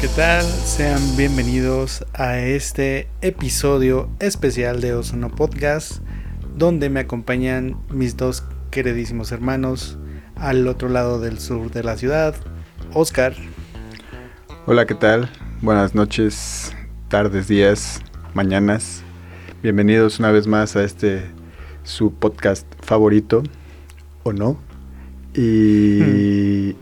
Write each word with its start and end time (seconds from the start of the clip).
¿qué 0.00 0.06
tal? 0.08 0.44
Sean 0.44 1.00
bienvenidos 1.16 2.04
a 2.14 2.38
este 2.38 3.08
episodio 3.20 4.08
especial 4.20 4.80
de 4.80 4.94
Ozono 4.94 5.28
Podcast, 5.28 6.02
donde 6.56 6.88
me 6.88 7.00
acompañan 7.00 7.76
mis 7.90 8.16
dos 8.16 8.44
queridísimos 8.70 9.32
hermanos 9.32 9.98
al 10.36 10.68
otro 10.68 10.88
lado 10.88 11.18
del 11.18 11.40
sur 11.40 11.72
de 11.72 11.82
la 11.82 11.96
ciudad, 11.96 12.36
Oscar. 12.92 13.34
Hola, 14.66 14.86
¿qué 14.86 14.94
tal? 14.94 15.30
Buenas 15.62 15.96
noches, 15.96 16.72
tardes, 17.08 17.48
días, 17.48 18.00
mañanas. 18.34 19.02
Bienvenidos 19.64 20.20
una 20.20 20.30
vez 20.30 20.46
más 20.46 20.76
a 20.76 20.84
este 20.84 21.24
su 21.82 22.14
podcast 22.14 22.66
favorito, 22.84 23.42
¿o 24.22 24.32
no? 24.32 24.60
Y, 25.34 26.76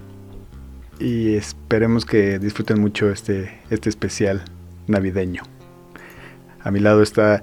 y 0.99 1.35
esperemos 1.35 2.05
que 2.05 2.39
disfruten 2.39 2.81
mucho 2.81 3.11
este, 3.11 3.59
este 3.71 3.89
especial 3.89 4.43
navideño. 4.87 5.43
A 6.63 6.71
mi 6.71 6.81
lado 6.81 7.03
está 7.03 7.43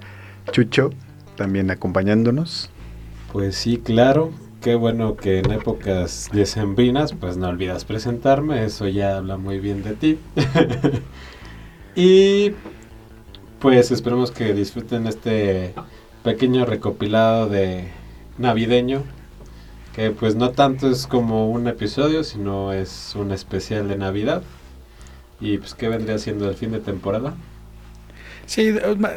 Chucho, 0.52 0.91
también 1.35 1.71
acompañándonos. 1.71 2.70
Pues 3.31 3.55
sí, 3.55 3.77
claro. 3.77 4.31
Qué 4.61 4.75
bueno 4.75 5.17
que 5.17 5.39
en 5.39 5.52
épocas 5.52 6.30
decembrinas, 6.31 7.11
pues 7.11 7.35
no 7.35 7.49
olvidas 7.49 7.84
presentarme, 7.84 8.63
eso 8.63 8.88
ya 8.88 9.17
habla 9.17 9.35
muy 9.35 9.59
bien 9.59 9.83
de 9.83 9.94
ti. 9.94 10.20
y 11.95 12.52
pues 13.59 13.91
esperemos 13.91 14.31
que 14.31 14.53
disfruten 14.53 15.05
este 15.08 15.73
pequeño 16.23 16.66
recopilado 16.66 17.49
de 17.49 17.89
navideño, 18.38 19.03
que 19.95 20.11
pues 20.11 20.35
no 20.35 20.52
tanto 20.52 20.89
es 20.89 21.05
como 21.07 21.49
un 21.49 21.67
episodio, 21.67 22.23
sino 22.23 22.73
es 22.73 23.13
un 23.15 23.31
especial 23.31 23.88
de 23.88 23.97
Navidad. 23.97 24.41
Y 25.39 25.57
pues 25.57 25.73
que 25.75 25.89
vendría 25.89 26.17
siendo 26.19 26.50
el 26.50 26.55
fin 26.55 26.72
de 26.72 26.80
temporada. 26.80 27.33
Sí, 28.45 28.73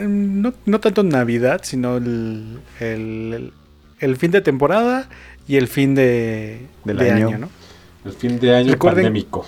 no, 0.08 0.52
no 0.66 0.80
tanto 0.80 1.02
Navidad, 1.02 1.60
sino 1.64 1.96
el, 1.96 2.58
el, 2.80 3.52
el 4.00 4.16
fin 4.16 4.30
de 4.30 4.40
temporada 4.40 5.08
y 5.48 5.56
el 5.56 5.68
fin 5.68 5.94
de, 5.94 6.66
Del 6.84 6.96
de 6.98 7.10
año. 7.10 7.28
año. 7.28 7.38
¿no? 7.38 7.48
El 8.04 8.12
fin 8.12 8.38
de 8.38 8.54
año 8.54 8.72
Recuerden- 8.72 9.04
pandémico. 9.04 9.46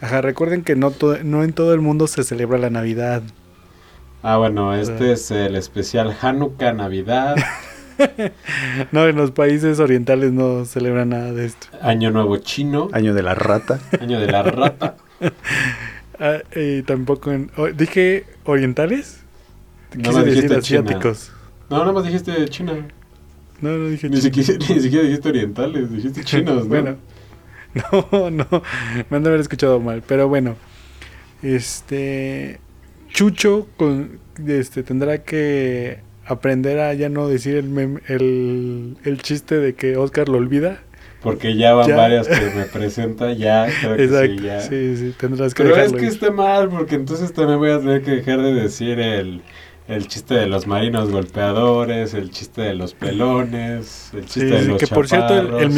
Ajá, 0.00 0.20
recuerden 0.20 0.62
que 0.62 0.76
no, 0.76 0.90
to- 0.90 1.22
no 1.24 1.42
en 1.44 1.52
todo 1.52 1.72
el 1.72 1.80
mundo 1.80 2.06
se 2.06 2.24
celebra 2.24 2.58
la 2.58 2.68
Navidad. 2.70 3.22
Ah, 4.22 4.36
bueno, 4.36 4.74
este 4.74 5.12
es 5.12 5.30
el 5.30 5.54
especial 5.56 6.14
Hanukkah, 6.20 6.72
Navidad, 6.72 7.36
No, 8.92 9.06
en 9.08 9.16
los 9.16 9.30
países 9.30 9.78
orientales 9.80 10.32
no 10.32 10.64
celebran 10.64 11.10
nada 11.10 11.32
de 11.32 11.46
esto. 11.46 11.66
Año 11.82 12.10
Nuevo 12.10 12.36
Chino, 12.38 12.88
Año 12.92 13.14
de 13.14 13.22
la 13.22 13.34
rata. 13.34 13.78
Año 14.00 14.20
de 14.20 14.26
la 14.26 14.42
Rata. 14.42 14.96
Ah, 16.20 16.38
y 16.54 16.82
tampoco 16.82 17.32
en... 17.32 17.50
o- 17.56 17.66
¿Dije 17.66 18.24
orientales? 18.44 19.18
No 19.96 20.10
Quise 20.10 20.18
me 20.20 20.24
decir 20.26 20.42
China. 20.44 20.58
asiáticos. 20.58 21.32
No, 21.68 21.78
nada 21.78 21.92
más 21.92 22.04
dijiste 22.04 22.48
China. 22.50 22.86
No, 23.60 23.70
no 23.76 23.88
dije 23.88 24.08
Ni 24.08 24.18
siquiera, 24.18 24.52
ni 24.68 24.80
siquiera 24.80 25.04
dijiste 25.04 25.28
orientales, 25.28 25.90
dijiste 25.92 26.22
chinos, 26.24 26.62
¿no? 26.62 26.68
Bueno, 26.68 26.96
no, 27.74 28.30
no, 28.30 28.46
me 29.10 29.16
han 29.16 29.22
de 29.24 29.28
haber 29.28 29.40
escuchado 29.40 29.80
mal, 29.80 30.04
pero 30.06 30.28
bueno, 30.28 30.54
este, 31.42 32.60
Chucho 33.08 33.66
con, 33.76 34.20
este, 34.46 34.84
tendrá 34.84 35.18
que 35.24 35.98
aprender 36.26 36.78
a 36.80 36.94
ya 36.94 37.08
no 37.08 37.28
decir 37.28 37.56
el, 37.56 37.68
mem- 37.70 38.00
el, 38.08 38.96
el 39.04 39.22
chiste 39.22 39.58
de 39.58 39.74
que 39.74 39.96
Oscar 39.96 40.28
lo 40.28 40.38
olvida. 40.38 40.82
Porque 41.22 41.56
ya 41.56 41.72
van 41.74 41.88
Ya. 41.88 41.96
varias 41.96 42.28
que 42.28 42.50
me 42.56 42.64
presenta, 42.66 43.32
ya, 43.32 43.74
creo 43.80 43.96
que 43.96 44.02
Exacto, 44.04 44.42
sí, 44.42 44.42
ya. 44.42 44.60
sí, 44.60 44.96
sí, 44.96 45.14
tendrás 45.18 45.54
que 45.54 45.62
Pero 45.62 45.76
es 45.76 45.92
que 45.92 46.06
ir. 46.06 46.12
está 46.12 46.30
mal, 46.30 46.68
porque 46.68 46.96
entonces 46.96 47.32
también 47.32 47.58
voy 47.58 47.70
a 47.70 47.78
tener 47.78 48.02
que 48.02 48.10
dejar 48.12 48.42
de 48.42 48.52
decir 48.52 48.98
el, 49.00 49.42
el 49.88 50.06
chiste 50.08 50.34
de 50.34 50.46
los 50.46 50.66
marinos 50.66 51.10
golpeadores, 51.10 52.12
el 52.14 52.30
chiste 52.30 52.62
de 52.62 52.74
los 52.74 52.94
pelones, 52.94 54.10
el 54.12 54.26
chiste 54.26 54.40
Sí, 54.40 54.44
de 54.46 54.62
sí, 54.62 54.68
los 54.68 54.78
que 54.78 54.86
por 54.86 55.08
cierto, 55.08 55.38
el, 55.38 55.54
el 55.54 55.70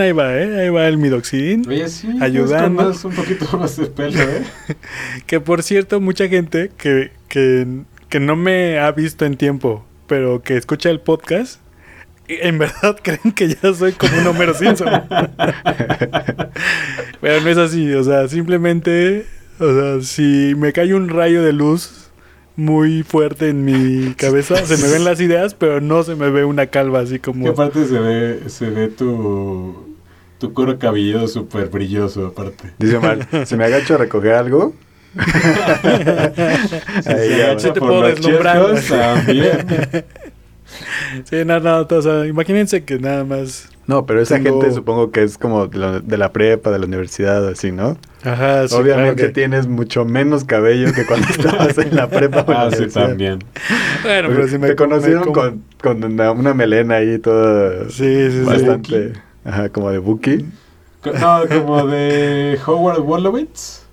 ahí 0.00 0.12
va, 0.12 0.36
¿eh? 0.36 0.60
Ahí 0.62 0.68
va 0.70 0.86
el 0.88 0.98
midoxidil. 0.98 1.68
Oye, 1.68 1.88
sí, 1.88 2.08
ayudando. 2.20 2.24
ayudando. 2.24 2.82
Más, 2.84 3.04
un 3.04 3.14
poquito 3.14 3.58
más 3.58 3.76
de 3.76 3.86
pelo, 3.86 4.20
¿eh? 4.20 4.44
Que 5.26 5.40
por 5.40 5.62
cierto, 5.62 6.00
mucha 6.00 6.28
gente 6.28 6.70
que, 6.76 7.10
que, 7.28 7.66
que 8.08 8.20
no 8.20 8.36
me 8.36 8.78
ha 8.78 8.90
visto 8.92 9.24
en 9.24 9.36
tiempo, 9.36 9.84
pero 10.06 10.42
que 10.42 10.56
escucha 10.56 10.90
el 10.90 11.00
podcast, 11.00 11.60
en 12.28 12.58
verdad 12.58 12.96
creen 13.02 13.32
que 13.34 13.48
ya 13.48 13.74
soy 13.74 13.92
como 13.92 14.18
un 14.18 14.26
Homero 14.26 14.54
Simpson. 14.54 14.88
pero 17.20 17.40
no 17.40 17.48
es 17.48 17.58
así, 17.58 17.92
o 17.92 18.04
sea, 18.04 18.28
simplemente, 18.28 19.26
o 19.58 19.72
sea, 19.72 20.00
si 20.00 20.54
me 20.56 20.72
cae 20.72 20.94
un 20.94 21.08
rayo 21.08 21.42
de 21.42 21.52
luz 21.52 22.10
muy 22.56 23.02
fuerte 23.02 23.48
en 23.48 23.64
mi 23.64 24.14
cabeza, 24.14 24.56
se 24.64 24.76
me 24.76 24.92
ven 24.92 25.04
las 25.04 25.20
ideas, 25.20 25.54
pero 25.54 25.80
no 25.80 26.02
se 26.04 26.14
me 26.14 26.30
ve 26.30 26.44
una 26.44 26.66
calva 26.66 27.00
así 27.00 27.14
Que 27.14 27.20
como... 27.20 27.48
aparte 27.48 27.84
se 27.86 27.98
ve, 27.98 28.48
se 28.48 28.70
ve 28.70 28.88
tu, 28.88 29.96
tu 30.38 30.52
cuero 30.52 30.78
cabelludo 30.78 31.26
súper 31.26 31.68
brilloso, 31.68 32.26
aparte. 32.26 32.72
Dice 32.78 32.96
Omar, 32.96 33.26
si 33.46 33.56
me 33.56 33.64
agacho 33.64 33.94
a 33.94 33.98
recoger 33.98 34.34
algo. 34.34 34.72
Ahí 37.06 37.54
Sí 37.58 37.70
te 37.72 37.80
puedo 37.80 38.02
deslumbrar. 38.02 38.74
Sí, 41.24 41.44
no, 41.44 41.60
no, 41.60 41.86
o 41.88 42.02
sea, 42.02 42.26
imagínense 42.26 42.82
que 42.84 42.98
nada 42.98 43.22
más... 43.22 43.68
No, 43.86 44.06
pero 44.06 44.20
esa 44.20 44.36
Tengo- 44.40 44.60
gente 44.60 44.74
supongo 44.74 45.12
que 45.12 45.22
es 45.22 45.38
como 45.38 45.68
de 45.68 45.78
la, 45.78 46.00
de 46.00 46.18
la 46.18 46.32
prepa, 46.32 46.70
de 46.72 46.80
la 46.80 46.86
universidad, 46.86 47.46
así, 47.46 47.70
¿no? 47.70 47.96
Ajá, 48.24 48.66
sí, 48.66 48.74
Obviamente 48.74 49.14
claro 49.14 49.28
que- 49.28 49.28
tienes 49.28 49.68
mucho 49.68 50.04
menos 50.04 50.42
cabello 50.44 50.92
que 50.92 51.06
cuando 51.06 51.28
estabas 51.30 51.78
en 51.78 51.94
la 51.94 52.08
prepa. 52.08 52.44
Ah, 52.48 52.70
sí, 52.76 52.86
también. 52.88 53.38
Bueno, 54.02 54.28
pero 54.30 54.48
si 54.48 54.58
me 54.58 54.68
te 54.68 54.74
conocieron 54.74 55.20
me 55.20 55.26
como- 55.26 55.34
con, 55.42 55.62
con 55.80 56.02
una, 56.04 56.32
una 56.32 56.54
melena 56.54 56.96
ahí 56.96 57.18
toda 57.20 57.88
Sí, 57.90 58.30
sí, 58.30 58.38
sí. 58.40 58.44
bastante, 58.44 59.12
ajá, 59.44 59.68
como 59.68 59.90
de 59.90 59.98
Buki. 59.98 60.44
No, 61.20 61.42
como 61.48 61.86
de 61.86 62.58
Howard 62.66 63.00
Wolowitz. 63.02 63.83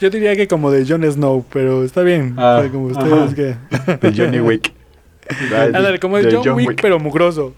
Yo 0.00 0.10
diría 0.10 0.36
que 0.36 0.46
como 0.46 0.70
de 0.70 0.86
Jon 0.86 1.02
Snow, 1.10 1.44
pero 1.52 1.82
está 1.84 2.02
bien. 2.02 2.34
Ah, 2.36 2.58
o 2.58 2.62
sea, 2.62 2.70
como 2.70 2.86
ustedes 2.86 3.12
ajá. 3.12 3.34
que... 3.34 3.56
De 4.10 4.16
Johnny 4.16 4.40
Wick. 4.40 4.72
Ay, 5.28 5.72
Ándale, 5.74 5.98
como 5.98 6.16
de, 6.18 6.34
John, 6.34 6.54
Wick, 6.54 6.80
pero 6.80 6.98
mugroso. 6.98 7.54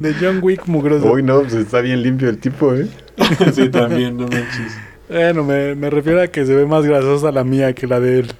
De 0.00 0.14
John 0.20 0.40
Wick 0.42 0.66
mugroso. 0.66 1.10
Uy, 1.10 1.22
no, 1.22 1.40
pues 1.42 1.54
está 1.54 1.80
bien 1.80 2.02
limpio 2.02 2.28
el 2.28 2.38
tipo, 2.38 2.74
¿eh? 2.74 2.88
sí, 3.54 3.68
también, 3.70 4.16
no 4.16 4.24
manches. 4.26 4.76
Bueno, 5.08 5.44
me, 5.44 5.74
me 5.74 5.88
refiero 5.90 6.20
a 6.20 6.26
que 6.26 6.44
se 6.44 6.54
ve 6.54 6.66
más 6.66 6.84
grasosa 6.84 7.30
la 7.30 7.44
mía 7.44 7.72
que 7.74 7.86
la 7.86 8.00
de 8.00 8.20
él. 8.20 8.32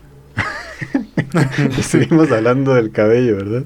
Seguimos 1.83 2.31
hablando 2.33 2.75
del 2.75 2.91
cabello, 2.91 3.37
¿verdad? 3.37 3.65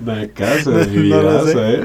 Una 0.00 0.28
casa 0.28 0.70
de 0.70 0.86
mi 0.86 1.08
No 1.10 1.44
sé. 1.44 1.54
vidaza, 1.54 1.70
¿eh? 1.72 1.84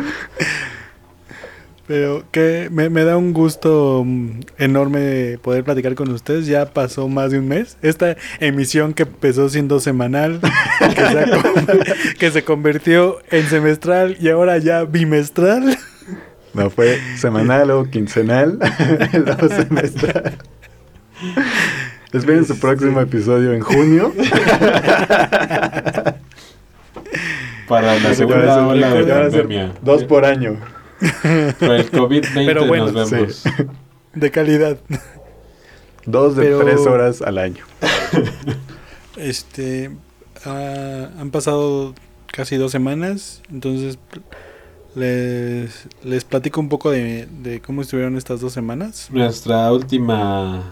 Pero 1.92 2.24
que 2.32 2.70
me, 2.72 2.90
me 2.90 3.04
da 3.04 3.18
un 3.18 3.34
gusto 3.34 4.04
mm, 4.06 4.30
enorme 4.60 5.38
poder 5.42 5.66
platicar 5.66 5.94
con 5.94 6.10
ustedes. 6.12 6.48
Ya 6.48 6.68
pasó 6.68 7.10
más 7.10 7.32
de 7.32 7.40
un 7.40 7.50
mes. 7.50 7.76
Esta 7.82 8.16
emisión 8.40 8.94
que 8.94 9.04
empezó 9.04 9.50
siendo 9.50 9.82
semanal, 9.82 10.40
que 10.96 10.96
se, 11.06 11.20
ha 11.20 11.30
con- 11.42 11.66
que 12.18 12.32
se 12.32 12.44
convirtió 12.46 13.18
en 13.30 13.46
semestral 13.48 14.16
y 14.22 14.30
ahora 14.30 14.58
ya 14.58 14.86
bimestral. 14.86 15.78
No 16.54 16.70
fue 16.70 16.98
semanal 17.18 17.70
o 17.72 17.84
quincenal, 17.84 18.58
luego 19.12 19.50
semestral. 19.50 20.38
Esperen 22.14 22.46
su 22.46 22.58
próximo 22.58 23.02
episodio 23.02 23.52
en 23.52 23.60
junio. 23.60 24.14
Para 27.68 28.00
la 28.00 28.14
segunda 28.14 28.66
ola 28.66 28.94
de 28.94 29.04
pandemia. 29.04 29.72
Dos 29.82 30.06
por 30.06 30.24
año. 30.24 30.56
Por 31.60 31.72
el 31.72 31.92
COVID-20 31.92 32.46
Pero 32.46 32.68
bueno, 32.68 32.92
nos 32.92 33.10
vemos. 33.12 33.44
De 34.14 34.32
calidad. 34.32 34.78
Dos 36.06 36.36
de 36.36 36.44
Pero- 36.46 36.60
tres 36.60 36.80
horas 36.82 37.22
al 37.22 37.38
año. 37.38 37.66
Este, 39.18 39.92
ah, 40.46 41.10
han 41.20 41.32
pasado 41.32 41.94
casi 42.32 42.56
dos 42.56 42.72
semanas, 42.72 43.42
entonces 43.52 44.00
les, 44.96 45.88
les 46.04 46.24
platico 46.24 46.62
un 46.62 46.70
poco 46.70 46.92
de, 46.92 47.28
de 47.44 47.60
cómo 47.62 47.82
estuvieron 47.82 48.18
estas 48.18 48.40
dos 48.40 48.54
semanas. 48.54 49.10
Nuestra 49.12 49.72
última... 49.72 50.64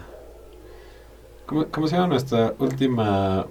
¿Cómo, 1.46 1.66
cómo 1.66 1.86
se 1.86 1.96
llama 1.96 2.08
nuestra 2.08 2.54
última... 2.58 3.46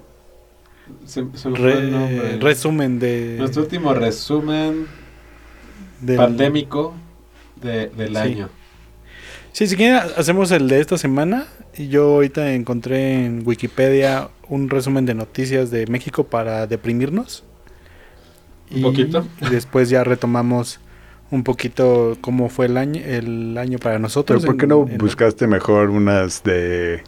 Se, 1.06 1.24
se 1.36 1.50
Re- 1.52 1.92
nombre. 1.92 2.38
resumen 2.40 2.98
de 3.00 3.36
Nuestro 3.38 3.62
último 3.62 3.94
resumen 3.94 4.88
del- 6.02 6.18
pandémico 6.18 6.94
de, 7.62 7.88
del 7.90 8.10
Sí. 8.10 8.18
año. 8.18 8.50
Sí, 9.52 9.68
si 9.68 9.76
quieren 9.76 10.00
hacemos 10.18 10.52
el 10.52 10.68
de 10.68 10.80
esta 10.80 10.98
semana. 10.98 11.46
Y 11.78 11.88
yo 11.88 12.04
ahorita 12.16 12.54
encontré 12.54 13.26
en 13.26 13.44
Wikipedia 13.46 14.30
un 14.48 14.70
resumen 14.70 15.06
de 15.06 15.14
noticias 15.14 15.72
de 15.72 15.88
México 15.88 16.26
para 16.26 16.68
deprimirnos. 16.68 17.44
¿Un 18.76 18.82
poquito? 18.84 19.26
Y 19.42 19.50
después 19.50 19.90
ya 19.90 20.04
retomamos 20.04 20.80
un 21.32 21.44
poquito 21.44 22.18
cómo 22.22 22.50
fue 22.50 22.66
el 22.68 22.78
año, 22.78 23.02
el 23.04 23.58
año 23.58 23.80
para 23.80 23.98
nosotros. 24.00 24.42
Pero 24.42 24.54
¿por 24.54 24.60
qué 24.60 24.68
no 24.68 24.86
en- 24.88 24.98
buscaste 24.98 25.48
mejor 25.48 25.90
unas 25.90 26.44
de, 26.44 27.02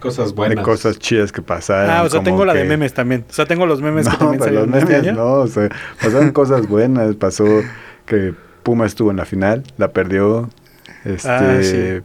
Cosas 0.00 0.34
buenas. 0.34 0.56
de 0.58 0.62
cosas 0.62 0.98
chidas 0.98 1.32
que 1.32 1.42
pasaron? 1.42 1.90
Ah, 1.90 2.02
o 2.02 2.08
sea, 2.10 2.18
como 2.18 2.24
tengo 2.24 2.44
la 2.44 2.54
de 2.54 2.62
que- 2.62 2.68
memes 2.68 2.92
también. 2.92 3.24
O 3.28 3.32
sea, 3.32 3.46
tengo 3.46 3.66
los 3.66 3.80
memes 3.80 4.06
que 4.08 4.12
No, 4.12 4.18
también 4.18 4.40
pero 4.40 4.52
los 4.52 4.64
salieron 4.64 4.78
este 4.82 4.92
memes 4.92 5.08
año. 5.08 5.16
no, 5.18 5.32
o 5.42 5.46
sea, 5.46 5.68
pasaron 6.02 6.30
cosas 6.32 6.66
buenas. 6.68 7.14
Pasó 7.16 7.44
que 8.06 8.34
Puma 8.62 8.86
estuvo 8.86 9.10
en 9.10 9.16
la 9.16 9.24
final, 9.24 9.62
la 9.78 9.88
perdió. 9.92 10.48
Este, 11.04 11.28
Ah, 11.28 11.58
sí. 11.62 12.00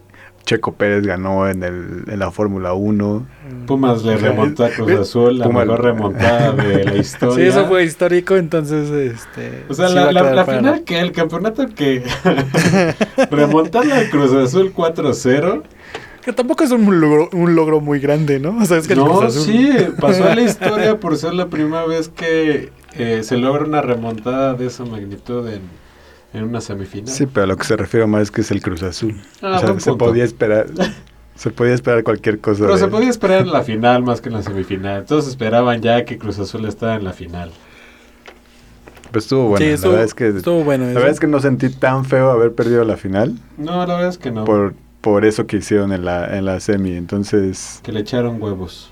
Checo 0.45 0.71
Pérez 0.75 1.05
ganó 1.05 1.45
en, 1.49 1.61
el, 1.61 2.03
en 2.07 2.19
la 2.19 2.31
Fórmula 2.31 2.71
1. 2.73 3.27
Pumas 3.67 4.03
le 4.05 4.15
remontó 4.15 4.63
a 4.63 4.69
Cruz 4.69 4.91
Azul, 4.93 5.39
la 5.39 5.45
Puma- 5.45 5.65
mejor 5.65 5.83
remontada 5.83 6.53
de 6.53 6.85
la 6.85 6.95
historia. 6.97 7.35
Sí, 7.35 7.41
eso 7.57 7.67
fue 7.67 7.83
histórico, 7.83 8.37
entonces, 8.37 8.89
este... 8.89 9.65
O 9.67 9.73
sea, 9.73 9.89
sí 9.89 9.95
la, 9.95 10.03
a 10.07 10.11
la- 10.13 10.45
final 10.45 10.83
que 10.85 10.99
el 11.01 11.11
campeonato 11.11 11.67
que 11.75 12.01
remontar 13.29 13.85
la 13.85 14.09
Cruz 14.09 14.33
Azul 14.33 14.73
4-0. 14.73 15.63
Que 16.23 16.33
tampoco 16.33 16.63
es 16.63 16.71
un 16.71 16.99
logro, 16.99 17.29
un 17.33 17.55
logro 17.55 17.79
muy 17.79 17.99
grande, 17.99 18.39
¿no? 18.39 18.57
O 18.57 18.65
sea, 18.65 18.77
es 18.77 18.87
que 18.87 18.95
No, 18.95 19.05
Cruz 19.19 19.35
Azul- 19.35 19.45
sí, 19.45 19.69
pasó 19.99 20.25
a 20.25 20.35
la 20.35 20.41
historia 20.49 20.99
por 20.99 21.17
ser 21.17 21.33
la 21.33 21.47
primera 21.47 21.85
vez 21.85 22.09
que 22.09 22.71
eh, 22.95 23.21
se 23.23 23.37
logra 23.37 23.63
una 23.65 23.81
remontada 23.81 24.53
de 24.53 24.67
esa 24.67 24.83
magnitud 24.85 25.47
en, 25.47 25.61
en 26.37 26.45
una 26.45 26.61
semifinal. 26.61 27.13
Sí, 27.13 27.25
pero 27.25 27.43
a 27.43 27.47
lo 27.47 27.57
que 27.57 27.63
se 27.65 27.75
refiere 27.75 28.05
más 28.07 28.23
es 28.23 28.31
que 28.31 28.41
es 28.41 28.51
el 28.51 28.61
Cruz 28.61 28.83
Azul. 28.83 29.21
Ah, 29.41 29.55
o 29.57 29.59
sea, 29.59 29.79
se 29.79 29.89
punto. 29.91 29.97
podía 29.97 30.23
esperar. 30.23 30.67
Se 31.35 31.51
podía 31.51 31.73
esperar 31.75 32.03
cualquier 32.03 32.39
cosa. 32.39 32.61
Pero 32.61 32.73
de- 32.73 32.79
se 32.79 32.87
podía 32.87 33.09
esperar 33.09 33.41
en 33.41 33.51
la 33.51 33.61
final 33.63 34.03
más 34.03 34.21
que 34.21 34.29
en 34.29 34.35
la 34.35 34.41
semifinal. 34.43 35.05
Todos 35.05 35.27
esperaban 35.27 35.81
ya 35.81 36.03
que 36.05 36.17
Cruz 36.17 36.39
Azul 36.39 36.65
estaba 36.65 36.95
en 36.95 37.03
la 37.03 37.13
final. 37.13 37.51
Pero 39.11 39.19
estuvo 39.19 39.47
bueno. 39.49 39.57
sí, 39.63 39.69
la 39.69 39.75
estuvo, 39.75 39.91
verdad 39.91 40.05
es 40.05 40.13
que, 40.13 40.27
estuvo 40.29 40.63
bueno. 40.63 40.83
la 40.85 40.89
eso. 40.91 40.99
verdad 40.99 41.13
es 41.13 41.19
que 41.19 41.27
no 41.27 41.39
sentí 41.39 41.69
tan 41.69 42.05
feo 42.05 42.29
haber 42.31 42.53
perdido 42.53 42.83
la 42.83 42.97
final 42.97 43.37
No, 43.57 43.85
la 43.85 43.93
verdad 43.95 44.09
es 44.09 44.17
que 44.17 44.31
no. 44.31 44.43
por, 44.45 44.73
por 45.01 45.23
eso 45.25 45.47
que 45.47 45.57
hicieron 45.57 45.93
en 45.93 46.03
la, 46.03 46.37
en 46.37 46.43
la 46.45 46.59
semi. 46.59 46.93
Entonces, 46.95 47.79
Que 47.83 47.91
le 47.93 48.01
echaron 48.01 48.41
huevos. 48.41 48.91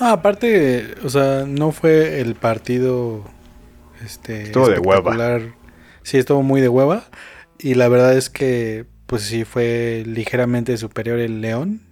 No, 0.00 0.06
aparte, 0.06 0.94
o 1.04 1.08
sea, 1.10 1.44
no 1.46 1.72
fue 1.72 2.20
el 2.20 2.36
partido 2.36 3.22
este 4.04 4.44
Estuvo 4.44 4.68
de 4.68 4.78
hueva. 4.78 5.40
Sí, 6.08 6.16
estuvo 6.16 6.42
muy 6.42 6.62
de 6.62 6.70
hueva 6.70 7.04
y 7.58 7.74
la 7.74 7.86
verdad 7.86 8.16
es 8.16 8.30
que 8.30 8.86
pues 9.04 9.24
sí 9.24 9.44
fue 9.44 10.04
ligeramente 10.06 10.74
superior 10.78 11.18
el 11.18 11.42
León 11.42 11.82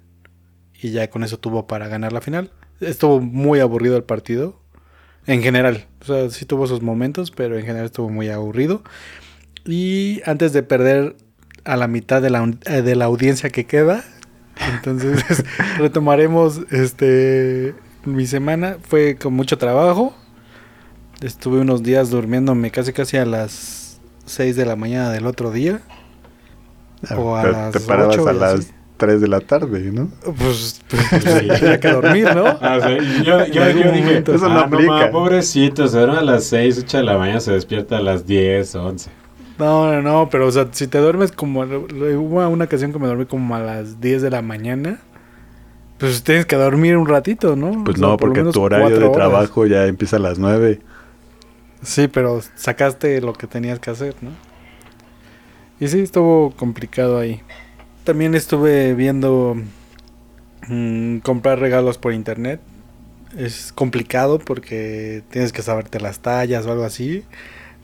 y 0.72 0.92
ya 0.92 1.10
con 1.10 1.22
eso 1.22 1.38
tuvo 1.38 1.66
para 1.66 1.86
ganar 1.88 2.14
la 2.14 2.22
final. 2.22 2.50
Estuvo 2.80 3.20
muy 3.20 3.60
aburrido 3.60 3.94
el 3.94 4.04
partido 4.04 4.58
en 5.26 5.42
general, 5.42 5.84
o 6.00 6.06
sea, 6.06 6.30
sí 6.30 6.46
tuvo 6.46 6.66
sus 6.66 6.80
momentos, 6.80 7.30
pero 7.30 7.58
en 7.58 7.66
general 7.66 7.84
estuvo 7.84 8.08
muy 8.08 8.30
aburrido. 8.30 8.82
Y 9.66 10.22
antes 10.24 10.54
de 10.54 10.62
perder 10.62 11.14
a 11.64 11.76
la 11.76 11.86
mitad 11.86 12.22
de 12.22 12.30
la, 12.30 12.42
eh, 12.64 12.80
de 12.80 12.96
la 12.96 13.04
audiencia 13.04 13.50
que 13.50 13.66
queda, 13.66 14.02
entonces 14.76 15.44
retomaremos 15.76 16.62
este 16.70 17.74
mi 18.06 18.26
semana. 18.26 18.78
Fue 18.80 19.16
con 19.16 19.34
mucho 19.34 19.58
trabajo. 19.58 20.16
Estuve 21.20 21.60
unos 21.60 21.82
días 21.82 22.08
durmiéndome 22.08 22.70
casi 22.70 22.94
casi 22.94 23.18
a 23.18 23.26
las 23.26 23.85
6 24.26 24.56
de 24.56 24.66
la 24.66 24.76
mañana 24.76 25.10
del 25.10 25.26
otro 25.26 25.50
día. 25.50 25.80
O 27.16 27.36
a 27.36 27.42
te, 27.42 27.52
las 27.52 27.72
te 27.72 27.80
parabas 27.80 28.16
ocho 28.16 28.28
a 28.28 28.32
y 28.32 28.38
las 28.38 28.54
así. 28.54 28.72
3 28.96 29.20
de 29.20 29.28
la 29.28 29.40
tarde, 29.40 29.90
¿no? 29.92 30.08
Pues, 30.38 30.82
pues, 30.88 31.24
tenía 31.58 31.78
que 31.78 31.88
dormir, 31.88 32.34
¿no? 32.34 32.46
Ah, 32.60 32.76
o 32.78 32.80
sea, 32.80 32.98
y 32.98 33.22
yo, 33.22 33.46
yo, 33.46 33.70
yo 33.70 33.92
dije. 33.92 34.18
Eso 34.26 34.48
no 34.48 34.58
ah, 34.60 34.66
no, 34.68 34.76
aplica. 34.76 34.92
ma, 34.92 35.10
pobrecito, 35.10 35.86
se 35.86 35.98
duerme 35.98 36.18
a 36.18 36.22
las 36.22 36.44
6, 36.44 36.82
8 36.84 36.96
de 36.98 37.02
la 37.02 37.18
mañana, 37.18 37.40
se 37.40 37.52
despierta 37.52 37.98
a 37.98 38.00
las 38.00 38.26
10, 38.26 38.74
11. 38.74 39.10
No, 39.58 39.90
no, 39.92 40.02
no, 40.02 40.28
pero 40.30 40.46
o 40.46 40.50
sea, 40.50 40.68
si 40.70 40.86
te 40.86 40.98
duermes 40.98 41.32
como... 41.32 41.62
Hubo 41.62 42.48
una 42.48 42.64
ocasión 42.64 42.92
que 42.92 42.98
me 42.98 43.06
dormí 43.06 43.24
como 43.26 43.54
a 43.54 43.60
las 43.60 44.00
10 44.00 44.22
de 44.22 44.30
la 44.30 44.42
mañana. 44.42 45.00
Pues 45.98 46.22
tienes 46.22 46.44
que 46.44 46.56
dormir 46.56 46.96
un 46.98 47.06
ratito, 47.06 47.56
¿no? 47.56 47.84
Pues 47.84 47.96
O 47.96 47.98
sea, 47.98 48.08
no, 48.08 48.16
porque 48.18 48.42
tu 48.44 48.60
horario 48.60 48.98
de 48.98 49.08
trabajo 49.10 49.64
ya 49.66 49.86
empieza 49.86 50.16
a 50.16 50.20
las 50.20 50.38
9. 50.38 50.80
Sí, 51.86 52.08
pero 52.08 52.40
sacaste 52.56 53.20
lo 53.20 53.32
que 53.32 53.46
tenías 53.46 53.78
que 53.78 53.90
hacer, 53.90 54.16
¿no? 54.20 54.30
Y 55.78 55.86
sí, 55.88 56.00
estuvo 56.00 56.50
complicado 56.56 57.16
ahí. 57.18 57.42
También 58.04 58.34
estuve 58.34 58.94
viendo 58.94 59.56
mm, 60.68 61.18
comprar 61.18 61.58
regalos 61.60 61.98
por 61.98 62.12
internet. 62.12 62.60
Es 63.36 63.72
complicado 63.72 64.38
porque 64.38 65.22
tienes 65.30 65.52
que 65.52 65.62
saberte 65.62 66.00
las 66.00 66.20
tallas 66.20 66.66
o 66.66 66.72
algo 66.72 66.84
así. 66.84 67.24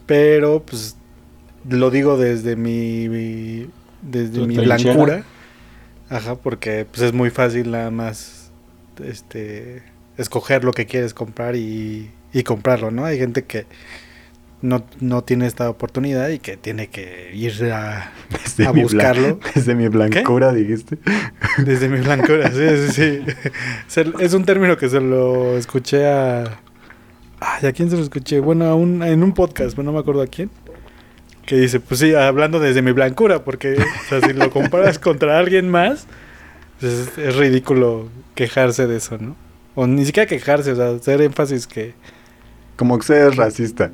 Pero 0.06 0.62
pues 0.64 0.96
lo 1.68 1.90
digo 1.90 2.16
desde 2.16 2.56
mi, 2.56 3.08
mi- 3.08 3.68
desde 4.02 4.40
mi 4.40 4.54
trinchera. 4.56 4.94
blancura. 4.94 5.24
Ajá, 6.10 6.34
porque 6.34 6.86
pues 6.90 7.02
es 7.02 7.12
muy 7.12 7.30
fácil 7.30 7.70
nada 7.70 7.90
más 7.90 8.50
este 9.02 9.82
escoger 10.18 10.64
lo 10.64 10.72
que 10.72 10.86
quieres 10.86 11.14
comprar 11.14 11.56
y, 11.56 12.10
y 12.32 12.42
comprarlo, 12.42 12.90
¿no? 12.90 13.04
Hay 13.04 13.18
gente 13.18 13.44
que 13.44 13.66
no, 14.62 14.84
no 15.00 15.22
tiene 15.22 15.46
esta 15.46 15.68
oportunidad 15.68 16.28
y 16.28 16.38
que 16.38 16.56
tiene 16.56 16.86
que 16.86 17.32
ir 17.34 17.72
a, 17.72 18.12
Desde, 18.30 18.66
A 18.66 18.70
buscarlo. 18.70 19.38
desde 19.54 19.74
mi 19.74 19.88
blancura, 19.88 20.52
dijiste. 20.52 20.98
desde 21.58 21.88
mi 21.88 22.00
blancura, 22.00 22.50
sí, 22.50 22.92
sí, 22.92 23.22
sí. 23.86 24.04
Es 24.20 24.32
un 24.32 24.44
término 24.44 24.76
que 24.76 24.88
se 24.88 25.00
lo 25.00 25.58
escuché 25.58 26.06
a... 26.06 26.60
Ay, 27.40 27.66
¿a 27.66 27.72
quién 27.72 27.90
se 27.90 27.96
lo 27.96 28.02
escuché? 28.02 28.38
Bueno, 28.38 28.66
a 28.66 28.74
un, 28.74 29.02
en 29.02 29.22
un 29.22 29.34
podcast, 29.34 29.72
pero 29.74 29.82
no 29.82 29.92
me 29.92 29.98
acuerdo 29.98 30.22
a 30.22 30.28
quién. 30.28 30.48
Que 31.44 31.56
dice, 31.56 31.80
pues 31.80 31.98
sí, 31.98 32.14
hablando 32.14 32.60
desde 32.60 32.82
mi 32.82 32.92
blancura, 32.92 33.42
porque 33.42 33.72
o 33.72 34.08
sea, 34.08 34.20
si 34.20 34.32
lo 34.32 34.48
comparas 34.50 35.00
contra 35.00 35.38
alguien 35.38 35.68
más, 35.68 36.06
pues 36.78 36.92
es, 36.92 37.18
es 37.18 37.34
ridículo 37.34 38.08
quejarse 38.36 38.86
de 38.86 38.96
eso, 38.96 39.18
¿no? 39.18 39.34
O 39.74 39.88
ni 39.88 40.04
siquiera 40.06 40.28
quejarse, 40.28 40.70
o 40.72 40.76
sea, 40.76 40.90
hacer 40.90 41.20
énfasis 41.20 41.66
que... 41.66 41.94
Como 42.76 42.98
que 42.98 43.04
seas 43.06 43.36
racista. 43.36 43.92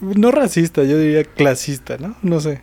No 0.00 0.30
racista, 0.30 0.84
yo 0.84 0.98
diría 0.98 1.24
clasista, 1.24 1.96
¿no? 1.98 2.14
No 2.22 2.40
sé. 2.40 2.60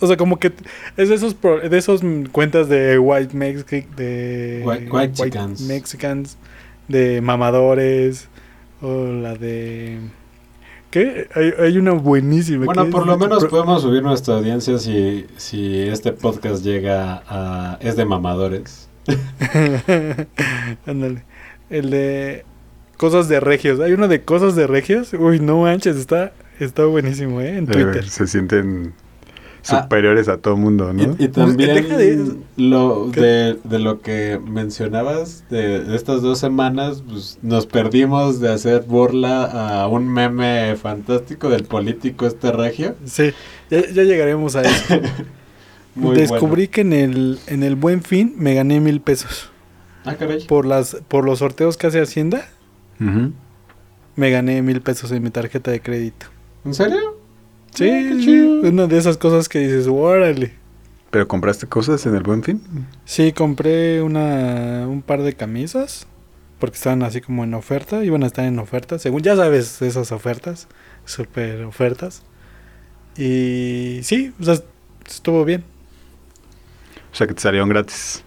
O 0.00 0.06
sea, 0.06 0.16
como 0.16 0.38
que 0.38 0.52
es 0.96 1.08
de 1.10 1.14
esos 1.14 1.34
pro- 1.34 1.60
de 1.60 1.76
esos 1.78 2.00
cuentas 2.32 2.68
de 2.68 2.98
white 2.98 3.36
Mexican 3.36 3.84
de 3.96 4.62
White- 4.64 4.90
white 4.90 5.12
chicans. 5.14 5.60
Mexicans 5.62 6.38
de 6.88 7.20
mamadores 7.20 8.28
o 8.80 9.04
la 9.06 9.34
de 9.36 9.98
¿Qué? 10.90 11.28
Hay, 11.34 11.52
hay 11.66 11.78
una 11.78 11.92
buenísima. 11.92 12.64
Bueno, 12.64 12.90
por 12.90 13.06
lo 13.06 13.16
menos 13.16 13.44
podemos 13.44 13.82
subir 13.82 14.02
nuestra 14.02 14.34
audiencia 14.34 14.76
si, 14.78 15.24
si 15.36 15.82
este 15.82 16.12
podcast 16.12 16.64
llega 16.64 17.22
a... 17.28 17.78
es 17.80 17.94
de 17.94 18.04
mamadores. 18.06 18.88
Ándale. 20.86 21.22
El 21.68 21.90
de 21.90 22.44
cosas 23.00 23.28
de 23.28 23.40
regios. 23.40 23.80
Hay 23.80 23.92
uno 23.92 24.08
de 24.08 24.20
cosas 24.20 24.54
de 24.56 24.66
regios. 24.66 25.12
Uy, 25.14 25.40
no 25.40 25.62
manches, 25.62 25.96
está 25.96 26.32
está 26.58 26.84
buenísimo, 26.84 27.40
¿eh? 27.40 27.56
En 27.56 27.64
Eh, 27.64 27.72
Twitter. 27.72 28.06
se 28.06 28.26
sienten 28.26 28.92
Ah. 29.68 29.82
superiores 29.82 30.28
a 30.28 30.36
todo 30.38 30.56
mundo, 30.56 30.92
¿no? 30.92 31.16
Y, 31.18 31.24
y 31.24 31.28
también 31.28 31.74
Deja 31.74 31.96
de- 31.96 32.34
lo 32.56 33.08
de, 33.08 33.56
de 33.64 33.78
lo 33.78 34.00
que 34.00 34.38
mencionabas 34.46 35.44
de, 35.50 35.80
de 35.84 35.96
estas 35.96 36.20
dos 36.22 36.38
semanas, 36.38 37.02
pues 37.08 37.38
nos 37.42 37.66
perdimos 37.66 38.40
de 38.40 38.52
hacer 38.52 38.82
burla 38.86 39.44
a 39.44 39.86
un 39.88 40.06
meme 40.12 40.76
fantástico 40.76 41.48
del 41.50 41.64
político 41.64 42.26
este 42.26 42.52
regio. 42.52 42.94
Sí, 43.04 43.32
ya, 43.70 43.80
ya 43.86 44.02
llegaremos 44.02 44.56
a 44.56 44.62
eso. 44.62 45.00
Muy 45.94 46.16
Descubrí 46.16 46.68
que 46.68 46.82
en 46.82 46.92
el, 46.92 47.38
en 47.46 47.62
el 47.62 47.76
buen 47.76 48.02
fin 48.02 48.34
me 48.36 48.54
gané 48.54 48.80
mil 48.80 49.00
pesos. 49.00 49.50
Ah, 50.04 50.14
caray. 50.14 50.46
Por 50.46 50.64
las, 50.64 50.96
por 51.08 51.24
los 51.26 51.40
sorteos 51.40 51.76
que 51.76 51.86
hace 51.88 52.00
Hacienda, 52.00 52.48
Ujú. 53.00 53.32
me 54.16 54.30
gané 54.30 54.60
mil 54.62 54.80
pesos 54.82 55.10
en 55.12 55.22
mi 55.22 55.30
tarjeta 55.30 55.70
de 55.70 55.80
crédito. 55.80 56.26
¿En 56.64 56.74
serio? 56.74 56.98
Sí, 57.74 57.88
Ah, 57.88 58.08
qué 58.08 58.18
chido. 58.20 58.60
una 58.68 58.86
de 58.86 58.98
esas 58.98 59.16
cosas 59.16 59.48
que 59.48 59.60
dices, 59.60 59.86
órale. 59.86 60.52
¿Pero 61.10 61.26
compraste 61.26 61.66
cosas 61.66 62.04
en 62.06 62.14
el 62.14 62.22
Buen 62.22 62.42
Fin? 62.42 62.60
Sí, 63.04 63.32
compré 63.32 64.02
una, 64.02 64.86
un 64.88 65.02
par 65.02 65.22
de 65.22 65.32
camisas, 65.34 66.06
porque 66.58 66.76
estaban 66.76 67.02
así 67.02 67.20
como 67.20 67.44
en 67.44 67.54
oferta, 67.54 68.04
iban 68.04 68.22
a 68.22 68.26
estar 68.26 68.44
en 68.44 68.58
oferta, 68.58 68.98
según 68.98 69.22
ya 69.22 69.34
sabes 69.36 69.80
esas 69.82 70.12
ofertas, 70.12 70.68
super 71.06 71.64
ofertas. 71.64 72.22
Y 73.16 74.00
sí, 74.02 74.32
o 74.40 74.44
sea, 74.44 74.56
estuvo 75.08 75.44
bien. 75.44 75.64
O 77.12 77.14
sea, 77.16 77.26
que 77.26 77.34
te 77.34 77.40
salieron 77.40 77.68
gratis. 77.70 78.22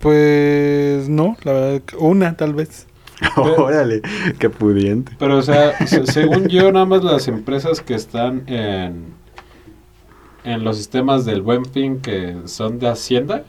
Pues 0.00 1.08
no, 1.08 1.36
la 1.42 1.52
verdad, 1.52 1.82
una 1.98 2.36
tal 2.36 2.54
vez. 2.54 2.86
Órale, 3.36 4.02
qué 4.38 4.48
pudiente. 4.50 5.12
Pero, 5.18 5.38
o 5.38 5.42
sea, 5.42 5.76
se- 5.86 6.06
según 6.06 6.48
yo, 6.48 6.70
nada 6.72 6.86
más 6.86 7.02
las 7.04 7.26
empresas 7.28 7.80
que 7.80 7.94
están 7.94 8.44
en, 8.48 9.06
en 10.44 10.64
los 10.64 10.76
sistemas 10.76 11.24
del 11.24 11.42
Buen 11.42 11.64
Fin 11.64 12.00
que 12.00 12.36
son 12.46 12.78
de 12.78 12.88
Hacienda. 12.88 13.44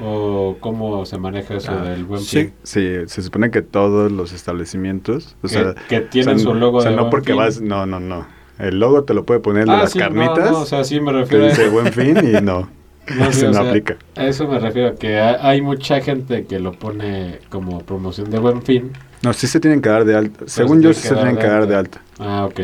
¿O 0.00 0.56
cómo 0.60 1.04
se 1.06 1.18
maneja 1.18 1.54
eso 1.54 1.72
Ah, 1.72 1.82
del 1.82 2.04
Buen 2.04 2.20
sí. 2.20 2.36
Fin? 2.44 2.52
Sí, 2.62 2.86
se 3.06 3.20
supone 3.22 3.50
que 3.50 3.62
todos 3.62 4.12
los 4.12 4.32
establecimientos, 4.32 5.36
o 5.42 5.48
Que- 5.48 5.48
sea, 5.48 5.74
que 5.88 6.00
tienen 6.02 6.36
o 6.36 6.38
sea, 6.38 6.48
su 6.48 6.54
logo 6.54 6.78
o 6.78 6.80
sea, 6.82 6.90
de 6.90 6.96
no 6.96 7.02
Buen 7.04 7.10
porque 7.10 7.32
Fin. 7.32 7.36
vas, 7.38 7.60
no, 7.60 7.84
no, 7.84 7.98
no. 7.98 8.26
El 8.60 8.78
logo 8.78 9.02
te 9.04 9.12
lo 9.14 9.24
puede 9.26 9.40
poner 9.40 9.66
de 9.66 9.72
Ah, 9.72 9.78
las 9.78 9.92
sí, 9.92 9.98
no, 9.98 10.04
carnitas. 10.04 10.50
no, 10.52 10.60
o 10.60 10.66
sea, 10.66 10.84
sí 10.84 11.00
me 11.00 11.10
que 11.12 11.18
refiero 11.18 11.44
a 11.44 11.48
dice 11.48 11.68
buen 11.68 11.92
fin 11.92 12.16
y 12.18 12.40
no. 12.40 12.68
No, 13.16 13.24
sí, 13.32 13.38
eso 13.38 13.46
o 13.46 13.48
no 13.48 13.54
sea, 13.60 13.68
aplica. 13.68 13.96
A 14.16 14.26
eso 14.26 14.46
me 14.48 14.58
refiero, 14.58 14.94
que 14.96 15.18
ha- 15.18 15.46
hay 15.48 15.60
mucha 15.62 16.00
gente 16.00 16.44
que 16.46 16.58
lo 16.58 16.72
pone 16.72 17.38
como 17.50 17.80
promoción 17.80 18.30
de 18.30 18.38
buen 18.38 18.62
fin. 18.62 18.92
No, 19.22 19.32
sí 19.32 19.46
se 19.46 19.60
tienen 19.60 19.80
que 19.80 19.88
dar 19.88 20.04
de 20.04 20.16
alta. 20.16 20.44
Según 20.46 20.78
se 20.78 20.84
yo, 20.84 20.94
sí 20.94 21.08
se 21.08 21.14
tienen 21.14 21.36
que 21.36 21.46
dar 21.46 21.66
de 21.66 21.74
alta. 21.74 22.00
Ah, 22.18 22.44
ok. 22.44 22.60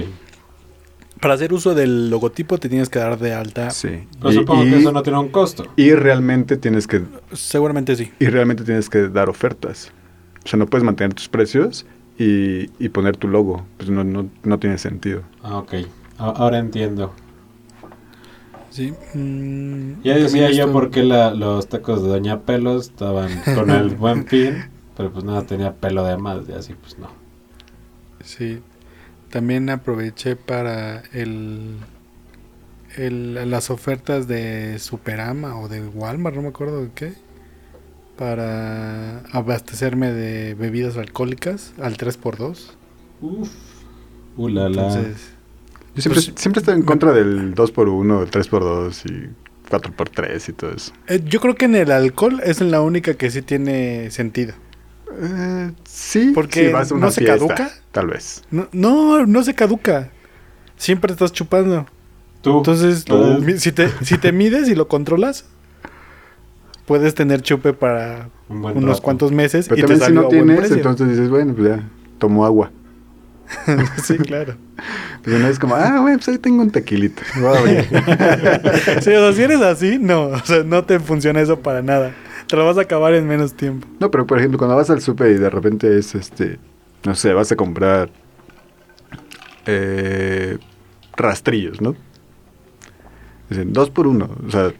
Para 1.20 1.34
hacer 1.34 1.52
uso 1.54 1.74
del 1.74 2.10
logotipo 2.10 2.58
te 2.58 2.68
tienes 2.68 2.88
que 2.90 2.98
dar 2.98 3.18
de 3.18 3.32
alta. 3.32 3.70
Sí. 3.70 4.06
Pero 4.18 4.32
Y- 4.32 4.34
supongo 4.34 4.64
y, 4.64 4.70
que 4.70 4.76
eso 4.78 4.92
no 4.92 5.02
tiene 5.02 5.18
un 5.18 5.28
costo. 5.30 5.64
y 5.76 5.92
realmente 5.94 6.56
tienes 6.56 6.86
que 6.86 7.02
Seguramente 7.32 7.96
sí. 7.96 8.12
y 8.18 8.26
realmente 8.26 8.62
tienes 8.64 8.90
que 8.90 9.08
dar 9.08 9.28
ofertas. 9.30 9.90
O 10.44 10.48
sea, 10.48 10.58
no 10.58 10.66
puedes 10.66 10.84
mantener 10.84 11.14
tus 11.14 11.28
precios 11.28 11.86
y, 12.18 12.68
y 12.78 12.88
poner 12.90 13.16
tu 13.16 13.28
logo. 13.28 13.64
Pues 13.78 13.88
no, 13.88 14.04
no, 14.04 14.28
no 14.42 14.58
tiene 14.58 14.76
sentido. 14.76 15.22
Ah, 15.42 15.56
ok. 15.58 15.74
A- 16.18 16.24
Ahora 16.30 16.58
entiendo. 16.58 17.14
Sí. 18.74 18.92
mm, 19.14 20.02
Ya 20.02 20.16
decía 20.16 20.50
yo 20.50 20.72
por 20.72 20.90
qué 20.90 21.04
la- 21.04 21.32
los 21.32 21.68
tacos 21.68 22.02
de 22.02 22.08
Doña 22.08 22.40
Pelos 22.40 22.86
estaban 22.88 23.30
con 23.54 23.70
el 23.70 23.90
buen 23.96 24.26
fin, 24.26 24.64
pero 24.96 25.12
pues 25.12 25.24
nada, 25.24 25.42
tenía 25.46 25.74
pelo 25.74 26.04
de 26.04 26.16
más, 26.16 26.48
y 26.48 26.52
así 26.52 26.74
pues 26.74 26.98
no. 26.98 27.06
Sí. 28.24 28.58
También 29.30 29.70
aproveché 29.70 30.34
para 30.34 31.02
el, 31.12 31.76
el- 32.96 33.48
las 33.48 33.70
ofertas 33.70 34.26
de 34.26 34.80
Superama 34.80 35.56
o 35.60 35.68
de 35.68 35.86
Walmart, 35.86 36.34
no 36.34 36.42
me 36.42 36.48
acuerdo 36.48 36.82
de 36.82 36.90
qué, 36.96 37.12
para 38.16 39.20
abastecerme 39.32 40.10
de 40.12 40.54
bebidas 40.54 40.96
alcohólicas 40.96 41.74
al 41.80 41.96
3x2. 41.96 42.72
Uf. 43.20 43.50
Uh, 44.36 44.48
la, 44.48 44.68
la. 44.68 44.88
Entonces, 44.88 45.30
Yo 45.94 46.02
siempre, 46.02 46.22
Pues- 46.22 46.32
siempre 46.40 46.60
estoy 46.60 46.74
en 46.74 46.82
contra 46.82 47.12
del 47.12 47.54
2x1, 47.54 48.22
el 48.22 48.30
3x2 48.30 49.04
y 49.06 49.28
4x3 49.70 50.48
y 50.48 50.52
todo 50.52 50.70
eso. 50.72 50.92
eh, 51.06 51.20
yo 51.24 51.40
creo 51.40 51.54
que 51.54 51.64
en 51.66 51.74
el 51.76 51.90
alcohol 51.90 52.40
es 52.44 52.60
la 52.60 52.80
única 52.80 53.14
que 53.14 53.30
sí 53.30 53.42
tiene 53.42 54.10
sentido. 54.10 54.54
Eh, 55.20 55.70
sí, 55.84 56.32
Porque 56.34 56.66
si 56.66 56.72
vas 56.72 56.90
a 56.90 56.94
una 56.96 57.06
¿no 57.06 57.12
se 57.12 57.24
caduca? 57.24 57.70
Tal 57.92 58.08
vez. 58.08 58.42
No, 58.50 58.68
no, 58.72 59.24
no 59.26 59.42
se 59.44 59.54
caduca. 59.54 60.10
Siempre 60.76 61.12
estás 61.12 61.32
chupando. 61.32 61.86
Tú. 62.42 62.58
Entonces, 62.58 63.04
Tú. 63.04 63.42
si 63.58 63.70
te, 63.72 63.88
si 64.02 64.18
te 64.18 64.32
mides 64.32 64.68
y 64.68 64.74
lo 64.74 64.88
controlas, 64.88 65.46
puedes 66.86 67.14
tener 67.14 67.40
chupe 67.42 67.72
para 67.72 68.28
Un 68.48 68.58
unos 68.64 68.84
rato. 68.84 69.02
cuantes 69.02 69.30
meses 69.30 69.68
Pero 69.68 69.78
y 69.78 69.82
te 69.82 69.86
también 69.86 70.00
si 70.00 70.04
salió 70.06 70.22
no 70.22 70.28
tienes, 70.28 70.70
entonces 70.70 71.08
dices, 71.08 71.30
bueno, 71.30 71.54
pues 71.54 71.68
ya, 71.68 71.88
tomo 72.18 72.44
agua. 72.44 72.70
sí, 74.02 74.18
claro. 74.18 74.56
Pues 75.22 75.38
no 75.40 75.48
es 75.48 75.58
como, 75.58 75.74
ah, 75.74 75.98
güey, 76.00 76.16
pues 76.16 76.28
ahí 76.28 76.38
tengo 76.38 76.62
un 76.62 76.70
tequilito. 76.70 77.22
Abrir. 77.34 77.86
Sí, 79.00 79.10
o 79.10 79.20
sea, 79.20 79.32
si 79.32 79.42
eres 79.42 79.60
así, 79.60 79.98
no, 79.98 80.26
o 80.26 80.40
sea, 80.40 80.62
no 80.64 80.84
te 80.84 81.00
funciona 81.00 81.40
eso 81.40 81.60
para 81.60 81.82
nada. 81.82 82.14
Te 82.46 82.56
lo 82.56 82.66
vas 82.66 82.76
a 82.78 82.82
acabar 82.82 83.14
en 83.14 83.26
menos 83.26 83.54
tiempo. 83.54 83.86
No, 84.00 84.10
pero 84.10 84.26
por 84.26 84.38
ejemplo, 84.38 84.58
cuando 84.58 84.76
vas 84.76 84.90
al 84.90 85.00
súper 85.00 85.30
y 85.32 85.38
de 85.38 85.50
repente 85.50 85.98
es 85.98 86.14
este, 86.14 86.58
no 87.04 87.14
sé, 87.14 87.32
vas 87.32 87.50
a 87.52 87.56
comprar 87.56 88.10
eh, 89.66 90.58
rastrillos, 91.16 91.80
¿no? 91.80 91.94
Dicen, 93.48 93.72
dos 93.72 93.90
por 93.90 94.06
uno. 94.06 94.28
O 94.46 94.50
sea, 94.50 94.72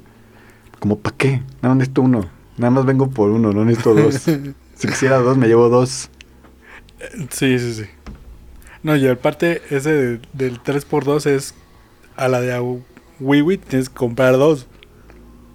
como 0.79 0.99
para 0.99 1.17
qué? 1.17 1.43
Nada 1.63 1.69
más 1.69 1.77
necesito 1.77 2.03
uno. 2.03 2.29
Nada 2.57 2.71
más 2.71 2.85
vengo 2.85 3.09
por 3.11 3.31
uno, 3.31 3.53
no 3.53 3.65
necesito 3.65 3.95
dos. 3.95 4.15
si 4.75 4.89
quisiera 4.89 5.19
dos, 5.19 5.37
me 5.37 5.49
llevo 5.49 5.69
dos. 5.69 6.11
Sí, 7.31 7.59
sí, 7.59 7.75
sí. 7.75 7.85
No, 8.85 8.95
y 8.95 9.09
aparte, 9.09 9.63
ese 9.71 9.93
de- 9.93 10.21
del 10.33 10.63
3x2 10.63 11.27
es 11.27 11.55
a 12.17 12.29
la 12.29 12.41
de 12.41 12.79
WiiWi 13.19 13.59
tienes 13.59 13.89
que 13.89 13.95
comprar 13.97 14.37
dos. 14.37 14.67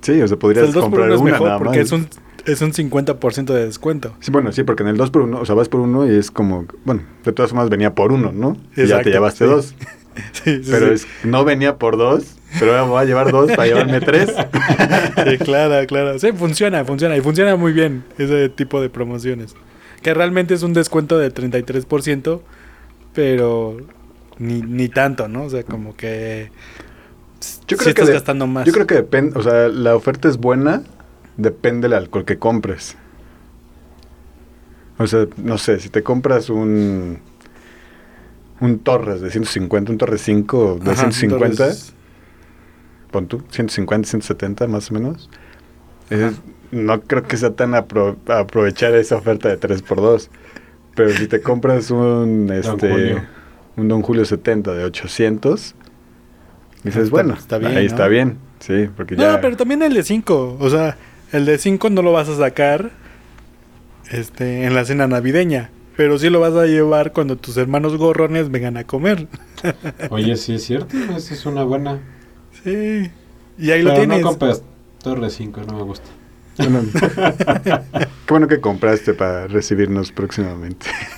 Sí, 0.02 0.12
o 0.14 0.16
sea, 0.16 0.26
O 0.26 0.28
sea, 0.28 0.38
podrías 0.40 0.66
el 0.68 0.74
2 0.74 0.84
por 0.84 0.84
comprar 0.92 1.06
1 1.08 1.16
es 1.16 1.22
una 1.22 1.32
mejor 1.32 1.48
nada 1.48 1.58
porque 1.60 1.78
más. 1.80 1.86
es 1.88 1.92
un, 1.94 2.08
es 2.46 2.62
un 2.62 2.74
50% 2.74 3.54
de 3.54 3.66
descuento. 3.66 4.14
Sí, 4.20 4.32
bueno, 4.32 4.52
sí, 4.52 4.64
porque 4.64 4.84
en 4.84 4.90
el 4.90 4.98
2 4.98 5.12
por 5.12 5.22
1 5.22 5.40
o 5.40 5.46
sea, 5.46 5.56
vas 5.56 5.70
por 5.70 5.80
uno 5.82 6.06
y 6.12 6.16
es 6.16 6.32
como, 6.32 6.66
bueno, 6.86 7.04
de 7.24 7.32
todas 7.32 7.52
formas 7.52 7.70
venía 7.70 7.94
por 7.96 8.12
uno, 8.12 8.32
¿no? 8.34 8.58
Y 8.76 8.88
ya 8.88 9.02
te 9.02 9.10
llevaste 9.12 9.46
sí. 9.46 9.52
dos. 9.52 9.76
Sí, 10.34 10.64
sí, 10.64 10.70
Pero 10.72 10.92
es, 10.92 11.08
no 11.24 11.46
venía 11.46 11.78
por 11.78 11.96
dos, 11.96 12.36
pero 12.60 12.72
ahora 12.72 12.84
me 12.84 12.90
voy 12.90 13.02
a 13.02 13.06
llevar 13.06 13.32
dos 13.32 13.50
para 13.52 13.68
llevarme 13.68 14.02
tres. 14.02 14.30
Sí, 15.30 15.38
claro, 15.38 15.86
claro. 15.88 16.20
Sí, 16.20 16.32
funciona, 16.34 16.84
funciona. 16.84 17.16
Y 17.16 17.22
funciona 17.22 17.56
muy 17.56 17.72
bien 17.72 18.04
ese 18.18 18.50
tipo 18.50 18.82
de 18.82 18.90
promociones. 18.90 19.56
Que 20.02 20.14
realmente 20.14 20.54
es 20.56 20.64
un 20.64 20.74
descuento 20.74 21.18
de 21.18 21.34
33%, 21.34 22.42
pero 23.20 23.76
ni, 24.38 24.62
ni 24.62 24.88
tanto, 24.88 25.28
¿no? 25.28 25.44
O 25.44 25.50
sea, 25.50 25.64
como 25.64 25.94
que... 25.94 26.52
Yo 27.68 27.76
sí 27.76 27.76
creo 27.76 27.78
que 27.80 27.90
estás 27.90 28.08
de- 28.08 28.14
gastando 28.14 28.48
más. 28.48 28.66
Yo 28.66 28.72
creo 28.72 28.88
que 28.88 28.96
depende, 28.96 29.38
o 29.38 29.44
sea, 29.44 29.68
la 29.68 29.94
oferta 29.94 30.30
es 30.30 30.38
buena, 30.38 30.84
depende 31.36 31.90
del 31.90 31.98
alcohol 31.98 32.24
que 32.24 32.38
compres. 32.40 32.96
O 34.98 35.06
sea, 35.06 35.28
no 35.36 35.58
sé, 35.58 35.82
si 35.82 35.90
te 35.90 36.02
compras 36.02 36.50
un 36.50 37.20
un 38.62 38.80
Torres 38.80 39.20
de 39.20 39.32
150, 39.32 39.92
un 39.92 39.98
Torres 39.98 40.22
5 40.22 40.80
de 40.82 40.92
Ajá, 40.92 41.12
150, 41.12 41.46
entonces, 41.66 41.94
pon 43.12 43.28
tú, 43.28 43.42
150, 43.50 44.08
170 44.08 44.66
más 44.68 44.92
o 44.92 44.94
menos. 44.94 45.30
es- 46.10 46.36
no 46.72 47.02
creo 47.02 47.24
que 47.24 47.36
sea 47.36 47.50
tan 47.52 47.72
apro- 47.72 48.16
aprovechar 48.30 48.94
esa 48.96 49.16
oferta 49.18 49.50
de 49.50 49.58
3x2. 49.60 50.30
Pero 51.06 51.18
si 51.18 51.28
te 51.28 51.42
compras 51.42 51.90
un 51.92 52.50
este 52.54 52.90
Julio. 52.90 53.22
un 53.78 53.88
Don 53.88 54.02
Julio 54.02 54.26
70 54.26 54.74
de 54.74 54.84
800, 54.86 55.76
dices, 56.84 57.04
Está- 57.04 57.10
bueno, 57.12 57.34
está 57.36 57.58
bien, 57.58 57.72
ahí 57.72 57.86
¿no? 57.86 57.92
está 57.92 58.08
bien. 58.08 58.38
Sí, 58.60 58.90
porque 58.96 59.16
No, 59.16 59.24
ya 59.24 59.42
pero 59.42 59.56
también 59.58 59.82
el 59.84 59.94
de 59.94 60.04
5. 60.04 60.58
O 60.60 60.70
sea, 60.70 60.98
el 61.32 61.46
de 61.46 61.58
5 61.58 61.90
no 61.90 62.02
lo 62.02 62.12
vas 62.12 62.28
a 62.30 62.36
sacar 62.38 62.92
este, 64.12 64.66
en 64.66 64.76
la 64.76 64.84
cena 64.86 65.08
navideña. 65.08 65.70
Pero 65.96 66.18
sí 66.18 66.30
lo 66.30 66.40
vas 66.40 66.54
a 66.54 66.66
llevar 66.66 67.12
cuando 67.12 67.36
tus 67.36 67.58
hermanos 67.58 67.98
gorrones 67.98 68.50
vengan 68.52 68.78
a 68.78 68.86
comer. 68.86 69.28
Oye, 70.10 70.36
sí 70.38 70.56
es 70.56 70.64
cierto, 70.64 70.96
esa 71.16 71.34
es 71.34 71.46
una 71.46 71.64
buena. 71.64 72.00
Sí. 72.64 73.12
Y 73.58 73.72
ahí 73.72 73.82
lo 73.82 73.90
Pero 73.92 74.02
tienes. 74.02 74.22
no 74.22 74.28
compras 74.28 74.64
Torre 75.04 75.30
5, 75.30 75.62
no 75.68 75.78
me 75.78 75.84
gusta. 75.84 76.10
Bueno, 76.60 76.82
qué 78.26 78.30
bueno 78.34 78.48
que 78.48 78.60
compraste 78.62 79.14
para 79.14 79.48
recibirnos 79.48 80.12
próximamente. 80.12 80.86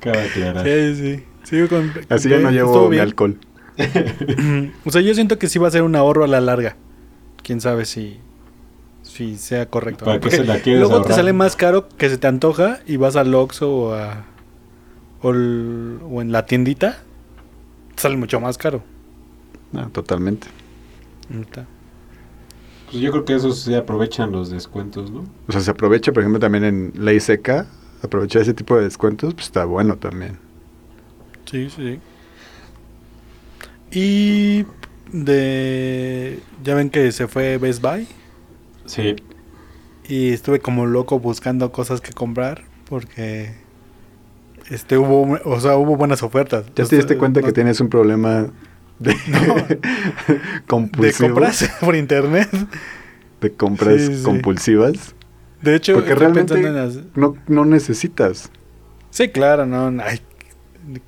Cabe 0.00 0.20
aclarar. 0.30 0.64
Sí, 0.66 0.94
sí. 0.96 1.24
Sigo 1.44 1.68
con- 1.68 1.92
Así 2.08 2.28
ya 2.28 2.38
no 2.38 2.50
llevo 2.50 2.84
mi 2.84 2.90
bien. 2.96 3.02
alcohol. 3.02 3.38
o 4.84 4.90
sea, 4.90 5.00
yo 5.00 5.14
siento 5.14 5.38
que 5.38 5.48
sí 5.48 5.58
va 5.58 5.68
a 5.68 5.70
ser 5.70 5.82
un 5.82 5.96
ahorro 5.96 6.24
a 6.24 6.28
la 6.28 6.40
larga. 6.40 6.76
Quién 7.42 7.60
sabe 7.60 7.86
si, 7.86 8.18
si 9.02 9.36
sea 9.38 9.66
correcto. 9.66 10.04
¿Para 10.04 10.16
¿no? 10.16 10.20
qué 10.20 10.24
Porque 10.24 10.36
se 10.36 10.44
la 10.44 10.58
quieres 10.60 10.80
luego 10.82 11.02
te 11.02 11.12
sale 11.14 11.32
más 11.32 11.56
caro 11.56 11.88
que 11.88 12.10
se 12.10 12.18
te 12.18 12.26
antoja 12.26 12.80
y 12.86 12.96
vas 12.96 13.16
al 13.16 13.34
Oxxo 13.34 13.70
o 13.74 13.94
a 13.94 14.24
o, 15.22 15.30
el- 15.30 15.98
o 16.10 16.20
en 16.20 16.30
la 16.32 16.44
tiendita. 16.46 16.98
Te 17.94 18.02
sale 18.02 18.16
mucho 18.16 18.40
más 18.40 18.58
caro. 18.58 18.82
No, 19.72 19.88
totalmente. 19.90 20.46
Neta. 21.30 21.66
Pues 22.90 23.02
yo 23.02 23.10
creo 23.10 23.24
que 23.24 23.34
esos 23.34 23.60
sí 23.60 23.74
aprovechan 23.74 24.32
los 24.32 24.50
descuentos, 24.50 25.10
¿no? 25.10 25.24
O 25.46 25.52
sea, 25.52 25.60
se 25.60 25.70
aprovecha, 25.70 26.12
por 26.12 26.22
ejemplo, 26.22 26.40
también 26.40 26.64
en 26.64 26.92
ley 26.96 27.20
seca, 27.20 27.66
aprovechar 28.02 28.42
ese 28.42 28.54
tipo 28.54 28.76
de 28.76 28.84
descuentos, 28.84 29.34
pues 29.34 29.46
está 29.46 29.64
bueno 29.64 29.96
también. 29.96 30.38
Sí, 31.44 31.68
sí. 31.70 31.98
Y 33.90 34.64
de 35.12 36.40
ya 36.62 36.74
ven 36.74 36.90
que 36.90 37.12
se 37.12 37.26
fue 37.28 37.56
Best 37.58 37.80
Buy 37.82 38.06
Sí. 38.84 39.16
y 40.06 40.30
estuve 40.30 40.60
como 40.60 40.86
loco 40.86 41.18
buscando 41.18 41.72
cosas 41.72 42.00
que 42.02 42.12
comprar 42.12 42.64
porque 42.88 43.54
este 44.70 44.98
hubo 44.98 45.38
o 45.44 45.60
sea 45.60 45.76
hubo 45.76 45.96
buenas 45.96 46.22
ofertas 46.22 46.66
¿Ya 46.76 46.84
te 46.84 46.96
diste 46.96 47.16
cuenta 47.16 47.40
no- 47.40 47.46
que 47.46 47.52
tienes 47.54 47.80
un 47.80 47.88
problema 47.88 48.50
de, 48.98 49.14
compras 50.66 51.70
por 51.80 51.94
internet 51.96 52.48
de 53.40 53.52
compras 53.52 54.00
Sí, 54.00 54.16
sí. 54.16 54.22
compulsivas. 54.22 55.14
de 55.62 55.74
hecho 55.76 55.94
Porque 55.94 56.14
realmente 56.14 56.54
pensando 56.54 56.78
en 56.80 56.86
las- 56.86 57.16
no, 57.16 57.36
no 57.46 57.64
necesitas. 57.64 58.50
sí 59.10 59.28
claro 59.28 59.66
no 59.66 60.02
ay, 60.02 60.20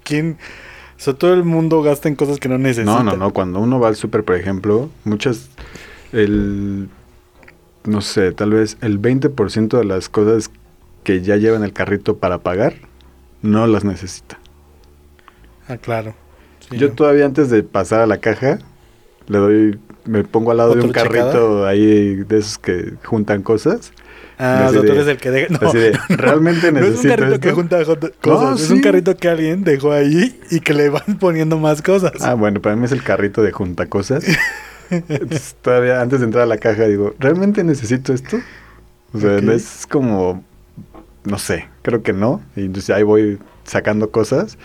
quién 0.05 0.39
o 0.97 1.03
sea 1.03 1.15
todo 1.15 1.33
el 1.35 1.45
mundo 1.45 1.83
gasta 1.83 2.09
en 2.09 2.15
cosas 2.17 2.39
que 2.39 2.49
no 2.49 2.59
necesita 2.59 2.93
No, 2.93 3.03
no, 3.03 3.17
no. 3.17 3.33
Cuando 3.33 3.59
uno 3.61 3.81
va 3.81 3.89
al 3.89 3.97
súper, 3.97 4.23
por 4.23 4.37
ejemplo, 4.37 4.91
muchas. 5.05 5.49
El. 6.13 6.91
No 7.87 8.03
sé, 8.03 8.33
tal 8.33 8.51
vez 8.51 8.77
el 8.83 9.01
20% 9.01 9.79
de 9.79 9.85
las 9.87 10.11
cosas 10.11 10.51
que 11.03 11.23
ya 11.23 11.37
lleva 11.37 11.57
en 11.57 11.65
el 11.65 11.73
carrito 11.73 12.19
para 12.19 12.39
pagar 12.43 12.75
no 13.41 13.67
las 13.67 13.83
necesita. 13.85 14.39
ah 15.69 15.79
claro 15.79 16.15
Sí, 16.71 16.79
Yo 16.79 16.89
no. 16.89 16.95
todavía 16.95 17.25
antes 17.27 17.51
de 17.51 17.63
pasar 17.63 18.01
a 18.01 18.07
la 18.07 18.19
caja 18.19 18.59
le 19.27 19.39
doy, 19.39 19.79
me 20.07 20.25
pongo 20.25 20.51
al 20.51 20.57
lado 20.59 20.75
de 20.75 20.81
un 20.81 20.91
¿Otro 20.91 21.03
carrito 21.03 21.27
checada? 21.33 21.69
ahí 21.69 22.17
de 22.17 22.39
esos 22.39 22.59
que 22.59 22.95
juntan 23.05 23.43
cosas. 23.43 23.93
Ah, 24.39 24.67
o 24.69 24.73
sea, 24.73 24.81
tú 24.81 24.87
de- 24.87 24.93
eres 24.95 25.07
el 25.07 25.19
que 25.19 25.31
deja. 25.31 25.53
No, 25.61 25.69
así 25.69 25.79
de, 25.79 25.99
¿realmente 26.09 26.73
no 26.73 26.79
es 26.79 26.85
un 26.85 26.91
necesito 26.93 27.09
carrito 27.17 27.35
esto? 27.35 27.41
que 27.49 27.53
junta 27.53 27.85
cosas, 28.23 28.61
es 28.61 28.67
sí. 28.69 28.73
un 28.73 28.81
carrito 28.81 29.15
que 29.17 29.29
alguien 29.29 29.63
dejó 29.65 29.93
ahí 29.93 30.41
y 30.51 30.61
que 30.61 30.73
le 30.75 30.89
van 30.89 31.19
poniendo 31.21 31.59
más 31.59 31.83
cosas. 31.83 32.13
Ah, 32.23 32.35
bueno, 32.35 32.61
para 32.63 32.75
mí 32.77 32.85
es 32.87 32.93
el 32.93 33.03
carrito 33.03 33.43
de 33.43 33.53
junta 33.53 33.87
cosas. 33.87 34.25
Entonces, 34.91 35.55
todavía 35.63 36.01
antes 36.01 36.21
de 36.21 36.25
entrar 36.27 36.45
a 36.45 36.47
la 36.47 36.57
caja 36.59 36.85
digo, 36.87 37.15
¿realmente 37.19 37.63
necesito 37.63 38.13
esto? 38.15 38.39
O 39.13 39.19
sea, 39.21 39.37
es 39.39 39.87
como, 39.89 40.43
no 41.25 41.39
sé, 41.39 41.69
creo 41.83 42.03
que 42.03 42.13
no. 42.15 42.41
Y 42.57 42.63
entonces 42.63 42.91
ahí 42.97 43.03
voy 43.03 43.39
sacando 43.65 44.11
cosas. 44.11 44.57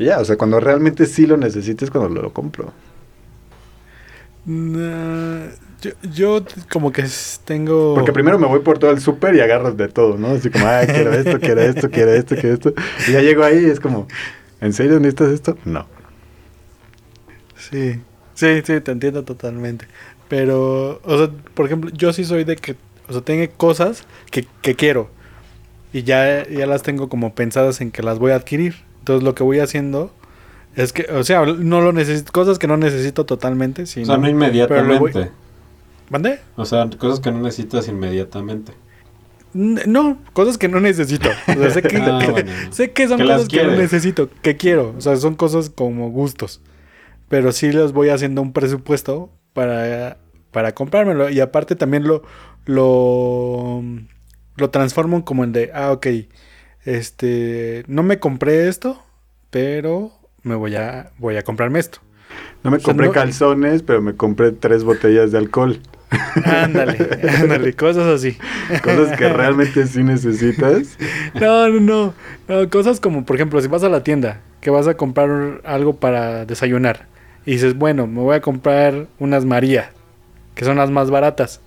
Y 0.00 0.06
ya, 0.06 0.18
o 0.18 0.24
sea, 0.24 0.38
cuando 0.38 0.58
realmente 0.58 1.04
sí 1.04 1.26
lo 1.26 1.36
necesites, 1.36 1.90
cuando 1.90 2.08
lo, 2.08 2.22
lo 2.22 2.32
compro. 2.32 2.72
Nah, 4.46 5.48
yo, 5.82 5.90
yo 6.10 6.42
t- 6.42 6.54
como 6.72 6.90
que 6.90 7.04
tengo... 7.44 7.94
Porque 7.94 8.10
primero 8.10 8.38
me 8.38 8.46
voy 8.46 8.60
por 8.60 8.78
todo 8.78 8.92
el 8.92 9.00
súper 9.00 9.34
y 9.34 9.40
agarro 9.40 9.72
de 9.72 9.88
todo, 9.88 10.16
¿no? 10.16 10.28
Así 10.28 10.48
como, 10.48 10.66
ah, 10.66 10.80
quiero 10.86 11.12
esto, 11.12 11.38
quiero 11.38 11.60
esto, 11.60 11.90
quiero 11.90 12.12
esto, 12.12 12.34
quiero 12.34 12.54
esto. 12.54 12.72
Y 13.06 13.12
ya 13.12 13.20
llego 13.20 13.44
ahí 13.44 13.66
y 13.66 13.70
es 13.70 13.78
como, 13.78 14.08
¿en 14.62 14.72
serio 14.72 14.98
necesitas 14.98 15.28
esto? 15.28 15.58
No. 15.66 15.86
Sí, 17.58 18.00
sí, 18.32 18.62
sí, 18.64 18.80
te 18.80 18.92
entiendo 18.92 19.22
totalmente. 19.24 19.86
Pero, 20.28 21.02
o 21.04 21.18
sea, 21.18 21.28
por 21.52 21.66
ejemplo, 21.66 21.90
yo 21.90 22.14
sí 22.14 22.24
soy 22.24 22.44
de 22.44 22.56
que, 22.56 22.74
o 23.06 23.12
sea, 23.12 23.20
tengo 23.20 23.46
cosas 23.58 24.04
que, 24.30 24.46
que 24.62 24.74
quiero 24.76 25.10
y 25.92 26.04
ya, 26.04 26.48
ya 26.48 26.66
las 26.66 26.82
tengo 26.82 27.10
como 27.10 27.34
pensadas 27.34 27.82
en 27.82 27.90
que 27.90 28.02
las 28.02 28.18
voy 28.18 28.32
a 28.32 28.36
adquirir. 28.36 28.88
Entonces 29.00 29.22
lo 29.24 29.34
que 29.34 29.42
voy 29.42 29.58
haciendo 29.58 30.12
es 30.76 30.92
que, 30.92 31.02
o 31.12 31.24
sea, 31.24 31.44
no 31.44 31.80
lo 31.80 31.92
necesito, 31.92 32.30
cosas 32.32 32.58
que 32.58 32.66
no 32.68 32.76
necesito 32.76 33.26
totalmente, 33.26 33.82
O 33.82 33.86
sino... 33.86 34.06
sea, 34.06 34.16
no 34.18 34.28
inmediatamente. 34.28 34.98
voy- 34.98 35.28
¿Mande? 36.10 36.40
O 36.56 36.64
sea, 36.64 36.88
cosas 36.98 37.20
que 37.20 37.30
no 37.32 37.40
necesitas 37.40 37.88
inmediatamente. 37.88 38.72
No, 39.52 40.18
cosas 40.32 40.58
que 40.58 40.68
no 40.68 40.78
necesito. 40.80 41.28
O 41.48 41.54
sea, 41.54 41.70
sé 41.70 41.82
que, 41.82 41.96
Ah, 42.00 42.20
bueno. 42.30 42.52
sé 42.70 42.92
que 42.92 43.08
son 43.08 43.18
Que 43.18 43.24
cosas 43.24 43.48
que 43.48 43.64
no 43.64 43.72
necesito, 43.72 44.28
que 44.42 44.56
quiero. 44.56 44.94
O 44.96 45.00
sea, 45.00 45.16
son 45.16 45.34
cosas 45.34 45.70
como 45.70 46.10
gustos. 46.10 46.60
Pero 47.28 47.50
sí 47.52 47.72
les 47.72 47.92
voy 47.92 48.08
haciendo 48.10 48.42
un 48.42 48.52
presupuesto 48.52 49.30
para, 49.52 50.18
para 50.52 50.72
comprármelo. 50.74 51.30
Y 51.30 51.40
aparte 51.40 51.74
también 51.76 52.06
lo, 52.06 52.22
lo, 52.64 53.82
lo 54.56 54.70
transformo 54.70 55.24
como 55.24 55.44
en 55.44 55.52
de, 55.52 55.70
ah, 55.74 55.92
ok, 55.92 56.06
este, 56.84 57.84
no 57.86 58.02
me 58.02 58.18
compré 58.18 58.68
esto, 58.68 59.02
pero 59.50 60.12
me 60.42 60.54
voy 60.54 60.76
a, 60.76 61.10
voy 61.18 61.36
a 61.36 61.42
comprarme 61.42 61.78
esto. 61.78 61.98
No 62.62 62.70
me 62.70 62.76
O 62.76 62.80
sea, 62.80 62.86
compré 62.86 63.06
no- 63.06 63.12
calzones, 63.12 63.82
pero 63.82 64.00
me 64.02 64.14
compré 64.14 64.52
tres 64.52 64.84
botellas 64.84 65.32
de 65.32 65.38
alcohol. 65.38 65.80
Ándale, 66.44 67.20
ándale, 67.40 67.72
cosas 67.74 68.06
así. 68.06 68.36
Cosas 68.82 69.16
que 69.16 69.28
realmente 69.28 69.86
sí 69.86 70.02
necesitas. 70.02 70.96
No, 71.40 71.68
no, 71.68 71.80
no, 71.80 72.14
no. 72.48 72.70
Cosas 72.70 72.98
como, 73.00 73.24
por 73.24 73.36
ejemplo, 73.36 73.60
si 73.60 73.68
vas 73.68 73.82
a 73.84 73.88
la 73.88 74.02
tienda, 74.02 74.40
que 74.60 74.70
vas 74.70 74.88
a 74.88 74.94
comprar 74.96 75.60
algo 75.64 75.96
para 75.96 76.44
desayunar, 76.46 77.06
y 77.46 77.52
dices, 77.52 77.74
bueno, 77.76 78.06
me 78.06 78.20
voy 78.20 78.36
a 78.36 78.40
comprar 78.40 79.06
unas 79.18 79.44
María, 79.44 79.92
que 80.54 80.64
son 80.64 80.76
las 80.76 80.90
más 80.90 81.10
baratas, 81.10 81.60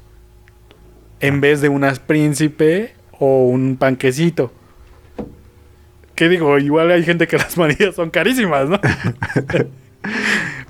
en 1.19 1.41
vez 1.41 1.61
de 1.61 1.69
unas 1.69 1.99
Príncipe 1.99 2.93
o 3.19 3.47
un 3.47 3.77
panquecito. 3.77 4.51
¿Qué 6.15 6.29
digo? 6.29 6.57
Igual 6.59 6.91
hay 6.91 7.03
gente 7.03 7.27
que 7.27 7.37
las 7.39 7.57
Marías 7.57 7.95
son 7.95 8.09
carísimas, 8.09 8.69
¿no? 8.69 8.79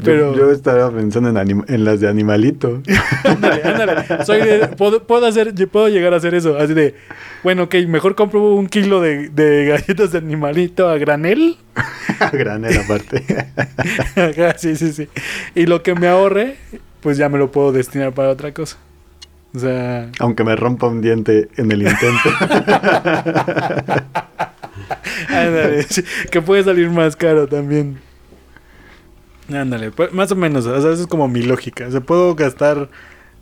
Pero- 0.04 0.34
Yo, 0.36 0.38
yo 0.38 0.52
estaba 0.52 0.92
pensando 0.92 1.30
en, 1.30 1.36
anim- 1.38 1.66
en 1.68 1.86
las 1.86 2.00
de 2.00 2.08
animalito. 2.10 2.82
ándale, 3.24 3.62
ándale. 3.64 4.26
Soy 4.26 4.42
de- 4.42 4.68
puedo, 4.70 5.04
puedo 5.04 5.26
hacer, 5.26 5.54
yo 5.56 5.68
puedo 5.68 5.88
llegar 5.90 6.14
a 6.14 6.18
hacer 6.18 6.36
eso. 6.36 6.58
Así 6.58 6.74
de, 6.74 6.94
bueno, 7.44 7.64
ok, 7.64 7.76
mejor 7.88 8.14
compro 8.16 8.42
un 8.54 8.68
kilo 8.68 9.02
de, 9.02 9.30
de 9.30 9.66
galletas 9.66 10.12
de 10.12 10.20
animalito 10.20 10.88
a 10.90 10.98
granel. 10.98 11.58
Granel 12.32 12.78
aparte. 12.80 13.24
Sí, 14.58 14.76
sí, 14.76 14.92
sí. 14.94 15.08
Y 15.56 15.66
lo 15.66 15.82
que 15.84 15.96
me 15.96 16.08
ahorre, 16.08 16.56
pues 17.02 17.18
ya 17.18 17.28
me 17.30 17.38
lo 17.40 17.52
puedo 17.52 17.72
destinar 17.72 18.14
para 18.14 18.30
otra 18.30 18.54
cosa. 18.54 18.78
O 19.56 19.60
sea, 19.60 20.10
Aunque 20.20 20.44
me 20.44 20.56
rompa 20.56 20.88
un 20.88 21.02
diente 21.02 21.48
en 21.58 21.72
el 21.72 21.82
intento. 21.84 22.30
ándale, 25.30 25.86
que 26.32 26.42
puede 26.42 26.64
salir 26.64 26.90
más 26.90 27.16
caro 27.16 27.48
también. 27.48 28.00
Ándale, 29.52 29.92
pues, 29.92 30.14
más 30.14 30.32
o 30.32 30.36
menos, 30.36 30.66
o 30.66 30.82
sea, 30.82 30.92
eso 30.92 31.02
es 31.02 31.08
como 31.08 31.28
mi 31.28 31.42
lógica. 31.42 31.88
O 31.88 31.92
sea, 31.92 32.02
puedo 32.02 32.34
gastar, 32.36 32.90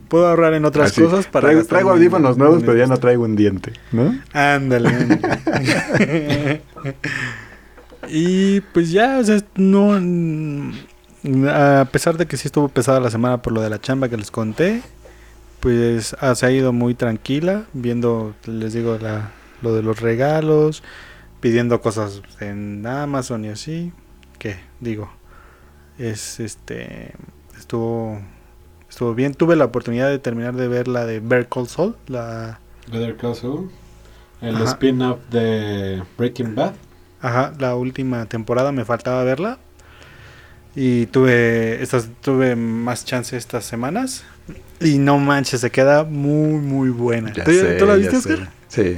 puedo 0.07 0.27
ahorrar 0.27 0.53
en 0.53 0.65
otras 0.65 0.91
Así, 0.91 1.01
cosas 1.01 1.27
para... 1.27 1.47
traigo, 1.47 1.65
traigo 1.65 1.91
audífonos 1.91 2.37
nuevos, 2.37 2.61
pero 2.61 2.75
ya 2.75 2.87
no 2.87 2.97
traigo 2.97 3.23
un 3.23 3.35
diente, 3.35 3.73
¿no? 3.91 4.15
Ándale. 4.33 4.89
ándale. 4.89 6.61
y 8.09 8.61
pues 8.61 8.91
ya, 8.91 9.19
o 9.19 9.23
sea, 9.23 9.39
no. 9.55 9.93
A 11.49 11.85
pesar 11.91 12.17
de 12.17 12.25
que 12.25 12.35
sí 12.35 12.47
estuvo 12.47 12.67
pesada 12.67 12.99
la 12.99 13.11
semana 13.11 13.41
por 13.41 13.53
lo 13.53 13.61
de 13.61 13.69
la 13.69 13.79
chamba 13.79 14.09
que 14.09 14.17
les 14.17 14.31
conté, 14.31 14.81
pues 15.59 16.15
ah, 16.19 16.33
se 16.33 16.47
ha 16.47 16.51
ido 16.51 16.73
muy 16.73 16.95
tranquila, 16.95 17.65
viendo, 17.73 18.33
les 18.47 18.73
digo, 18.73 18.97
la, 18.99 19.29
lo 19.61 19.75
de 19.75 19.83
los 19.83 20.01
regalos, 20.01 20.83
pidiendo 21.41 21.81
cosas 21.81 22.21
en 22.39 22.85
Amazon 22.87 23.43
y 23.43 23.49
así. 23.49 23.91
Que 24.39 24.55
digo, 24.79 25.11
es 25.97 26.39
este. 26.39 27.13
Estuvo. 27.57 28.21
Estuvo 28.89 29.13
bien. 29.13 29.33
Tuve 29.33 29.55
la 29.57 29.65
oportunidad 29.65 30.09
de 30.09 30.19
terminar 30.19 30.55
de 30.55 30.67
ver 30.67 30.87
la 30.87 31.05
de 31.05 31.19
Bear 31.19 31.49
Call 31.49 31.67
Saul, 31.67 31.97
la. 32.07 32.59
Better 32.89 33.17
Call 33.17 33.35
Saul. 33.35 33.69
El 34.41 34.59
spin-off 34.61 35.19
de 35.29 36.01
Breaking 36.17 36.55
Bad. 36.55 36.73
Ajá, 37.21 37.53
la 37.59 37.75
última 37.75 38.25
temporada 38.25 38.71
me 38.71 38.85
faltaba 38.85 39.23
verla. 39.23 39.59
Y 40.75 41.05
tuve 41.07 41.81
estas 41.83 42.09
tuve 42.21 42.55
más 42.55 43.05
chance 43.05 43.37
estas 43.37 43.65
semanas. 43.65 44.23
Y 44.79 44.97
no 44.97 45.19
manches, 45.19 45.61
se 45.61 45.69
queda 45.69 46.03
muy 46.03 46.59
muy 46.59 46.89
buena. 46.89 47.31
Ya 47.33 47.43
¿Tú, 47.43 47.51
sé, 47.51 47.75
tú 47.75 47.85
la 47.85 47.97
ya 47.97 48.09
viste, 48.09 48.21
sé. 48.21 48.33
Oscar? 48.33 48.49
Sí. 48.67 48.97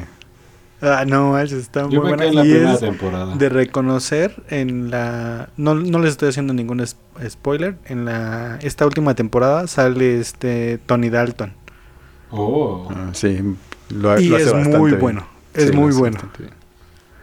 Ah, 0.85 1.05
no 1.07 1.31
manches, 1.31 1.59
está 1.59 1.85
muy 1.85 1.93
Yo 1.95 2.01
me 2.01 2.09
buena. 2.09 2.23
quedé 2.23 2.29
en 2.29 2.35
la 2.35 2.45
y 2.45 2.49
primera 2.51 2.73
es 2.73 2.79
temporada. 2.81 3.35
de 3.37 3.49
reconocer 3.49 4.35
en 4.49 4.91
la 4.91 5.49
no, 5.55 5.75
no 5.75 5.99
les 5.99 6.11
estoy 6.11 6.29
haciendo 6.29 6.53
ningún 6.53 6.85
spoiler, 6.85 7.77
en 7.85 8.03
la 8.05 8.59
esta 8.61 8.85
última 8.85 9.15
temporada 9.15 9.67
sale 9.67 10.19
este 10.19 10.79
Tony 10.85 11.09
Dalton 11.09 11.53
Oh, 12.31 12.87
Ah, 12.91 13.11
sí. 13.13 13.39
Lo, 13.89 14.19
y 14.19 14.27
lo 14.27 14.35
hace 14.37 14.45
es 14.45 14.67
muy 14.67 14.89
bien. 14.91 14.99
bueno. 15.01 15.27
Es 15.53 15.67
Sí, 15.67 15.69
lo 15.73 15.79
muy 15.81 15.89
hace 15.91 15.99
bueno. 15.99 16.15
bastante 16.15 16.43
bien. 16.43 16.53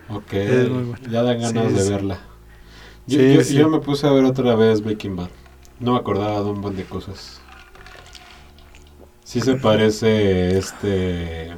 ok. 0.08 0.32
es 0.32 0.68
muy 0.70 0.82
bueno. 0.84 0.98
Ya 1.10 1.22
dan 1.22 1.38
ganas 1.40 1.68
Sí, 1.68 1.74
de 1.74 1.82
sí. 1.82 1.90
verla. 1.90 2.18
Yo, 3.08 3.18
Sí, 3.18 3.34
yo- 3.34 3.42
sí. 3.42 3.54
yo 3.56 3.68
me 3.68 3.80
puse 3.80 4.06
a 4.06 4.12
ver 4.12 4.24
otra 4.24 4.54
vez 4.54 4.82
Breaking 4.82 5.16
Bad. 5.16 5.28
No 5.80 5.92
me 5.94 5.98
acordaba 5.98 6.40
de 6.42 6.50
un 6.50 6.60
buen 6.62 6.76
de 6.76 6.84
cosas. 6.84 7.40
Sí 9.24 9.40
se 9.40 9.54
parece 9.56 10.56
este 10.58 11.56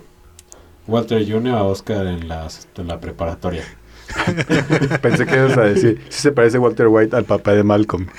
Walter 0.87 1.25
Jr. 1.27 1.55
a 1.55 1.63
Oscar 1.65 2.07
en, 2.07 2.29
las, 2.29 2.69
en 2.77 2.89
la 2.89 3.01
preparatoria. 3.01 3.65
Pensé 5.03 5.27
que 5.27 5.37
ibas 5.37 5.57
a 5.57 5.63
decir, 5.63 6.01
sí 6.09 6.23
se 6.23 6.33
parece 6.33 6.59
Walter 6.59 6.89
White 6.89 7.17
al 7.17 7.25
papá 7.25 7.53
de 7.53 7.63
Malcolm. 7.63 8.07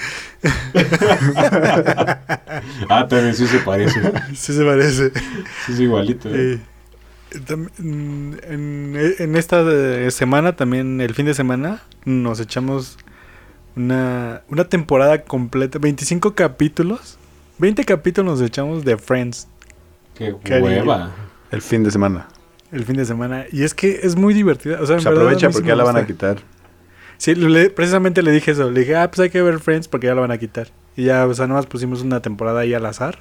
Ah, 2.87 3.07
también 3.07 3.33
sí 3.33 3.47
se 3.47 3.59
parece. 3.59 3.99
Sí 4.35 4.53
se 4.53 4.63
parece. 4.63 5.11
Sí 5.65 5.73
es 5.73 5.79
igualito. 5.79 6.29
¿eh? 6.29 6.59
Eh, 7.31 7.55
mm, 7.79 8.33
en, 8.43 9.15
en 9.17 9.35
esta 9.35 9.61
eh, 9.61 10.11
semana, 10.11 10.55
también 10.55 11.01
el 11.01 11.13
fin 11.13 11.25
de 11.25 11.33
semana, 11.33 11.81
nos 12.05 12.39
echamos 12.39 12.97
una, 13.75 14.43
una 14.49 14.65
temporada 14.65 15.23
completa, 15.23 15.79
25 15.79 16.35
capítulos. 16.35 17.17
20 17.57 17.83
capítulos 17.85 18.39
nos 18.39 18.47
echamos 18.47 18.83
de 18.83 18.97
Friends 18.97 19.47
Qué 20.15 20.35
Qué 20.43 20.59
hueva. 20.59 21.11
El 21.51 21.61
fin 21.61 21.83
de 21.83 21.91
semana. 21.91 22.27
El 22.73 22.83
fin 22.85 22.95
de 22.97 23.05
semana. 23.05 23.45
Y 23.51 23.63
es 23.63 23.73
que 23.73 23.99
es 24.03 24.15
muy 24.15 24.33
divertida. 24.33 24.79
O 24.81 24.85
sea, 24.85 24.97
en 24.97 25.03
verdad, 25.03 25.21
aprovecha 25.23 25.49
porque 25.49 25.67
ya 25.69 25.75
la 25.75 25.83
van 25.83 25.97
a 25.97 26.05
quitar. 26.05 26.37
Sí, 27.17 27.35
le- 27.35 27.69
precisamente 27.69 28.21
le 28.23 28.31
dije 28.31 28.51
eso. 28.51 28.69
Le 28.69 28.81
dije, 28.81 28.95
ah, 28.95 29.09
pues 29.09 29.19
hay 29.21 29.29
que 29.29 29.41
ver 29.41 29.59
Friends 29.59 29.87
porque 29.87 30.07
ya 30.07 30.15
la 30.15 30.21
van 30.21 30.31
a 30.31 30.37
quitar. 30.37 30.67
Y 30.95 31.05
ya, 31.05 31.25
o 31.25 31.33
sea, 31.33 31.47
nomás 31.47 31.65
pusimos 31.67 32.01
una 32.01 32.21
temporada 32.21 32.59
ahí 32.61 32.73
al 32.73 32.85
azar. 32.85 33.19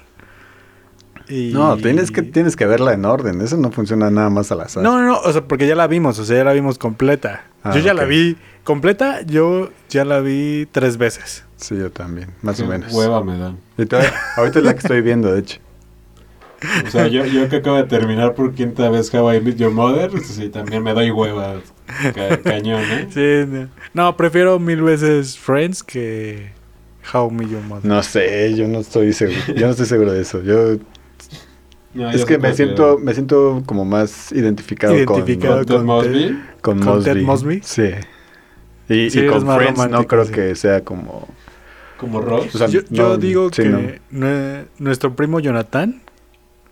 Y... 1.29 1.51
No, 1.53 1.77
tienes 1.77 2.11
que, 2.11 2.21
tienes 2.21 2.55
que 2.57 2.65
verla 2.65 2.93
en 2.93 3.05
orden. 3.05 3.39
Eso 3.41 3.55
no 3.57 3.71
funciona 3.71 4.09
nada 4.11 4.29
más 4.29 4.51
al 4.51 4.61
azar. 4.61 4.83
No, 4.83 4.99
no, 4.99 5.07
no, 5.07 5.19
o 5.19 5.31
sea, 5.31 5.43
porque 5.47 5.67
ya 5.67 5.75
la 5.75 5.87
vimos, 5.87 6.19
o 6.19 6.25
sea, 6.25 6.37
ya 6.37 6.43
la 6.43 6.51
vimos 6.53 6.77
completa. 6.77 7.45
Ah, 7.63 7.73
yo 7.73 7.79
ya 7.79 7.93
la 7.93 8.03
vi 8.03 8.35
completa, 8.65 9.21
yo 9.21 9.71
ya 9.89 10.03
la 10.03 10.19
vi 10.19 10.67
tres 10.71 10.97
veces. 10.97 11.45
Sí, 11.55 11.77
yo 11.77 11.89
también. 11.91 12.29
Más 12.41 12.57
Qué 12.57 12.63
o 12.63 12.67
menos. 12.67 12.91
hueva 12.91 13.23
me 13.23 13.37
dan. 13.37 13.57
Y 13.77 13.85
todavía- 13.85 14.13
ahorita 14.35 14.59
es 14.59 14.65
la 14.65 14.73
que 14.73 14.79
estoy 14.79 15.01
viendo, 15.01 15.31
de 15.31 15.39
hecho. 15.39 15.59
O 16.87 16.89
sea, 16.89 17.07
yo, 17.07 17.25
yo 17.25 17.49
que 17.49 17.57
acabo 17.57 17.77
de 17.77 17.83
terminar 17.83 18.35
por 18.35 18.53
quinta 18.53 18.89
vez 18.89 19.13
How 19.13 19.33
I 19.33 19.41
Met 19.41 19.57
Your 19.57 19.71
Mother, 19.71 20.09
pues 20.09 20.27
sí, 20.27 20.49
también 20.49 20.83
me 20.83 20.93
doy 20.93 21.11
hueva. 21.11 21.55
Ca- 22.15 22.37
cañón, 22.41 22.81
¿eh? 22.81 23.07
Sí, 23.09 23.51
no. 23.51 23.67
No, 23.93 24.17
prefiero 24.17 24.59
mil 24.59 24.81
veces 24.81 25.37
Friends 25.37 25.83
que, 25.83 26.51
How 27.13 27.29
Me 27.29 27.47
Your 27.47 27.61
Mother. 27.61 27.85
No 27.85 28.01
sé, 28.03 28.53
yo 28.55 28.67
no 28.67 28.79
estoy 28.79 29.13
seguro. 29.13 29.39
Yo 29.55 29.65
no 29.65 29.71
estoy 29.71 29.85
seguro 29.85 30.13
de 30.13 30.21
eso. 30.21 30.41
Yo 30.41 30.77
No, 31.93 32.09
es 32.09 32.25
que 32.25 32.37
me 32.37 32.53
siento, 32.53 32.97
me 32.97 33.13
siento 33.13 33.61
como 33.65 33.85
más 33.85 34.31
identificado, 34.31 34.95
Identificado 34.95 35.57
¿Con 35.57 35.65
Ted 35.65 35.75
con 35.75 35.85
Mosby? 35.85 36.27
con, 36.29 36.39
con, 36.61 36.79
¿Con 36.79 36.85
Mosby. 36.95 37.13
Ted 37.13 37.21
Mosby? 37.23 37.61
Sí. 37.63 37.89
Y, 38.89 39.09
Sí, 39.09 39.19
y 39.19 39.21
eres 39.21 39.31
con 39.31 39.55
Friends 39.55 39.89
no 39.89 40.07
creo 40.07 40.25
sí. 40.25 40.31
que 40.33 40.55
sea 40.55 40.81
como... 40.81 41.27
Como 41.97 42.19
Ross. 42.19 42.53
O 42.53 42.57
sea, 42.57 42.67
yo, 42.67 42.81
yo 42.89 43.09
no, 43.09 43.17
digo 43.17 43.49
sí, 43.53 43.63
que 43.63 43.99
nuestro 44.77 45.15
primo 45.15 45.39
Jonathan 45.39 46.01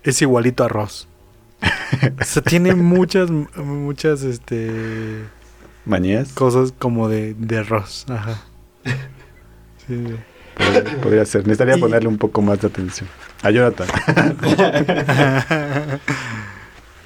es 0.04 0.22
igualito 0.22 0.64
a 0.64 0.68
Ross. 0.68 1.08
o 2.20 2.24
sea, 2.24 2.42
tiene 2.42 2.74
muchas, 2.76 3.30
muchas, 3.32 4.24
este, 4.24 5.24
¿Manías? 5.86 6.32
cosas 6.34 6.74
como 6.78 7.08
de, 7.10 7.34
de 7.36 7.64
Ross. 7.64 8.06
Ajá. 8.10 8.42
Sí. 9.88 10.04
Podría, 10.56 11.02
podría 11.02 11.26
ser. 11.26 11.42
Necesitaría 11.42 11.78
Y- 11.78 11.82
ponerle 11.82 12.08
un 12.10 12.18
poco 12.18 12.42
más 12.42 12.60
de 12.62 12.68
atención. 12.68 13.08
A 13.44 13.50
Jonathan. 13.52 13.88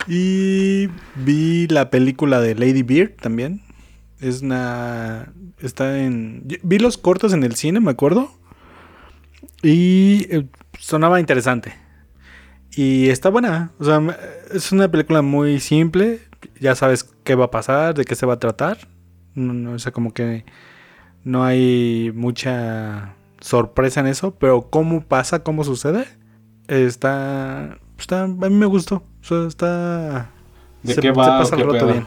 y 0.07 0.87
vi 1.15 1.67
la 1.67 1.89
película 1.89 2.39
de 2.41 2.55
Lady 2.55 2.83
Bird 2.83 3.11
también. 3.21 3.61
Es 4.19 4.41
una. 4.41 5.31
Está 5.59 5.99
en. 5.99 6.43
Vi 6.63 6.79
los 6.79 6.97
cortos 6.97 7.33
en 7.33 7.43
el 7.43 7.55
cine, 7.55 7.79
me 7.79 7.91
acuerdo. 7.91 8.31
Y 9.61 10.27
eh, 10.29 10.45
sonaba 10.79 11.19
interesante. 11.19 11.75
Y 12.75 13.09
está 13.09 13.29
buena. 13.29 13.71
O 13.79 13.85
sea, 13.85 14.01
es 14.53 14.71
una 14.71 14.89
película 14.89 15.21
muy 15.21 15.59
simple. 15.59 16.19
Ya 16.59 16.75
sabes 16.75 17.03
qué 17.23 17.35
va 17.35 17.45
a 17.45 17.51
pasar, 17.51 17.93
de 17.95 18.05
qué 18.05 18.15
se 18.15 18.25
va 18.25 18.33
a 18.35 18.39
tratar. 18.39 18.77
No, 19.33 19.53
no, 19.53 19.71
o 19.73 19.79
sea, 19.79 19.91
como 19.91 20.13
que 20.13 20.45
no 21.23 21.43
hay 21.43 22.11
mucha 22.13 23.15
sorpresa 23.39 24.01
en 24.01 24.07
eso. 24.07 24.35
Pero 24.35 24.69
cómo 24.69 25.01
pasa, 25.03 25.43
cómo 25.43 25.63
sucede, 25.63 26.05
está. 26.67 27.77
está 27.97 28.23
a 28.23 28.27
mí 28.27 28.49
me 28.49 28.65
gustó. 28.65 29.03
O 29.21 29.23
sea, 29.23 29.47
está. 29.47 30.29
¿De 30.83 30.93
se- 30.93 31.01
qué 31.01 31.07
se 31.07 31.13
va 31.13 31.37
o 31.37 31.39
pasa 31.39 31.55
el 31.55 31.61
qué 31.61 31.67
rato 31.67 31.77
pedo? 31.79 31.91
bien. 31.93 32.05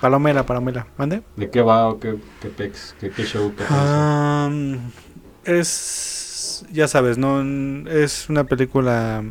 Palomera, 0.00 0.44
palomera. 0.44 0.86
¿Mande? 0.98 1.22
¿De 1.36 1.48
qué 1.48 1.62
va 1.62 1.88
o 1.88 2.00
qué, 2.00 2.16
qué 2.40 2.48
pex? 2.48 2.96
¿Qué, 3.00 3.10
qué 3.10 3.22
show? 3.24 3.54
¿Qué 3.54 3.64
es, 5.44 6.64
ya 6.72 6.88
sabes, 6.88 7.18
no 7.18 7.40
es 7.88 8.28
una 8.28 8.44
película 8.44 9.24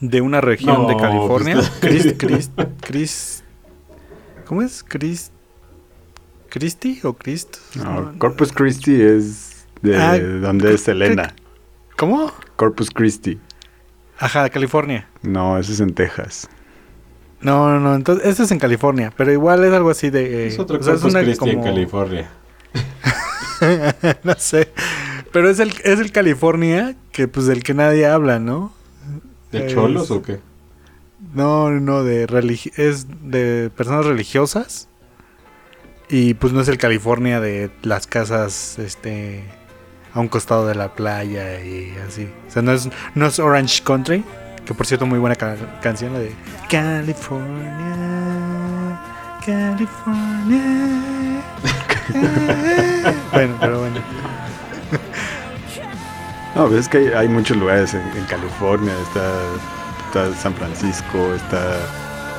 de 0.00 0.20
una 0.20 0.40
región 0.40 0.82
No, 0.82 0.88
de 0.88 0.96
California. 0.96 1.54
pues, 1.56 1.70
Chris, 1.80 2.14
Chris, 2.18 2.50
Chris, 2.80 3.44
¿cómo 4.46 4.62
es? 4.62 4.84
Chris, 4.86 5.30
Christie 6.48 7.00
o 7.04 7.12
Christ? 7.14 7.56
No, 7.76 8.12
Corpus 8.18 8.52
Christi 8.52 9.00
es 9.00 9.66
de 9.82 9.96
Ah, 9.96 10.18
donde 10.18 10.74
es 10.74 10.82
Selena. 10.82 11.34
¿Cómo? 11.96 12.32
Corpus 12.56 12.90
Christi. 12.90 13.38
Ajá, 14.18 14.48
California. 14.50 15.08
No, 15.22 15.58
eso 15.58 15.72
es 15.72 15.80
en 15.80 15.94
Texas. 15.94 16.48
No, 17.40 17.70
no, 17.70 17.80
no, 17.80 17.94
entonces 17.94 18.26
esto 18.26 18.42
es 18.42 18.50
en 18.50 18.58
California, 18.58 19.12
pero 19.16 19.32
igual 19.32 19.64
es 19.64 19.72
algo 19.72 19.90
así 19.90 20.10
de. 20.10 20.44
eh, 20.44 20.46
es 20.48 20.58
otro 20.58 20.78
o 20.78 20.82
sea, 20.82 20.94
es 20.94 21.00
Corpus 21.00 21.14
una 21.14 21.24
Christi 21.24 21.50
en 21.50 21.62
California. 21.62 22.30
no 24.24 24.34
sé, 24.36 24.70
pero 25.32 25.48
es 25.48 25.58
el 25.58 25.72
es 25.84 26.00
el 26.00 26.12
California 26.12 26.96
que 27.12 27.28
pues 27.28 27.46
del 27.46 27.62
que 27.62 27.72
nadie 27.74 28.06
habla, 28.06 28.38
¿no? 28.38 28.72
¿De 29.52 29.66
Es- 29.66 29.74
cholos 29.74 30.10
o 30.10 30.22
qué? 30.22 30.40
No, 31.34 31.70
no, 31.70 32.02
de 32.02 32.26
religi 32.26 32.72
es 32.76 33.06
de 33.30 33.70
personas 33.76 34.06
religiosas. 34.06 34.88
Y 36.08 36.34
pues 36.34 36.52
no 36.52 36.60
es 36.60 36.66
el 36.68 36.78
California 36.78 37.40
de 37.40 37.70
las 37.82 38.06
casas, 38.08 38.78
este, 38.78 39.44
a 40.12 40.18
un 40.20 40.26
costado 40.28 40.66
de 40.66 40.74
la 40.74 40.94
playa 40.94 41.62
y 41.62 41.94
así. 42.08 42.28
O 42.48 42.50
sea, 42.50 42.62
no 42.62 42.72
es, 42.72 42.88
no 43.14 43.26
es 43.26 43.38
Orange 43.38 43.82
Country, 43.84 44.24
que 44.64 44.74
por 44.74 44.86
cierto 44.86 45.06
muy 45.06 45.18
buena 45.20 45.36
ca- 45.36 45.78
canción, 45.80 46.12
la 46.14 46.18
de 46.20 46.32
California, 46.68 49.00
California. 49.46 51.42
bueno, 53.32 53.54
pero 53.60 53.78
bueno. 53.80 54.00
No, 56.54 56.66
pues 56.68 56.80
es 56.80 56.88
que 56.88 56.98
hay, 56.98 57.06
hay 57.08 57.28
muchos 57.28 57.56
lugares 57.56 57.94
en, 57.94 58.02
en 58.16 58.24
California. 58.26 58.92
Está, 59.02 59.32
está 60.06 60.34
San 60.40 60.54
Francisco, 60.54 61.34
está 61.34 61.76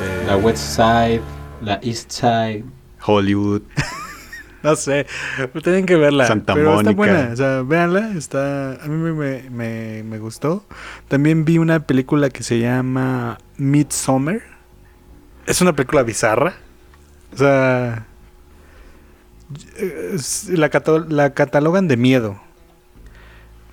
eh, 0.01 0.23
La 0.27 0.37
West 0.37 0.63
Side, 0.75 1.21
la 1.61 1.79
East 1.81 2.11
Side. 2.11 2.63
Hollywood. 3.05 3.61
No 4.63 4.75
sé, 4.75 5.07
tienen 5.63 5.87
que 5.87 5.95
verla. 5.95 6.27
Santa 6.27 6.53
pero 6.53 6.79
está 6.79 6.91
Mónica. 6.91 6.95
buena, 6.95 7.29
o 7.33 7.35
sea, 7.35 7.61
véanla, 7.63 8.11
está, 8.15 8.73
a 8.73 8.87
mí 8.87 9.11
me, 9.11 9.49
me, 9.49 10.03
me, 10.03 10.19
gustó. 10.19 10.63
También 11.07 11.45
vi 11.45 11.57
una 11.57 11.79
película 11.87 12.29
que 12.29 12.43
se 12.43 12.59
llama 12.59 13.39
Midsummer. 13.57 14.43
Es 15.47 15.61
una 15.61 15.73
película 15.75 16.03
bizarra. 16.03 16.53
O 17.33 17.37
sea, 17.37 18.05
la, 20.49 20.69
cata- 20.69 21.05
la 21.09 21.33
catalogan 21.33 21.87
de 21.87 21.97
miedo. 21.97 22.39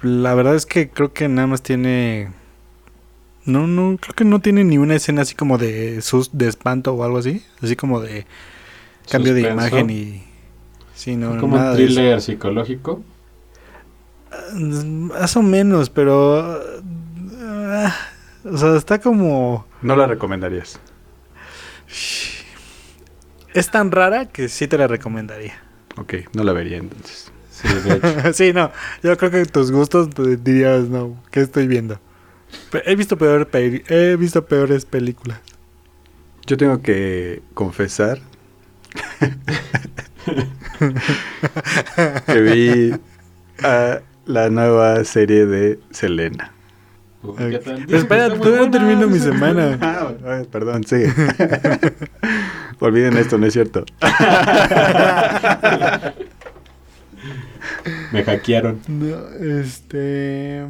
La 0.02 0.34
verdad 0.34 0.54
es 0.54 0.66
que 0.66 0.90
creo 0.90 1.12
que 1.12 1.28
nada 1.28 1.46
más 1.46 1.62
tiene... 1.62 2.30
No, 3.44 3.66
no, 3.66 3.96
creo 3.98 4.14
que 4.14 4.24
no 4.24 4.40
tiene 4.40 4.62
ni 4.62 4.78
una 4.78 4.94
escena 4.94 5.22
así 5.22 5.34
como 5.34 5.58
de 5.58 6.02
sus 6.02 6.36
de 6.36 6.48
espanto 6.48 6.94
o 6.94 7.02
algo 7.02 7.18
así. 7.18 7.42
Así 7.62 7.76
como 7.76 8.00
de 8.00 8.26
cambio 9.10 9.34
de 9.34 9.50
imagen 9.50 9.90
y... 9.90 10.22
Sí, 10.94 11.16
no, 11.16 11.38
como 11.38 11.56
nada 11.56 11.70
un 11.70 11.76
thriller 11.76 12.20
psicológico. 12.20 13.02
Más 14.54 15.36
o 15.36 15.42
menos, 15.42 15.90
pero... 15.90 16.60
ah, 17.40 17.94
o 18.44 18.56
sea, 18.56 18.76
está 18.76 19.00
como... 19.00 19.66
No 19.82 19.96
la 19.96 20.06
recomendarías. 20.06 20.78
Es 23.54 23.70
tan 23.70 23.90
rara 23.90 24.26
que 24.26 24.48
sí 24.48 24.68
te 24.68 24.78
la 24.78 24.86
recomendaría. 24.86 25.54
Ok, 25.96 26.14
no 26.34 26.44
la 26.44 26.52
vería 26.52 26.76
entonces. 26.76 27.27
Sí, 27.60 27.68
de 27.68 27.94
hecho. 27.94 28.32
sí, 28.34 28.52
no. 28.52 28.70
Yo 29.02 29.16
creo 29.16 29.30
que 29.30 29.44
tus 29.46 29.72
gustos 29.72 30.10
te 30.10 30.36
dirías, 30.36 30.88
no, 30.88 31.16
¿qué 31.30 31.40
estoy 31.40 31.66
viendo? 31.66 31.98
He 32.84 32.96
visto, 32.96 33.18
peor 33.18 33.48
he 33.52 34.16
visto 34.16 34.46
peores 34.46 34.84
películas. 34.84 35.40
Yo 36.46 36.56
tengo 36.56 36.80
que 36.80 37.42
confesar 37.52 38.20
que 42.26 42.40
vi 42.40 42.94
a 43.62 44.00
la 44.24 44.48
nueva 44.48 45.04
serie 45.04 45.46
de 45.46 45.78
Selena. 45.90 46.52
Pero 47.36 47.96
espera, 47.96 48.32
todavía 48.32 48.60
no 48.60 48.70
termino 48.70 49.08
mi 49.08 49.18
semana. 49.18 49.78
Ah, 50.24 50.42
perdón, 50.50 50.84
sigue. 50.84 51.12
Olviden 52.80 53.16
esto, 53.16 53.38
no 53.38 53.46
es 53.46 53.52
cierto. 53.52 53.84
Me 58.12 58.24
hackearon. 58.24 58.80
No, 58.88 59.16
este... 59.60 60.64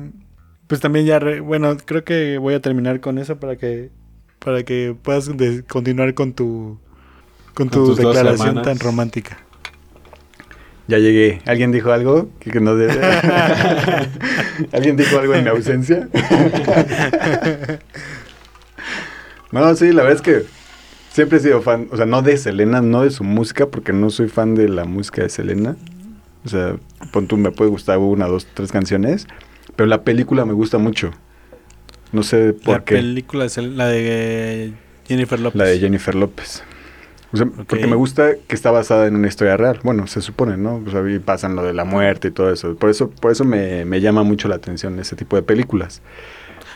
Pues 0.66 0.80
también 0.80 1.06
ya, 1.06 1.18
re- 1.18 1.40
bueno, 1.40 1.76
creo 1.84 2.04
que 2.04 2.37
voy 2.38 2.54
a 2.54 2.61
terminar 2.61 3.00
con 3.00 3.18
eso 3.18 3.38
para 3.40 3.56
que 3.56 3.90
para 4.38 4.62
que 4.64 4.94
puedas 5.02 5.34
de- 5.37 5.64
continuar 5.64 6.12
con 6.14 6.32
tu 6.34 6.78
con 7.54 7.68
Con 7.68 7.87
tu 7.87 7.94
declaración 7.96 8.62
tan 8.62 8.78
romántica. 8.78 9.38
Ya 10.87 10.98
llegué. 10.98 11.40
¿Alguien 11.46 11.72
dijo 11.72 11.90
algo 11.92 12.28
que, 12.38 12.50
que 12.50 12.61
no 12.61 12.76
debe? 12.76 12.94
¿Alguien 14.72 14.96
dijo 14.96 15.18
algo 15.18 15.34
en 15.34 15.44
mi 15.44 15.50
ausencia? 15.50 16.08
no, 19.52 19.74
sí, 19.74 19.92
la 19.92 20.02
verdad 20.02 20.16
es 20.16 20.22
que 20.22 20.42
siempre 21.11 21.38
he 21.38 21.40
sido 21.40 21.62
fan, 21.62 21.88
o 21.90 21.96
sea, 21.96 22.06
no 22.06 22.22
de 22.22 22.37
Selena, 22.37 22.80
no 22.80 23.02
de 23.02 23.11
su 23.11 23.24
música, 23.24 23.66
porque 23.66 23.92
no 23.92 24.11
soy 24.11 24.28
fan 24.28 24.54
de 24.54 24.68
la 24.68 24.84
música 24.84 25.22
de 25.22 25.28
Selena. 25.28 25.76
O 26.44 26.48
sea, 26.48 26.77
pon 27.12 27.27
tú, 27.27 27.37
me 27.37 27.51
puede 27.53 27.70
gustar 27.70 27.98
una, 27.98 28.27
dos, 28.27 28.46
tres 28.55 28.72
canciones, 28.72 29.27
pero 29.77 29.87
la 29.87 30.03
película 30.05 30.44
me 30.44 30.53
gusta 30.53 30.79
mucho. 30.79 31.11
No 32.12 32.22
sé 32.22 32.55
por 32.55 32.79
La 32.79 32.85
qué. 32.85 32.94
película 32.96 33.44
es 33.44 33.59
la 33.59 33.87
de 33.87 34.72
Jennifer 35.07 35.38
López. 35.40 35.59
La 35.59 35.64
de 35.66 35.79
Jennifer 35.79 36.14
López. 36.14 36.62
O 37.31 37.37
sea, 37.37 37.46
porque 37.46 37.87
me 37.87 37.96
gusta 37.96 38.37
que 38.46 38.55
está 38.55 38.70
basada 38.70 39.07
en 39.07 39.14
una 39.16 39.29
historia 39.29 39.57
real. 39.59 39.81
Bueno, 39.83 40.07
se 40.07 40.22
supone, 40.22 40.57
¿no? 40.57 40.83
O 40.87 40.90
sea, 40.90 41.03
y 41.11 41.18
pasan 41.18 41.57
lo 41.57 41.62
de 41.62 41.74
la 41.74 41.85
muerte 41.85 42.29
y 42.29 42.31
todo 42.31 42.51
eso. 42.51 42.74
Por 42.77 42.88
eso, 42.88 43.11
por 43.11 43.31
eso 43.33 43.44
me, 43.44 43.85
me 43.85 44.01
llama 44.01 44.22
mucho 44.22 44.48
la 44.48 44.55
atención 44.57 44.98
ese 44.98 45.16
tipo 45.16 45.37
de 45.37 45.42
películas. 45.42 46.01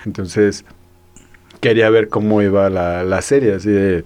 Entonces, 0.05 0.67
quería 1.61 1.91
ver 1.91 2.09
cómo 2.09 2.43
iba 2.43 2.69
la, 2.71 3.05
la 3.05 3.23
serie, 3.23 3.55
así 3.55 3.71
de 3.71 4.05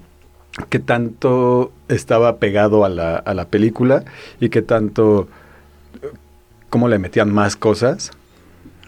qué 0.68 0.78
tanto 0.78 1.72
estaba 1.88 2.38
pegado 2.38 2.84
a 2.84 2.88
la, 2.88 3.16
a 3.16 3.34
la 3.34 3.48
película 3.48 4.04
y 4.40 4.48
qué 4.50 4.62
tanto, 4.62 5.28
cómo 6.70 6.88
le 6.88 6.98
metían 6.98 7.32
más 7.32 7.56
cosas. 7.56 8.12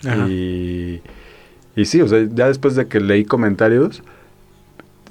Ajá. 0.04 0.30
Y, 0.30 1.02
y 1.76 1.84
sí, 1.86 2.00
o 2.02 2.08
sea, 2.08 2.26
ya 2.32 2.48
después 2.48 2.74
de 2.76 2.88
que 2.88 3.00
leí 3.00 3.24
comentarios, 3.24 4.02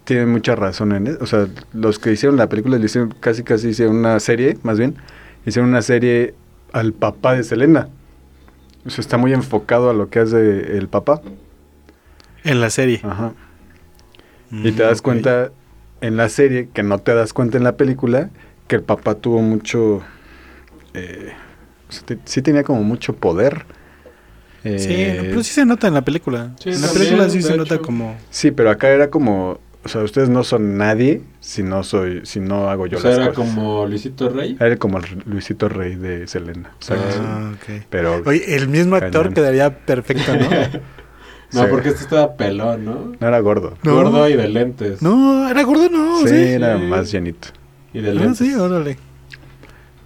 tienen 0.03 0.29
mucha 0.29 0.55
razón 0.55 0.93
en 0.93 1.07
eso. 1.07 1.17
O 1.21 1.25
sea, 1.27 1.47
los 1.73 1.99
que 1.99 2.11
hicieron 2.11 2.37
la 2.37 2.49
película 2.49 2.77
le 2.77 2.85
hicieron 2.85 3.11
casi 3.19 3.43
casi 3.43 3.69
hicieron 3.69 3.97
una 3.97 4.19
serie, 4.19 4.57
más 4.63 4.77
bien, 4.79 4.95
hicieron 5.45 5.69
una 5.69 5.81
serie 5.81 6.35
al 6.71 6.93
papá 6.93 7.33
de 7.33 7.43
Selena. 7.43 7.89
O 8.85 8.89
sea, 8.89 9.01
está 9.01 9.17
muy 9.17 9.33
enfocado 9.33 9.89
a 9.89 9.93
lo 9.93 10.09
que 10.09 10.19
hace 10.19 10.77
el 10.77 10.87
papá. 10.89 11.21
En 12.43 12.61
la 12.61 12.69
serie. 12.69 12.99
Ajá. 13.03 13.35
Y 14.61 14.71
te 14.73 14.83
Mm, 14.83 14.83
das 14.83 15.01
cuenta 15.01 15.51
en 16.01 16.17
la 16.17 16.29
serie, 16.29 16.69
que 16.73 16.83
no 16.83 16.99
te 16.99 17.13
das 17.13 17.33
cuenta 17.33 17.57
en 17.57 17.63
la 17.63 17.77
película, 17.77 18.31
que 18.67 18.77
el 18.77 18.83
papá 18.83 19.15
tuvo 19.15 19.41
mucho... 19.41 20.03
eh, 20.93 21.33
o 21.89 21.91
sea, 21.91 22.03
te- 22.05 22.19
sí 22.25 22.41
tenía 22.41 22.63
como 22.63 22.83
mucho 22.83 23.13
poder. 23.15 23.65
Sí, 24.63 24.69
Eh, 24.89 25.17
pero 25.29 25.43
sí 25.43 25.53
se 25.53 25.65
nota 25.65 25.87
en 25.87 25.93
la 25.93 26.01
película. 26.03 26.51
Sí, 26.59 26.69
en 26.69 26.81
la 26.81 26.87
también, 26.87 27.05
película 27.07 27.29
sí 27.29 27.41
se 27.41 27.55
nota 27.55 27.77
como... 27.79 28.17
sí, 28.29 28.51
pero 28.51 28.69
acá 28.69 28.89
era 28.89 29.09
como... 29.09 29.59
O 29.85 29.89
sea, 29.89 30.01
ustedes 30.03 30.27
no 30.27 30.43
son 30.43 30.77
nadie 30.77 31.21
si 31.39 31.63
no 31.63 31.81
soy, 31.83 32.25
si 32.25 32.41
no 32.41 32.69
hago 32.69 32.87
yo 32.87 32.97
o 32.97 33.01
sea, 33.01 33.11
las 33.11 33.19
era 33.19 33.29
cosas. 33.33 33.53
como 33.55 33.85
Luisito 33.85 34.27
Rey. 34.27 34.57
Era 34.59 34.75
como 34.75 34.97
el 34.97 35.05
Luisito 35.25 35.69
Rey 35.69 35.95
de 35.95 36.27
Selena. 36.27 36.71
Ah, 36.89 37.51
ok. 37.53 37.83
Pero 37.89 38.21
Oye, 38.25 38.55
el 38.55 38.67
mismo 38.67 38.97
actor 38.97 39.21
Cañón. 39.21 39.33
quedaría 39.35 39.77
perfecto, 39.85 40.35
¿no? 40.35 40.47
No, 41.53 41.61
Sí. 41.61 41.67
porque 41.71 41.87
este 41.89 42.01
estaba 42.03 42.35
pelón, 42.35 42.83
¿no? 42.83 43.13
no 43.17 43.25
era 43.27 43.39
gordo. 43.39 43.77
No. 43.83 43.93
Gordo 43.95 44.27
y 44.27 44.35
de 44.35 44.49
lentes. 44.49 45.01
no, 45.01 45.47
era 45.47 45.63
gordo, 45.63 45.87
no. 45.89 46.19
sí, 46.23 46.27
Sí, 46.27 46.35
era 46.35 46.77
sí. 46.77 46.83
más 46.83 47.09
llenito. 47.09 47.47
Y 47.93 48.01
de 48.01 48.09
Ah, 48.11 48.13
lentes. 48.15 48.39
sí, 48.39 48.53
órale. 48.53 48.97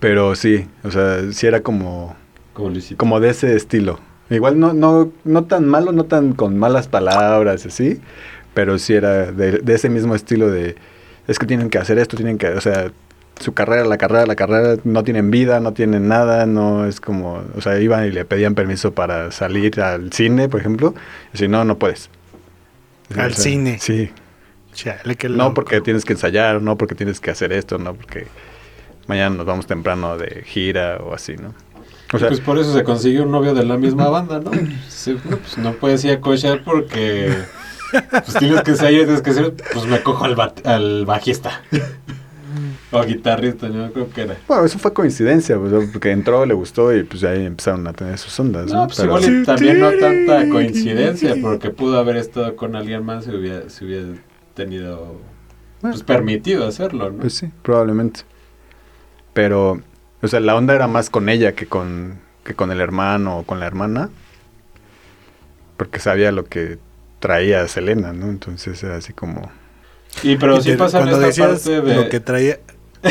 Pero 0.02 0.36
sí, 0.36 0.68
o 0.84 0.92
sea, 0.92 1.32
sí 1.32 1.48
era 1.48 1.62
como, 1.62 2.18
Como 2.98 3.22
de 3.22 3.30
ese 3.30 3.56
estilo. 3.56 4.00
Igual 4.30 4.60
no, 4.60 4.74
no, 4.74 5.12
no 5.24 5.46
tan 5.46 5.68
malo, 5.70 5.94
no 5.94 6.06
tan 6.06 6.34
con 6.34 6.58
malas 6.58 6.90
palabras, 6.90 7.66
así, 7.66 8.02
pero 8.54 8.78
sí 8.80 8.94
era 8.94 9.32
de, 9.32 9.60
de 9.60 9.74
ese 9.74 9.90
mismo 9.90 10.16
estilo 10.16 10.50
de, 10.50 10.76
es 11.28 11.38
que 11.40 11.46
tienen 11.46 11.70
que 11.70 11.78
hacer 11.78 12.00
esto, 12.00 12.18
tienen 12.18 12.38
que, 12.38 12.48
o 12.48 12.62
sea, 12.62 12.92
su 13.40 13.54
carrera, 13.54 13.86
la 13.86 13.98
carrera, 13.98 14.26
la 14.26 14.36
carrera, 14.36 14.78
no 14.84 15.04
tienen 15.04 15.32
vida, 15.32 15.60
no 15.60 15.74
tienen 15.74 16.08
nada, 16.08 16.46
no 16.46 16.86
es 16.86 17.00
como, 17.00 17.44
o 17.56 17.62
sea, 17.62 17.80
iban 17.80 18.06
y 18.06 18.12
le 18.12 18.26
pedían 18.26 18.56
permiso 18.56 18.94
para 18.94 19.32
salir 19.32 19.80
al 19.82 20.12
cine, 20.12 20.50
por 20.50 20.60
ejemplo, 20.62 20.96
y 21.34 21.38
si 21.38 21.48
no, 21.48 21.64
no 21.64 21.78
puedes. 21.78 22.10
Al 23.16 23.32
O 23.32 23.34
sea, 23.34 23.44
cine. 23.44 23.78
Sí, 23.80 24.10
Chale, 24.74 25.18
no 25.30 25.54
porque 25.54 25.82
tienes 25.82 26.06
que 26.06 26.14
ensayar, 26.14 26.62
no 26.62 26.78
porque 26.78 26.96
tienes 26.96 27.20
que 27.20 27.32
hacer 27.32 27.52
esto, 27.52 27.78
no 27.78 27.94
porque 27.94 28.28
mañana 29.08 29.36
nos 29.38 29.46
vamos 29.46 29.68
temprano 29.68 30.18
de 30.18 30.44
gira 30.46 30.98
o 31.04 31.14
así, 31.14 31.36
¿no? 31.36 31.54
O 32.14 32.20
sea, 32.20 32.28
pues 32.28 32.42
por 32.42 32.58
eso 32.58 32.74
se 32.74 32.84
consiguió 32.84 33.24
un 33.24 33.32
novio 33.32 33.54
de 33.54 33.64
la 33.64 33.78
misma 33.78 34.10
banda, 34.10 34.40
¿no? 34.40 34.52
Sí, 34.90 35.18
pues 35.24 35.58
no 35.58 35.74
puedes 35.74 36.04
ir 36.04 36.12
a 36.12 36.20
cochar 36.22 36.62
porque 36.64 37.34
pues 38.10 38.34
tienes 38.38 38.62
que 38.64 38.72
ensayar, 38.72 39.06
tienes 39.06 39.22
que 39.22 39.32
pues 39.74 39.86
me 39.86 40.02
cojo 40.02 40.26
al, 40.26 40.36
al 40.66 41.06
bajista. 41.06 41.62
o 42.92 43.04
guitarrista, 43.06 43.70
no 43.70 43.92
creo 43.94 44.10
que 44.10 44.22
era. 44.24 44.38
bueno, 44.48 44.66
eso 44.66 44.78
fue 44.78 44.92
coincidencia, 44.94 45.58
pues, 45.58 45.72
porque 45.92 46.12
entró, 46.12 46.46
le 46.46 46.54
gustó 46.54 46.94
y 46.94 47.04
pues 47.04 47.24
ahí 47.24 47.46
empezaron 47.46 47.88
a 47.88 47.94
tener 47.94 48.18
sus 48.18 48.38
ondas, 48.40 48.68
¿no? 48.68 48.82
No, 48.82 48.88
pues 48.88 48.98
Pero- 49.00 49.18
igual 49.18 49.42
y 49.42 49.46
también 49.46 49.80
no 49.80 49.92
tanta 49.94 50.50
coincidencia, 50.50 51.36
porque 51.42 51.70
pudo 51.70 51.98
haber 51.98 52.18
estado 52.18 52.56
con 52.58 52.76
alguien 52.76 53.06
más 53.06 53.24
si 53.24 53.32
hubiera, 53.32 53.70
si 53.70 53.86
hubiera 53.86 54.08
tenido, 54.54 55.22
pues 55.80 56.04
permitido 56.04 56.68
hacerlo, 56.68 57.10
¿no? 57.10 57.20
Pues 57.20 57.36
sí, 57.36 57.50
probablemente. 57.62 58.22
Pero, 59.34 59.82
o 60.22 60.28
sea, 60.28 60.40
la 60.40 60.56
onda 60.56 60.74
era 60.76 60.88
más 60.88 61.10
con 61.10 61.30
ella 61.30 61.54
que 61.54 61.66
con, 61.68 62.20
que 62.44 62.54
con 62.54 62.72
el 62.72 62.82
hermano 62.82 63.40
o 63.40 63.44
con 63.44 63.60
la 63.60 63.68
hermana. 63.68 64.10
Porque 65.78 66.00
sabía 66.00 66.32
lo 66.32 66.46
que 66.46 66.78
traía 67.20 67.68
Selena, 67.68 68.14
¿no? 68.14 68.28
Entonces 68.28 68.82
era 68.84 68.98
así 68.98 69.14
como... 69.14 69.52
y 70.24 70.36
pero 70.38 70.58
Y 70.58 70.62
sí 70.62 70.72
te- 70.72 70.78
pasa 70.78 71.00
en 71.00 71.06
cuando 71.10 71.28
esta 71.28 71.48
decías 71.48 71.62
parte 71.70 71.82
de... 71.88 71.96
lo 71.96 72.10
que 72.10 72.20
traía... 72.20 72.60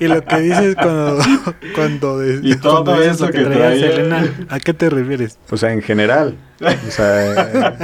y 0.00 0.06
lo 0.08 0.24
que 0.24 0.40
dices 0.40 0.74
cuando, 0.76 1.18
cuando, 1.74 2.18
de- 2.18 2.40
Y 2.42 2.56
todo 2.56 2.84
cuando 2.84 3.02
dices 3.02 3.16
eso 3.16 3.26
lo 3.26 3.32
que 3.32 3.42
traía 3.44 3.58
traía. 3.58 3.90
Selena, 3.90 4.34
¿a 4.48 4.60
qué 4.60 4.74
te 4.74 4.90
refieres? 4.90 5.38
O 5.50 5.56
sea, 5.56 5.72
en 5.72 5.82
general. 5.82 6.36
O 6.60 6.90
sea, 6.90 7.74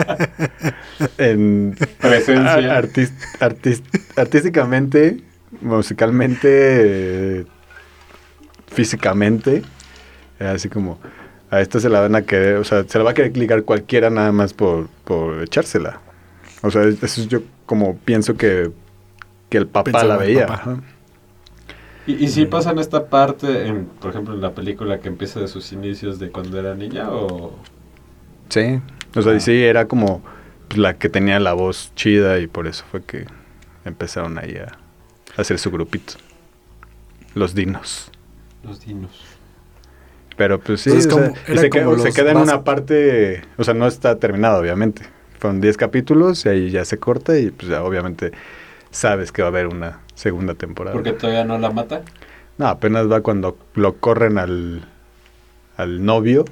en... 1.18 1.76
Presencia. 2.00 2.82
artísticamente, 4.16 5.18
musicalmente, 5.60 7.40
eh, 7.40 7.46
físicamente, 8.66 9.62
era 10.38 10.52
así 10.52 10.68
como... 10.68 11.00
A 11.50 11.60
esta 11.60 11.78
se 11.80 11.88
la 11.88 12.00
van 12.00 12.16
a 12.16 12.22
querer, 12.22 12.56
o 12.56 12.64
sea, 12.64 12.84
se 12.88 12.98
la 12.98 13.04
va 13.04 13.12
a 13.12 13.14
querer 13.14 13.36
ligar 13.36 13.62
cualquiera 13.64 14.10
nada 14.10 14.32
más 14.32 14.52
por, 14.52 14.88
por 15.04 15.42
echársela. 15.42 16.02
O 16.62 16.70
sea, 16.72 16.82
eso 16.84 17.04
es 17.04 17.28
yo 17.28 17.42
como 17.66 17.98
pienso 17.98 18.36
que, 18.36 18.72
que 19.48 19.58
el 19.58 19.68
papá 19.68 19.84
Pensaba 19.84 20.04
la 20.04 20.16
veía. 20.18 20.46
papá. 20.46 20.82
Y, 22.06 22.24
y 22.24 22.28
sí 22.28 22.46
pasa 22.46 22.70
en 22.70 22.78
esta 22.78 23.08
parte, 23.10 23.66
en, 23.66 23.86
por 24.00 24.10
ejemplo, 24.10 24.34
en 24.34 24.40
la 24.40 24.54
película 24.54 25.00
que 25.00 25.08
empieza 25.08 25.40
de 25.40 25.48
sus 25.48 25.72
inicios 25.72 26.18
de 26.18 26.30
cuando 26.30 26.58
era 26.58 26.74
niña 26.74 27.10
o... 27.12 27.68
Sí, 28.48 28.80
o 29.14 29.22
sea, 29.22 29.34
Ah. 29.34 29.40
sí, 29.40 29.62
era 29.64 29.88
como 29.88 30.22
pues, 30.68 30.78
la 30.78 30.98
que 30.98 31.08
tenía 31.08 31.40
la 31.40 31.52
voz 31.52 31.92
chida 31.94 32.38
y 32.38 32.46
por 32.46 32.66
eso 32.66 32.84
fue 32.90 33.02
que 33.04 33.26
empezaron 33.84 34.38
ahí 34.38 34.56
a, 34.56 34.64
a 34.64 34.85
hacer 35.36 35.58
su 35.58 35.70
grupito. 35.70 36.14
Los 37.34 37.54
dinos. 37.54 38.10
Los 38.64 38.80
dinos. 38.84 39.10
Pero 40.36 40.60
pues 40.60 40.82
sí, 40.82 40.90
Entonces, 40.90 41.12
o 41.12 41.16
como- 41.16 41.98
se, 41.98 42.12
queda 42.12 42.32
en 42.32 42.36
una 42.38 42.62
parte, 42.64 43.42
o 43.56 43.64
sea, 43.64 43.74
no 43.74 43.86
está 43.86 44.18
terminado, 44.18 44.60
obviamente. 44.60 45.02
Fueron 45.38 45.60
10 45.60 45.76
capítulos 45.76 46.44
y 46.46 46.48
ahí 46.48 46.70
ya 46.70 46.84
se 46.84 46.98
corta 46.98 47.38
y 47.38 47.50
pues 47.50 47.68
ya 47.68 47.82
obviamente 47.84 48.32
sabes 48.90 49.32
que 49.32 49.42
va 49.42 49.48
a 49.48 49.50
haber 49.50 49.66
una 49.66 50.00
segunda 50.14 50.54
temporada. 50.54 50.94
Porque 50.94 51.12
todavía 51.12 51.44
no 51.44 51.58
la 51.58 51.70
mata. 51.70 52.02
No, 52.58 52.66
apenas 52.68 53.10
va 53.10 53.20
cuando 53.20 53.56
lo 53.74 53.96
corren 53.96 54.38
al, 54.38 54.82
al 55.76 56.04
novio 56.04 56.44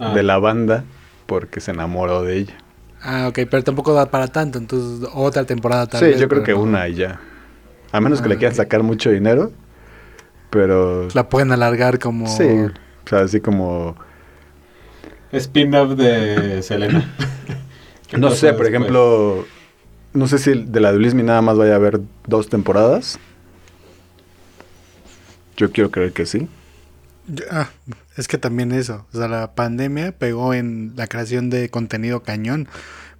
Ah. 0.00 0.12
de 0.12 0.24
la 0.24 0.38
banda 0.38 0.82
porque 1.26 1.60
se 1.60 1.70
enamoró 1.70 2.22
de 2.24 2.36
ella. 2.38 2.54
Ah, 3.00 3.28
ok, 3.28 3.40
pero 3.48 3.62
tampoco 3.62 3.94
da 3.94 4.06
para 4.06 4.26
tanto, 4.26 4.58
entonces 4.58 5.08
otra 5.14 5.44
temporada 5.44 5.86
tal 5.86 6.00
sí, 6.00 6.06
vez, 6.06 6.18
yo 6.18 6.28
creo 6.28 6.42
que 6.42 6.50
no. 6.52 6.62
una 6.62 6.88
y 6.88 6.94
ya. 6.94 7.20
A 7.94 8.00
menos 8.00 8.20
que 8.20 8.28
Ah, 8.28 8.28
le 8.28 8.38
quieran 8.38 8.54
ok. 8.54 8.56
sacar 8.56 8.82
mucho 8.82 9.10
dinero, 9.10 9.52
pero... 10.50 11.14
La 11.14 11.28
pueden 11.30 11.52
alargar 11.52 11.98
como... 11.98 12.26
Sí, 12.26 12.44
o 13.06 13.08
sea, 13.08 13.20
así 13.20 13.40
como... 13.40 13.96
Spin-off 15.32 15.96
de 15.96 16.62
Selena. 16.62 17.14
¿Qué 18.06 18.16
No 18.20 18.30
sé, 18.30 18.54
por 18.54 18.66
después? 18.66 18.68
ejemplo, 18.68 19.46
no 20.14 20.28
sé 20.28 20.38
si 20.38 20.54
de 20.54 20.80
la 20.80 20.92
de 20.92 20.98
Luismi 20.98 21.22
nada 21.22 21.42
más 21.42 21.58
vaya 21.58 21.74
a 21.74 21.76
haber 21.76 22.00
dos 22.26 22.48
temporadas. 22.48 23.20
Yo 25.56 25.70
quiero 25.72 25.90
creer 25.90 26.12
que 26.12 26.26
sí. 26.26 26.48
Yo- 27.26 27.44
ah, 27.50 27.70
es 28.16 28.28
que 28.28 28.38
también 28.38 28.72
eso, 28.72 29.06
o 29.12 29.16
sea, 29.18 29.28
la 29.28 29.54
pandemia 29.54 30.12
pegó 30.18 30.52
en 30.54 30.92
la 30.96 31.06
creación 31.06 31.48
de 31.50 31.70
contenido 31.70 32.22
cañón, 32.22 32.68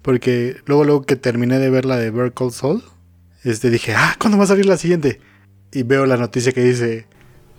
porque 0.01 0.57
luego 0.65 0.83
luego 0.85 1.01
que 1.03 1.15
terminé 1.15 1.59
de 1.59 1.69
ver 1.71 1.85
la 1.85 1.97
de 1.97 2.11
Better 2.11 2.33
Call 2.33 2.51
Saul, 2.51 2.83
este 3.45 3.69
dije, 3.69 3.93
ah, 3.95 4.15
¿cuándo 4.19 4.37
va 4.37 4.43
a 4.43 4.47
salir 4.47 4.65
la 4.65 4.77
siguiente? 4.77 5.19
Y 5.71 5.83
veo 5.83 6.05
la 6.05 6.17
noticia 6.17 6.51
que 6.51 6.63
dice, 6.63 7.05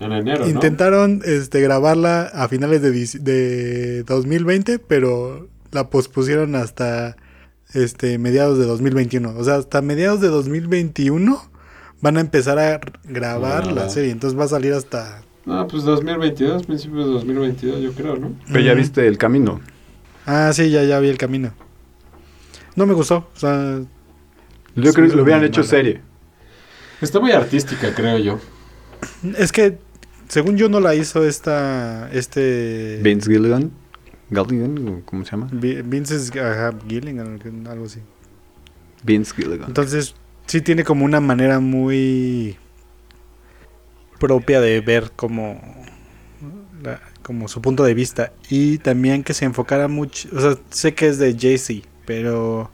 En 0.01 0.12
enero, 0.12 0.44
¿no? 0.44 0.51
intentaron 0.51 1.22
este 1.25 1.61
grabarla 1.61 2.22
a 2.35 2.49
finales 2.49 2.83
de, 2.83 2.90
de 3.20 4.03
2020, 4.05 4.79
pero 4.79 5.49
la 5.72 5.88
pospusieron 5.90 6.55
hasta 6.55 7.16
este 7.75 8.18
mediados 8.18 8.59
de 8.59 8.64
2021, 8.64 9.35
o 9.37 9.44
sea, 9.44 9.57
hasta 9.57 9.83
mediados 9.83 10.20
de 10.20 10.29
2021 10.29 11.42
van 12.01 12.16
a 12.16 12.20
empezar 12.20 12.59
a 12.59 12.81
grabar 13.05 13.64
Ah. 13.68 13.72
la 13.72 13.88
serie, 13.88 14.11
entonces 14.12 14.38
va 14.38 14.44
a 14.44 14.49
salir 14.49 14.72
hasta 14.72 15.22
No, 15.44 15.66
pues 15.66 15.83
2022, 15.85 16.66
principios 16.66 17.07
de 17.07 17.12
2022, 17.12 17.81
yo 17.83 17.92
creo, 17.92 18.16
¿no? 18.16 18.33
Pero 18.49 18.61
ya 18.61 18.72
Ujú. 18.72 18.81
viste 18.81 19.07
el 19.07 19.18
camino. 19.18 19.61
Ah, 20.27 20.51
sí, 20.53 20.70
ya, 20.70 20.83
ya 20.85 20.99
vi 21.01 21.09
el 21.09 21.18
camino. 21.18 21.53
No 22.75 22.85
me 22.87 22.94
gustó. 22.94 23.29
O 23.35 23.38
sea, 23.38 23.81
Yo 24.77 24.93
creo 24.93 25.09
que 25.11 25.17
lo 25.17 25.23
hubieran 25.23 25.45
hecho 25.45 25.61
mala. 25.61 25.71
serie. 25.71 26.01
Está 27.01 27.21
muy 27.21 27.33
artística, 27.33 27.95
creo 27.95 28.19
yo. 28.19 28.39
es 29.37 29.53
que 29.53 29.79
según 30.29 30.57
yo 30.57 30.69
no 30.69 30.81
la 30.81 30.95
hizo 30.95 31.25
esta. 31.27 32.11
Este. 32.12 33.01
Vince 33.03 33.31
Gilligan. 33.31 33.71
Gilligan, 34.31 34.89
¿o 34.89 35.03
¿cómo 35.05 35.25
se 35.25 35.31
llama? 35.33 35.49
Vi- 35.53 35.83
Vince 35.83 36.17
es- 36.17 36.31
ajá, 36.37 36.73
Gilligan, 36.89 37.39
algo 37.69 37.85
así. 37.87 38.01
Vince 39.05 39.35
Gilligan. 39.35 39.69
Entonces, 39.69 40.15
sí 40.47 40.61
tiene 40.61 40.85
como 40.85 41.05
una 41.05 41.21
manera 41.21 41.61
muy 41.61 42.57
propia 44.19 44.61
de 44.61 44.81
ver 44.81 45.12
como. 45.15 45.61
la- 46.83 47.01
como 47.23 47.49
su 47.49 47.61
punto 47.61 47.83
de 47.85 47.95
vista. 47.95 48.33
Y 48.51 48.79
también 48.79 49.23
que 49.25 49.35
se 49.35 49.45
enfocara 49.45 49.89
mucho. 49.89 50.29
O 50.35 50.41
sea, 50.41 50.57
sé 50.71 50.95
que 50.95 51.09
es 51.09 51.19
de 51.19 51.37
Jay-Z, 51.39 51.87
pero. 52.05 52.71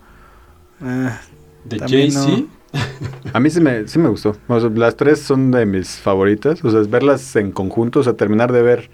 ah, 0.80 1.20
De 1.64 1.78
Jay-Z. 1.78 2.44
A 3.34 3.40
mí 3.40 3.50
sí 3.50 3.60
me, 3.60 3.86
sí 3.86 3.98
me 3.98 4.08
gustó. 4.08 4.36
O 4.48 4.60
sea, 4.60 4.70
las 4.70 4.96
tres 4.96 5.20
son 5.20 5.50
de 5.50 5.66
mis 5.66 5.96
favoritas. 5.98 6.64
O 6.64 6.70
sea, 6.70 6.80
es 6.80 6.88
verlas 6.90 7.36
en 7.36 7.52
conjunto, 7.52 8.00
o 8.00 8.02
sea, 8.02 8.14
terminar 8.14 8.52
de 8.52 8.62
ver. 8.62 8.90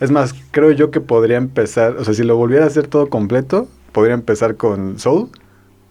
Es 0.00 0.10
más, 0.10 0.34
creo 0.50 0.70
yo 0.72 0.90
que 0.90 1.00
podría 1.00 1.36
empezar, 1.36 1.96
o 1.96 2.04
sea, 2.04 2.12
si 2.14 2.24
lo 2.24 2.36
volviera 2.36 2.64
a 2.64 2.66
hacer 2.68 2.86
todo 2.88 3.08
completo, 3.08 3.68
podría 3.92 4.14
empezar 4.14 4.56
con 4.56 4.98
Soul, 4.98 5.28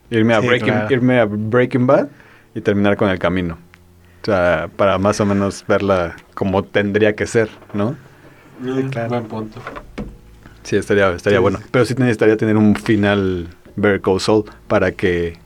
irme 0.10 0.34
a, 0.34 0.42
Sí, 0.42 0.48
Breaking, 0.48 0.68
claro. 0.68 0.94
irme 0.94 1.20
a 1.20 1.26
Breaking 1.26 1.88
Bad 1.88 2.10
y 2.54 2.62
terminar 2.62 2.98
con 2.98 3.10
El 3.10 3.20
Camino. 3.20 3.58
O 4.22 4.26
sea, 4.26 4.70
para 4.76 4.98
más 4.98 5.20
o 5.22 5.26
menos 5.26 5.64
verla 5.68 6.16
como 6.36 6.64
tendría 6.64 7.16
que 7.16 7.26
ser, 7.26 7.50
¿no? 7.74 7.96
Mm, 8.60 8.90
claro. 8.90 9.10
Buen 9.10 9.24
punto. 9.26 9.60
Sí, 10.64 10.76
estaría, 10.76 11.10
estaría 11.12 11.40
Sí, 11.40 11.42
bueno. 11.42 11.58
sí. 11.60 11.64
Pero 11.72 11.86
sí 11.86 11.96
necesitaría 11.98 12.38
tener 12.38 12.58
un 12.58 12.76
final 12.76 13.48
Better 13.76 14.02
Call 14.02 14.20
Saul 14.20 14.44
para 14.68 14.92
que 14.92 15.38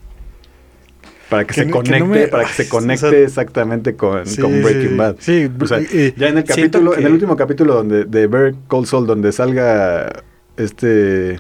para 1.30 1.44
que, 1.44 1.48
Que 1.48 1.54
se 1.62 1.66
que 1.66 1.72
conecte, 1.72 2.00
no 2.00 2.06
me- 2.06 2.28
para 2.28 2.44
que 2.46 2.54
se 2.54 2.64
o 2.64 2.70
conecte 2.70 3.10
sea, 3.10 3.20
exactamente 3.20 3.96
con, 3.96 4.26
Sí, 4.26 4.42
con 4.42 4.62
Breaking 4.62 4.90
sí, 4.90 4.96
Bad. 4.96 5.16
Sí, 5.20 5.52
O 5.62 5.68
sea, 5.68 5.80
y- 5.82 6.14
ya 6.18 6.28
en 6.28 6.38
el 6.38 6.44
capítulo, 6.44 6.96
en 6.98 7.06
el 7.06 7.12
último 7.14 7.36
capítulo 7.36 7.74
donde 7.76 8.06
de 8.06 8.28
Better 8.28 8.56
Call 8.70 8.86
Saul 8.86 9.08
donde 9.08 9.32
salga 9.32 10.24
este 10.58 11.40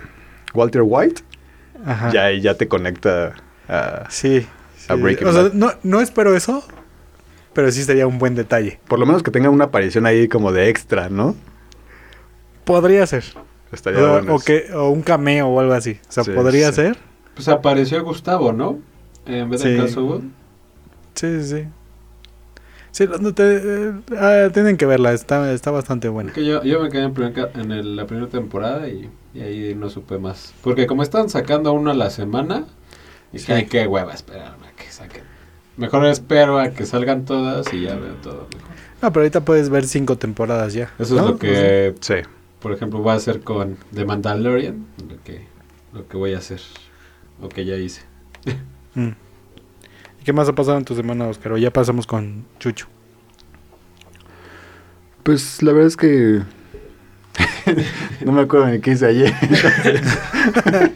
Walter 0.53 0.81
White, 0.83 1.21
Ajá. 1.85 2.11
ya 2.11 2.25
ahí 2.25 2.41
ya 2.41 2.55
te 2.55 2.67
conecta 2.67 3.33
a 3.67 4.09
Sí. 4.09 4.45
A. 4.87 4.95
Breaking 4.95 5.27
o 5.27 5.31
sea, 5.33 5.43
Bad. 5.43 5.53
no, 5.53 5.71
no 5.83 6.01
espero 6.01 6.35
eso, 6.35 6.63
pero 7.53 7.71
sí 7.71 7.83
sería 7.83 8.05
un 8.07 8.17
buen 8.19 8.35
detalle. 8.35 8.79
por 8.87 8.99
lo 8.99 9.05
menos 9.05 9.23
que 9.23 9.31
tenga 9.31 9.49
una 9.49 9.65
aparición 9.65 10.05
ahí 10.05 10.27
como 10.27 10.51
de 10.51 10.69
extra, 10.69 11.09
¿no? 11.09 11.35
Podría 12.63 13.05
ser. 13.07 13.23
Estaría 13.71 14.03
o, 14.03 14.11
bueno. 14.13 14.35
o 14.35 14.39
que, 14.39 14.67
o 14.73 14.89
un 14.89 15.01
cameo 15.01 15.47
o 15.47 15.59
algo 15.59 15.73
así. 15.73 15.99
O 16.07 16.11
sea, 16.11 16.23
Sí, 16.23 16.31
podría 16.31 16.69
sí. 16.69 16.75
ser. 16.75 16.97
Pues 17.35 17.47
apareció 17.47 18.03
Gustavo, 18.03 18.53
¿no? 18.53 18.79
En 19.25 19.49
vez 19.49 19.61
de 19.63 19.87
Sí. 19.87 19.95
Sí, 21.15 21.41
sí, 21.41 21.43
sí. 21.43 21.67
Sí, 22.91 23.05
no 23.19 23.33
te- 23.33 23.57
eh, 23.89 23.93
ah, 24.17 24.49
tienen 24.53 24.77
que 24.77 24.85
verla, 24.85 25.11
está, 25.13 25.51
está 25.51 25.69
bastante 25.71 26.07
buena. 26.07 26.31
Que 26.31 26.45
yo, 26.45 26.63
yo 26.63 26.79
me 26.81 26.89
quedé 26.89 27.03
en, 27.03 27.13
primer 27.13 27.51
en 27.55 27.71
el- 27.71 27.95
la 27.97 28.05
primera 28.07 28.27
temporada 28.29 28.87
y, 28.87 29.09
y 29.33 29.41
ahí 29.41 29.75
no 29.75 29.89
supe 29.89 30.17
más. 30.17 30.53
Porque 30.61 30.87
como 30.87 31.03
están 31.03 31.29
sacando 31.29 31.73
uno 31.73 31.91
a 31.91 31.93
la 31.93 32.09
semana, 32.09 32.65
y 33.33 33.39
Sí. 33.39 33.47
que 33.47 33.53
hay 33.53 33.65
que 33.65 33.85
hueva 33.87 34.13
esperarme 34.13 34.67
a 34.67 34.71
que 34.71 34.89
saquen. 34.89 35.23
Mejor 35.75 36.05
espero 36.05 36.57
a 36.57 36.69
que 36.69 36.85
salgan 36.85 37.25
todas 37.25 37.73
y 37.73 37.81
ya 37.81 37.95
veo 37.95 38.13
todo 38.23 38.47
mejor. 38.53 38.69
No, 39.01 39.11
pero 39.11 39.23
ahorita 39.23 39.41
puedes 39.41 39.69
ver 39.69 39.85
cinco 39.85 40.17
temporadas 40.17 40.73
ya. 40.73 40.89
Eso 40.97 41.15
¿no? 41.15 41.21
es 41.21 41.27
lo 41.31 41.37
que, 41.37 41.95
Sí. 41.99 42.13
por 42.61 42.71
ejemplo, 42.71 42.99
voy 42.99 43.11
a 43.11 43.15
hacer 43.15 43.41
con 43.41 43.75
The 43.93 44.05
Mandalorian, 44.05 44.85
lo 45.09 45.21
que, 45.21 45.45
lo 45.91 46.07
que 46.07 46.15
voy 46.15 46.33
a 46.33 46.37
hacer, 46.37 46.61
o 47.41 47.49
que 47.49 47.65
ya 47.65 47.75
hice. 47.75 48.03
Mm. 48.95 49.09
¿Y 50.21 50.23
qué 50.23 50.33
más 50.33 50.49
ha 50.49 50.55
pasado 50.55 50.77
en 50.77 50.85
tu 50.85 50.95
semana, 50.95 51.27
Oscar? 51.27 51.53
O 51.53 51.57
ya 51.57 51.71
pasamos 51.71 52.07
con 52.07 52.45
Chucho. 52.59 52.87
Pues 55.23 55.61
la 55.61 55.71
verdad 55.71 55.87
es 55.87 55.97
que 55.97 56.41
no 58.25 58.31
me 58.31 58.41
acuerdo 58.41 58.67
ni 58.67 58.79
qué 58.79 58.91
hice 58.91 59.07
ayer. 59.07 59.33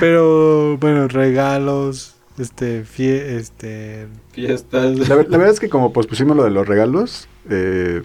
Pero, 0.00 0.76
bueno, 0.78 1.08
regalos, 1.08 2.16
este, 2.38 2.84
fie, 2.84 3.36
este... 3.36 4.08
Fiestas. 4.32 4.98
La, 4.98 5.16
la 5.16 5.38
verdad 5.38 5.50
es 5.50 5.60
que 5.60 5.68
como 5.68 5.92
pospusimos 5.92 6.36
lo 6.36 6.44
de 6.44 6.50
los 6.50 6.66
regalos, 6.66 7.28
eh, 7.50 8.02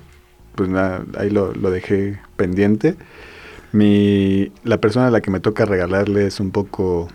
pues 0.56 0.70
nada, 0.70 1.06
ahí 1.18 1.30
lo, 1.30 1.54
lo 1.54 1.72
dejé 1.72 2.20
pendiente. 2.36 2.96
Mi, 3.72 4.52
la 4.64 4.80
persona 4.80 5.08
a 5.08 5.12
la 5.12 5.22
que 5.22 5.32
me 5.32 5.40
toca 5.40 5.66
regalarle 5.66 6.28
es 6.28 6.40
un 6.40 6.52
poco 6.52 7.08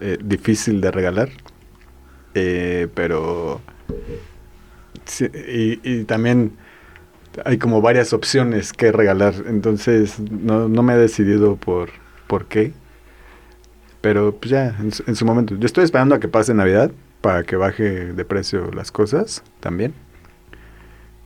eh, 0.00 0.18
difícil 0.22 0.80
de 0.80 0.90
regalar, 0.90 1.30
eh, 2.34 2.88
pero... 2.94 3.60
sí, 5.04 5.26
y, 5.48 5.80
y 5.82 6.04
también 6.04 6.56
hay 7.44 7.58
como 7.58 7.80
varias 7.82 8.12
opciones 8.12 8.72
que 8.72 8.92
regalar, 8.92 9.34
entonces 9.46 10.20
no, 10.20 10.68
no 10.68 10.82
me 10.82 10.94
he 10.94 10.98
decidido 10.98 11.56
por, 11.56 11.90
por 12.26 12.46
qué. 12.46 12.72
Pero 14.00 14.36
pues 14.36 14.50
ya, 14.50 14.76
en 14.80 14.92
su, 14.92 15.02
en 15.06 15.16
su 15.16 15.24
momento. 15.24 15.56
Yo 15.56 15.66
estoy 15.66 15.84
esperando 15.84 16.14
a 16.14 16.20
que 16.20 16.28
pase 16.28 16.52
Navidad 16.54 16.90
para 17.20 17.42
que 17.44 17.56
baje 17.56 18.12
de 18.12 18.24
precio 18.24 18.70
las 18.72 18.92
cosas 18.92 19.42
también. 19.60 19.94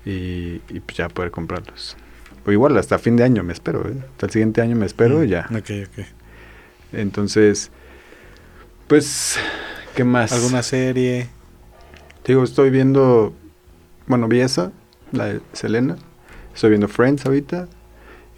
Y, 0.04 0.62
y 0.68 0.81
pues 0.81 0.96
ya 0.96 1.09
poder 1.09 1.31
comprarlos. 1.31 1.96
O 2.46 2.52
igual 2.52 2.76
hasta 2.78 2.98
fin 2.98 3.16
de 3.16 3.24
año 3.24 3.42
me 3.42 3.52
espero, 3.52 3.87
¿eh? 3.88 3.94
Hasta 4.12 4.26
el 4.26 4.33
siguiente 4.33 4.61
año 4.62 4.76
me 4.76 4.87
espero 4.87 5.24
y 5.24 5.28
Mm, 5.28 5.28
ya. 5.28 5.50
Ok, 5.50 5.70
ok. 5.87 6.07
Entonces, 6.92 7.70
pues, 8.88 9.38
¿qué 9.94 10.05
más? 10.05 10.33
¿Alguna 10.33 10.62
serie? 10.62 11.29
Te 12.22 12.33
digo, 12.33 12.42
estoy 12.42 12.70
viendo, 12.70 13.35
bueno, 14.07 14.29
vi 14.29 14.40
esa, 14.40 14.72
la 15.12 15.27
de 15.27 15.40
Selena. 15.53 15.96
Estoy 16.55 16.70
viendo 16.70 16.88
Friends 16.88 17.24
ahorita. 17.27 17.68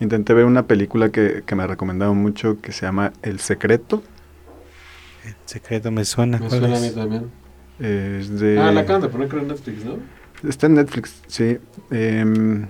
Intenté 0.00 0.34
ver 0.34 0.44
una 0.44 0.66
película 0.66 1.10
que, 1.10 1.42
que 1.46 1.54
me 1.54 1.66
recomendaron 1.66 2.16
mucho 2.16 2.60
que 2.60 2.72
se 2.72 2.86
llama 2.86 3.12
El 3.22 3.38
Secreto. 3.40 4.02
El 5.24 5.34
secreto 5.44 5.90
me 5.90 6.04
suena. 6.04 6.38
Me 6.38 6.48
¿cuál 6.48 6.60
suena 6.60 6.76
a 6.76 6.80
mí 6.80 6.90
también. 6.90 7.30
Es 7.78 8.38
de... 8.38 8.58
Ah, 8.58 8.72
la 8.72 8.80
acaban 8.80 9.02
de 9.02 9.08
poner 9.08 9.28
creo 9.28 9.42
en 9.42 9.48
Netflix, 9.48 9.84
¿no? 9.84 9.98
Está 10.48 10.66
en 10.66 10.74
Netflix, 10.74 11.22
sí. 11.26 11.58
Em, 11.90 12.66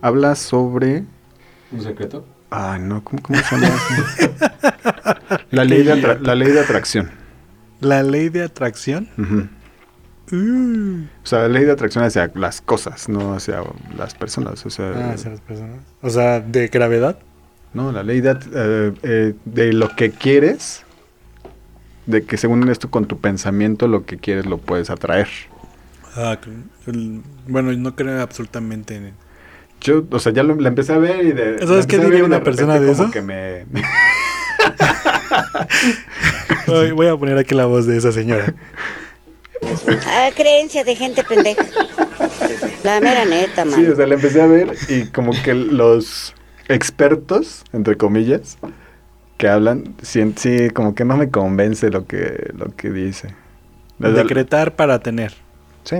habla 0.00 0.34
sobre... 0.34 1.04
¿Un 1.72 1.80
secreto? 1.82 2.26
Ay, 2.50 2.80
no, 2.80 3.02
¿cómo, 3.04 3.22
cómo 3.22 3.38
se 3.38 3.56
llama? 3.56 3.78
la, 5.50 5.64
ley 5.64 5.82
de 5.82 5.94
atra- 5.94 6.18
la 6.20 6.34
ley 6.34 6.50
de 6.52 6.60
atracción. 6.60 7.10
La 7.80 8.02
ley 8.02 8.28
de 8.28 8.42
atracción. 8.44 9.08
Uh. 10.32 11.04
O 11.22 11.26
sea, 11.26 11.40
la 11.40 11.48
ley 11.48 11.64
de 11.64 11.72
atracción 11.72 12.04
hacia 12.04 12.30
las 12.34 12.60
cosas, 12.60 13.08
no 13.08 13.34
hacia 13.34 13.62
las 13.96 14.14
personas. 14.14 14.64
O 14.64 14.70
sea, 14.70 14.92
Ah, 14.94 15.12
hacia 15.14 15.30
las 15.30 15.40
personas. 15.40 15.78
O 16.02 16.10
sea, 16.10 16.40
de 16.40 16.68
gravedad. 16.68 17.18
no, 17.74 17.90
la 17.92 18.02
ley 18.02 18.20
de, 18.20 18.30
eh, 18.54 18.92
eh, 19.02 19.34
de 19.44 19.72
lo 19.72 19.88
que 19.96 20.10
quieres, 20.10 20.84
de 22.06 22.22
que 22.24 22.36
según 22.36 22.68
esto 22.68 22.90
con 22.90 23.06
tu 23.06 23.18
pensamiento 23.20 23.88
lo 23.88 24.04
que 24.04 24.18
quieres 24.18 24.46
lo 24.46 24.58
puedes 24.58 24.90
atraer. 24.90 25.28
Ah, 26.16 26.38
el- 26.86 27.22
bueno, 27.48 27.72
no 27.72 27.94
creo 27.96 28.20
absolutamente 28.20 28.96
en 28.96 29.12
Yo, 29.80 30.04
o 30.10 30.18
sea, 30.18 30.32
ya 30.32 30.42
lo, 30.42 30.54
la 30.56 30.68
empecé 30.68 30.92
a 30.92 30.98
ver 30.98 31.24
y 31.24 31.32
de... 31.32 31.58
¿Sabes 31.66 31.86
qué 31.86 31.98
diría 31.98 32.24
una 32.24 32.42
persona 32.42 32.78
de 32.78 32.90
eso? 32.92 33.10
que 33.10 33.22
me... 33.22 33.64
Ay, 36.66 36.92
Voy 36.92 37.06
a 37.06 37.16
poner 37.16 37.38
aquí 37.38 37.54
la 37.54 37.66
voz 37.66 37.86
de 37.86 37.96
esa 37.96 38.12
señora. 38.12 38.54
Ah, 40.06 40.30
creencia 40.34 40.84
de 40.84 40.96
gente 40.96 41.22
pendeja. 41.24 41.64
La 42.82 43.00
mera 43.00 43.24
neta, 43.24 43.64
man. 43.64 43.74
Sí, 43.74 43.86
o 43.86 43.96
sea, 43.96 44.06
la 44.06 44.14
empecé 44.14 44.40
a 44.40 44.46
ver 44.46 44.74
y 44.88 45.04
como 45.06 45.32
que 45.42 45.54
los 45.54 46.34
expertos, 46.68 47.64
entre 47.72 47.96
comillas, 47.96 48.58
que 49.36 49.48
hablan, 49.48 49.94
sí, 50.02 50.32
sí, 50.36 50.70
como 50.70 50.94
que 50.94 51.04
no 51.04 51.16
me 51.16 51.30
convence 51.30 51.90
lo 51.90 52.06
que, 52.06 52.52
lo 52.56 52.74
que 52.76 52.90
dice. 52.90 53.34
Decretar 53.98 54.76
para 54.76 54.98
tener. 55.00 55.34
Sí. 55.84 55.96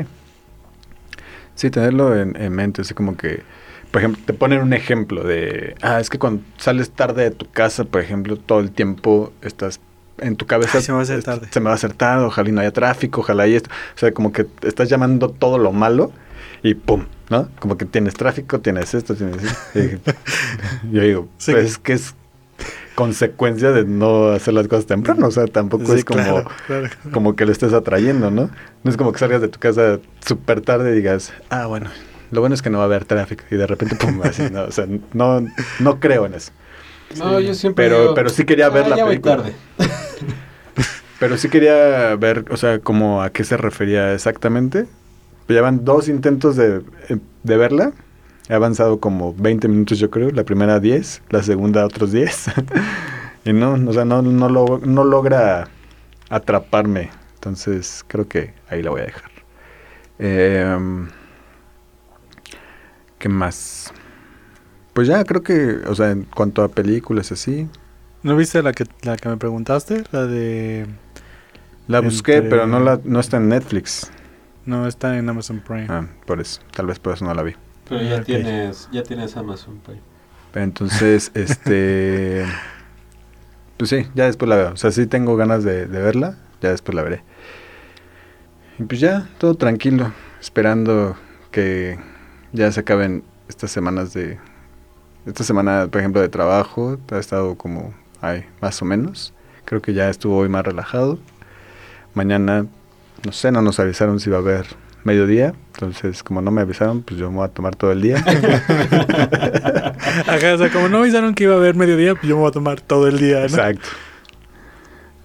Sí, 1.55 1.71
tenerlo 1.71 2.17
en, 2.19 2.41
en 2.41 2.53
mente, 2.53 2.83
así 2.83 2.95
como 2.95 3.17
que, 3.17 3.43
por 3.91 4.01
ejemplo, 4.01 4.23
te 4.25 4.33
ponen 4.33 4.61
un 4.63 4.73
ejemplo 4.73 5.23
de, 5.25 5.75
ah, 5.83 6.01
es 6.01 6.11
que 6.11 6.19
cuando 6.19 6.43
sales 6.59 6.91
tarde 6.91 7.25
de 7.25 7.31
tu 7.31 7.51
casa, 7.51 7.85
por 7.85 8.01
ejemplo, 8.01 8.37
todo 8.37 8.61
el 8.61 8.71
tiempo 8.71 9.33
estás 9.43 9.81
en 10.19 10.37
tu 10.37 10.47
cabeza. 10.47 10.79
Ay, 10.79 10.85
se 10.85 10.93
me 10.93 10.97
va 10.97 11.01
a 11.01 11.05
hacer 11.05 11.23
tarde. 11.23 11.49
Se 11.51 11.61
me 11.61 11.67
va 11.67 11.73
a 11.73 11.75
hacer 11.75 11.93
tarde, 11.95 12.25
ojalá 12.25 12.49
y 12.49 12.53
no 12.53 12.61
haya 12.61 12.73
tráfico, 12.73 13.21
ojalá 13.23 13.47
y 13.47 13.55
esto. 13.55 13.71
O 13.95 13.99
sea, 13.99 14.13
como 14.13 14.33
que 14.33 14.47
estás 14.63 14.89
llamando 14.89 15.31
todo 15.31 15.59
lo 15.59 15.73
malo 15.73 16.13
y 16.63 16.75
pum, 16.75 17.07
¿no? 17.31 17.49
Como 17.59 17.77
que 17.79 17.85
tienes 17.87 18.15
tráfico, 18.15 18.61
tienes 18.61 18.93
esto, 18.95 19.15
tienes 19.15 19.43
esto. 19.43 20.13
Yo 20.93 21.03
digo, 21.03 21.29
Sí. 21.39 21.53
pues 21.53 21.65
es 21.65 21.79
que 21.79 21.93
es 21.95 22.15
consecuencia 22.95 23.71
de 23.73 23.85
no 23.85 24.29
hacer 24.29 24.53
las 24.55 24.69
cosas 24.69 24.85
temprano, 24.87 25.29
o 25.29 25.31
sea, 25.31 25.47
tampoco 25.47 25.87
Sí, 25.87 25.93
es 26.01 26.05
como 26.05 26.23
claro, 26.23 26.49
claro. 26.67 26.89
como 27.13 27.35
que 27.35 27.47
lo 27.47 27.53
estés 27.53 27.73
atrayendo, 27.73 28.31
¿no? 28.31 28.51
No 28.85 28.91
es 28.91 28.97
como 28.97 29.13
que 29.13 29.19
salgas 29.19 29.41
de 29.41 29.49
tu 29.49 29.59
casa 29.59 30.01
súper 30.27 30.61
tarde 30.61 30.93
y 30.93 30.97
digas, 30.97 31.33
ah, 31.49 31.67
bueno, 31.67 31.89
lo 32.31 32.41
bueno 32.41 32.55
es 32.55 32.63
que 32.63 32.71
no 32.71 32.79
va 32.79 32.85
a 32.85 32.87
haber 32.87 33.05
tráfico 33.05 33.45
y 33.51 33.57
de 33.57 33.67
repente, 33.67 33.97
pum, 33.97 34.21
así, 34.25 34.43
no, 34.51 34.65
o 34.65 34.71
sea, 34.73 34.87
no, 35.13 35.47
no 35.81 36.01
creo 36.01 36.27
en 36.27 36.35
eso. 36.35 36.53
No, 37.19 37.41
yo 37.41 37.55
siempre 37.55 37.85
Pero, 37.87 38.01
digo, 38.03 38.15
pero 38.15 38.29
sí 38.31 38.45
quería 38.45 38.69
ver 38.69 38.85
"Ah, 38.85 38.89
la 38.91 38.97
ya 38.99 39.05
voy 39.05 39.19
película. 39.19 39.37
tarde. 39.39 39.55
Pero 41.19 41.37
sí 41.37 41.49
quería 41.51 42.17
ver, 42.17 42.47
o 42.51 42.57
sea, 42.57 42.79
como 42.79 43.21
a 43.23 43.29
qué 43.31 43.45
se 43.45 43.57
refería 43.59 44.15
exactamente. 44.15 44.87
Llevan 45.49 45.85
dos 45.85 46.09
intentos 46.09 46.57
de, 46.57 46.81
de 47.43 47.57
verla. 47.59 47.93
He 48.49 48.55
avanzado 48.55 49.01
como 49.01 49.35
20 49.35 49.69
minutos, 49.69 49.99
yo 49.99 50.09
creo. 50.11 50.31
La 50.31 50.45
primera 50.45 50.81
10, 50.81 51.23
la 51.29 51.43
segunda 51.43 51.85
otros 51.85 52.13
10. 52.13 52.47
y 53.45 53.53
no, 53.53 53.73
o 53.87 53.93
sea, 53.93 54.07
no, 54.07 54.23
no, 54.23 54.49
lo- 54.49 54.81
no 54.83 55.05
logra 55.05 55.69
atraparme. 56.31 57.11
Entonces, 57.35 58.03
creo 58.07 58.27
que 58.27 58.55
ahí 58.71 58.83
la 58.83 58.91
voy 58.91 59.03
a 59.03 59.05
dejar. 59.05 59.31
Em, 60.19 61.09
¿Qué 63.21 63.29
más? 63.29 63.93
Pues 64.93 65.09
ya, 65.09 65.25
creo 65.25 65.43
que, 65.43 65.77
o 65.87 65.95
sea, 65.95 66.11
en 66.11 66.25
cuanto 66.25 66.63
a 66.63 66.69
películas 66.69 67.33
así, 67.33 67.69
¿No 68.23 68.37
viste 68.37 68.63
la 68.63 68.73
que, 68.73 68.85
la 69.03 69.17
que 69.17 69.29
me 69.31 69.37
preguntaste? 69.39 70.05
La 70.13 70.27
de... 70.27 70.87
la 71.89 72.01
busqué, 72.01 72.37
Entre- 72.37 72.51
pero 72.51 72.67
no, 72.67 72.81
la, 72.81 73.01
no 73.05 73.21
está 73.21 73.39
en 73.39 73.49
Netflix. 73.49 74.11
No, 74.67 74.87
está 74.87 75.17
en 75.19 75.29
Amazon 75.29 75.61
Prime. 75.61 75.87
Ah, 75.89 76.07
por 76.27 76.41
eso. 76.41 76.61
Tal 76.73 76.87
vez 76.87 76.99
por 76.99 77.15
eso 77.15 77.25
no 77.25 77.35
la 77.35 77.43
vi. 77.43 77.55
Pero 77.89 78.03
ya 78.03 78.23
tienes, 78.23 78.89
ya 78.93 79.03
tienes 79.03 79.37
Amazon 79.37 79.81
Prime. 79.85 80.03
Entonces, 80.55 81.31
este... 81.35 82.45
Pues 83.79 83.91
sí, 83.91 84.07
ya 84.15 84.27
después 84.27 84.49
la 84.49 84.57
veo. 84.57 84.73
O 84.73 84.77
sea, 84.77 84.91
sí 84.91 85.07
tengo 85.07 85.37
ganas 85.37 85.65
de, 85.65 85.87
de 85.87 86.03
verla. 86.03 86.37
Ya 86.61 86.71
después 86.71 86.95
la 86.95 87.03
veré. 87.03 87.23
Y 88.79 88.85
pues 88.85 89.01
ya, 89.01 89.29
todo 89.39 89.55
tranquilo. 89.55 90.13
esperando 90.41 91.17
que 91.51 91.99
ya 92.53 92.71
se 92.73 92.81
acaben 92.81 93.23
estas 93.49 93.71
semanas 93.71 94.13
de... 94.13 94.39
Esta 95.27 95.45
semana, 95.45 95.87
por 95.91 96.01
ejemplo, 96.01 96.21
de 96.23 96.29
trabajo, 96.29 96.99
ha 97.11 97.19
estado 97.19 97.55
como, 97.57 97.93
ay, 98.21 98.47
más 98.63 98.81
o 98.81 98.85
menos. 98.85 99.35
Creo 99.67 99.83
que 99.83 99.93
ya 99.93 100.09
estuvo 100.09 100.39
hoy 100.39 100.49
más 100.49 100.65
relajado. 100.65 101.19
Mañana, 102.15 102.67
no 103.25 103.33
sé, 103.33 103.53
no 103.53 103.61
nos 103.61 103.79
avisaron 103.79 104.19
si 104.19 104.31
va 104.31 104.39
a 104.39 104.41
haber 104.41 104.67
mediodía. 105.05 105.55
Entonces, 105.75 106.23
como 106.23 106.41
no 106.41 106.51
me 106.51 106.63
avisaron, 106.63 107.03
pues 107.03 107.21
yo 107.21 107.31
me 107.31 107.37
voy 107.37 107.45
a 107.45 107.49
tomar 107.49 107.77
todo 107.77 107.93
el 107.93 108.01
día. 108.01 108.17
Ajá, 110.27 110.55
o 110.55 110.59
sea, 110.59 110.71
como 110.73 110.89
no 110.89 110.99
avisaron 110.99 111.35
que 111.35 111.45
iba 111.45 111.55
a 111.55 111.59
haber 111.59 111.75
mediodía, 111.75 112.15
pues 112.15 112.27
yo 112.27 112.37
me 112.37 112.41
voy 112.41 112.49
a 112.49 112.53
tomar 112.53 112.81
todo 112.81 113.07
el 113.07 113.19
día, 113.19 113.41
¿no? 113.41 113.45
Exacto. 113.45 113.89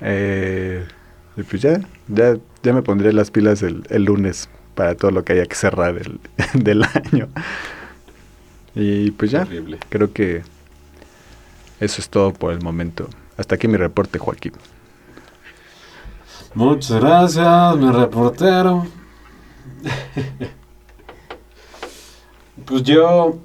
Eh, 0.02 0.86
y 1.38 1.44
pues 1.44 1.62
ya, 1.62 1.80
ya, 2.08 2.36
ya 2.62 2.74
me 2.74 2.82
pondré 2.82 3.14
las 3.14 3.32
pilas 3.32 3.64
el, 3.64 3.84
el 3.90 4.04
lunes 4.04 4.50
para 4.76 4.96
todo 4.96 5.12
lo 5.12 5.24
que 5.24 5.34
haya 5.34 5.46
que 5.46 5.56
cerrar 5.56 5.98
el, 5.98 6.20
del 6.54 6.84
año. 6.84 7.30
Y 8.76 9.12
pues 9.12 9.32
ya, 9.32 9.48
creo 9.90 10.12
que 10.12 10.44
eso 11.80 12.02
es 12.02 12.10
todo 12.10 12.34
por 12.34 12.52
el 12.54 12.62
momento. 12.62 13.08
Hasta 13.38 13.56
aquí 13.56 13.68
mi 13.68 13.78
reporte, 13.78 14.20
Joaquín. 14.20 14.54
Muchas 16.54 17.02
gracias, 17.02 17.78
mi 17.78 17.92
reportero. 17.92 18.86
pues 22.66 22.84
yo. 22.84 23.40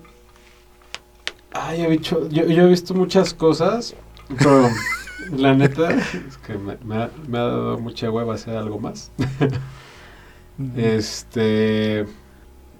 Ay, 1.52 1.82
he 1.82 1.88
visto, 1.88 2.28
yo, 2.28 2.46
yo 2.46 2.62
he 2.64 2.68
visto 2.68 2.94
muchas 2.94 3.34
cosas, 3.34 3.96
pero 4.38 4.68
la 5.32 5.54
neta 5.54 5.90
es 5.90 6.36
que 6.46 6.54
me, 6.54 6.76
me 6.84 7.02
ha, 7.02 7.10
me 7.26 7.38
ha 7.38 7.42
dado 7.42 7.78
mucha 7.78 8.08
hueva 8.10 8.34
hacer 8.34 8.56
algo 8.56 8.78
más. 8.78 9.10
Este. 10.76 12.06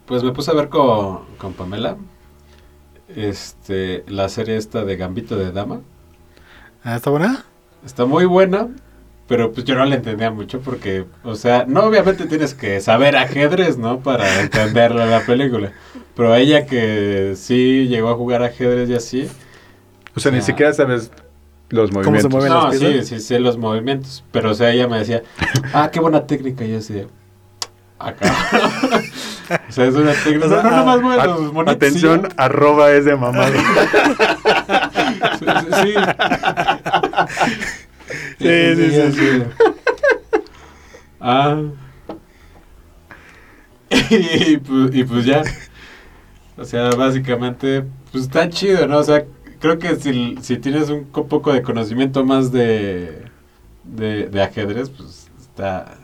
Pues 0.07 0.23
me 0.25 0.33
puse 0.33 0.51
a 0.51 0.55
ver 0.55 0.69
con, 0.69 1.21
con 1.39 1.53
Pamela. 1.55 1.97
Este. 3.15 4.05
La 4.09 4.29
serie 4.29 4.57
esta 4.57 4.85
de 4.85 4.97
Gambito 4.97 5.37
de 5.37 5.53
Dama. 5.53 5.81
Ah, 6.85 6.97
¿está 6.97 7.11
buena? 7.11 7.45
Está 7.85 8.05
muy 8.05 8.25
buena, 8.27 8.69
pero 9.27 9.53
pues 9.53 9.65
yo 9.65 9.75
no 9.75 9.85
la 9.85 9.95
entendía 9.97 10.31
mucho 10.31 10.61
porque, 10.61 11.07
o 11.25 11.35
sea, 11.35 11.65
no 11.67 11.85
obviamente 11.85 12.27
tienes 12.27 12.55
que 12.55 12.81
saber 12.81 13.17
ajedrez, 13.17 13.79
¿no? 13.79 14.01
Para 14.01 14.41
entenderla 14.43 15.07
la 15.07 15.21
película. 15.25 15.73
Pero 16.15 16.35
ella 16.35 16.67
que 16.67 17.35
sí 17.37 17.87
llegó 17.89 18.11
a 18.11 18.15
jugar 18.17 18.43
ajedrez 18.43 18.89
y 18.91 18.95
así. 18.95 19.29
O 20.15 20.21
sea, 20.21 20.31
ni 20.33 20.39
Ah. 20.39 20.43
siquiera 20.43 20.73
sabes 20.73 21.11
los 21.71 21.91
¿Cómo 21.91 22.03
se 22.03 22.29
movimientos. 22.29 22.31
mueven 22.33 22.53
No, 22.53 22.69
las 22.69 22.79
sí, 22.79 23.03
sí 23.05 23.21
sé 23.21 23.39
los 23.41 23.57
movimientos. 23.57 24.25
Pero 24.33 24.51
o 24.51 24.55
sea, 24.55 24.71
ella 24.73 24.89
me 24.89 24.99
decía, 24.99 25.23
ah, 25.73 25.91
qué 25.93 26.01
buena 26.01 26.27
técnica. 26.27 26.65
Y 26.65 26.73
yo 26.73 26.79
así 26.79 26.93
de, 26.95 27.07
acá. 28.01 28.33
o 29.69 29.73
sea, 29.73 29.85
es 29.87 29.95
una 29.95 30.13
técnica. 30.13 30.47
O 30.47 30.49
sea, 30.49 30.63
no, 30.63 30.71
no, 30.71 30.85
más 30.85 31.03
bueno, 31.03 31.21
A- 31.23 31.27
los 31.27 31.53
monitos, 31.53 31.77
atención, 31.77 32.23
sí. 32.29 32.35
arroba 32.37 32.91
es 32.93 33.05
de 33.05 33.17
mamado. 33.17 33.53
Sí, 38.39 38.75
sí, 38.77 38.91
sí. 38.91 39.13
Sí. 39.13 39.43
Ah. 41.21 41.63
y, 44.11 44.57
pues, 44.57 44.95
y 44.95 45.05
pues 45.05 45.25
ya. 45.25 45.43
O 46.57 46.65
sea, 46.65 46.91
básicamente, 46.91 47.85
pues 48.13 48.25
está 48.25 48.49
chido, 48.49 48.87
¿no? 48.87 48.99
O 48.99 49.03
sea, 49.03 49.25
creo 49.61 49.79
que 49.79 49.97
si, 49.97 50.37
si 50.43 50.59
tienes 50.59 50.89
un 50.91 51.05
co- 51.05 51.27
poco 51.27 51.53
de 51.53 51.63
conocimiento 51.63 52.25
más 52.25 52.51
de, 52.53 53.25
de, 53.85 54.27
de 54.27 54.43
ajedrez, 54.43 54.91
pues 54.91 55.31
está, 55.41 55.95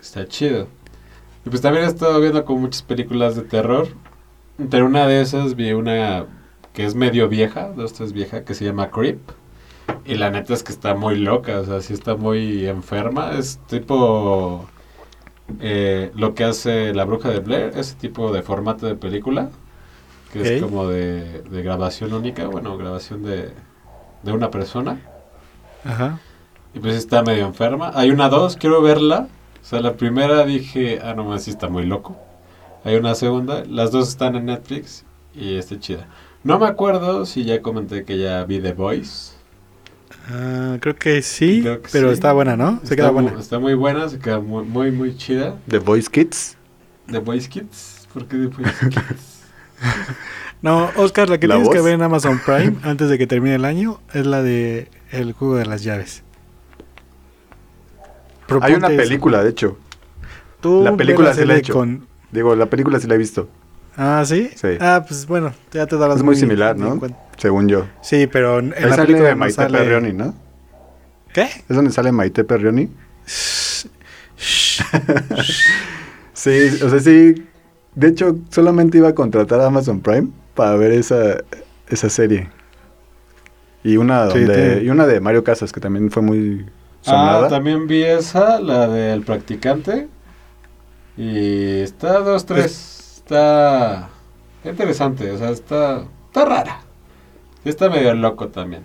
está 0.00 0.26
chido. 0.26 0.68
Y 1.46 1.48
pues 1.48 1.62
también 1.62 1.84
he 1.84 1.88
estado 1.88 2.20
viendo 2.20 2.44
como 2.44 2.62
muchas 2.62 2.82
películas 2.82 3.36
de 3.36 3.42
terror. 3.42 3.86
Entre 4.58 4.82
una 4.82 5.06
de 5.06 5.20
esas 5.20 5.54
vi 5.54 5.72
una 5.72 6.26
que 6.72 6.84
es 6.84 6.96
medio 6.96 7.28
vieja, 7.28 7.68
dos, 7.68 7.92
tres 7.92 8.12
vieja, 8.12 8.44
que 8.44 8.54
se 8.54 8.64
llama 8.64 8.90
Creep. 8.90 9.20
Y 10.04 10.16
la 10.16 10.30
neta 10.30 10.54
es 10.54 10.64
que 10.64 10.72
está 10.72 10.94
muy 10.94 11.16
loca, 11.16 11.60
o 11.60 11.64
sea, 11.64 11.80
sí 11.80 11.92
está 11.94 12.16
muy 12.16 12.66
enferma. 12.66 13.30
Es 13.38 13.60
tipo 13.68 14.66
eh, 15.60 16.10
lo 16.16 16.34
que 16.34 16.42
hace 16.42 16.92
La 16.92 17.04
Bruja 17.04 17.30
de 17.30 17.38
Blair, 17.38 17.72
ese 17.76 17.94
tipo 17.94 18.32
de 18.32 18.42
formato 18.42 18.86
de 18.86 18.96
película, 18.96 19.50
que 20.32 20.56
es 20.56 20.62
como 20.62 20.88
de, 20.88 21.42
de 21.42 21.62
grabación 21.62 22.12
única, 22.12 22.48
bueno, 22.48 22.76
grabación 22.76 23.22
de, 23.22 23.52
de 24.24 24.32
una 24.32 24.50
persona. 24.50 25.00
Ajá. 25.84 26.18
Y 26.74 26.80
pues 26.80 26.96
está 26.96 27.22
medio 27.22 27.46
enferma. 27.46 27.92
Hay 27.94 28.10
una 28.10 28.28
dos, 28.28 28.56
quiero 28.56 28.82
verla. 28.82 29.28
O 29.66 29.68
sea, 29.68 29.80
la 29.80 29.96
primera 29.96 30.46
dije, 30.46 31.00
ah, 31.02 31.12
no 31.14 31.24
más, 31.24 31.42
sí 31.42 31.50
está 31.50 31.68
muy 31.68 31.84
loco. 31.86 32.16
Hay 32.84 32.94
una 32.94 33.16
segunda, 33.16 33.64
las 33.68 33.90
dos 33.90 34.08
están 34.10 34.36
en 34.36 34.46
Netflix 34.46 35.04
y 35.34 35.56
está 35.56 35.80
chida. 35.80 36.06
No 36.44 36.60
me 36.60 36.66
acuerdo 36.66 37.26
si 37.26 37.44
ya 37.44 37.60
comenté 37.62 38.04
que 38.04 38.16
ya 38.16 38.44
vi 38.44 38.60
The 38.60 38.74
Voice. 38.74 39.32
Ah, 40.30 40.76
creo 40.80 40.94
que 40.94 41.20
sí, 41.20 41.62
Creo 41.62 41.82
que 41.82 41.88
pero 41.90 42.08
sí. 42.08 42.14
está 42.14 42.32
buena, 42.32 42.56
¿no? 42.56 42.78
Se 42.78 42.84
Está 42.84 42.96
queda 42.96 43.06
mu- 43.12 43.22
buena. 43.22 43.40
Está 43.40 43.58
muy 43.58 43.74
buena, 43.74 44.08
se 44.08 44.20
queda 44.20 44.38
muy, 44.38 44.64
muy, 44.64 44.92
muy 44.92 45.16
chida. 45.16 45.56
The 45.66 45.78
Voice 45.78 46.08
Kids. 46.08 46.56
The 47.10 47.18
Voice 47.18 47.48
Kids. 47.48 48.06
¿Por 48.14 48.26
qué 48.28 48.36
The 48.36 48.46
Voice 48.46 48.88
Kids? 48.88 49.42
No, 50.62 50.90
Oscar, 50.96 51.28
la 51.28 51.38
que 51.38 51.46
¿La 51.48 51.56
tienes 51.56 51.72
que 51.72 51.80
ver 51.82 51.94
en 51.94 52.02
Amazon 52.02 52.40
Prime 52.44 52.76
antes 52.82 53.08
de 53.10 53.18
que 53.18 53.26
termine 53.26 53.56
el 53.56 53.64
año 53.64 54.00
es 54.14 54.24
la 54.26 54.42
de 54.42 54.88
El 55.10 55.32
juego 55.32 55.56
de 55.56 55.66
las 55.66 55.82
llaves. 55.84 56.22
Hay 58.62 58.74
una 58.74 58.88
eso. 58.88 58.96
película, 58.96 59.42
de 59.42 59.50
hecho. 59.50 59.76
Tú 60.60 60.82
la 60.84 60.96
película 60.96 61.34
sí 61.34 61.44
la 61.44 61.54
he 61.54 61.58
hecho. 61.58 61.72
con- 61.74 62.06
Digo, 62.32 62.54
la 62.56 62.66
película 62.66 62.98
sí 63.00 63.06
la 63.06 63.14
he 63.14 63.18
visto, 63.18 63.48
Ah, 63.96 64.22
¿sí? 64.26 64.50
Sí. 64.54 64.68
Ah, 64.80 65.04
pues 65.06 65.26
bueno, 65.26 65.52
ya 65.72 65.86
te 65.86 65.96
darás 65.96 66.16
Es 66.18 66.22
muy 66.22 66.36
similar, 66.36 66.76
¿no? 66.76 67.00
según 67.38 67.68
yo. 67.68 67.86
Sí, 68.02 68.26
pero 68.26 68.58
en 68.58 68.74
Ahí 68.74 68.82
la 68.84 68.90
sale 68.90 69.06
película 69.06 69.30
no 69.30 69.36
Maite 69.36 69.54
sale... 69.54 69.78
Perrioni, 69.78 70.12
¿no? 70.12 70.34
¿Qué? 71.32 71.42
¿Es 71.68 71.76
donde 71.76 71.90
sale 71.90 72.12
Maite 72.12 72.44
Perrioni? 72.44 72.90
Sí, 76.34 76.68
o 76.82 76.90
sea, 76.90 77.00
sí. 77.00 77.46
De 77.94 78.08
hecho, 78.08 78.36
solamente 78.50 78.98
iba 78.98 79.08
a 79.08 79.14
contratar 79.14 79.60
a 79.60 79.66
Amazon 79.66 80.00
Prime 80.00 80.28
para 80.54 80.76
ver 80.76 80.92
esa, 80.92 81.38
esa 81.88 82.10
serie. 82.10 82.50
Y 83.82 83.96
una, 83.96 84.24
donde, 84.26 84.82
y 84.84 84.90
una 84.90 85.06
de 85.06 85.20
Mario 85.20 85.42
Casas, 85.44 85.72
que 85.72 85.80
también 85.80 86.10
fue 86.10 86.22
muy 86.22 86.66
ah, 87.06 87.46
también 87.48 87.86
vi 87.86 88.02
esa, 88.02 88.60
la 88.60 88.88
del 88.88 89.22
practicante. 89.22 90.08
Y 91.16 91.80
está 91.80 92.20
dos, 92.20 92.44
tres. 92.46 93.18
Está 93.18 94.10
está 94.68 94.70
interesante, 94.70 95.30
o 95.30 95.38
sea, 95.38 95.50
está, 95.50 96.04
está 96.26 96.44
rara. 96.44 96.80
Está 97.64 97.88
medio 97.88 98.14
loco 98.14 98.48
también. 98.48 98.82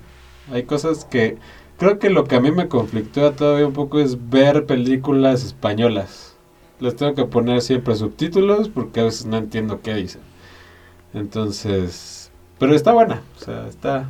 Hay 0.52 0.64
cosas 0.64 1.06
que 1.06 1.38
creo 1.78 1.98
que 2.00 2.10
lo 2.10 2.26
que 2.26 2.36
a 2.36 2.40
mí 2.40 2.52
me 2.52 2.68
conflictúa 2.68 3.32
todavía 3.36 3.66
un 3.68 3.74
poco 3.74 4.00
es 4.00 4.30
ver 4.30 4.66
películas 4.66 5.44
españolas. 5.44 6.36
Les 6.80 6.96
tengo 6.96 7.16
que 7.16 7.26
poner 7.26 7.62
siempre 7.62 7.96
subtítulos 7.96 8.70
porque 8.70 9.02
a 9.02 9.06
veces 9.06 9.26
no 9.26 9.38
entiendo 9.38 9.82
qué 9.82 9.94
dicen. 9.96 10.22
Entonces, 11.14 12.32
pero 12.60 12.76
está 12.76 12.92
buena, 12.94 13.22
o 13.38 13.44
sea, 13.44 13.68
está, 13.68 14.10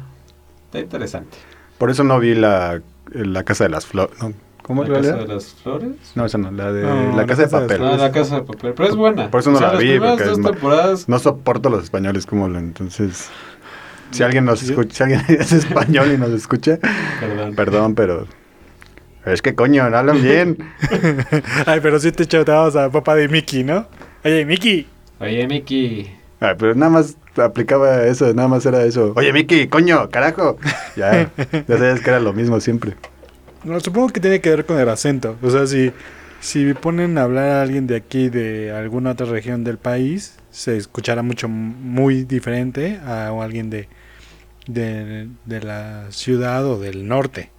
está 0.66 0.80
interesante. 0.80 1.38
Por 1.78 1.89
eso 1.89 2.03
no 2.03 2.20
vi 2.20 2.36
la, 2.36 2.82
la 3.12 3.43
Casa 3.43 3.64
de 3.66 3.70
las 3.70 3.86
Flores. 3.86 4.18
¿no? 4.22 4.34
¿Cómo 4.62 4.84
¿La 4.84 4.99
era? 4.99 5.01
casa 5.01 5.16
de 5.18 5.28
las 5.28 5.45
flores? 5.55 5.91
No, 6.16 6.26
esa 6.26 6.38
no, 6.38 6.51
la 6.51 6.72
de 6.72 6.84
No, 6.84 7.16
la 7.18 7.26
Casa 7.26 7.41
de 7.41 7.47
Papel. 7.47 7.84
Ah, 7.84 7.97
la 7.97 8.12
casa 8.12 8.36
de 8.36 8.41
papel. 8.43 8.74
Pero 8.78 8.89
es 8.89 8.95
buena. 8.95 9.32
Por 9.32 9.39
eso 9.41 9.51
no 9.51 9.59
la 9.59 9.74
vi, 9.74 9.99
porque 9.99 10.24
dos 10.24 10.34
es 10.34 10.38
ma- 10.38 10.51
temporadas. 10.51 11.09
No 11.09 11.18
soporto 11.20 11.68
a 11.70 11.72
los 11.72 11.84
españoles 11.84 12.26
como 12.28 12.47
lo 12.47 12.59
entonces. 12.59 13.30
Si 14.12 14.22
alguien 14.24 14.45
nos 14.45 14.62
escucha, 14.62 14.93
si 14.93 15.03
alguien 15.14 15.26
es 15.41 15.51
español 15.51 16.12
y 16.14 16.18
nos 16.18 16.30
escucha, 16.30 16.78
Perdón. 17.20 17.55
perdón, 17.55 17.95
pero 17.95 18.28
es 19.26 19.41
que 19.41 19.55
coño, 19.55 19.89
no 19.89 19.97
hablan 19.97 20.22
bien. 20.22 20.57
Ay, 21.66 21.80
pero 21.82 21.99
sí 21.99 22.12
te 22.12 22.24
echabas 22.24 22.76
a 22.76 22.89
papá 22.91 23.16
de 23.16 23.28
Mickey, 23.30 23.64
¿no? 23.64 23.88
Oye, 24.24 24.45
Mickey. 24.45 24.88
Oye, 25.20 25.47
Miki. 25.47 26.07
Ah, 26.39 26.53
pero 26.57 26.76
nada 26.76 26.91
más 26.91 27.18
aplicaba 27.38 28.03
eso, 28.03 28.34
nada 28.34 28.47
más 28.47 28.65
era 28.65 28.84
eso. 28.84 29.13
Oye, 29.15 29.32
Miki, 29.34 29.67
coño, 29.67 30.09
carajo. 30.09 30.57
Ya, 30.95 31.32
ya 31.67 31.77
sabías 31.77 32.01
que 32.01 32.09
era 32.09 32.19
lo 32.19 32.34
mismo 32.34 32.59
siempre. 32.59 32.95
No, 33.63 33.79
supongo 33.79 34.09
que 34.09 34.19
tiene 34.19 34.41
que 34.41 34.49
ver 34.49 34.65
con 34.65 34.79
el 34.79 34.89
acento. 34.89 35.38
O 35.41 35.49
sea, 35.49 35.67
si, 35.67 35.91
si 36.39 36.73
ponen 36.73 37.17
a 37.17 37.23
hablar 37.23 37.49
a 37.49 37.61
alguien 37.61 37.88
de 37.88 37.95
aquí, 37.95 38.29
de 38.29 38.71
alguna 38.71 39.11
otra 39.11 39.27
región 39.27 39.63
del 39.63 39.77
país, 39.77 40.38
se 40.49 40.77
escuchará 40.77 41.21
mucho, 41.21 41.47
muy 41.47 42.23
diferente 42.23 42.99
a 43.05 43.29
alguien 43.29 43.69
de, 43.69 43.88
de, 44.67 45.27
de 45.45 45.61
la 45.61 46.11
ciudad 46.11 46.65
o 46.65 46.79
del 46.79 47.07
norte. 47.07 47.51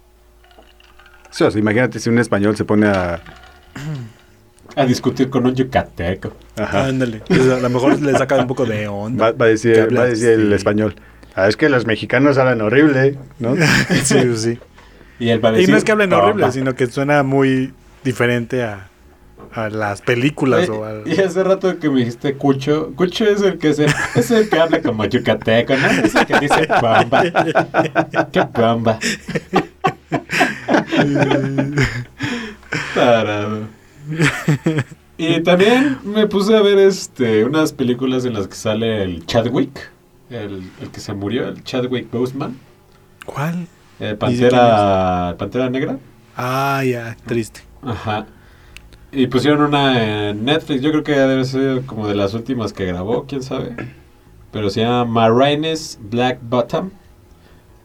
Sí, 1.31 1.43
o 1.43 1.49
sea, 1.49 1.59
imagínate 1.59 1.99
si 1.99 2.09
un 2.09 2.19
español 2.19 2.55
se 2.55 2.65
pone 2.65 2.87
a... 2.87 3.19
A 4.75 4.85
discutir 4.85 5.29
con 5.29 5.45
un 5.45 5.53
yucateco. 5.55 6.33
Ajá, 6.57 6.87
Ándale. 6.87 7.21
Pues 7.27 7.49
a 7.49 7.59
lo 7.59 7.69
mejor 7.69 8.01
le 8.01 8.11
saca 8.17 8.35
un 8.37 8.47
poco 8.47 8.65
de 8.65 8.87
onda. 8.87 9.31
va 9.31 9.45
a 9.45 9.49
decir, 9.49 9.73
que 9.73 9.81
habla 9.81 10.01
va 10.01 10.05
a 10.07 10.09
decir 10.09 10.29
el 10.29 10.53
español. 10.53 10.95
Ah, 11.35 11.47
es 11.47 11.57
que 11.57 11.69
los 11.69 11.85
mexicanos 11.85 12.37
hablan 12.37 12.61
horrible, 12.61 13.17
¿no? 13.39 13.55
sí, 14.03 14.37
sí. 14.37 14.59
Y 15.19 15.29
él 15.29 15.43
va 15.43 15.49
a 15.49 15.61
Y 15.61 15.67
no 15.67 15.77
es 15.77 15.83
que 15.83 15.91
hablen 15.91 16.09
"Toma". 16.09 16.23
horrible, 16.23 16.51
sino 16.51 16.75
que 16.75 16.87
suena 16.87 17.23
muy 17.23 17.73
diferente 18.03 18.63
a, 18.63 18.89
a 19.53 19.69
las 19.69 20.01
películas 20.01 20.67
o 20.69 20.83
al... 20.85 21.03
Y 21.07 21.19
hace 21.21 21.43
rato 21.43 21.79
que 21.79 21.89
me 21.89 21.99
dijiste 21.99 22.33
Cucho, 22.35 22.93
Cucho 22.95 23.25
es 23.25 23.41
el 23.41 23.57
que 23.59 23.69
es 23.69 23.79
el, 23.79 23.91
es 24.15 24.31
el 24.31 24.49
que 24.49 24.59
habla 24.59 24.81
como 24.81 25.05
yucateco, 25.05 25.75
¿no? 25.75 25.87
Es 26.03 26.15
el 26.15 26.25
que 26.25 26.39
dice 26.39 26.67
bomba. 26.81 27.23
¡Qué 28.31 28.41
bomba! 28.53 28.99
Tarado. 32.95 33.67
Y 35.17 35.41
también 35.43 35.99
me 36.03 36.27
puse 36.27 36.55
a 36.55 36.61
ver 36.61 36.79
este 36.79 37.45
unas 37.45 37.71
películas 37.73 38.25
en 38.25 38.33
las 38.33 38.47
que 38.47 38.55
sale 38.55 39.03
el 39.03 39.25
Chadwick, 39.25 39.91
el, 40.29 40.73
el 40.79 40.91
que 40.91 40.99
se 40.99 41.13
murió, 41.13 41.47
el 41.47 41.63
Chadwick 41.63 42.09
Boseman, 42.11 42.59
¿Cuál? 43.25 43.67
eh, 43.99 44.15
Pantera, 44.15 45.35
Pantera 45.37 45.69
Negra. 45.69 45.99
Ah, 46.35 46.83
ya, 46.85 47.15
triste. 47.25 47.61
Ajá. 47.81 48.27
Y 49.11 49.27
pusieron 49.27 49.61
una 49.63 50.29
en 50.29 50.45
Netflix, 50.45 50.81
yo 50.81 50.91
creo 50.91 51.03
que 51.03 51.13
debe 51.13 51.45
ser 51.45 51.85
como 51.85 52.07
de 52.07 52.15
las 52.15 52.33
últimas 52.33 52.73
que 52.73 52.85
grabó, 52.85 53.25
quién 53.27 53.43
sabe. 53.43 53.77
Pero 54.51 54.69
se 54.69 54.81
llama 54.81 55.05
Marines 55.05 55.99
Black 56.01 56.39
Bottom, 56.43 56.91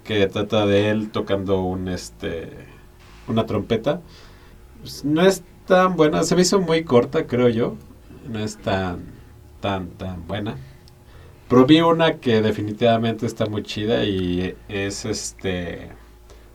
que 0.04 0.26
trata 0.28 0.66
de 0.66 0.90
él 0.90 1.10
tocando 1.10 1.62
un 1.62 1.88
este 1.88 2.50
una 3.26 3.46
trompeta. 3.46 4.02
Pues, 4.80 5.04
no 5.04 5.22
es 5.22 5.44
tan 5.68 5.96
buena, 5.96 6.24
se 6.24 6.34
me 6.34 6.42
hizo 6.42 6.60
muy 6.60 6.82
corta, 6.82 7.26
creo 7.26 7.48
yo. 7.48 7.76
No 8.28 8.40
es 8.40 8.56
tan 8.56 9.04
tan 9.60 9.88
tan 9.90 10.26
buena. 10.26 10.56
Pero 11.48 11.64
vi 11.66 11.80
una 11.80 12.16
que 12.16 12.42
definitivamente 12.42 13.26
está 13.26 13.46
muy 13.46 13.62
chida 13.62 14.04
y 14.04 14.54
es 14.68 15.04
este 15.04 15.90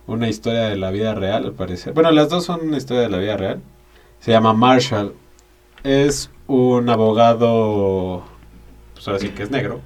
una 0.06 0.28
historia 0.28 0.64
de 0.64 0.76
la 0.76 0.92
vida 0.92 1.16
real, 1.16 1.46
al 1.46 1.54
parecer. 1.54 1.94
Bueno, 1.94 2.12
las 2.12 2.30
dos 2.30 2.46
son 2.46 2.68
una 2.68 2.78
historia 2.78 3.04
de 3.04 3.10
la 3.10 3.18
vida 3.18 3.38
real. 3.38 3.62
Se 4.20 4.32
llama 4.32 4.54
Marshall. 4.54 5.14
Es 5.84 6.30
un 6.48 6.90
abogado, 6.90 8.24
pues 8.94 9.08
ahora 9.08 9.20
sí 9.20 9.30
que 9.30 9.44
es 9.44 9.52
negro. 9.52 9.82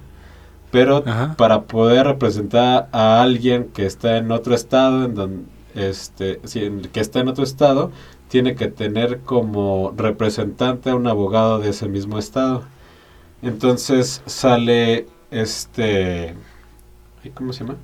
Pero 0.70 1.02
Ajá. 1.06 1.34
para 1.38 1.62
poder 1.62 2.06
representar 2.06 2.88
a 2.92 3.22
alguien 3.22 3.70
que 3.72 3.86
está 3.86 4.18
en 4.18 4.30
otro 4.30 4.54
estado, 4.54 5.04
en 5.04 5.14
donde, 5.14 5.44
este, 5.74 6.40
sí, 6.44 6.70
que 6.92 7.00
está 7.00 7.20
en 7.20 7.28
otro 7.28 7.44
estado, 7.44 7.90
tiene 8.28 8.54
que 8.54 8.68
tener 8.68 9.20
como 9.20 9.92
representante 9.96 10.90
a 10.90 10.94
un 10.94 11.06
abogado 11.06 11.58
de 11.58 11.70
ese 11.70 11.88
mismo 11.88 12.18
estado. 12.18 12.64
Entonces 13.42 14.22
sale 14.26 15.06
este, 15.30 16.34
¿cómo 17.34 17.52
se 17.52 17.64
llama? 17.64 17.76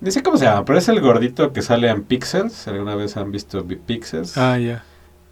Ni 0.00 0.10
sé 0.10 0.22
cómo 0.22 0.36
se 0.36 0.46
llama, 0.46 0.64
pero 0.64 0.78
es 0.78 0.88
el 0.88 1.00
gordito 1.00 1.52
que 1.52 1.62
sale 1.62 1.88
en 1.88 2.02
Pixels. 2.02 2.66
¿Alguna 2.68 2.94
vez 2.94 3.16
han 3.16 3.30
visto 3.30 3.64
Pixels? 3.64 4.36
Ah, 4.38 4.58
ya. 4.58 4.82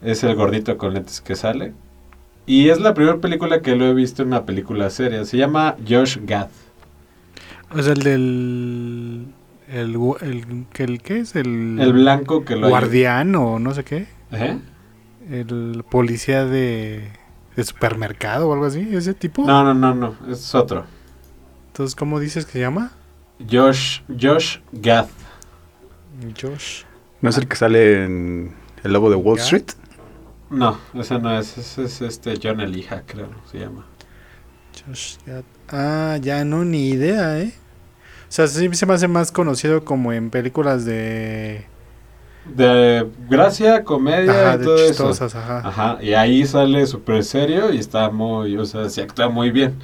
Es 0.01 0.23
el 0.23 0.35
gordito 0.35 0.77
con 0.77 0.93
lentes 0.93 1.21
que 1.21 1.35
sale. 1.35 1.73
Y 2.45 2.69
es 2.69 2.79
la 2.79 2.93
primera 2.93 3.17
película 3.17 3.61
que 3.61 3.75
lo 3.75 3.85
he 3.85 3.93
visto 3.93 4.21
en 4.21 4.29
una 4.29 4.45
película 4.45 4.89
seria. 4.89 5.25
Se 5.25 5.37
llama 5.37 5.75
Josh 5.87 6.17
Gad. 6.23 6.49
Es 7.75 7.87
el 7.87 7.99
del... 8.03 9.25
El, 9.71 9.95
el 10.21 10.99
¿Qué 10.99 11.19
es? 11.19 11.35
El, 11.35 11.77
El 11.79 11.93
blanco 11.93 12.43
que 12.43 12.55
lo 12.55 12.69
guardián 12.69 13.35
o 13.35 13.59
no 13.59 13.73
sé 13.73 13.83
qué. 13.83 14.07
¿Eh? 14.31 14.59
El 15.29 15.83
policía 15.89 16.45
de, 16.45 17.11
de 17.55 17.63
supermercado 17.63 18.49
o 18.49 18.53
algo 18.53 18.65
así. 18.65 18.87
¿Ese 18.91 19.13
tipo? 19.13 19.45
No, 19.45 19.63
no, 19.63 19.73
no, 19.73 19.93
no. 19.95 20.31
Es 20.31 20.53
otro. 20.55 20.85
Entonces, 21.67 21.95
¿cómo 21.95 22.19
dices 22.19 22.45
que 22.45 22.53
se 22.53 22.59
llama? 22.59 22.91
Josh, 23.49 24.01
Josh 24.19 24.57
Gad. 24.71 25.07
Josh. 26.41 26.83
¿No 27.21 27.29
es 27.29 27.37
el 27.37 27.47
que 27.47 27.55
sale 27.55 28.05
en 28.05 28.55
El 28.83 28.93
Lobo 28.93 29.09
de 29.09 29.15
Wall. 29.15 29.39
Street? 29.39 29.67
No, 30.49 30.77
ese 30.93 31.19
no 31.19 31.37
es. 31.37 31.57
Ese 31.57 31.83
es 31.83 32.01
este 32.01 32.39
John 32.41 32.59
Elija, 32.59 33.03
creo. 33.05 33.29
Se 33.51 33.59
llama. 33.59 33.85
Josh 34.85 35.17
Gad. 35.25 35.43
Ah, 35.69 36.17
ya 36.21 36.43
no, 36.43 36.65
ni 36.65 36.89
idea, 36.89 37.39
¿eh? 37.39 37.53
O 38.27 38.31
sea, 38.31 38.47
sí 38.47 38.69
se 38.73 38.85
me 38.85 38.93
hace 38.93 39.07
más 39.07 39.31
conocido 39.31 39.83
como 39.83 40.13
en 40.13 40.29
películas 40.29 40.85
de... 40.85 41.65
De 42.45 43.05
gracia, 43.29 43.83
comedia 43.83 44.31
Ajá, 44.53 44.55
y 44.55 44.57
de 44.59 44.63
todo 44.65 45.11
eso. 45.11 45.25
ajá. 45.37 45.59
Ajá, 45.67 45.97
y 46.01 46.13
ahí 46.13 46.45
sale 46.47 46.85
súper 46.87 47.23
serio 47.23 47.71
y 47.71 47.77
está 47.77 48.09
muy, 48.09 48.57
o 48.57 48.65
sea, 48.65 48.89
se 48.89 49.01
actúa 49.03 49.29
muy 49.29 49.51
bien. 49.51 49.75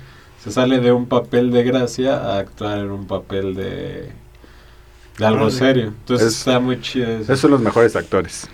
Se 0.43 0.51
sale 0.51 0.79
de 0.79 0.91
un 0.91 1.05
papel 1.07 1.51
de 1.51 1.63
gracia 1.63 2.15
a 2.17 2.37
actuar 2.39 2.79
en 2.79 2.91
un 2.91 3.05
papel 3.07 3.55
de, 3.55 4.09
de 5.17 5.25
algo 5.25 5.45
Órale. 5.45 5.51
serio. 5.51 5.93
Ences 6.07 6.27
Es- 6.27 6.37
está 6.39 6.59
muy 6.59 6.79
chido 6.81 7.07
eso. 7.09 7.23
Esos 7.23 7.39
son 7.39 7.51
los 7.51 7.61
mejores 7.61 7.95
actores. 7.95 8.47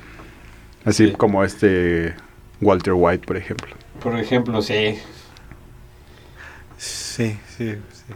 Así 0.83 1.07
Sí. 1.09 1.13
como 1.13 1.43
este 1.43 2.15
Walter 2.59 2.93
White, 2.95 3.25
por 3.27 3.37
ejemplo. 3.37 3.75
Por 4.01 4.17
ejemplo, 4.17 4.61
sí. 4.61 4.97
Sí, 6.77 7.37
sí, 7.57 7.73
sí. 7.91 8.13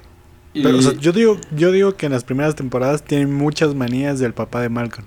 Y- 0.53 0.63
Pero, 0.63 0.77
o 0.79 0.81
sea, 0.81 0.93
yo 0.93 1.11
digo, 1.11 1.38
yo 1.55 1.71
digo 1.71 1.95
que 1.95 2.05
en 2.07 2.13
las 2.13 2.23
primeras 2.23 2.55
temporadas 2.55 3.03
tienen 3.03 3.33
muchas 3.33 3.75
manías 3.75 4.19
del 4.19 4.33
papá 4.33 4.61
de 4.61 4.69
Malcolm. 4.69 5.05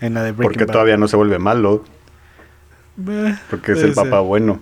En 0.00 0.14
la 0.14 0.22
de 0.22 0.32
Breaking 0.32 0.42
Porque 0.42 0.64
Bad. 0.64 0.72
todavía 0.72 0.96
no 0.96 1.08
se 1.08 1.16
vuelve 1.16 1.38
malo. 1.38 1.84
Eh, 3.08 3.36
Porque 3.50 3.72
es 3.72 3.82
el 3.82 3.92
papá 3.92 4.10
ser. 4.10 4.20
bueno. 4.20 4.60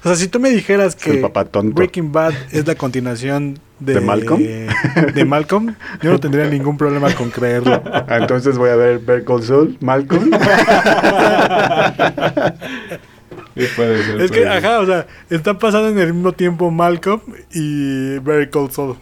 O 0.00 0.02
sea, 0.08 0.14
si 0.14 0.28
tú 0.28 0.38
me 0.38 0.50
dijeras 0.50 0.96
Es 0.96 1.06
el 1.06 1.14
que 1.14 1.18
papá 1.20 1.44
tonto. 1.44 1.74
Breaking 1.74 2.12
Bad 2.12 2.32
es 2.52 2.66
la 2.66 2.74
continuación 2.76 3.58
de, 3.80 3.94
¿De 3.94 4.00
Malcolm? 4.00 4.40
de 4.40 5.24
Malcolm, 5.24 5.74
yo 6.02 6.12
no 6.12 6.20
tendría 6.20 6.44
ningún 6.48 6.76
problema 6.76 7.12
con 7.14 7.30
creerlo. 7.30 7.82
Ah, 7.84 8.18
Entonces 8.20 8.56
voy 8.58 8.70
a 8.70 8.76
ver 8.76 9.24
Call 9.24 9.42
Saul, 9.42 9.76
Malcolm. 9.80 10.30
Sí, 13.56 13.64
puede 13.74 14.04
ser, 14.04 14.20
Es 14.20 14.30
que, 14.30 14.40
puede 14.42 14.48
ajá, 14.56 14.78
o 14.80 14.86
sea, 14.86 15.06
está 15.30 15.58
pasando 15.58 15.88
en 15.88 15.98
el 15.98 16.14
mismo 16.14 16.32
tiempo 16.32 16.70
Malcolm 16.70 17.20
y 17.52 18.18
Very 18.20 18.50
Cold 18.50 18.70
Soul. 18.70 18.96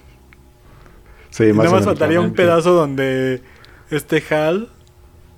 Sí, 1.31 1.45
Y 1.45 1.53
más 1.53 1.64
nada 1.66 1.77
más 1.77 1.85
faltaría 1.85 2.20
un 2.20 2.33
pedazo 2.33 2.72
donde 2.72 3.43
este 3.91 4.22
Hal 4.35 4.70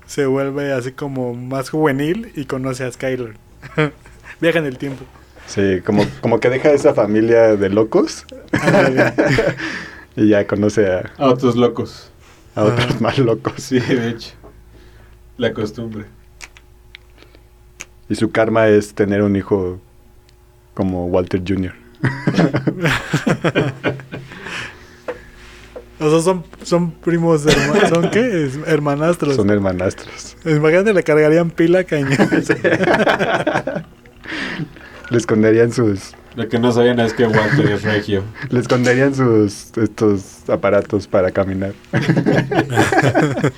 se 0.09 0.27
vuelve 0.27 0.73
así 0.73 0.93
como 0.93 1.35
más 1.35 1.71
juvenil 1.71 2.33
y 2.35 2.47
conoce 2.47 2.85
a 2.85 2.91
Skyler. 2.91 3.35
Viaja 4.41 4.59
en 4.59 4.67
el 4.67 4.79
tiempo. 4.79 5.05
Sí, 5.47 5.81
como, 5.85 6.05
como 6.21 6.41
que 6.41 6.51
deja 6.51 6.71
esa 6.73 6.95
familia 6.95 7.57
de 7.57 7.69
locos 7.71 8.25
y 10.17 10.29
ya 10.29 10.47
conoce 10.47 10.93
a, 10.93 11.11
A 11.17 11.31
otros 11.31 11.57
locos. 11.57 12.11
a 12.55 12.65
otros 12.65 12.87
Ajá. 12.87 12.97
más 13.01 13.19
locos. 13.19 13.55
Sí, 13.63 13.79
de 13.79 14.11
hecho. 14.11 14.33
La 15.37 15.53
costumbre. 15.55 16.05
Y 18.09 18.15
su 18.15 18.31
karma 18.31 18.69
es 18.69 18.95
tener 18.95 19.23
un 19.23 19.37
hijo 19.37 19.81
como 20.75 21.07
Walter 21.07 21.43
Jr. 21.47 21.75
O 26.01 26.11
sea, 26.11 26.21
son, 26.21 26.45
son 26.63 26.91
primos, 26.93 27.45
herma- 27.47 27.89
¿son 27.89 28.11
qué? 28.11 28.45
Es- 28.47 28.59
hermanastros. 28.67 29.35
Son 29.37 29.51
hermanastros. 29.51 30.37
Imagínate, 30.45 30.93
le 30.95 31.03
cargarían 31.03 31.51
pila 31.51 31.83
cañón. 31.85 32.11
Le 35.11 35.17
esconderían 35.19 35.73
sus 35.73 36.13
Lo 36.37 36.49
que 36.49 36.59
no 36.59 36.71
sabían 36.71 37.01
es 37.01 37.13
que 37.15 37.27
Walter 37.27 37.67
es 37.71 37.83
regio. 37.83 38.23
le 38.51 38.61
esconderían 38.61 39.15
sus 39.15 39.77
estos 39.77 40.49
aparatos 40.49 41.07
para 41.07 41.31
caminar. 41.31 41.73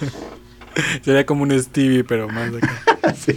Sería 1.02 1.26
como 1.26 1.42
un 1.42 1.58
Stevie, 1.60 2.04
pero 2.04 2.28
más 2.28 2.52
de 2.52 2.58
acá. 2.58 2.70
Sí. 3.16 3.36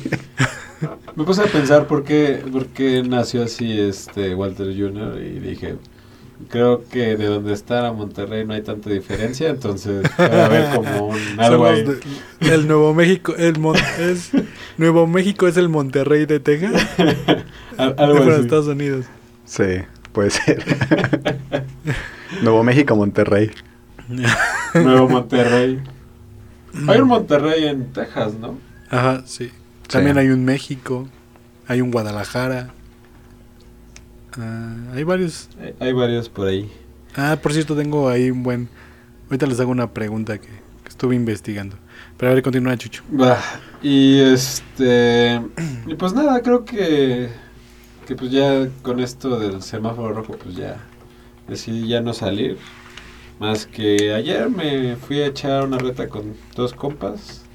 Me 1.15 1.23
puse 1.23 1.41
a 1.41 1.45
pensar 1.45 1.87
por 1.87 2.03
qué, 2.03 2.43
por 2.51 2.67
qué 2.67 3.01
nació 3.03 3.43
así 3.43 3.79
este 3.79 4.35
Walter 4.35 4.67
Jr. 4.67 5.19
y 5.21 5.39
dije, 5.39 5.75
creo 6.49 6.83
que 6.89 7.15
de 7.17 7.25
donde 7.25 7.53
está 7.53 7.87
a 7.87 7.93
Monterrey 7.93 8.45
no 8.45 8.53
hay 8.53 8.61
tanta 8.61 8.89
diferencia, 8.89 9.49
entonces 9.49 10.07
puede 10.15 10.41
haber 10.41 10.75
como 10.75 11.07
un 11.09 11.17
algo 11.39 11.65
Somos 11.65 11.69
ahí. 11.69 11.83
de- 11.83 12.53
el 12.55 12.67
Nuevo 12.67 12.93
México, 12.93 13.33
el 13.37 13.59
Mon- 13.59 13.75
es 13.99 14.31
Nuevo 14.77 15.07
México 15.07 15.47
es 15.47 15.57
el 15.57 15.69
Monterrey 15.69 16.25
de 16.25 16.39
Texas, 16.39 16.73
Al- 17.77 17.95
de 17.95 18.03
algo 18.03 18.23
así. 18.31 18.41
Estados 18.41 18.67
Unidos. 18.67 19.05
Sí, 19.45 19.63
puede 20.11 20.29
ser. 20.31 20.63
Nuevo 22.41 22.63
México, 22.63 22.95
Monterrey. 22.95 23.51
Nuevo 24.73 25.07
Monterrey. 25.09 25.79
Hay 26.87 26.99
un 26.99 27.07
Monterrey 27.07 27.65
en 27.65 27.91
Texas, 27.93 28.33
¿no? 28.39 28.57
Ajá, 28.89 29.21
sí. 29.25 29.51
También 29.87 30.15
Sí. 30.15 30.21
hay 30.21 30.29
un 30.29 30.43
México, 30.45 31.07
hay 31.67 31.81
un 31.81 31.91
Guadalajara. 31.91 32.69
Ah, 34.37 34.91
hay 34.93 35.03
varios. 35.03 35.49
Hay, 35.59 35.73
hay 35.79 35.93
varios 35.93 36.29
por 36.29 36.47
ahí. 36.47 36.71
Ah, 37.15 37.37
por 37.41 37.53
cierto, 37.53 37.75
tengo 37.75 38.09
ahí 38.09 38.31
un 38.31 38.43
buen. 38.43 38.69
Ahorita 39.29 39.45
les 39.47 39.59
hago 39.59 39.71
una 39.71 39.93
pregunta 39.93 40.39
que, 40.39 40.47
que 40.47 40.89
estuve 40.89 41.15
investigando. 41.15 41.77
Pero 42.17 42.31
a 42.31 42.35
ver, 42.35 42.43
continúa, 42.43 42.77
Chucho. 42.77 43.03
Bah, 43.07 43.41
y 43.81 44.19
este 44.19 45.41
y 45.85 45.95
pues 45.95 46.13
nada, 46.13 46.41
creo 46.41 46.65
que 46.65 47.29
que 48.05 48.15
pues 48.15 48.31
ya 48.31 48.69
con 48.81 48.99
esto 48.99 49.39
del 49.39 49.61
semáforo 49.61 50.13
rojo 50.13 50.37
pues 50.37 50.55
ya 50.55 50.77
decidí 51.47 51.87
ya 51.87 52.01
no 52.01 52.13
salir. 52.13 52.57
Más 53.39 53.67
que 53.67 54.13
ayer 54.13 54.49
me 54.49 54.95
fui 54.97 55.21
a 55.21 55.27
echar 55.27 55.63
una 55.65 55.77
reta 55.79 56.09
con 56.09 56.35
dos 56.55 56.73
compas. 56.73 57.45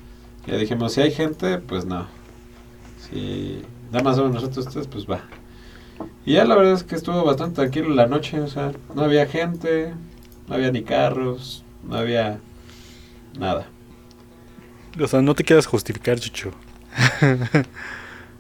Ya 0.47 0.57
dijimos, 0.57 0.93
si 0.95 1.01
hay 1.03 1.13
gente, 1.13 1.59
pues 1.59 1.85
no. 1.87 2.09
si 2.99 3.63
da 3.93 4.03
más 4.03 4.19
o 4.19 4.25
menos 4.27 4.43
nosotros 4.43 4.69
tres, 4.69 4.87
pues 4.89 5.07
va. 5.07 5.23
Y 6.25 6.35
ya 6.35 6.45
la 6.45 6.57
verdad 6.57 6.75
es 6.75 6.85
que 6.85 6.95
estuvo 6.95 7.25
bastante 7.25 7.57
tranquilo 7.57 7.89
la 7.91 8.07
noche, 8.07 8.41
o 8.41 8.49
sea, 8.49 8.73
no 8.95 9.03
había 9.03 9.27
gente, 9.27 9.95
no 10.47 10.55
había 10.55 10.71
ni 10.71 10.83
carros, 10.83 11.65
no 11.89 11.97
había 11.97 12.39
nada. 13.39 13.67
O 15.01 15.07
sea, 15.07 15.23
no 15.23 15.35
te 15.35 15.45
quieras 15.45 15.67
justificar, 15.67 16.19
Chucho. 16.19 16.51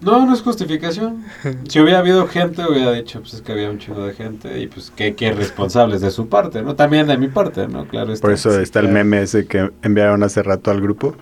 No, 0.00 0.24
no 0.24 0.32
es 0.32 0.42
justificación. 0.42 1.24
Si 1.68 1.80
hubiera 1.80 1.98
habido 1.98 2.28
gente, 2.28 2.62
hubiera 2.64 2.92
dicho, 2.92 3.20
pues 3.20 3.34
es 3.34 3.42
que 3.42 3.50
había 3.50 3.68
un 3.68 3.78
chingo 3.78 4.06
de 4.06 4.14
gente 4.14 4.60
y 4.60 4.68
pues 4.68 4.92
que, 4.94 5.16
que 5.16 5.32
responsables 5.32 6.00
de 6.00 6.12
su 6.12 6.28
parte, 6.28 6.62
¿no? 6.62 6.76
También 6.76 7.08
de 7.08 7.18
mi 7.18 7.26
parte, 7.26 7.66
¿no? 7.66 7.88
Claro. 7.88 8.14
Por 8.20 8.30
eso 8.30 8.60
está 8.60 8.78
el 8.78 8.86
claro. 8.86 8.94
meme 8.94 9.22
ese 9.22 9.46
que 9.46 9.72
enviaron 9.82 10.22
hace 10.22 10.44
rato 10.44 10.70
al 10.70 10.80
grupo 10.80 11.16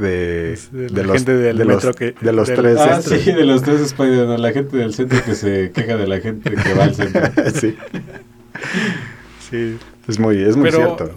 de, 0.00 0.58
De 0.72 0.86
de 0.88 0.90
la 0.90 1.02
los, 1.04 1.12
gente 1.16 1.36
del 1.36 1.58
de 1.58 1.64
los, 1.64 1.74
metro 1.76 1.94
que- 1.94 2.14
de 2.20 2.32
los 2.32 2.48
del- 2.48 2.56
tres. 2.56 2.78
Ah, 2.78 3.00
sí, 3.02 3.16
de 3.32 3.44
los 3.44 3.62
tres 3.62 3.80
Spider-Man, 3.82 4.42
la 4.42 4.52
gente 4.52 4.76
del 4.76 4.92
centro 4.94 5.22
que 5.24 5.34
se 5.34 5.70
queja 5.72 5.96
de 5.96 6.06
la 6.08 6.18
gente 6.20 6.50
que 6.54 6.74
va 6.74 6.84
al 6.84 6.94
centro. 6.94 7.22
sí, 7.54 7.76
Sí. 9.50 9.76
es 10.08 10.18
muy, 10.18 10.42
es 10.42 10.56
muy 10.56 10.70
Pero- 10.70 10.96
cierto. 10.96 11.10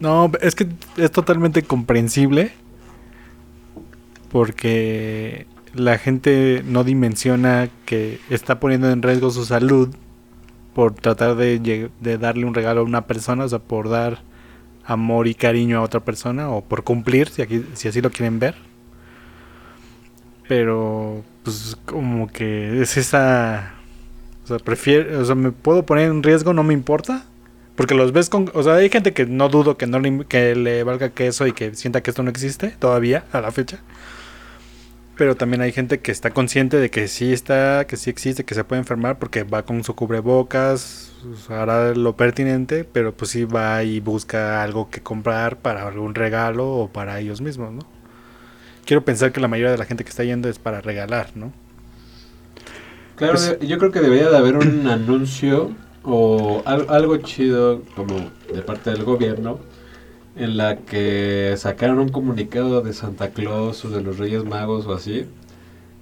No, 0.00 0.30
es 0.42 0.54
que 0.54 0.66
es 0.98 1.10
totalmente 1.10 1.62
comprensible 1.62 2.52
porque 4.30 5.46
la 5.74 5.98
gente 5.98 6.62
no 6.66 6.84
dimensiona 6.84 7.68
que 7.84 8.18
está 8.30 8.60
poniendo 8.60 8.90
en 8.90 9.02
riesgo 9.02 9.30
su 9.30 9.44
salud 9.44 9.88
por 10.74 10.94
tratar 10.94 11.36
de, 11.36 11.88
de 12.00 12.18
darle 12.18 12.44
un 12.44 12.54
regalo 12.54 12.82
a 12.82 12.84
una 12.84 13.06
persona, 13.06 13.44
o 13.44 13.48
sea, 13.48 13.58
por 13.58 13.88
dar 13.88 14.18
amor 14.86 15.26
y 15.26 15.34
cariño 15.34 15.78
a 15.78 15.82
otra 15.82 16.00
persona 16.00 16.48
o 16.50 16.62
por 16.62 16.84
cumplir, 16.84 17.28
si, 17.28 17.42
aquí, 17.42 17.64
si 17.74 17.88
así 17.88 18.00
lo 18.00 18.10
quieren 18.10 18.38
ver. 18.38 18.54
Pero, 20.48 21.24
pues, 21.42 21.76
como 21.84 22.28
que 22.28 22.80
es 22.80 22.96
esa... 22.96 23.74
O 24.44 24.46
sea, 24.46 24.58
prefiero, 24.58 25.20
o 25.20 25.24
sea, 25.24 25.34
me 25.34 25.50
puedo 25.50 25.84
poner 25.84 26.08
en 26.08 26.22
riesgo, 26.22 26.52
no 26.52 26.62
me 26.62 26.72
importa. 26.72 27.24
Porque 27.74 27.94
los 27.94 28.12
ves 28.12 28.30
con... 28.30 28.50
O 28.54 28.62
sea, 28.62 28.74
hay 28.74 28.88
gente 28.88 29.12
que 29.12 29.26
no 29.26 29.48
dudo 29.48 29.76
que 29.76 29.86
no 29.86 29.98
le, 29.98 30.24
que 30.26 30.54
le 30.54 30.84
valga 30.84 31.10
que 31.10 31.26
eso 31.26 31.46
y 31.46 31.52
que 31.52 31.74
sienta 31.74 32.00
que 32.02 32.10
esto 32.10 32.22
no 32.22 32.30
existe 32.30 32.68
todavía, 32.78 33.24
a 33.32 33.40
la 33.40 33.50
fecha. 33.50 33.80
Pero 35.16 35.34
también 35.34 35.62
hay 35.62 35.72
gente 35.72 36.00
que 36.00 36.12
está 36.12 36.30
consciente 36.30 36.78
de 36.78 36.90
que 36.90 37.08
sí 37.08 37.32
está, 37.32 37.86
que 37.86 37.96
sí 37.96 38.10
existe, 38.10 38.44
que 38.44 38.54
se 38.54 38.64
puede 38.64 38.80
enfermar 38.80 39.18
porque 39.18 39.44
va 39.44 39.64
con 39.64 39.82
su 39.82 39.94
cubrebocas, 39.94 41.10
hará 41.48 41.94
lo 41.94 42.16
pertinente, 42.16 42.84
pero 42.84 43.14
pues 43.14 43.30
sí 43.30 43.44
va 43.44 43.82
y 43.82 44.00
busca 44.00 44.62
algo 44.62 44.90
que 44.90 45.00
comprar 45.00 45.56
para 45.56 45.88
algún 45.88 46.14
regalo 46.14 46.68
o 46.70 46.88
para 46.92 47.18
ellos 47.18 47.40
mismos, 47.40 47.72
¿no? 47.72 47.80
Quiero 48.84 49.04
pensar 49.04 49.32
que 49.32 49.40
la 49.40 49.48
mayoría 49.48 49.72
de 49.72 49.78
la 49.78 49.86
gente 49.86 50.04
que 50.04 50.10
está 50.10 50.22
yendo 50.22 50.50
es 50.50 50.58
para 50.58 50.82
regalar, 50.82 51.30
¿no? 51.34 51.50
Claro, 53.16 53.32
Pues- 53.34 53.58
yo 53.60 53.78
creo 53.78 53.90
que 53.90 54.00
debería 54.00 54.28
de 54.28 54.36
haber 54.36 54.56
un 54.56 54.86
anuncio 54.86 55.70
o 56.04 56.62
al- 56.66 56.86
algo 56.90 57.16
chido 57.16 57.82
como 57.96 58.30
de 58.52 58.60
parte 58.60 58.90
del 58.90 59.04
gobierno 59.04 59.58
en 60.36 60.56
la 60.56 60.76
que 60.76 61.54
sacaran 61.56 61.98
un 61.98 62.10
comunicado 62.10 62.82
de 62.82 62.92
Santa 62.92 63.30
Claus 63.30 63.84
o 63.84 63.90
de 63.90 64.02
los 64.02 64.18
Reyes 64.18 64.44
Magos 64.44 64.86
o 64.86 64.94
así 64.94 65.26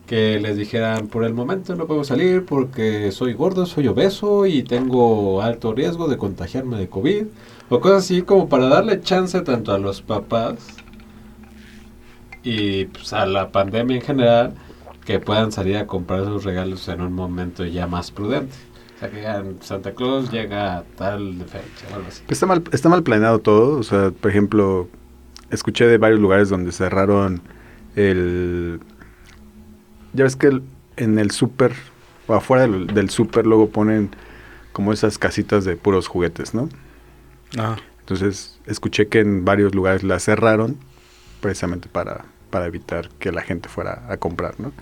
que 0.07 0.39
les 0.39 0.57
dijeran 0.57 1.09
por 1.09 1.24
el 1.24 1.32
momento 1.32 1.76
no 1.76 1.87
puedo 1.87 2.05
salir 2.05 2.45
porque 2.45 3.11
soy 3.12 3.32
gordo, 3.32 3.64
soy 3.64 3.89
obeso 3.89 4.47
y 4.47 4.62
tengo 4.62 5.41
alto 5.41 5.72
riesgo 5.72 6.09
de 6.09 6.18
contagiarme 6.18 6.76
de 6.76 6.89
COVID 6.89 7.26
o 7.70 7.80
cosas 7.80 8.05
así 8.05 8.22
como 8.22 8.49
para 8.49 8.66
darle 8.68 9.01
chance 9.01 9.41
tanto 9.41 9.72
a 9.72 9.78
los 9.78 10.03
papás 10.03 10.57
y 12.43 12.87
pues, 12.87 13.12
a 13.12 13.24
la 13.26 13.51
pandemia 13.51 13.97
en 13.97 14.03
general 14.03 14.55
que 15.07 15.20
puedan 15.20 15.53
salir 15.53 15.76
a 15.76 15.87
comprar 15.87 16.24
sus 16.24 16.45
regalos 16.45 16.89
en 16.89 17.01
un 17.01 17.12
momento 17.12 17.64
ya 17.64 17.87
más 17.87 18.11
prudente. 18.11 18.55
Que 19.11 19.17
digan, 19.19 19.57
Santa 19.61 19.93
Claus 19.93 20.31
llega 20.31 20.79
a 20.79 20.83
tal 20.97 21.37
fecha 21.47 21.87
o 21.93 21.95
algo 21.97 22.09
así. 22.09 22.23
Está 22.29 22.47
mal, 22.47 22.63
está 22.73 22.89
mal 22.89 23.03
planeado 23.03 23.39
todo. 23.41 23.79
O 23.79 23.83
sea, 23.83 24.11
por 24.11 24.31
ejemplo, 24.31 24.89
escuché 25.51 25.87
de 25.87 25.99
varios 25.99 26.21
lugares 26.21 26.49
donde 26.49 26.73
cerraron 26.73 27.43
el... 27.97 28.81
Ya 30.13 30.25
ves 30.25 30.37
que 30.37 30.47
el- 30.49 30.63
en 30.97 31.19
el 31.19 31.31
súper, 31.33 31.73
o 32.27 32.35
afuera 32.35 32.63
del, 32.69 32.87
del 32.89 33.11
súper, 33.11 33.47
luego 33.47 33.69
ponen 33.71 34.11
como 34.73 34.93
esas 34.93 35.19
casitas 35.19 35.65
de 35.65 35.77
puros 35.77 36.07
juguetes, 36.09 36.55
¿no? 36.55 36.69
Ah, 37.59 37.77
Entonces, 38.01 38.61
escuché 38.67 39.09
que 39.09 39.21
en 39.21 39.45
varios 39.45 39.75
lugares 39.75 40.03
la 40.03 40.19
cerraron 40.21 40.77
precisamente 41.41 41.89
para, 41.89 42.25
para 42.51 42.67
evitar 42.67 43.09
que 43.19 43.33
la 43.33 43.43
gente 43.43 43.69
fuera 43.69 44.05
a 44.09 44.17
comprar, 44.17 44.55
¿no? 44.59 44.73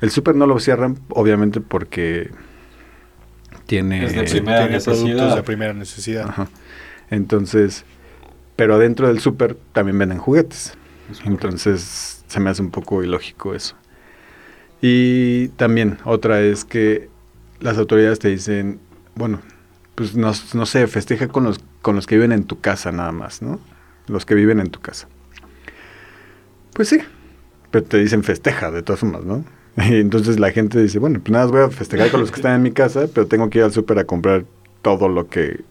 El 0.00 0.10
súper 0.10 0.34
no 0.36 0.46
lo 0.46 0.58
cierran, 0.60 0.98
obviamente, 1.08 1.60
porque 1.60 2.30
tiene... 3.66 4.04
Es 4.04 4.14
de 4.14 4.24
primera 4.24 4.66
tiene 4.68 4.80
productos 4.80 5.34
de 5.34 5.42
primera 5.42 5.72
necesidad. 5.72 6.28
Ajá. 6.28 6.48
Entonces, 7.10 7.84
pero 8.56 8.74
adentro 8.74 9.08
del 9.08 9.20
súper 9.20 9.56
también 9.72 9.98
venden 9.98 10.18
juguetes. 10.18 10.74
Entonces, 11.24 12.24
se 12.26 12.40
me 12.40 12.50
hace 12.50 12.62
un 12.62 12.70
poco 12.70 13.02
ilógico 13.02 13.54
eso. 13.54 13.76
Y 14.80 15.48
también, 15.48 15.98
otra 16.04 16.40
es 16.40 16.64
que 16.64 17.08
las 17.60 17.78
autoridades 17.78 18.18
te 18.18 18.28
dicen, 18.28 18.80
bueno, 19.14 19.40
pues 19.94 20.14
no, 20.14 20.32
no 20.54 20.66
sé, 20.66 20.86
festeja 20.86 21.28
con 21.28 21.44
los, 21.44 21.60
con 21.82 21.96
los 21.96 22.06
que 22.06 22.16
viven 22.16 22.32
en 22.32 22.44
tu 22.44 22.60
casa 22.60 22.92
nada 22.92 23.12
más, 23.12 23.42
¿no? 23.42 23.60
Los 24.06 24.26
que 24.26 24.34
viven 24.34 24.60
en 24.60 24.70
tu 24.70 24.80
casa. 24.80 25.08
Pues 26.74 26.88
sí, 26.88 26.98
pero 27.70 27.84
te 27.84 27.98
dicen 27.98 28.22
festeja 28.22 28.70
de 28.70 28.82
todas 28.82 29.00
formas, 29.00 29.24
¿no? 29.24 29.44
Y 29.90 29.96
entonces 29.96 30.38
la 30.40 30.52
gente 30.52 30.80
dice, 30.82 30.98
bueno, 30.98 31.20
pues 31.20 31.30
nada, 31.32 31.46
voy 31.46 31.60
a 31.62 31.70
festejar 31.70 32.10
con 32.10 32.20
los 32.20 32.30
que 32.30 32.36
están 32.40 32.54
en 32.56 32.62
mi 32.62 32.72
casa, 32.72 33.08
pero 33.12 33.26
tengo 33.26 33.50
que 33.50 33.58
ir 33.58 33.64
al 33.64 33.72
súper 33.72 33.98
a 33.98 34.04
comprar 34.04 34.44
todo 34.82 35.08
lo 35.08 35.28
que 35.28 35.64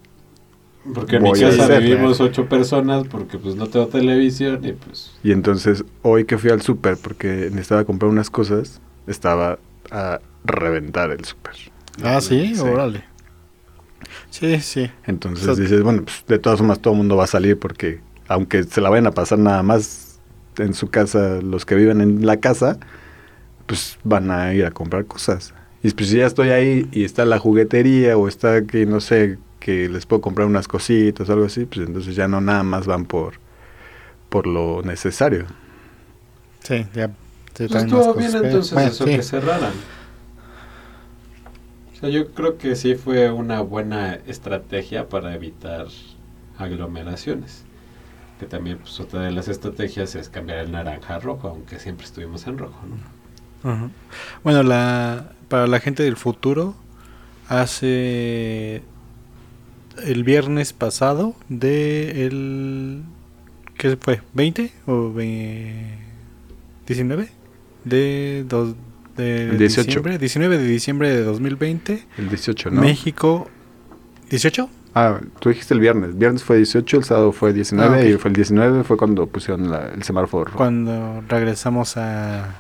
Porque 0.94 1.16
en 1.18 1.24
mi 1.24 1.30
Voy 1.30 1.44
a 1.44 1.50
casa 1.50 1.64
hacer, 1.64 1.84
vivimos 1.84 2.22
ocho 2.22 2.48
personas 2.48 3.08
porque 3.08 3.40
pues 3.40 3.56
no 3.56 3.68
tengo 3.68 3.88
televisión 3.88 4.64
y 4.66 4.74
pues... 4.74 5.16
Y 5.24 5.32
entonces, 5.32 5.84
hoy 6.04 6.26
que 6.26 6.38
fui 6.38 6.52
al 6.52 6.62
súper, 6.62 6.98
porque 6.98 7.50
necesitaba 7.52 7.86
comprar 7.86 8.12
unas 8.12 8.30
cosas, 8.30 8.82
estaba 9.08 9.58
a 9.92 10.22
reventar 10.44 11.12
el 11.12 11.26
súper. 11.26 11.54
Ah, 12.04 12.22
sí, 12.22 12.56
Sí. 12.56 12.62
órale. 12.62 13.04
Sí, 14.30 14.60
sí. 14.60 14.92
Entonces 15.06 15.48
O 15.48 15.56
sea, 15.56 15.64
dices, 15.64 15.82
bueno, 15.82 16.04
pues 16.04 16.24
de 16.28 16.40
todas 16.40 16.60
formas 16.60 16.80
todo 16.80 16.94
el 16.94 16.98
mundo 16.98 17.16
va 17.16 17.24
a 17.24 17.28
salir 17.28 17.58
porque 17.58 18.02
aunque 18.28 18.64
se 18.64 18.82
la 18.82 18.90
vayan 18.90 19.08
a 19.08 19.12
pasar 19.12 19.40
nada 19.40 19.64
más 19.64 20.20
en 20.58 20.74
su 20.74 20.90
casa, 20.90 21.42
los 21.42 21.66
que 21.66 21.76
viven 21.76 22.02
en 22.02 22.26
la 22.26 22.38
casa, 22.38 22.80
pues 23.66 23.98
van 24.04 24.32
a 24.32 24.54
ir 24.54 24.66
a 24.66 24.72
comprar 24.72 25.06
cosas. 25.06 25.54
Y 25.84 25.92
pues 25.92 26.10
si 26.10 26.18
ya 26.18 26.26
estoy 26.26 26.50
ahí 26.50 26.88
y 26.92 27.04
está 27.04 27.26
la 27.26 27.40
juguetería 27.40 28.18
o 28.18 28.28
está 28.28 28.66
que 28.66 28.86
no 28.86 29.00
sé, 29.02 29.38
que 29.60 29.90
les 29.90 30.06
puedo 30.06 30.22
comprar 30.22 30.48
unas 30.48 30.68
cositas 30.68 31.30
o 31.30 31.34
algo 31.34 31.46
así, 31.46 31.66
pues 31.66 31.88
entonces 31.88 32.16
ya 32.16 32.28
no 32.28 32.42
nada 32.42 32.64
más 32.64 32.88
van 32.88 33.06
por, 33.06 33.36
por 34.30 34.48
lo 34.48 34.82
necesario. 34.84 35.46
Sí, 36.64 36.86
ya. 36.94 37.12
Pues 37.56 37.72
estuvo 37.74 38.14
bien 38.16 38.32
cosas. 38.32 38.44
entonces 38.44 38.74
Bueno, 38.74 38.90
eso 38.90 39.06
sí. 39.06 39.16
que 39.16 39.24
cerraran. 39.24 39.74
O 41.94 41.96
sea, 41.98 42.10
yo 42.10 42.32
creo 42.34 42.58
que 42.58 42.76
sí 42.76 42.96
fue 42.96 43.32
una 43.32 43.62
buena 43.62 44.16
estrategia 44.28 45.08
para 45.08 45.34
evitar 45.34 45.88
aglomeraciones. 46.58 47.64
Que 48.40 48.46
también 48.48 48.80
pues 48.80 49.00
otra 49.00 49.22
de 49.22 49.32
las 49.32 49.48
estrategias 49.48 50.16
es 50.16 50.30
cambiar 50.30 50.60
el 50.60 50.72
naranja 50.72 51.16
a 51.16 51.20
rojo, 51.20 51.48
aunque 51.48 51.80
siempre 51.80 52.06
estuvimos 52.06 52.46
en 52.48 52.58
rojo, 52.58 52.86
¿no? 52.86 53.15
Ajá. 53.66 53.90
Bueno, 54.44 54.64
la, 54.64 55.32
para 55.50 55.68
la 55.68 55.80
gente 55.80 56.04
del 56.04 56.16
futuro, 56.16 56.76
hace 57.50 58.82
el 60.04 60.24
viernes 60.24 60.74
pasado 60.74 61.36
de 61.50 62.26
el... 62.26 63.04
¿Qué 63.78 63.98
fue? 63.98 64.22
¿20 64.36 64.72
o 64.88 65.12
ve- 65.12 65.98
19? 66.88 67.30
De, 67.84 68.46
dos, 68.48 68.76
de 69.18 69.50
El 69.50 69.58
18. 69.58 69.86
diciembre, 69.88 70.18
19 70.18 70.58
de 70.58 70.64
diciembre 70.68 71.10
de 71.10 71.24
2020, 71.24 72.06
El 72.18 72.30
18, 72.30 72.72
¿no? 72.72 72.82
México... 72.82 73.50
¿18? 74.30 74.68
Ah, 74.96 75.20
tú 75.40 75.50
dijiste 75.50 75.74
el 75.74 75.82
viernes. 75.82 76.18
Viernes 76.18 76.44
fue 76.44 76.58
18, 76.58 76.98
el 76.98 77.04
sábado 77.04 77.32
fue 77.34 77.52
19 77.54 77.96
Ah, 77.96 78.00
ok. 78.02 78.10
y 78.10 78.18
fue 78.18 78.30
el 78.30 78.36
19 78.36 78.84
fue 78.86 78.96
cuando 78.98 79.28
pusieron 79.28 79.70
la- 79.70 79.90
el 79.94 80.04
semáforo 80.04 80.52
cuando 80.56 81.22
regresamos 81.28 81.98
a, 81.98 82.56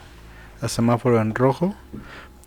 a 0.61 0.67
semáforo 0.67 1.21
en 1.21 1.35
rojo, 1.35 1.75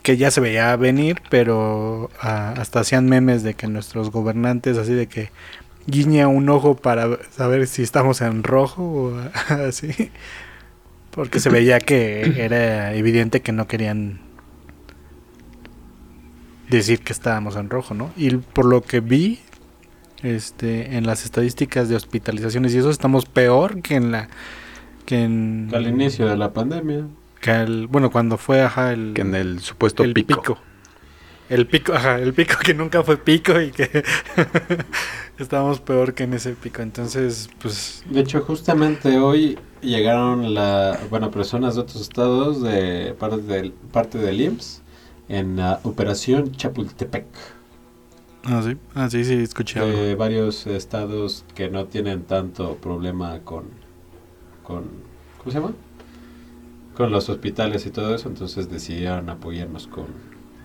que 0.03 0.17
ya 0.17 0.31
se 0.31 0.41
veía 0.41 0.75
venir, 0.77 1.23
pero 1.31 2.11
ah, 2.21 2.55
hasta 2.57 2.81
hacían 2.81 3.07
memes 3.07 3.43
de 3.43 3.55
que 3.55 3.67
nuestros 3.67 4.11
gobernantes, 4.11 4.79
así 4.79 4.93
de 4.93 5.07
que 5.07 5.31
guiña 5.87 6.29
un 6.29 6.49
ojo 6.49 6.77
para 6.77 7.19
saber 7.31 7.67
si 7.67 7.83
estamos 7.83 8.21
en 8.21 8.43
rojo 8.43 8.83
o 8.83 9.19
así, 9.49 10.11
porque 11.11 11.41
se 11.41 11.51
veía 11.51 11.81
que 11.81 12.45
era 12.45 12.95
evidente 12.95 13.41
que 13.41 13.53
no 13.53 13.67
querían 13.67 14.21
decir 16.69 17.01
que 17.01 17.13
estábamos 17.13 17.57
en 17.57 17.71
rojo, 17.71 17.95
¿no? 17.95 18.11
Y 18.17 18.37
por 18.37 18.67
lo 18.67 18.83
que 18.83 19.01
vi, 19.01 19.41
este, 20.23 20.97
en 20.97 21.07
las 21.07 21.25
estadísticas 21.25 21.89
de 21.89 21.97
hospitalizaciones 21.97 22.75
y 22.75 22.79
eso 22.79 22.91
estamos 22.91 23.27
peor 23.27 23.81
que 23.83 23.95
en 23.95 24.11
la 24.13 24.29
que 25.07 25.23
en 25.23 25.71
Al 25.73 25.87
inicio 25.87 26.27
de 26.29 26.37
la 26.37 26.53
pandemia. 26.53 27.07
Que 27.41 27.87
bueno, 27.89 28.11
cuando 28.11 28.37
fue, 28.37 28.63
ajá, 28.63 28.93
el, 28.93 29.13
Que 29.15 29.23
en 29.23 29.35
el 29.35 29.61
supuesto 29.61 30.03
el 30.05 30.15
pico. 30.15 30.59
El 31.49 31.67
pico, 31.67 31.95
ajá, 31.95 32.19
el 32.19 32.35
pico 32.35 32.57
que 32.63 32.75
nunca 32.75 33.03
fue 33.03 33.17
pico 33.17 33.59
y 33.59 33.71
que 33.71 34.05
estábamos 35.39 35.81
peor 35.81 36.13
que 36.13 36.25
en 36.25 36.35
ese 36.35 36.53
pico. 36.53 36.83
Entonces, 36.83 37.49
pues, 37.61 38.05
De 38.11 38.21
hecho, 38.21 38.43
justamente 38.43 39.19
hoy 39.19 39.59
llegaron 39.81 40.53
la, 40.55 40.99
bueno, 41.09 41.31
personas 41.31 41.77
de 41.77 41.81
otros 41.81 42.03
estados 42.03 42.63
de 42.63 43.15
parte 43.19 43.43
del, 43.43 43.73
parte 43.73 44.19
del 44.19 44.41
IMSS 44.43 44.83
en 45.29 45.57
la 45.57 45.81
operación 45.85 46.53
Chapultepec. 46.53 47.27
ah, 48.45 48.63
sí, 48.63 48.77
ah, 48.95 49.09
sí, 49.11 49.25
sí, 49.25 49.35
escuché 49.35 49.81
algo. 49.81 49.97
De 49.97 50.15
varios 50.17 50.67
estados 50.67 51.45
que 51.55 51.71
no 51.71 51.87
tienen 51.87 52.25
tanto 52.25 52.77
problema 52.77 53.41
con, 53.41 53.65
con, 54.65 54.85
¿cómo 55.39 55.51
se 55.51 55.61
llama? 55.61 55.73
Con 56.99 57.13
los 57.13 57.29
hospitales 57.31 57.87
y 57.87 57.91
todo 57.91 58.15
eso, 58.15 58.29
entonces 58.29 58.69
decidieron 58.69 59.31
apoyarnos 59.31 59.87
con, 59.87 60.07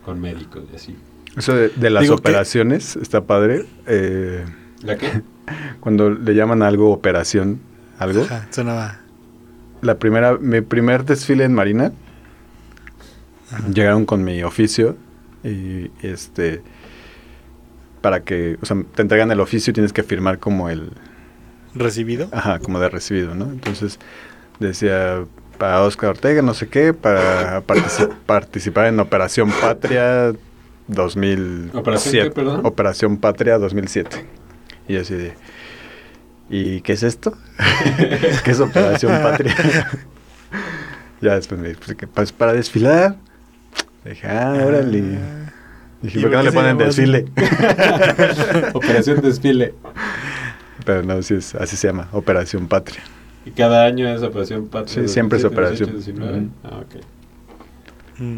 con 0.04 0.20
médicos 0.20 0.64
y 0.74 0.76
así. 0.76 0.96
Eso 1.38 1.56
de, 1.56 1.70
de 1.70 1.90
las 1.92 2.02
Digo 2.02 2.16
operaciones 2.16 2.96
está 2.96 3.22
padre. 3.22 3.66
eh, 3.86 4.44
¿La 4.82 4.98
qué? 4.98 5.22
cuando 5.80 6.10
le 6.10 6.34
llaman 6.36 6.64
algo 6.64 6.92
operación, 6.92 7.60
algo. 8.00 8.24
Ajá, 8.24 8.48
sonaba. 8.50 9.00
La 9.82 10.00
primera, 10.00 10.38
mi 10.40 10.62
primer 10.62 11.06
desfile 11.06 11.44
en 11.44 11.54
Marina, 11.54 11.92
llegaron 13.74 14.06
con 14.06 14.24
mi 14.24 14.42
oficio 14.44 14.98
y 15.44 15.92
este 16.02 16.62
para 18.02 18.24
que, 18.24 18.58
o 18.62 18.66
sea, 18.66 18.78
te 18.96 19.02
entregan 19.02 19.32
el 19.32 19.40
oficio 19.40 19.72
y 19.72 19.74
tienes 19.74 19.94
que 19.94 20.04
firmar 20.04 20.40
como 20.40 20.70
el, 20.70 20.92
¿Recibido? 21.76 22.28
ajá, 22.32 22.60
como 22.60 22.80
de 22.80 22.90
recibido, 22.90 23.34
¿no? 23.36 23.46
Entonces 23.46 24.00
decía 24.60 25.24
para 25.58 25.82
Oscar 25.84 26.12
Ortega, 26.12 26.42
no 26.42 26.54
sé 26.54 26.68
qué, 26.68 26.94
para 26.94 27.62
partici- 27.66 28.10
participar 28.26 28.88
en 28.88 29.00
Operación 29.00 29.52
Patria 29.62 30.34
2007. 30.88 31.78
¿Operación 31.78 32.24
qué, 32.26 32.32
perdón? 32.32 32.62
Operación 32.66 33.18
Patria 33.18 33.58
2007. 33.58 34.26
Y 34.88 34.94
yo 34.94 35.02
así 35.02 35.14
de, 35.16 35.34
¿y 36.50 36.82
qué 36.82 36.94
es 36.94 37.04
esto? 37.04 37.38
¿Qué 38.44 38.52
es 38.52 38.60
Operación 38.60 39.22
Patria? 39.22 39.56
ya 41.22 41.36
después 41.36 41.60
me 41.62 41.70
dije, 41.70 41.80
pues, 41.86 41.98
pues, 42.14 42.32
para 42.32 42.54
desfilar. 42.54 43.16
Dije, 44.04 44.28
ah, 44.28 44.54
órale. 44.66 45.18
Dije, 46.02 46.20
¿Y 46.20 46.22
¿por 46.22 46.32
qué 46.32 46.36
no 46.38 46.44
le 46.44 46.52
ponen 46.52 46.82
así? 46.82 47.02
desfile? 47.04 47.26
Operación 48.74 49.22
Desfile. 49.22 49.74
Pero 50.86 51.02
no, 51.04 51.22
sí 51.22 51.36
es, 51.36 51.56
así 51.56 51.78
se 51.78 51.88
llama, 51.88 52.10
Operación 52.12 52.68
Patria. 52.68 53.02
Y 53.46 53.52
cada 53.52 53.86
año 53.86 54.08
es 54.08 54.22
Operación 54.24 54.68
Patria. 54.68 55.04
Sí, 55.08 55.14
siempre 55.14 55.38
es 55.38 55.44
17, 55.44 55.54
Operación. 55.62 55.90
18, 55.92 56.12
19. 56.22 56.38
Ujú. 56.40 56.50
Ah, 56.64 56.82
ok. 56.82 58.20
Mm. 58.22 58.38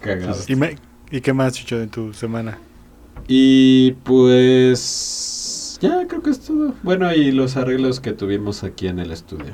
Cagado. 0.00 0.36
¿Y, 0.48 0.56
me- 0.56 0.76
¿Y 1.10 1.20
qué 1.20 1.32
más, 1.32 1.54
Chucho, 1.54 1.78
de 1.78 1.86
tu 1.86 2.12
semana? 2.12 2.58
Y 3.28 3.92
pues 4.04 5.78
ya 5.80 6.06
creo 6.06 6.22
que 6.22 6.30
es 6.30 6.40
todo. 6.40 6.74
Bueno, 6.82 7.12
y 7.14 7.32
los 7.32 7.56
arreglos 7.56 8.00
que 8.00 8.12
tuvimos 8.12 8.64
aquí 8.64 8.86
en 8.88 8.98
el 8.98 9.10
estudio. 9.12 9.52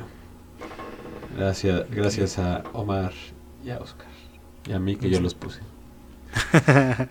Gracias, 1.36 1.84
gracias 1.90 2.38
a 2.38 2.64
Omar 2.72 3.12
y 3.64 3.70
a 3.70 3.78
Oscar. 3.78 4.08
Y 4.68 4.72
a 4.72 4.78
mí 4.80 4.96
que 4.96 5.08
yo 5.10 5.20
los 5.20 5.34
puse. 5.34 5.60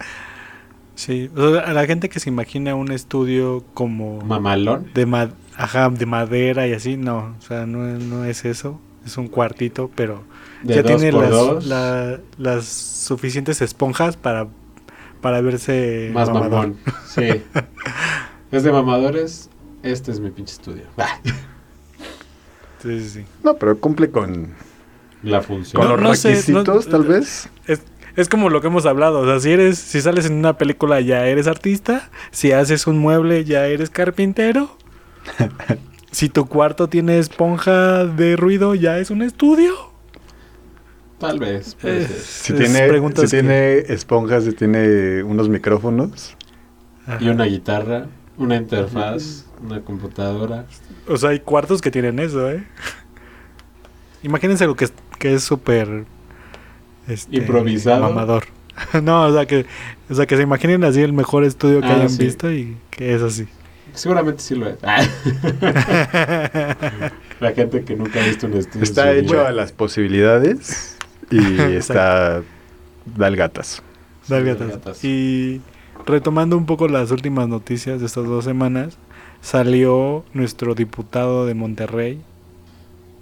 sí, 0.96 1.30
o 1.36 1.52
sea, 1.54 1.62
a 1.62 1.74
la 1.74 1.86
gente 1.86 2.10
que 2.10 2.20
se 2.20 2.30
imagina 2.30 2.76
un 2.76 2.92
estudio 2.92 3.64
como 3.74 4.22
Mamalón. 4.22 4.92
de, 4.94 5.06
ma- 5.06 5.32
ajá, 5.60 5.90
de 5.90 6.06
madera 6.08 6.66
y 6.68 6.74
así, 6.74 6.98
no, 6.98 7.36
o 7.38 7.42
sea, 7.42 7.66
no, 7.68 7.80
no 8.00 8.26
es 8.26 8.46
eso. 8.46 8.80
Es 9.06 9.18
un 9.18 9.28
cuartito, 9.28 9.90
pero 9.96 10.24
De 10.64 10.76
ya 10.76 10.84
tiene 10.84 11.12
las, 11.12 11.66
la- 11.66 12.20
las 12.38 12.66
suficientes 12.66 13.62
esponjas 13.62 14.18
para, 14.18 14.48
para 15.22 15.40
verse 15.42 16.10
Más 16.14 16.30
mamador. 16.30 16.50
mamón. 16.52 16.78
Sí. 17.08 17.44
es 18.52 18.64
de 18.64 18.72
mamadores. 18.72 19.50
Este 19.84 20.12
es 20.12 20.20
mi 20.20 20.32
pinche 20.32 20.54
estudio. 20.54 20.84
Sí, 22.82 23.00
sí, 23.02 23.10
sí. 23.10 23.26
No, 23.44 23.56
pero 23.58 23.78
cumple 23.78 24.10
con, 24.10 24.54
La 25.22 25.42
función. 25.42 25.82
con 25.82 25.90
No, 25.90 25.98
los 25.98 26.04
no 26.10 26.16
sé, 26.16 26.30
requisitos, 26.30 26.86
no- 26.86 26.92
tal 26.92 27.04
vez. 27.04 27.50
Es, 27.68 27.82
es 28.16 28.30
como 28.30 28.50
lo 28.50 28.62
que 28.62 28.68
hemos 28.68 28.86
hablado, 28.86 29.20
o 29.20 29.26
sea, 29.26 29.40
si 29.40 29.52
eres, 29.52 29.78
si 29.78 30.00
sales 30.02 30.26
en 30.26 30.34
una 30.34 30.58
película 30.58 31.02
ya 31.02 31.26
eres 31.28 31.48
artista, 31.48 32.10
si 32.32 32.52
haces 32.54 32.88
un 32.88 32.98
mueble 32.98 33.44
ya 33.44 33.66
eres 33.68 33.90
carpintero, 33.90 34.78
si 36.12 36.30
tu 36.30 36.46
cuarto 36.48 36.88
tiene 36.90 37.20
esponja 37.20 38.06
de 38.06 38.36
ruido 38.36 38.76
ya 38.76 38.98
es 39.00 39.10
un 39.12 39.22
estudio. 39.22 39.74
Tal 41.20 41.38
vez. 41.40 41.76
puede 41.76 42.04
Eh. 42.04 42.08
Si 42.08 42.54
Es 42.54 42.60
tiene, 42.60 42.88
preguntas 42.88 43.30
si 43.30 43.36
que- 43.38 43.42
tiene 43.42 43.78
esponjas, 43.94 44.46
si 44.46 44.54
tiene 44.54 45.22
unos 45.24 45.50
micrófonos. 45.50 46.36
Ajá. 47.06 47.18
Y 47.24 47.28
una 47.30 47.44
guitarra, 47.46 48.08
una 48.38 48.56
interfaz, 48.56 49.46
una 49.62 49.82
computadora. 49.82 50.66
O 51.08 51.18
sea, 51.18 51.32
hay 51.32 51.40
cuartos 51.40 51.82
que 51.82 51.92
tienen 51.92 52.20
eso, 52.20 52.50
¿eh? 52.50 52.64
Imagínense 54.24 54.66
lo 54.66 54.76
que 54.76 54.86
es 54.86 54.94
que 55.18 55.34
es 55.34 55.44
súper 55.44 56.06
este, 57.08 57.38
Improvisado. 57.38 58.02
mamador. 58.02 58.46
no, 59.04 59.26
o 59.26 59.34
sea 59.34 59.46
que 59.46 59.66
o 60.10 60.16
sea 60.16 60.26
que 60.26 60.38
se 60.38 60.44
imaginen 60.44 60.84
así 60.86 61.02
el 61.02 61.12
mejor 61.12 61.44
estudio 61.44 61.82
que 61.82 61.88
Ah, 61.88 61.96
hayan 61.96 62.10
sí. 62.10 62.24
visto 62.24 62.50
y 62.52 62.78
que 62.92 63.14
es 63.16 63.22
así. 63.22 63.48
Seguramente 64.00 64.42
sí 64.42 64.56
lo 64.56 64.68
es. 64.70 64.78
Ah. 64.84 65.02
La 67.42 67.52
gente 67.52 67.84
que 67.84 67.96
nunca 67.96 68.22
ha 68.22 68.26
visto 68.26 68.48
un 68.48 68.54
estudio. 68.54 68.84
Está 68.84 69.12
hecho 69.14 69.34
vida. 69.34 69.50
a 69.50 69.52
las 69.52 69.72
posibilidades 69.74 70.98
y 71.30 71.60
está 71.60 72.42
da 73.16 73.28
el 73.28 73.36
gatas. 73.36 73.82
Dale, 74.28 74.44
Sí, 74.44 74.50
gatas. 74.60 74.68
gatas. 74.70 75.04
Y 75.04 75.62
retomando 76.06 76.56
un 76.58 76.66
poco 76.66 76.88
las 76.88 77.12
últimas 77.12 77.48
noticias 77.50 78.00
de 78.00 78.06
estas 78.06 78.26
dos 78.26 78.46
semanas, 78.46 78.98
salió 79.42 80.24
nuestro 80.34 80.76
diputado 80.76 81.46
de 81.46 81.54
Monterrey. 81.54 82.22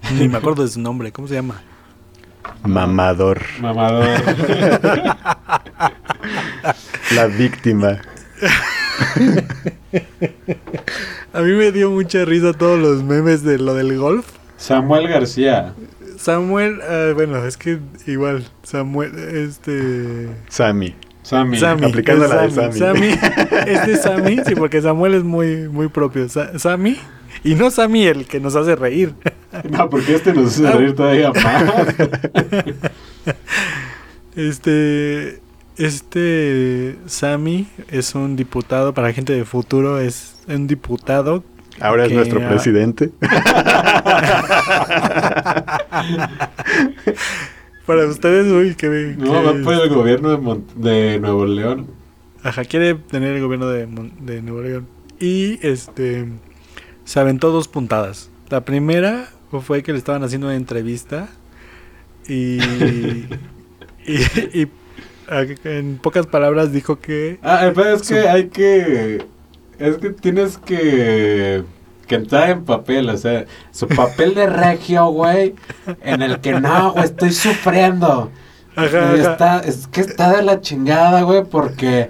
Ni 0.19 0.27
me 0.27 0.37
acuerdo 0.37 0.61
de 0.63 0.69
su 0.69 0.79
nombre, 0.79 1.11
¿cómo 1.11 1.27
se 1.27 1.33
llama? 1.35 1.61
Mamador. 2.63 3.41
Mamador. 3.59 4.07
La 7.15 7.25
víctima. 7.27 7.99
A 11.33 11.41
mí 11.41 11.51
me 11.51 11.71
dio 11.71 11.91
mucha 11.91 12.25
risa 12.25 12.53
todos 12.53 12.79
los 12.79 13.03
memes 13.03 13.43
de 13.43 13.59
lo 13.59 13.73
del 13.73 13.97
golf. 13.97 14.27
Samuel 14.57 15.07
García. 15.07 15.73
Samuel, 16.17 16.79
ah, 16.81 17.11
bueno, 17.13 17.45
es 17.45 17.57
que 17.57 17.79
igual, 18.07 18.45
Samuel, 18.63 19.13
este... 19.17 20.29
Sammy. 20.49 20.95
Sammy. 21.21 21.59
Sammy, 21.59 21.85
aplicando 21.85 22.25
es 22.25 22.31
la 22.31 22.41
de 22.43 22.51
Sammy. 22.51 22.79
Sammy. 22.79 23.07
Este 23.67 23.97
Sammy, 23.97 24.39
sí, 24.45 24.55
porque 24.55 24.81
Samuel 24.81 25.13
es 25.13 25.23
muy, 25.23 25.67
muy 25.67 25.89
propio. 25.89 26.27
Sa- 26.29 26.57
Sammy, 26.57 26.97
y 27.43 27.55
no 27.55 27.69
Sammy 27.69 28.07
el 28.07 28.25
que 28.25 28.39
nos 28.39 28.55
hace 28.55 28.75
reír. 28.75 29.13
No, 29.69 29.89
porque 29.89 30.13
este 30.15 30.33
nos 30.33 30.53
hace 30.59 30.71
reír 30.71 30.95
todavía 30.95 31.31
más. 31.31 31.95
Este, 34.35 35.39
este 35.77 36.97
Sammy 37.05 37.67
es 37.89 38.15
un 38.15 38.35
diputado, 38.35 38.93
para 38.93 39.13
gente 39.13 39.33
de 39.33 39.45
futuro, 39.45 39.99
es 39.99 40.35
un 40.47 40.67
diputado. 40.67 41.43
Ahora 41.79 42.05
es 42.05 42.11
nuestro 42.11 42.41
ah, 42.43 42.49
presidente. 42.49 43.11
Para 47.85 48.05
ustedes, 48.05 48.51
uy, 48.51 48.75
que... 48.75 49.15
No, 49.17 49.43
va 49.43 49.53
por 49.63 49.73
el 49.73 49.89
gobierno 49.89 50.31
de, 50.31 50.37
Mon- 50.37 50.65
de 50.75 51.19
Nuevo 51.19 51.45
León. 51.45 51.87
Ajá, 52.43 52.65
quiere 52.65 52.95
tener 52.95 53.35
el 53.35 53.41
gobierno 53.41 53.69
de, 53.69 53.87
Mon- 53.87 54.25
de 54.25 54.41
Nuevo 54.41 54.61
León. 54.61 54.87
Y 55.19 55.65
este 55.65 56.27
se 57.05 57.19
aventó 57.19 57.51
dos 57.51 57.69
puntadas. 57.69 58.29
La 58.49 58.65
primera 58.65 59.29
fue 59.61 59.83
que 59.83 59.93
le 59.93 59.97
estaban 59.97 60.23
haciendo 60.23 60.47
una 60.47 60.57
entrevista 60.57 61.29
y, 62.27 62.57
y, 64.05 64.67
en 65.29 65.97
pocas 65.97 66.25
palabras 66.27 66.71
dijo 66.71 66.99
que 66.99 67.39
Ah, 67.43 67.65
el 67.65 67.73
pedo 67.73 67.95
es 67.95 68.07
que 68.07 68.27
hay 68.27 68.47
que. 68.47 69.25
Es 69.79 69.97
que 69.97 70.09
tienes 70.11 70.57
que. 70.57 71.63
Que 72.07 72.15
entrar 72.15 72.49
en 72.49 72.63
papel, 72.63 73.09
o 73.09 73.17
sea, 73.17 73.45
su 73.71 73.85
papel 73.87 74.33
de 74.33 74.47
regio, 74.47 75.07
güey, 75.07 75.55
en 76.01 76.21
el 76.21 76.39
que 76.39 76.53
no, 76.53 76.93
güey, 76.93 77.03
estoy 77.03 77.33
sufriendo. 77.33 78.31
Ajá, 78.77 79.13
Y 79.17 79.19
está, 79.19 79.59
es 79.59 79.87
que 79.87 80.01
está 80.01 80.37
de 80.37 80.43
la 80.43 80.61
chingada, 80.61 81.23
güey, 81.23 81.43
porque 81.43 82.09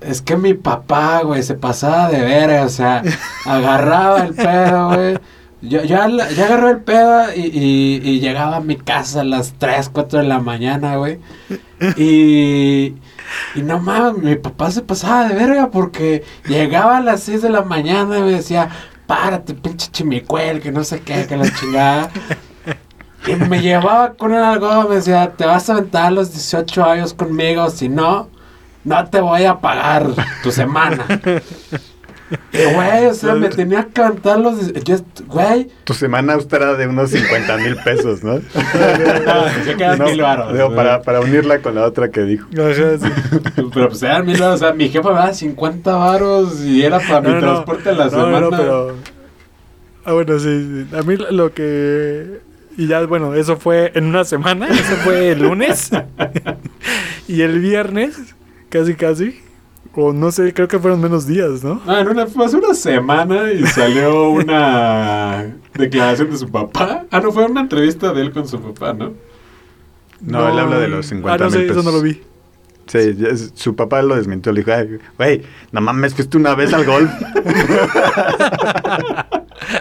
es 0.00 0.22
que 0.22 0.36
mi 0.36 0.54
papá, 0.54 1.22
güey, 1.24 1.42
se 1.42 1.54
pasaba 1.54 2.08
de 2.10 2.20
verga, 2.20 2.62
o 2.64 2.68
sea, 2.68 3.02
agarraba 3.44 4.24
el 4.24 4.34
pedo, 4.34 4.88
güey. 4.94 5.18
Yo, 5.60 5.82
yo, 5.82 5.96
yo 6.08 6.44
agarré 6.44 6.70
el 6.70 6.80
pedo 6.82 7.34
y, 7.34 8.00
y, 8.02 8.20
llegaba 8.20 8.56
a 8.56 8.60
mi 8.60 8.76
casa 8.76 9.22
a 9.22 9.24
las 9.24 9.54
3, 9.58 9.90
4 9.92 10.20
de 10.20 10.24
la 10.24 10.38
mañana, 10.38 10.96
güey. 10.96 11.18
Y, 11.96 12.94
y 13.56 13.62
no 13.62 13.80
mames, 13.80 14.22
mi 14.22 14.36
papá 14.36 14.70
se 14.70 14.82
pasaba 14.82 15.28
de 15.28 15.34
verga 15.34 15.70
porque 15.70 16.24
llegaba 16.46 16.98
a 16.98 17.00
las 17.00 17.24
6 17.24 17.42
de 17.42 17.50
la 17.50 17.62
mañana 17.62 18.18
y 18.18 18.22
me 18.22 18.30
decía, 18.32 18.68
párate, 19.08 19.54
pinche 19.54 19.90
chimicuel, 19.90 20.60
que 20.60 20.70
no 20.70 20.84
sé 20.84 21.00
qué, 21.00 21.26
que 21.26 21.36
la 21.36 21.52
chingada. 21.52 22.10
Y 23.26 23.34
me 23.34 23.60
llevaba 23.60 24.14
con 24.14 24.32
el 24.32 24.42
algo, 24.42 24.88
me 24.88 24.96
decía, 24.96 25.32
te 25.36 25.44
vas 25.44 25.68
a 25.68 25.72
aventar 25.72 26.12
los 26.12 26.32
18 26.32 26.84
años 26.84 27.14
conmigo, 27.14 27.68
si 27.68 27.88
no, 27.88 28.28
no 28.84 29.08
te 29.08 29.20
voy 29.20 29.44
a 29.44 29.58
pagar 29.58 30.06
tu 30.42 30.52
semana. 30.52 31.04
Güey, 32.52 33.06
o 33.06 33.14
sea, 33.14 33.34
me 33.34 33.48
tenía 33.48 33.84
que 33.92 34.00
aventar 34.02 34.38
los... 34.38 34.56
güey, 35.26 35.68
Tu 35.84 35.94
semana 35.94 36.34
austera 36.34 36.74
de 36.74 36.86
unos 36.86 37.10
50 37.10 37.56
mil 37.58 37.76
pesos, 37.76 38.22
¿no? 38.22 38.40
se 39.64 39.76
quedan 39.76 39.98
No, 39.98 40.04
mil 40.06 40.20
varos. 40.20 40.52
digo, 40.52 40.74
para, 40.74 41.02
para 41.02 41.20
unirla 41.20 41.60
con 41.60 41.74
la 41.74 41.84
otra 41.86 42.10
que 42.10 42.22
dijo. 42.22 42.46
Sí. 42.50 42.56
Pero 43.72 43.88
pues 43.88 44.02
eran 44.02 44.26
mil 44.26 44.38
varos, 44.38 44.56
o 44.56 44.64
sea, 44.66 44.72
mi 44.74 44.88
jefa 44.88 45.08
me 45.10 45.14
daba 45.16 45.32
50 45.32 45.94
varos 45.94 46.60
y 46.62 46.82
era 46.82 46.98
para 46.98 47.20
mi 47.22 47.32
No, 47.32 47.38
transporte 47.40 47.88
a 47.88 47.92
la 47.92 48.04
no, 48.04 48.10
semana. 48.10 48.40
No, 48.40 48.50
pero... 48.50 48.94
Ah, 50.04 50.12
bueno, 50.12 50.38
sí, 50.38 50.84
sí. 50.90 50.96
A 50.96 51.02
mí 51.02 51.16
lo 51.30 51.52
que... 51.52 52.40
Y 52.76 52.86
ya, 52.86 53.04
bueno, 53.06 53.34
eso 53.34 53.56
fue 53.56 53.90
en 53.94 54.04
una 54.04 54.24
semana. 54.24 54.68
Eso 54.68 54.94
fue 55.04 55.30
el 55.32 55.42
lunes. 55.42 55.90
y 57.28 57.42
el 57.42 57.58
viernes, 57.58 58.16
casi, 58.68 58.94
casi. 58.94 59.40
O 60.00 60.12
no 60.12 60.30
sé, 60.30 60.54
creo 60.54 60.68
que 60.68 60.78
fueron 60.78 61.00
menos 61.00 61.26
días, 61.26 61.64
¿no? 61.64 61.80
Ah, 61.86 62.00
en 62.00 62.08
una, 62.08 62.22
hace 62.22 62.56
una 62.56 62.72
semana 62.72 63.50
y 63.52 63.66
salió 63.66 64.30
una 64.30 65.46
declaración 65.74 66.30
de 66.30 66.36
su 66.38 66.48
papá. 66.48 67.04
Ah, 67.10 67.18
no, 67.20 67.32
fue 67.32 67.44
una 67.46 67.62
entrevista 67.62 68.12
de 68.12 68.20
él 68.22 68.30
con 68.30 68.46
su 68.46 68.60
papá, 68.60 68.92
¿no? 68.92 69.12
No, 70.20 70.48
él 70.52 70.58
habla 70.58 70.78
de 70.78 70.86
los 70.88 71.06
50 71.06 71.34
Ah, 71.34 71.46
no 71.46 71.50
sé, 71.50 71.58
mil 71.58 71.66
eso 71.70 71.74
no 71.82 71.90
pesos. 71.90 71.94
lo 71.94 72.02
vi. 72.02 72.22
Sí, 72.86 73.18
su 73.54 73.74
papá 73.74 74.00
lo 74.02 74.14
desmintió. 74.16 74.52
Le 74.52 74.60
dijo, 74.60 74.72
"Ay, 74.72 74.98
güey, 75.18 75.42
no 75.72 75.80
mames, 75.80 76.14
fuiste 76.14 76.36
una 76.36 76.54
vez 76.54 76.72
al 76.72 76.84
golf. 76.84 77.10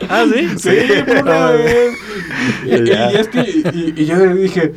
Ah, 0.09 0.25
sí. 0.33 0.49
Sí, 0.57 0.69
fue 1.05 1.21
una 1.21 1.51
vez. 1.51 1.93
Y, 2.65 2.73
y- 2.75 2.85
Ya. 2.87 3.11
y 3.11 3.15
es 3.15 3.27
que, 3.27 3.39
y, 3.41 3.93
y 3.95 4.05
yo 4.05 4.15
le 4.17 4.33
dije, 4.33 4.73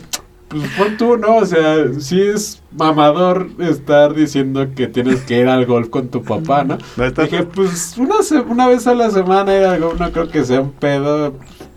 pues 0.51 0.68
pon 0.76 0.96
tú, 0.98 1.16
¿no? 1.16 1.36
O 1.36 1.46
sea, 1.46 1.76
sí 1.98 2.20
es 2.20 2.62
mamador 2.76 3.48
estar 3.61 4.14
diciendo 4.14 4.68
que 4.76 4.86
tienes 4.88 5.20
que 5.22 5.38
ir 5.40 5.48
al 5.48 5.64
golf 5.64 5.88
con 5.88 6.09
tu 6.09 6.22
papá, 6.22 6.64
¿no? 6.64 6.76
No 6.96 7.05
está- 7.05 7.22
Dije, 7.22 7.44
pues 7.44 7.96
una, 7.96 8.22
se- 8.22 8.40
una 8.40 8.66
vez 8.68 8.86
a 8.86 8.94
la 8.94 9.11
semana 9.11 9.57
ir 9.57 9.64
al 9.64 9.80
golf, 9.80 9.98
no 10.01 10.11
creo 10.12 10.28
que 10.28 10.44
sea 10.44 10.61
un 10.61 10.72
pedo, 10.72 11.34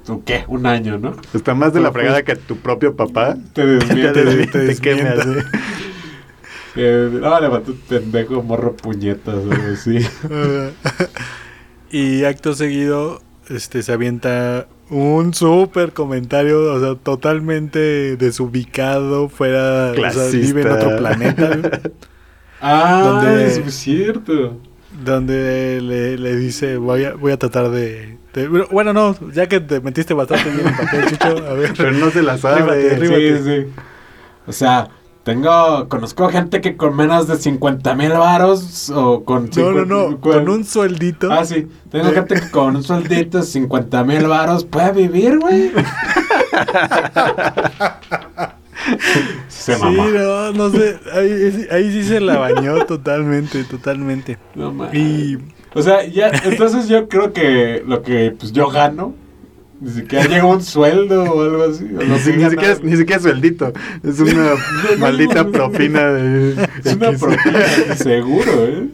¿o 0.07 0.23
qué? 0.25 0.43
Un 0.47 0.65
año, 0.65 0.97
¿no? 0.97 1.15
Está 1.33 1.53
más 1.53 1.71
de 1.73 1.79
la 1.81 1.91
Pues, 1.91 2.01
fregada 2.03 2.23
que 2.23 2.35
tu 2.35 2.57
propio 2.57 2.95
papá. 2.95 3.37
Te 3.53 3.65
desmientes. 3.65 4.13
Te- 4.25 4.47
Te, 4.47 4.57
desmienta. 4.59 5.13
así. 5.21 5.29
Eh, 6.75 7.07
no, 7.21 7.39
levantó 7.39 7.71
un 7.71 7.77
pendejo 7.77 8.41
morro 8.41 8.75
puñetas 8.75 9.35
o 9.35 9.51
algo 9.51 9.73
así. 9.73 9.99
Y 11.91 12.23
acto 12.23 12.53
seguido, 12.55 13.21
este, 13.49 13.83
se 13.83 13.91
avienta 13.93 14.67
un 14.93 15.33
súper 15.33 15.91
comentario, 15.93 16.73
o 16.73 16.79
sea, 16.79 16.95
totalmente 16.95 18.15
desubicado, 18.17 19.27
fuera, 19.29 19.91
o 19.91 19.93
sea, 19.95 20.11
Clasista. 20.11 20.37
vive 20.37 20.61
en 20.61 20.71
otro 20.71 20.97
planeta, 20.97 21.59
Ah, 22.61 23.21
es 23.41 23.73
cierto. 23.73 24.57
donde 25.03 25.81
le, 25.81 26.17
le 26.17 26.35
dice, 26.37 26.77
voy 26.77 27.03
a, 27.03 27.13
voy 27.13 27.31
a 27.33 27.37
tratar 27.37 27.69
de, 27.71 28.17
de- 28.33 28.47
Bueno, 28.47 28.93
no, 28.93 29.15
ya 29.31 29.47
que 29.47 29.59
te 29.59 29.81
metiste 29.81 30.13
bastante 30.13 30.49
bien 30.49 30.67
en 30.67 30.75
papel, 30.77 31.05
Chucho, 31.09 31.45
a 31.45 31.53
ver. 31.55 31.73
Pero 31.75 31.91
no 31.91 32.09
se 32.09 32.21
la 32.23 32.37
sabe. 32.37 32.61
Ríbate, 32.61 32.95
ríbate. 32.99 33.37
Sí, 33.37 33.43
sí. 33.43 33.81
O 34.47 34.51
sea, 34.53 34.87
tengo, 35.23 35.87
conozco 35.87 36.27
gente 36.29 36.59
que 36.59 36.75
con 36.75 36.95
menos 36.95 37.27
de 37.27 37.37
50 37.37 37.95
mil 37.95 38.11
varos 38.11 38.89
o 38.89 39.23
con... 39.23 39.49
No, 39.55 39.71
no, 39.85 39.85
50 39.85 39.85
no, 39.85 40.19
con 40.19 40.49
un 40.49 40.65
sueldito. 40.65 41.31
Ah, 41.31 41.45
sí. 41.45 41.67
Tengo 41.89 42.11
gente 42.11 42.35
que 42.35 42.51
con 42.51 42.75
un 42.75 42.83
sueldito 42.83 43.37
de 43.37 43.43
50 43.45 44.03
mil 44.03 44.27
varos 44.27 44.65
puede 44.65 44.91
vivir, 44.91 45.39
güey. 45.39 45.71
Se 49.47 49.75
sí, 49.75 49.81
mamó. 49.81 50.03
no, 50.07 50.51
no 50.51 50.69
sé, 50.69 50.99
ahí, 51.13 51.67
ahí 51.71 51.91
sí 51.91 52.03
se 52.03 52.19
la 52.19 52.37
bañó 52.37 52.85
totalmente, 52.85 53.63
totalmente. 53.63 54.37
No 54.55 54.73
mames. 54.73 54.93
Y 54.93 55.37
O 55.73 55.81
sea, 55.81 56.05
ya, 56.05 56.31
entonces 56.43 56.89
yo 56.89 57.07
creo 57.07 57.31
que 57.31 57.81
lo 57.87 58.01
que 58.03 58.35
pues 58.37 58.51
yo 58.51 58.67
gano, 58.69 59.15
ni 59.83 59.91
siquiera 59.91 60.25
llega 60.27 60.45
un 60.45 60.63
sueldo 60.63 61.23
o 61.23 61.41
algo 61.41 61.63
así. 61.63 61.83
o 61.83 62.01
Ni, 62.03 62.19
siquiera, 62.19 62.77
ni 62.81 62.95
siquiera 62.95 63.21
sueldito. 63.21 63.73
Es 64.01 64.19
una 64.19 64.53
maldita 64.97 65.45
propina 65.45 66.05
de. 66.05 66.69
es 66.85 66.95
una 66.95 67.11
propina, 67.11 67.95
seguro, 67.97 68.65
¿eh? 68.65 68.87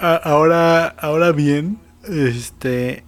Ahora, 0.00 0.86
ahora 0.86 1.30
bien, 1.30 1.78
este, 2.08 3.04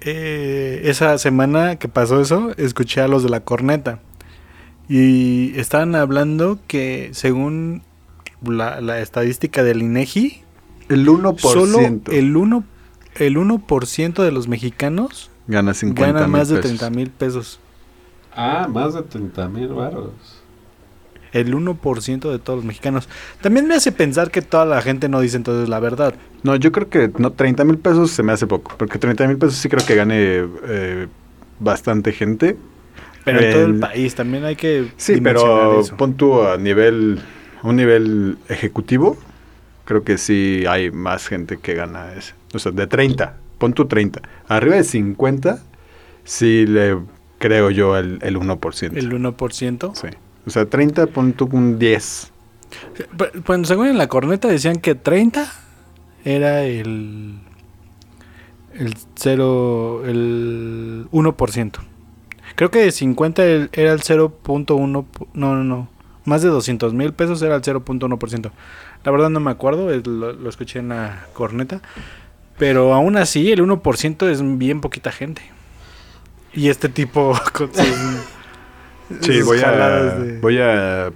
eh, 0.00 0.82
esa 0.84 1.16
semana 1.18 1.76
que 1.76 1.86
pasó 1.86 2.20
eso, 2.20 2.52
escuché 2.56 3.00
a 3.02 3.08
los 3.08 3.22
de 3.22 3.28
la 3.28 3.40
corneta 3.40 4.00
y 4.88 5.52
estaban 5.58 5.94
hablando 5.94 6.58
que 6.66 7.10
según 7.12 7.82
la, 8.42 8.80
la 8.80 9.00
estadística 9.00 9.62
del 9.62 9.82
INEGI, 9.82 10.42
El 10.88 11.06
1%. 11.06 11.38
solo 11.38 11.78
el 12.10 12.36
1 12.36 12.64
el 13.16 13.36
1% 13.36 14.22
de 14.22 14.32
los 14.32 14.48
mexicanos 14.48 15.29
gana 15.50 15.74
50 15.74 16.12
gana 16.12 16.26
más 16.26 16.48
de 16.48 16.56
pesos. 16.56 16.78
30 16.78 16.90
mil 16.96 17.10
pesos. 17.10 17.60
Ah, 18.34 18.66
más 18.70 18.94
de 18.94 19.02
30 19.02 19.48
mil 19.48 19.68
varos. 19.68 20.12
El 21.32 21.54
1% 21.54 22.30
de 22.32 22.38
todos 22.40 22.56
los 22.58 22.64
mexicanos. 22.64 23.08
También 23.40 23.68
me 23.68 23.74
hace 23.74 23.92
pensar 23.92 24.30
que 24.30 24.42
toda 24.42 24.64
la 24.64 24.82
gente 24.82 25.08
no 25.08 25.20
dice 25.20 25.36
entonces 25.36 25.68
la 25.68 25.78
verdad. 25.78 26.14
No, 26.42 26.56
yo 26.56 26.72
creo 26.72 26.88
que 26.88 27.10
no, 27.18 27.32
30 27.32 27.64
mil 27.64 27.78
pesos 27.78 28.10
se 28.10 28.22
me 28.22 28.32
hace 28.32 28.46
poco. 28.46 28.72
Porque 28.76 28.98
30 28.98 29.28
mil 29.28 29.38
pesos 29.38 29.56
sí 29.56 29.68
creo 29.68 29.84
que 29.86 29.94
gane 29.94 30.16
eh, 30.18 31.06
bastante 31.60 32.12
gente. 32.12 32.56
Pero 33.24 33.40
en 33.40 33.52
todo 33.52 33.64
el 33.66 33.78
país 33.78 34.14
también 34.14 34.44
hay 34.44 34.56
que 34.56 34.90
Sí, 34.96 35.20
pero 35.20 35.80
eso. 35.80 35.96
pon 35.96 36.14
tú 36.14 36.42
a 36.42 36.56
nivel, 36.56 37.20
a 37.62 37.68
un 37.68 37.76
nivel 37.76 38.38
ejecutivo, 38.48 39.16
creo 39.84 40.02
que 40.02 40.18
sí 40.18 40.64
hay 40.68 40.90
más 40.90 41.28
gente 41.28 41.58
que 41.58 41.74
gana 41.74 42.14
ese. 42.14 42.34
O 42.54 42.58
sea, 42.58 42.72
de 42.72 42.86
30, 42.86 43.36
pon 43.60 43.72
tú 43.74 43.84
30. 43.86 44.20
Arriba 44.48 44.74
de 44.74 44.82
50, 44.84 45.62
sí 46.24 46.66
le 46.66 46.98
creo 47.38 47.70
yo 47.70 47.96
el, 47.96 48.18
el 48.22 48.36
1%. 48.36 48.96
el 48.96 49.12
1%. 49.12 49.94
Sí. 49.94 50.08
O 50.46 50.50
sea, 50.50 50.66
30, 50.66 51.06
pon 51.06 51.32
tú 51.34 51.48
un 51.52 51.78
10. 51.78 52.32
Pero, 53.16 53.30
Bueno, 53.46 53.64
según 53.64 53.86
en 53.88 53.98
la 53.98 54.08
corneta 54.08 54.48
decían 54.48 54.76
que 54.80 54.94
30 54.96 55.52
era 56.24 56.62
el 56.64 57.38
el 58.74 58.94
0 59.16 60.02
el 60.06 61.06
1%. 61.12 61.72
Creo 62.54 62.70
que 62.70 62.78
de 62.80 62.92
50 62.92 63.44
el- 63.44 63.70
era 63.72 63.92
el 63.92 64.00
0.1 64.00 65.04
pu- 65.06 65.26
no, 65.34 65.54
no, 65.54 65.64
no. 65.64 65.88
Más 66.24 66.42
de 66.42 66.48
200 66.48 66.94
mil 66.94 67.12
pesos 67.12 67.40
era 67.42 67.56
el 67.56 67.62
0.1%. 67.62 68.50
La 69.04 69.10
verdad 69.12 69.30
no 69.30 69.40
me 69.40 69.50
acuerdo, 69.50 69.88
lo, 69.90 70.32
lo 70.32 70.48
escuché 70.48 70.78
en 70.78 70.90
la 70.90 71.26
corneta. 71.32 71.80
Pero 72.60 72.94
aún 72.94 73.16
así, 73.16 73.50
el 73.50 73.60
1% 73.62 74.28
es 74.30 74.58
bien 74.58 74.80
poquita 74.80 75.10
gente. 75.10 75.42
Y 76.54 76.68
este 76.68 76.88
tipo 76.88 77.32
con 77.52 77.74
sus, 77.74 77.86
Sí, 79.22 79.38
sus 79.38 79.46
voy 79.46 79.60
a, 79.60 79.70
de- 79.72 80.38
voy 80.38 80.58
a 80.60 81.10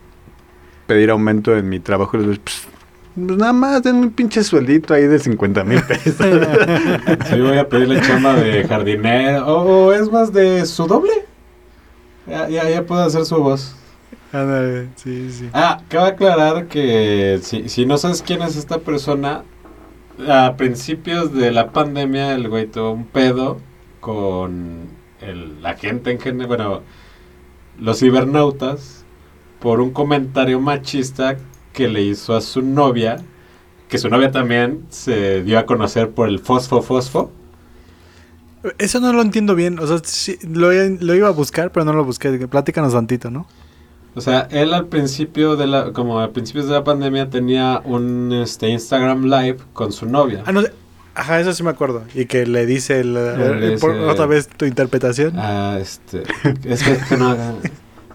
pedir 0.88 1.10
aumento 1.10 1.56
en 1.56 1.68
mi 1.68 1.78
trabajo. 1.78 2.12
Pues, 2.18 2.38
pues 2.38 2.66
nada 3.14 3.52
más, 3.52 3.82
den 3.84 3.96
un 3.96 4.10
pinche 4.10 4.42
sueldito 4.42 4.92
ahí 4.94 5.06
de 5.06 5.18
50 5.20 5.62
mil 5.64 5.80
pesos. 5.82 6.14
Sí, 7.30 7.40
voy 7.40 7.58
a 7.58 7.68
pedirle 7.68 8.00
chamba 8.00 8.34
de 8.34 8.66
jardinero. 8.66 9.46
O, 9.46 9.86
o 9.88 9.92
es 9.92 10.10
más 10.10 10.32
de 10.32 10.64
su 10.66 10.86
doble. 10.86 11.12
Ya, 12.26 12.48
ya, 12.48 12.68
ya 12.70 12.82
puedo 12.84 13.02
hacer 13.04 13.24
su 13.26 13.36
voz. 13.36 13.76
Ándale, 14.32 14.88
sí, 14.96 15.30
sí. 15.30 15.48
Ah, 15.52 15.80
cabe 15.88 16.08
aclarar 16.08 16.66
que 16.66 17.38
si, 17.42 17.68
si 17.68 17.86
no 17.86 17.98
sabes 17.98 18.20
quién 18.22 18.42
es 18.42 18.56
esta 18.56 18.78
persona, 18.78 19.44
a 20.28 20.54
principios 20.56 21.32
de 21.32 21.50
la 21.50 21.70
pandemia 21.72 22.34
el 22.34 22.48
güey 22.48 22.66
tuvo 22.66 22.92
un 22.92 23.04
pedo 23.06 23.58
con 24.00 24.88
el- 25.20 25.62
la 25.62 25.74
gente 25.74 26.10
en 26.10 26.20
general, 26.20 26.46
bueno, 26.48 26.82
los 27.80 28.00
cibernautas, 28.00 29.04
por 29.60 29.80
un 29.80 29.90
comentario 29.90 30.60
machista 30.60 31.36
que 31.72 31.88
le 31.88 32.02
hizo 32.02 32.36
a 32.36 32.40
su 32.40 32.62
novia, 32.62 33.16
que 33.88 33.98
su 33.98 34.08
novia 34.08 34.30
también 34.30 34.84
se 34.90 35.42
dio 35.42 35.58
a 35.58 35.66
conocer 35.66 36.10
por 36.10 36.28
el 36.28 36.38
fosfo 36.38 36.82
fosfo. 36.82 37.30
Eso 38.78 39.00
no 39.00 39.12
lo 39.12 39.20
entiendo 39.22 39.54
bien. 39.54 39.78
O 39.78 39.86
sea, 39.86 40.00
lo, 40.48 40.72
lo 40.72 41.14
iba 41.14 41.28
a 41.28 41.32
buscar, 41.32 41.70
pero 41.70 41.84
no 41.84 41.92
lo 41.92 42.04
busqué. 42.04 42.46
Platícanos 42.48 42.92
tantito, 42.94 43.30
¿no? 43.30 43.46
O 44.16 44.20
sea, 44.20 44.46
él 44.50 44.72
al 44.74 44.86
principio 44.86 45.56
de 45.56 45.66
la, 45.66 45.92
como 45.92 46.20
a 46.20 46.30
principios 46.30 46.66
de 46.68 46.72
la 46.74 46.84
pandemia 46.84 47.30
tenía 47.30 47.80
un 47.84 48.32
este, 48.32 48.68
Instagram 48.68 49.24
Live 49.24 49.56
con 49.72 49.92
su 49.92 50.06
novia. 50.06 50.42
Ah, 50.46 50.52
no 50.52 50.62
sé. 50.62 50.72
Ajá, 51.16 51.40
eso 51.40 51.52
sí 51.52 51.62
me 51.62 51.70
acuerdo. 51.70 52.02
Y 52.14 52.26
que 52.26 52.44
le 52.46 52.66
dice, 52.66 53.00
el, 53.00 53.14
Le 53.14 53.74
eh, 53.74 53.78
por- 53.80 53.94
otra 53.94 54.26
vez 54.26 54.48
tu 54.48 54.64
interpretación. 54.64 55.34
Ah, 55.36 55.78
este, 55.80 56.22
es 56.64 56.82
que, 56.82 56.96
que 57.08 57.16
no 57.16 57.36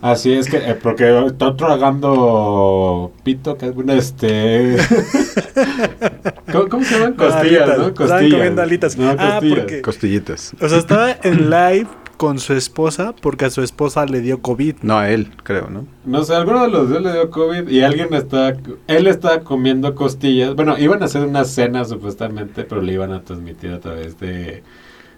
Así 0.01 0.31
es 0.31 0.49
que, 0.49 0.55
eh, 0.57 0.75
porque 0.81 1.25
está 1.27 1.57
tragando 1.57 3.11
pito, 3.25 3.57
que 3.57 3.65
alguna, 3.65 3.95
este... 3.95 4.77
¿Cómo, 6.51 6.69
cómo 6.69 6.83
se 6.85 6.93
llaman? 6.95 7.13
Costillas, 7.13 7.61
Alitas. 7.63 7.77
¿no? 7.77 7.87
Estaban 7.87 7.93
Costillas. 7.93 8.31
comiendo 8.33 8.61
alitas. 8.61 8.97
No, 8.97 9.09
Ah, 9.11 9.15
costillas. 9.33 9.59
porque- 9.59 9.81
Costillitas. 9.81 10.53
O 10.61 10.69
sea, 10.69 10.77
estaba 10.77 11.11
en 11.23 11.49
live 11.49 11.87
con 12.19 12.37
su 12.39 12.53
esposa 12.53 13.15
porque 13.21 13.45
a 13.45 13.49
su 13.49 13.61
esposa 13.63 14.05
le 14.05 14.19
dio 14.19 14.41
COVID. 14.41 14.75
No, 14.81 14.97
a 14.99 15.09
él, 15.09 15.31
creo, 15.43 15.69
¿no? 15.69 15.85
No 16.03 16.23
sé, 16.25 16.35
alguno 16.35 16.61
de 16.63 16.67
los 16.69 16.89
dos 16.89 17.01
le 17.01 17.13
dio 17.13 17.29
COVID 17.31 17.69
y 17.69 17.81
alguien 17.81 18.13
está, 18.13 18.57
él 18.87 19.07
estaba 19.07 19.39
comiendo 19.39 19.95
costillas. 19.95 20.53
Bueno, 20.53 20.77
iban 20.77 21.01
a 21.01 21.05
hacer 21.05 21.23
una 21.25 21.45
cena 21.45 21.85
supuestamente, 21.85 22.65
pero 22.65 22.81
le 22.81 22.91
iban 22.91 23.13
a 23.13 23.21
transmitir 23.23 23.71
a 23.71 23.79
través 23.79 24.19
de, 24.19 24.27
de 24.27 24.63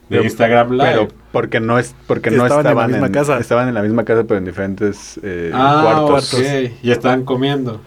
Pero- 0.10 0.24
Instagram 0.24 0.74
Live. 0.74 0.84
Pero 0.92 1.08
porque 1.32 1.60
no 1.60 1.80
es 1.80 1.96
porque 2.06 2.30
no 2.30 2.44
Estaban 2.44 2.60
en 2.60 2.64
la 2.66 2.70
estaban, 2.72 2.92
misma 2.92 3.12
casa. 3.12 3.40
Estaban 3.40 3.68
en 3.68 3.74
la 3.74 3.82
misma 3.82 4.06
casa, 4.06 4.24
pero 4.26 4.38
en 4.38 4.46
diferentes 4.46 5.20
eh, 5.24 5.50
ah, 5.56 6.04
cuartos. 6.06 6.34
ok. 6.36 6.42
Y 6.84 6.92
estaban 6.92 7.24
comiendo. 7.26 7.82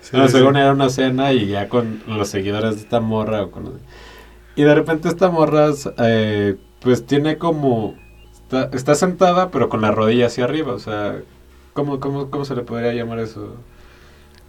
Sí, 0.00 0.16
No, 0.16 0.28
sí. 0.28 0.36
según 0.36 0.56
era 0.56 0.70
una 0.72 0.90
cena 0.90 1.32
y 1.32 1.48
ya 1.48 1.68
con 1.68 2.02
los 2.06 2.28
seguidores 2.28 2.76
de 2.76 2.82
esta 2.82 3.00
morra. 3.00 3.42
o 3.42 3.50
con- 3.50 3.80
Y 4.54 4.62
de 4.62 4.74
repente 4.76 5.08
esta 5.08 5.28
morra, 5.28 5.70
eh, 5.98 6.54
pues 6.80 7.04
tiene 7.04 7.36
como... 7.36 7.96
Está, 8.62 8.76
está 8.76 8.94
sentada, 8.94 9.50
pero 9.50 9.68
con 9.68 9.80
la 9.80 9.90
rodilla 9.90 10.26
hacia 10.26 10.44
arriba. 10.44 10.72
O 10.72 10.78
sea, 10.78 11.16
¿cómo, 11.72 12.00
cómo, 12.00 12.30
cómo 12.30 12.44
se 12.44 12.54
le 12.54 12.62
podría 12.62 12.92
llamar 12.92 13.18
eso? 13.18 13.56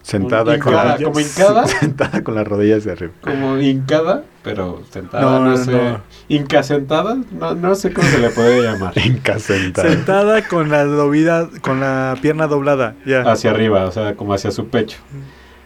Sentada 0.06 0.60
con 0.60 0.72
Hincada, 0.74 0.98
la, 1.00 1.04
como 1.04 1.20
hincada. 1.20 1.66
sentada 1.80 2.24
con 2.24 2.36
las 2.36 2.48
rodillas 2.48 2.84
de 2.84 2.92
arriba. 2.92 3.14
Como 3.22 3.58
hincada, 3.58 4.24
pero 4.44 4.84
sentada, 4.92 5.24
No, 5.24 5.40
no, 5.40 5.50
no, 5.50 5.58
sé. 5.58 5.72
no. 5.72 6.02
Inca 6.28 6.62
sentada, 6.62 7.18
no, 7.32 7.56
no 7.56 7.74
sé 7.74 7.92
cómo 7.92 8.08
se 8.08 8.20
le 8.20 8.30
puede 8.30 8.62
llamar. 8.62 8.94
Inca 9.04 9.40
sentada. 9.40 9.90
Sentada 9.90 10.48
con 10.48 10.70
la 10.70 10.84
dobida, 10.84 11.50
con 11.62 11.80
la 11.80 12.16
pierna 12.22 12.46
doblada. 12.46 12.94
Ya. 13.04 13.22
hacia 13.24 13.50
arriba, 13.50 13.86
o 13.86 13.92
sea, 13.92 14.16
como 14.16 14.36
hacia 14.36 14.52
su 14.52 14.68
pecho. 14.68 15.00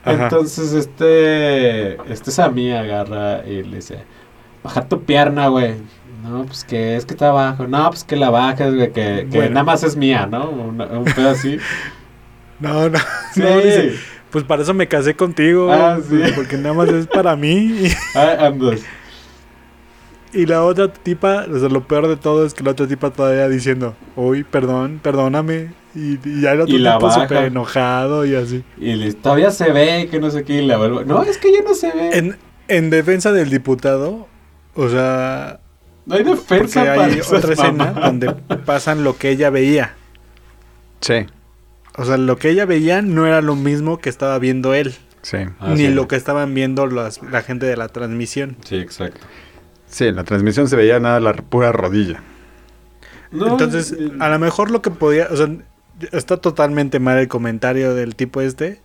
Ajá. 0.05 0.23
Entonces, 0.23 0.71
este, 0.71 1.95
este 2.09 2.31
Sammy 2.31 2.71
agarra 2.71 3.45
y 3.45 3.63
le 3.63 3.75
dice, 3.75 4.05
baja 4.63 4.87
tu 4.87 5.03
pierna, 5.03 5.49
güey. 5.49 5.75
No, 6.24 6.45
pues 6.45 6.63
que 6.63 6.95
es 6.95 7.05
que 7.05 7.13
está 7.13 7.30
abajo. 7.30 7.67
No, 7.67 7.89
pues 7.89 8.03
que 8.03 8.15
la 8.15 8.30
bajas, 8.30 8.74
güey, 8.74 8.91
que, 8.91 9.28
que 9.30 9.38
Bueno. 9.38 9.51
nada 9.51 9.63
más 9.63 9.84
es 9.84 9.95
mía, 9.95 10.28
¿no? 10.30 10.49
Un 10.49 11.05
pedo 11.15 11.30
así. 11.30 11.57
No, 12.59 12.89
no. 12.89 12.99
Sí. 13.34 13.41
No, 13.41 13.57
dice, 13.57 13.93
pues 14.32 14.43
para 14.43 14.63
eso 14.63 14.74
me 14.74 14.88
casé 14.88 15.15
contigo. 15.15 15.72
Ah, 15.72 15.97
sí. 16.07 16.22
Porque 16.36 16.57
nada 16.57 16.74
más 16.74 16.89
es 16.89 17.07
para 17.07 17.36
mí. 17.36 17.88
Ah, 18.15 18.47
ambos. 18.47 18.82
Y 20.34 20.45
la 20.45 20.63
otra 20.63 20.91
tipa, 20.91 21.45
o 21.51 21.57
sea, 21.57 21.70
lo 21.70 21.88
peor 21.88 22.07
de 22.07 22.15
todo 22.17 22.45
es 22.45 22.53
que 22.53 22.63
la 22.63 22.72
otra 22.72 22.86
tipa 22.86 23.09
todavía 23.11 23.47
diciendo, 23.47 23.95
uy, 24.15 24.43
perdón, 24.43 24.99
perdóname. 25.01 25.72
Y, 25.95 26.20
y 26.24 26.41
ya 26.41 26.51
el 26.51 26.61
otro 26.61 26.76
Y 26.76 26.80
la 26.80 26.97
tipo 26.97 27.09
súper 27.11 27.45
enojado 27.45 28.26
y 28.26 28.36
así. 28.36 28.63
Y 28.78 28.93
le 28.93 29.13
todavía 29.13 29.49
se 29.49 29.72
ve, 29.72 30.07
que 30.11 30.20
no 30.20 30.30
sé 30.30 30.43
qué, 30.43 30.61
y 30.61 30.65
la 30.67 30.78
vuelvo. 30.78 31.03
No, 31.03 31.24
es 31.24 31.38
que 31.39 31.51
ya 31.51 31.63
no 31.63 31.74
se 31.74 31.91
ve. 31.91 32.15
En, 32.17 32.38
en 32.67 32.89
defensa 32.91 33.32
del 33.32 33.49
diputado, 33.49 34.28
o 34.76 34.89
sea, 34.89 35.59
no 36.05 36.15
hay 36.15 36.23
defensa 36.23 36.79
porque 36.81 36.95
para 36.95 37.03
hay 37.05 37.19
esas 37.19 37.33
otra 37.33 37.53
escena 37.53 37.91
donde 37.91 38.31
pasan 38.65 39.03
lo 39.03 39.17
que 39.17 39.29
ella 39.29 39.49
veía. 39.49 39.93
Sí, 41.01 41.25
O 41.97 42.05
sea, 42.05 42.17
lo 42.17 42.37
que 42.37 42.49
ella 42.49 42.65
veía 42.65 43.01
no 43.01 43.25
era 43.27 43.41
lo 43.41 43.55
mismo 43.55 43.99
que 43.99 44.09
estaba 44.09 44.37
viendo 44.39 44.73
él, 44.73 44.95
sí. 45.21 45.37
Ah, 45.59 45.69
ni 45.71 45.87
sí. 45.87 45.87
lo 45.89 46.07
que 46.07 46.15
estaban 46.15 46.53
viendo 46.53 46.87
las- 46.87 47.21
la 47.23 47.41
gente 47.41 47.65
de 47.65 47.75
la 47.77 47.87
transmisión. 47.89 48.57
Sí, 48.65 48.75
exacto. 48.77 49.21
Sí, 49.87 50.05
en 50.05 50.15
la 50.17 50.23
transmisión 50.23 50.67
se 50.69 50.75
veía 50.75 50.99
nada 50.99 51.19
la 51.19 51.33
pura 51.33 51.71
rodilla. 51.71 52.21
No, 53.31 53.47
Entonces, 53.47 53.91
eh, 53.97 54.11
a 54.19 54.29
lo 54.29 54.39
mejor 54.39 54.71
lo 54.71 54.81
que 54.81 54.91
podía, 54.91 55.27
o 55.31 55.35
sea, 55.37 55.49
está 56.11 56.37
totalmente 56.37 56.99
mal 56.99 57.17
el 57.17 57.27
comentario 57.27 57.93
del 57.95 58.15
tipo 58.15 58.41
este, 58.41 58.81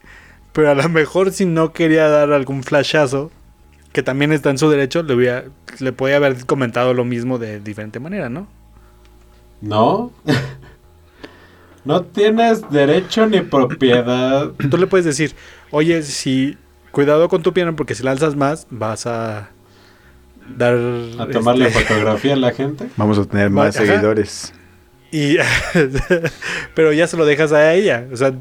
pero 0.52 0.70
a 0.70 0.74
lo 0.74 0.88
mejor 0.88 1.32
si 1.32 1.46
no 1.46 1.72
quería 1.72 2.08
dar 2.08 2.32
algún 2.32 2.62
flashazo, 2.62 3.30
que 3.94 4.02
también 4.02 4.32
está 4.32 4.50
en 4.50 4.58
su 4.58 4.68
derecho, 4.68 5.04
le, 5.04 5.14
hubiera, 5.14 5.44
le 5.78 5.92
podía 5.92 6.16
haber 6.16 6.44
comentado 6.46 6.94
lo 6.94 7.04
mismo 7.04 7.38
de 7.38 7.60
diferente 7.60 8.00
manera, 8.00 8.28
¿no? 8.28 8.48
No. 9.60 10.10
no 11.84 12.02
tienes 12.02 12.68
derecho 12.70 13.24
ni 13.28 13.40
propiedad. 13.40 14.50
Tú 14.68 14.78
le 14.78 14.88
puedes 14.88 15.06
decir, 15.06 15.36
oye, 15.70 16.02
si 16.02 16.58
cuidado 16.90 17.28
con 17.28 17.44
tu 17.44 17.52
pierna 17.52 17.76
porque 17.76 17.94
si 17.94 18.02
la 18.02 18.10
alzas 18.10 18.34
más 18.34 18.66
vas 18.68 19.06
a 19.06 19.50
dar... 20.56 20.74
A 21.20 21.28
tomarle 21.28 21.68
este, 21.68 21.84
fotografía 21.84 22.32
a 22.32 22.36
la 22.36 22.50
gente. 22.50 22.88
Vamos 22.96 23.16
a 23.16 23.24
tener 23.26 23.48
más 23.50 23.76
Ajá. 23.76 23.86
seguidores. 23.86 24.52
Y, 25.12 25.36
pero 26.74 26.92
ya 26.92 27.06
se 27.06 27.16
lo 27.16 27.24
dejas 27.24 27.52
a 27.52 27.72
ella, 27.72 28.08
o 28.12 28.16
sea, 28.16 28.34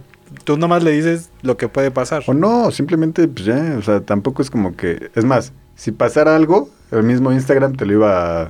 tú 0.44 0.58
nomás 0.58 0.84
le 0.84 0.92
dices 0.92 1.30
lo 1.42 1.58
que 1.58 1.68
puede 1.68 1.92
pasar. 1.92 2.24
O 2.28 2.34
no, 2.34 2.72
simplemente, 2.72 3.28
pues 3.28 3.46
ya, 3.46 3.76
o 3.78 3.82
sea, 3.82 4.02
tampoco 4.02 4.42
es 4.42 4.50
como 4.50 4.76
que... 4.76 5.10
Es 5.16 5.26
más, 5.26 5.54
si 5.76 5.92
pasara 5.92 6.36
algo, 6.36 6.70
el 6.92 7.04
mismo 7.04 7.32
Instagram 7.32 7.76
te 7.76 7.86
lo 7.86 7.94
iba 7.94 8.42
a... 8.44 8.50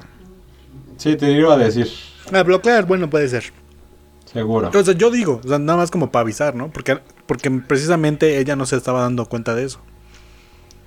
Sí, 0.98 1.16
te 1.16 1.32
iba 1.32 1.54
a 1.54 1.58
decir. 1.58 1.88
A 2.32 2.44
bloquear, 2.44 2.86
bueno, 2.86 3.10
puede 3.10 3.28
ser. 3.28 3.46
Seguro. 4.26 4.72
O 4.74 4.84
sea, 4.84 4.94
yo 4.94 5.12
digo, 5.12 5.42
o 5.44 5.48
sea, 5.48 5.60
nada 5.60 5.78
más 5.78 5.92
como 5.92 6.12
para 6.12 6.22
avisar, 6.22 6.56
¿no? 6.56 6.70
Porque, 6.72 7.00
porque 7.28 7.52
precisamente 7.52 8.40
ella 8.40 8.56
no 8.56 8.66
se 8.66 8.76
estaba 8.78 9.02
dando 9.02 9.26
cuenta 9.26 9.54
de 9.54 9.66
eso. 9.66 9.80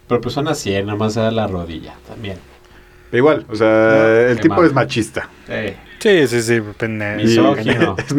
Pero 0.09 0.21
pues 0.21 0.35
son 0.35 0.49
así, 0.49 0.71
nada 0.83 0.97
más 0.97 1.17
era 1.17 1.31
la 1.31 1.47
rodilla 1.47 1.95
también. 2.09 2.39
Pero 3.11 3.19
igual, 3.19 3.47
o 3.49 3.55
sea, 3.55 3.67
No, 3.69 4.07
el 4.31 4.41
tipo 4.41 4.57
mal. 4.57 4.67
es 4.67 4.73
machista. 4.73 5.29
Sí, 6.01 6.27
sí, 6.29 6.43
sí, 6.43 6.61
pendejo. 6.79 7.21
Y- 7.21 7.25
Misógino. 7.25 7.97
es 7.99 8.15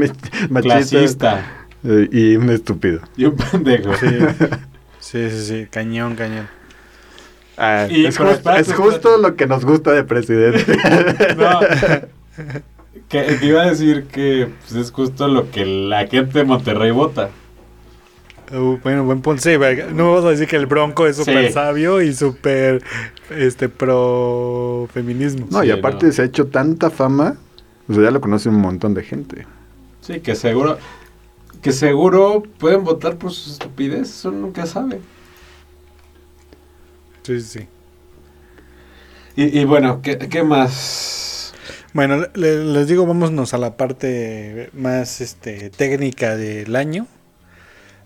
machista 0.49 0.61
clasista. 0.61 1.66
Y 2.11 2.35
un 2.35 2.49
estúpido. 2.49 3.01
Y 3.15 3.25
un 3.25 3.35
pendejo. 3.35 3.93
Sí. 3.95 4.07
sí, 4.99 5.29
sí, 5.29 5.45
sí, 5.45 5.67
cañón, 5.69 6.15
cañón. 6.15 6.47
Ah, 7.57 7.87
Y- 7.89 8.05
es, 8.05 8.17
justo, 8.17 8.33
espérate, 8.33 8.61
es 8.61 8.73
justo 8.73 8.95
espérate. 8.95 9.21
lo 9.21 9.35
que 9.35 9.47
nos 9.47 9.65
gusta 9.65 9.91
de 9.91 10.03
presidente. 10.03 10.65
No. 11.37 11.59
que, 13.09 13.37
que 13.39 13.45
iba 13.45 13.63
a 13.63 13.69
decir 13.69 14.05
que 14.11 14.49
pues, 14.61 14.75
es 14.75 14.91
justo 14.91 15.27
lo 15.27 15.49
que 15.49 15.65
la 15.65 16.05
gente 16.07 16.39
de 16.39 16.45
Monterrey 16.45 16.91
vota. 16.91 17.29
Uh, 18.53 18.77
bueno, 18.83 19.03
buen 19.03 19.21
punto. 19.21 19.41
Sí, 19.41 19.51
no 19.93 20.11
vamos 20.11 20.25
a 20.25 20.29
decir 20.29 20.47
que 20.47 20.55
el 20.55 20.67
Bronco 20.67 21.05
es 21.07 21.17
súper 21.17 21.47
Sí. 21.47 21.53
sabio 21.53 22.01
y 22.01 22.13
súper 22.13 22.81
este, 23.29 23.67
pro 23.69 24.87
feminismo. 24.93 25.47
No, 25.51 25.63
y 25.63 25.71
aparte 25.71 26.05
no. 26.05 26.11
se 26.13 26.21
ha 26.21 26.25
hecho 26.25 26.47
tanta 26.47 26.89
fama, 26.89 27.35
o 27.89 27.93
sea, 27.93 28.03
ya 28.03 28.11
lo 28.11 28.21
conoce 28.21 28.47
un 28.49 28.55
montón 28.61 28.93
de 28.93 29.03
gente. 29.03 29.45
Sí, 30.01 30.19
que 30.21 30.35
seguro. 30.35 30.77
Que 31.61 31.71
seguro 31.71 32.43
pueden 32.59 32.83
votar 32.83 33.17
por 33.17 33.31
sus 33.31 33.53
estupidez. 33.53 34.09
Eso 34.09 34.31
nunca 34.31 34.65
sabe. 34.65 35.07
Sí, 37.23 37.41
sí. 37.41 37.67
Y, 39.35 39.59
y 39.59 39.65
bueno, 39.65 40.01
¿qué, 40.01 40.17
qué 40.17 40.43
más? 40.43 41.53
Bueno, 41.93 42.25
le- 42.35 42.63
les 42.65 42.87
digo, 42.87 43.05
vámonos 43.05 43.53
a 43.53 43.57
la 43.57 43.77
parte 43.77 44.69
más 44.73 45.21
este, 45.21 45.69
técnica 45.69 46.35
del 46.35 46.75
año, 46.75 47.07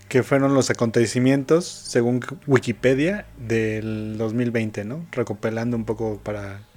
que 0.07 0.23
fueron 0.23 0.53
los 0.53 0.69
acontecimientos, 0.69 1.65
según 1.65 2.19
Wikipedia, 2.45 3.27
del 3.37 4.17
2020, 4.17 4.83
¿no? 4.83 5.05
Recopilando 5.11 5.77
un 5.77 5.85
poco 5.85 6.19
para, 6.23 6.67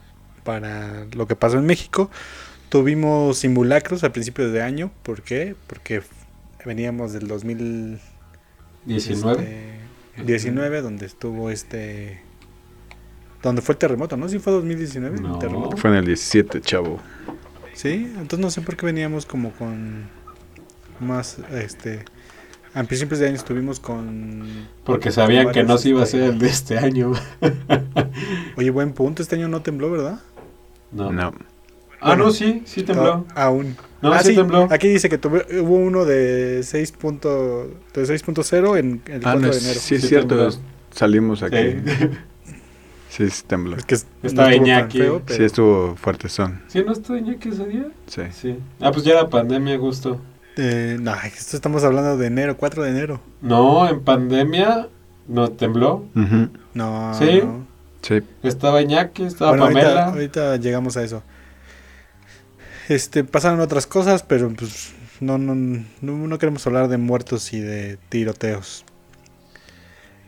para 0.45 1.07
lo 1.15 1.27
que 1.27 1.37
pasó 1.37 1.59
en 1.59 1.67
México. 1.67 2.11
Tuvimos 2.69 3.39
simulacros 3.39 4.05
a 4.05 4.13
principios 4.13 4.53
de 4.53 4.63
año, 4.63 4.93
¿por 5.03 5.23
qué? 5.23 5.57
Porque 5.69 6.03
veníamos 6.65 7.13
del 7.13 7.27
2019, 7.29 8.01
19. 8.87 9.43
este, 10.17 10.25
19, 10.25 10.83
donde 10.83 11.07
estuvo 11.07 11.51
este... 11.51 12.21
Donde 13.43 13.61
fue 13.61 13.75
el 13.75 13.79
terremoto, 13.79 14.17
¿no? 14.17 14.29
¿Sí 14.29 14.39
fue 14.39 14.53
2019 14.55 15.21
No. 15.21 15.35
el 15.35 15.39
terremoto? 15.39 15.77
Fue 15.77 15.91
en 15.91 15.97
el 15.97 16.07
17, 16.07 16.61
chavo. 16.63 16.99
Sí, 17.75 18.11
entonces 18.15 18.39
no 18.39 18.51
sé 18.51 18.63
por 18.63 18.77
qué 18.77 18.87
veníamos 18.87 19.27
como 19.27 19.51
con 19.53 20.05
más, 21.01 21.39
este, 21.53 22.05
a 22.73 22.83
principios 22.85 23.21
de 23.21 23.27
año 23.27 23.37
estuvimos 23.37 23.81
con, 23.81 24.69
Porque 24.85 25.11
sabían 25.11 25.53
que 25.53 25.63
no 25.65 25.77
se 25.77 25.91
iba 25.91 26.01
a 26.01 26.05
este, 26.05 26.19
ser 26.19 26.31
el 26.31 26.39
de 26.39 26.47
este 26.49 26.79
año. 26.79 27.13
oye, 28.57 28.71
buen 28.71 28.93
punto, 28.93 29.23
este 29.23 29.37
año 29.37 29.49
no 29.49 29.63
tembló, 29.63 29.91
¿verdad? 29.91 30.21
No. 30.93 31.13
No. 31.13 31.33
Ah, 32.05 32.09
Bueno. 32.09 32.25
no, 32.25 32.31
sí, 32.33 32.63
sí 32.67 32.83
tembló. 32.83 33.25
Ah, 33.35 33.45
aún. 33.45 33.77
No, 34.03 34.13
ah, 34.13 34.23
sí 34.23 34.35
tembló. 34.35 34.69
Aquí 34.71 34.89
dice 34.89 35.09
que 35.09 35.17
tuve- 35.19 35.47
hubo 35.61 35.77
uno 35.77 36.05
de 36.05 36.61
6 36.63 36.93
punto, 36.93 37.71
de 37.95 38.05
6.0 38.07 38.77
en 38.77 39.01
el 39.07 39.23
4 39.23 39.31
Ah, 39.31 39.35
no, 39.37 39.41
de 39.41 39.47
enero. 39.59 39.81
sí 39.81 39.95
es 39.95 40.03
Sí 40.03 40.09
cierto. 40.09 40.37
tembló. 40.37 40.51
Salimos 40.91 41.43
aquí. 41.43 41.57
Sí. 41.57 42.09
Sí, 43.09 43.31
sí 43.31 43.45
tembló. 43.47 43.77
Es 43.77 43.85
que 43.85 43.95
es- 43.95 44.07
Estaba 44.23 44.51
estuvo 44.51 44.67
Iñaki. 44.67 44.99
feo, 44.99 45.23
pero- 45.25 45.37
Sí 45.39 45.45
estuvo 45.45 45.97
fuerte 45.97 46.29
son. 46.29 46.61
¿Sí 46.69 46.83
no 46.85 46.93
estoy 46.93 47.21
Iñaki 47.21 47.49
ese 47.49 47.65
día? 47.67 47.87
Sí. 48.07 48.23
Sí. 48.33 48.59
Ah, 48.81 48.91
pues 48.93 49.05
ya 49.05 49.13
era 49.13 49.29
pandemia, 49.31 49.79
justo. 49.79 50.21
Eh, 50.57 50.99
no, 51.01 51.15
esto 51.25 51.57
estamos 51.57 51.83
hablando 51.85 52.17
de 52.19 52.27
enero, 52.27 52.57
4 52.57 52.83
de 52.83 52.91
enero. 52.91 53.21
No, 53.41 53.89
en 53.89 54.01
pandemia 54.01 54.89
no 55.29 55.49
tembló. 55.53 56.05
No, 56.75 57.15
¿Sí? 57.15 57.41
no. 57.43 57.67
Sí. 58.03 58.21
Estaba 58.43 58.83
Iñaki, 58.83 59.23
estaba 59.25 59.53
Bueno, 59.53 59.67
Pamela. 59.67 60.07
ahorita, 60.07 60.51
ahorita 60.51 60.57
llegamos 60.59 60.97
a 60.97 61.03
eso. 61.05 61.23
Este, 62.89 63.25
pasaron 63.25 63.61
otras 63.61 63.87
cosas, 63.87 64.23
pero 64.23 64.51
pues 64.51 64.95
no, 65.21 65.39
no, 65.39 65.55
no, 65.55 65.85
no 66.03 66.39
queremos 66.39 66.67
hablar 66.67 66.89
de 66.89 66.99
muertos 66.99 67.53
y 67.53 67.61
de 67.61 67.99
tiroteos. 68.09 68.85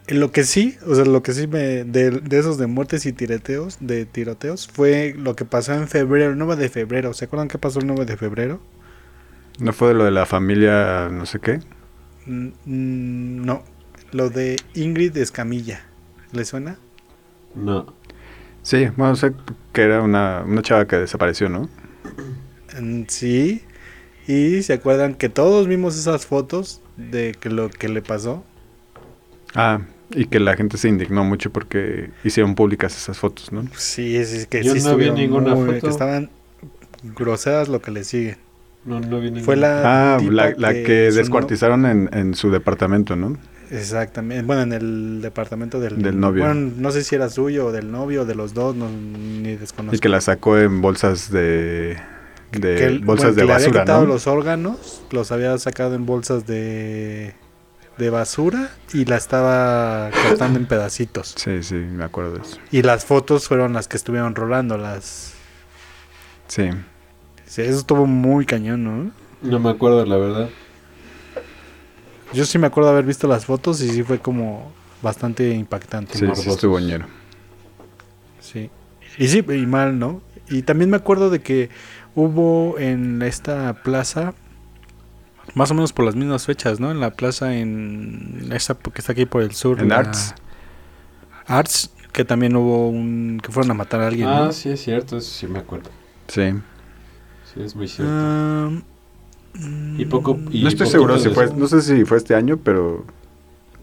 Lo 0.09 0.31
que 0.31 0.45
sí, 0.45 0.79
o 0.87 0.95
sea, 0.95 1.05
lo 1.05 1.23
que 1.23 1.33
sí 1.33 1.49
me. 1.49 1.85
De, 1.85 2.11
de 2.11 2.39
esos 2.39 2.59
de 2.59 2.69
muertes 2.69 3.07
y 3.07 3.13
tiroteos, 3.13 3.79
de 3.81 4.07
tiroteos, 4.07 4.69
fue 4.69 5.15
lo 5.19 5.35
que 5.35 5.45
pasó 5.45 5.75
en 5.75 5.89
febrero, 5.89 6.31
el 6.31 6.39
9 6.39 6.57
de 6.57 6.69
febrero. 6.69 7.13
¿Se 7.13 7.25
acuerdan 7.25 7.49
qué 7.49 7.59
pasó 7.59 7.81
el 7.81 7.89
9 7.89 8.07
de 8.07 8.17
febrero? 8.17 8.61
¿No 9.59 9.73
fue 9.73 9.89
de 9.89 9.95
lo 9.95 10.05
de 10.05 10.13
la 10.13 10.25
familia 10.25 11.09
no 11.11 11.27
sé 11.27 11.41
qué? 11.41 11.61
Mm, 12.27 12.49
mm, 12.65 13.45
no, 13.45 13.65
lo 14.13 14.31
de 14.31 14.57
Ingrid 14.75 15.17
Escamilla. 15.17 15.81
¿Le 16.33 16.45
suena? 16.45 16.79
No. 17.55 17.93
Sí, 18.63 18.89
bueno, 18.97 19.17
sé 19.17 19.33
que 19.73 19.83
era 19.83 20.03
una, 20.03 20.45
una 20.47 20.63
chava 20.63 20.87
que 20.87 20.97
desapareció, 20.97 21.49
¿no? 21.49 21.69
Sí. 23.09 23.63
Y 24.27 24.63
se 24.63 24.73
acuerdan 24.73 25.15
que 25.15 25.29
todos 25.29 25.69
vimos 25.69 25.97
esas 25.99 26.27
fotos 26.27 26.81
de 26.97 27.35
que 27.39 27.49
lo 27.51 27.71
que 27.71 27.89
le 27.89 28.03
pasó. 28.03 28.45
Ah, 29.55 29.81
y 30.11 30.27
que 30.27 30.41
la 30.41 30.57
gente 30.57 30.77
se 30.79 30.89
indignó 30.89 31.25
mucho 31.25 31.51
porque 31.51 32.11
hicieron 32.25 32.55
públicas 32.55 32.97
esas 32.97 33.19
fotos, 33.19 33.53
¿no? 33.53 33.65
Sí, 33.77 34.25
sí, 34.25 34.47
que 34.47 34.63
Yo 34.63 34.75
sí 34.75 34.83
no 34.85 34.97
vi 34.97 35.11
ninguna 35.11 35.55
muy- 35.55 35.67
foto. 35.75 35.87
Que 35.87 35.91
estaban 35.93 36.31
groseras 37.03 37.69
lo 37.69 37.81
que 37.81 37.91
le 37.91 38.05
sigue. 38.05 38.37
No, 38.85 39.01
no 39.01 39.19
vi 39.21 39.27
ninguna. 39.27 39.45
Fue 39.45 39.57
la 39.57 40.17
Ah, 40.17 40.21
la, 40.21 40.55
la 40.57 40.73
que 40.73 41.09
sonó- 41.11 41.17
descuartizaron 41.19 41.87
en, 41.87 42.11
en 42.13 42.35
su 42.35 42.51
departamento, 42.51 43.17
¿no? 43.17 43.37
Exactamente. 43.71 44.45
Bueno, 44.45 44.63
en 44.63 44.73
el 44.73 45.21
departamento 45.23 45.81
del, 45.81 46.01
Del 46.01 46.21
novio. 46.21 46.45
Bueno, 46.45 46.73
no 46.77 46.91
sé 46.93 47.03
si 47.03 47.17
era 47.17 47.29
suyo 47.29 47.67
o 47.67 47.73
del 47.73 47.91
novio 47.91 48.23
o 48.23 48.25
de 48.25 48.37
los 48.37 48.55
dos, 48.55 48.77
no, 48.77 48.89
ni 48.89 49.57
desconozco. 49.57 49.97
Y 49.97 49.99
que 49.99 50.09
la 50.09 50.21
sacó 50.21 50.57
en 50.59 50.81
bolsas 50.81 51.33
de, 51.33 51.97
de 52.53 52.75
Que 52.77 52.85
él- 52.87 53.01
bolsas 53.01 53.27
bueno, 53.27 53.35
que 53.35 53.41
de 53.43 53.47
le 53.47 53.53
había 53.53 53.67
basura, 53.67 53.83
quitado 53.83 54.01
¿no? 54.03 54.07
los 54.07 54.27
órganos, 54.27 55.03
los 55.11 55.33
había 55.33 55.57
sacado 55.59 55.95
en 55.95 56.07
bolsas 56.07 56.47
de, 56.47 57.35
de 57.99 58.11
basura 58.11 58.71
y 58.93 59.05
la 59.05 59.17
estaba 59.17 60.11
cortando 60.29 60.59
en 60.59 60.67
pedacitos. 60.67 61.35
Sí, 61.37 61.63
sí, 61.63 61.75
me 61.75 62.05
acuerdo 62.05 62.35
de 62.35 62.43
eso. 62.43 62.59
Y 62.71 62.83
las 62.83 63.05
fotos 63.05 63.49
fueron 63.49 63.73
las 63.73 63.89
que 63.89 63.97
estuvieron 63.97 64.35
rolando, 64.35 64.77
las... 64.79 65.35
Sí. 66.49 66.71
Sí, 67.47 67.63
eso 67.63 67.79
estuvo 67.79 68.07
muy 68.07 68.47
cañón, 68.47 68.85
¿no? 68.85 69.11
No 69.43 69.59
me 69.61 69.71
acuerdo, 69.71 70.05
la 70.07 70.17
verdad. 70.17 70.49
Yo 72.33 72.45
sí 72.45 72.59
me 72.59 72.67
acuerdo 72.67 72.91
haber 72.91 73.05
visto 73.05 73.29
las 73.29 73.47
fotos 73.47 73.81
y 73.81 73.89
sí 73.91 74.03
fue 74.03 74.19
como 74.19 74.73
bastante 75.03 75.51
impactante. 75.51 76.19
Sí, 76.19 76.27
sí, 76.35 76.51
estuvo 76.51 76.79
ñero. 76.81 77.07
Sí. 78.41 78.71
Y 79.19 79.29
sí, 79.29 79.45
y 79.49 79.67
mal, 79.67 79.99
¿no? 79.99 80.21
Y 80.49 80.63
también 80.63 80.91
me 80.91 80.97
acuerdo 80.97 81.31
de 81.31 81.41
que 81.41 81.71
hubo 82.17 82.77
en 82.79 83.23
esta 83.23 83.73
plaza, 83.85 84.35
más 85.55 85.71
o 85.71 85.75
menos 85.75 85.93
por 85.93 86.05
las 86.05 86.17
mismas 86.17 86.45
fechas, 86.47 86.81
¿no? 86.81 86.91
En 86.91 86.99
la 86.99 87.11
plaza 87.13 87.55
en 87.57 88.49
esa 88.53 88.75
que 88.75 88.91
está 88.99 89.13
aquí 89.13 89.27
por 89.27 89.43
el 89.43 89.53
sur. 89.53 89.79
En 89.81 89.91
la- 89.91 89.99
Arts. 89.99 90.35
Arts, 91.47 91.91
que 92.13 92.25
también 92.25 92.57
hubo 92.57 92.89
un... 92.89 93.39
que 93.41 93.53
fueron 93.53 93.71
a 93.71 93.75
matar 93.75 94.01
a 94.01 94.09
alguien. 94.09 94.27
Ah, 94.29 94.47
¿no? 94.47 94.53
sí, 94.53 94.71
es 94.71 94.83
cierto, 94.83 95.19
eso 95.19 95.31
sí 95.31 95.47
me 95.47 95.61
acuerdo. 95.61 95.91
Sí. 96.27 96.53
Sí, 97.55 97.63
es 97.63 97.77
muy 97.77 97.87
cierto. 97.87 98.13
Ah, 98.13 98.71
Y 99.99 100.05
poco- 100.07 100.39
y 100.51 100.63
no 100.63 100.69
estoy 100.69 100.89
seguro 100.89 101.17
si 101.19 101.29
fue, 101.31 101.45
después- 101.45 101.55
no 101.61 101.69
sé 101.69 101.83
si 101.83 102.05
fue 102.05 102.17
este 102.17 102.35
año, 102.35 102.57
pero 102.57 103.05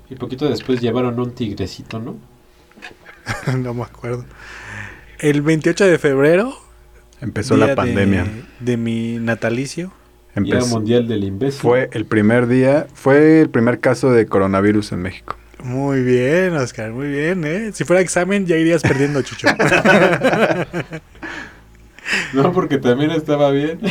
Y 0.09 0.15
poquito 0.15 0.49
después 0.49 0.81
llevaron 0.81 1.17
un 1.19 1.31
tigrecito, 1.33 1.99
¿no? 1.99 2.17
no 3.57 3.73
me 3.73 3.83
acuerdo. 3.83 4.25
El 5.19 5.41
28 5.41 5.85
de 5.85 5.97
febrero. 5.99 6.57
Empezó 7.23 7.55
día 7.55 7.67
la 7.67 7.75
pandemia. 7.75 8.23
De, 8.23 8.31
de 8.71 8.77
mi 8.77 9.17
natalicio. 9.19 9.91
Día 10.35 10.55
Empezó- 10.55 10.67
Mundial 10.75 11.07
del 11.07 11.23
Imbécil. 11.23 11.59
fue 11.61 11.89
el 11.93 12.05
primer 12.05 12.47
día, 12.47 12.87
fue 12.93 13.41
el 13.41 13.49
primer 13.49 13.79
caso 13.79 14.11
de 14.11 14.25
coronavirus 14.25 14.91
en 14.93 15.01
México. 15.03 15.37
Muy 15.63 16.01
bien, 16.03 16.53
Oscar, 16.55 16.91
muy 16.91 17.07
bien, 17.07 17.43
¿eh? 17.45 17.71
Si 17.73 17.83
fuera 17.85 18.01
examen 18.01 18.45
ya 18.45 18.57
irías 18.57 18.81
perdiendo, 18.81 19.21
Chucho. 19.21 19.47
No, 22.33 22.51
porque 22.51 22.77
también 22.79 23.11
estaba 23.11 23.49
bien. 23.51 23.79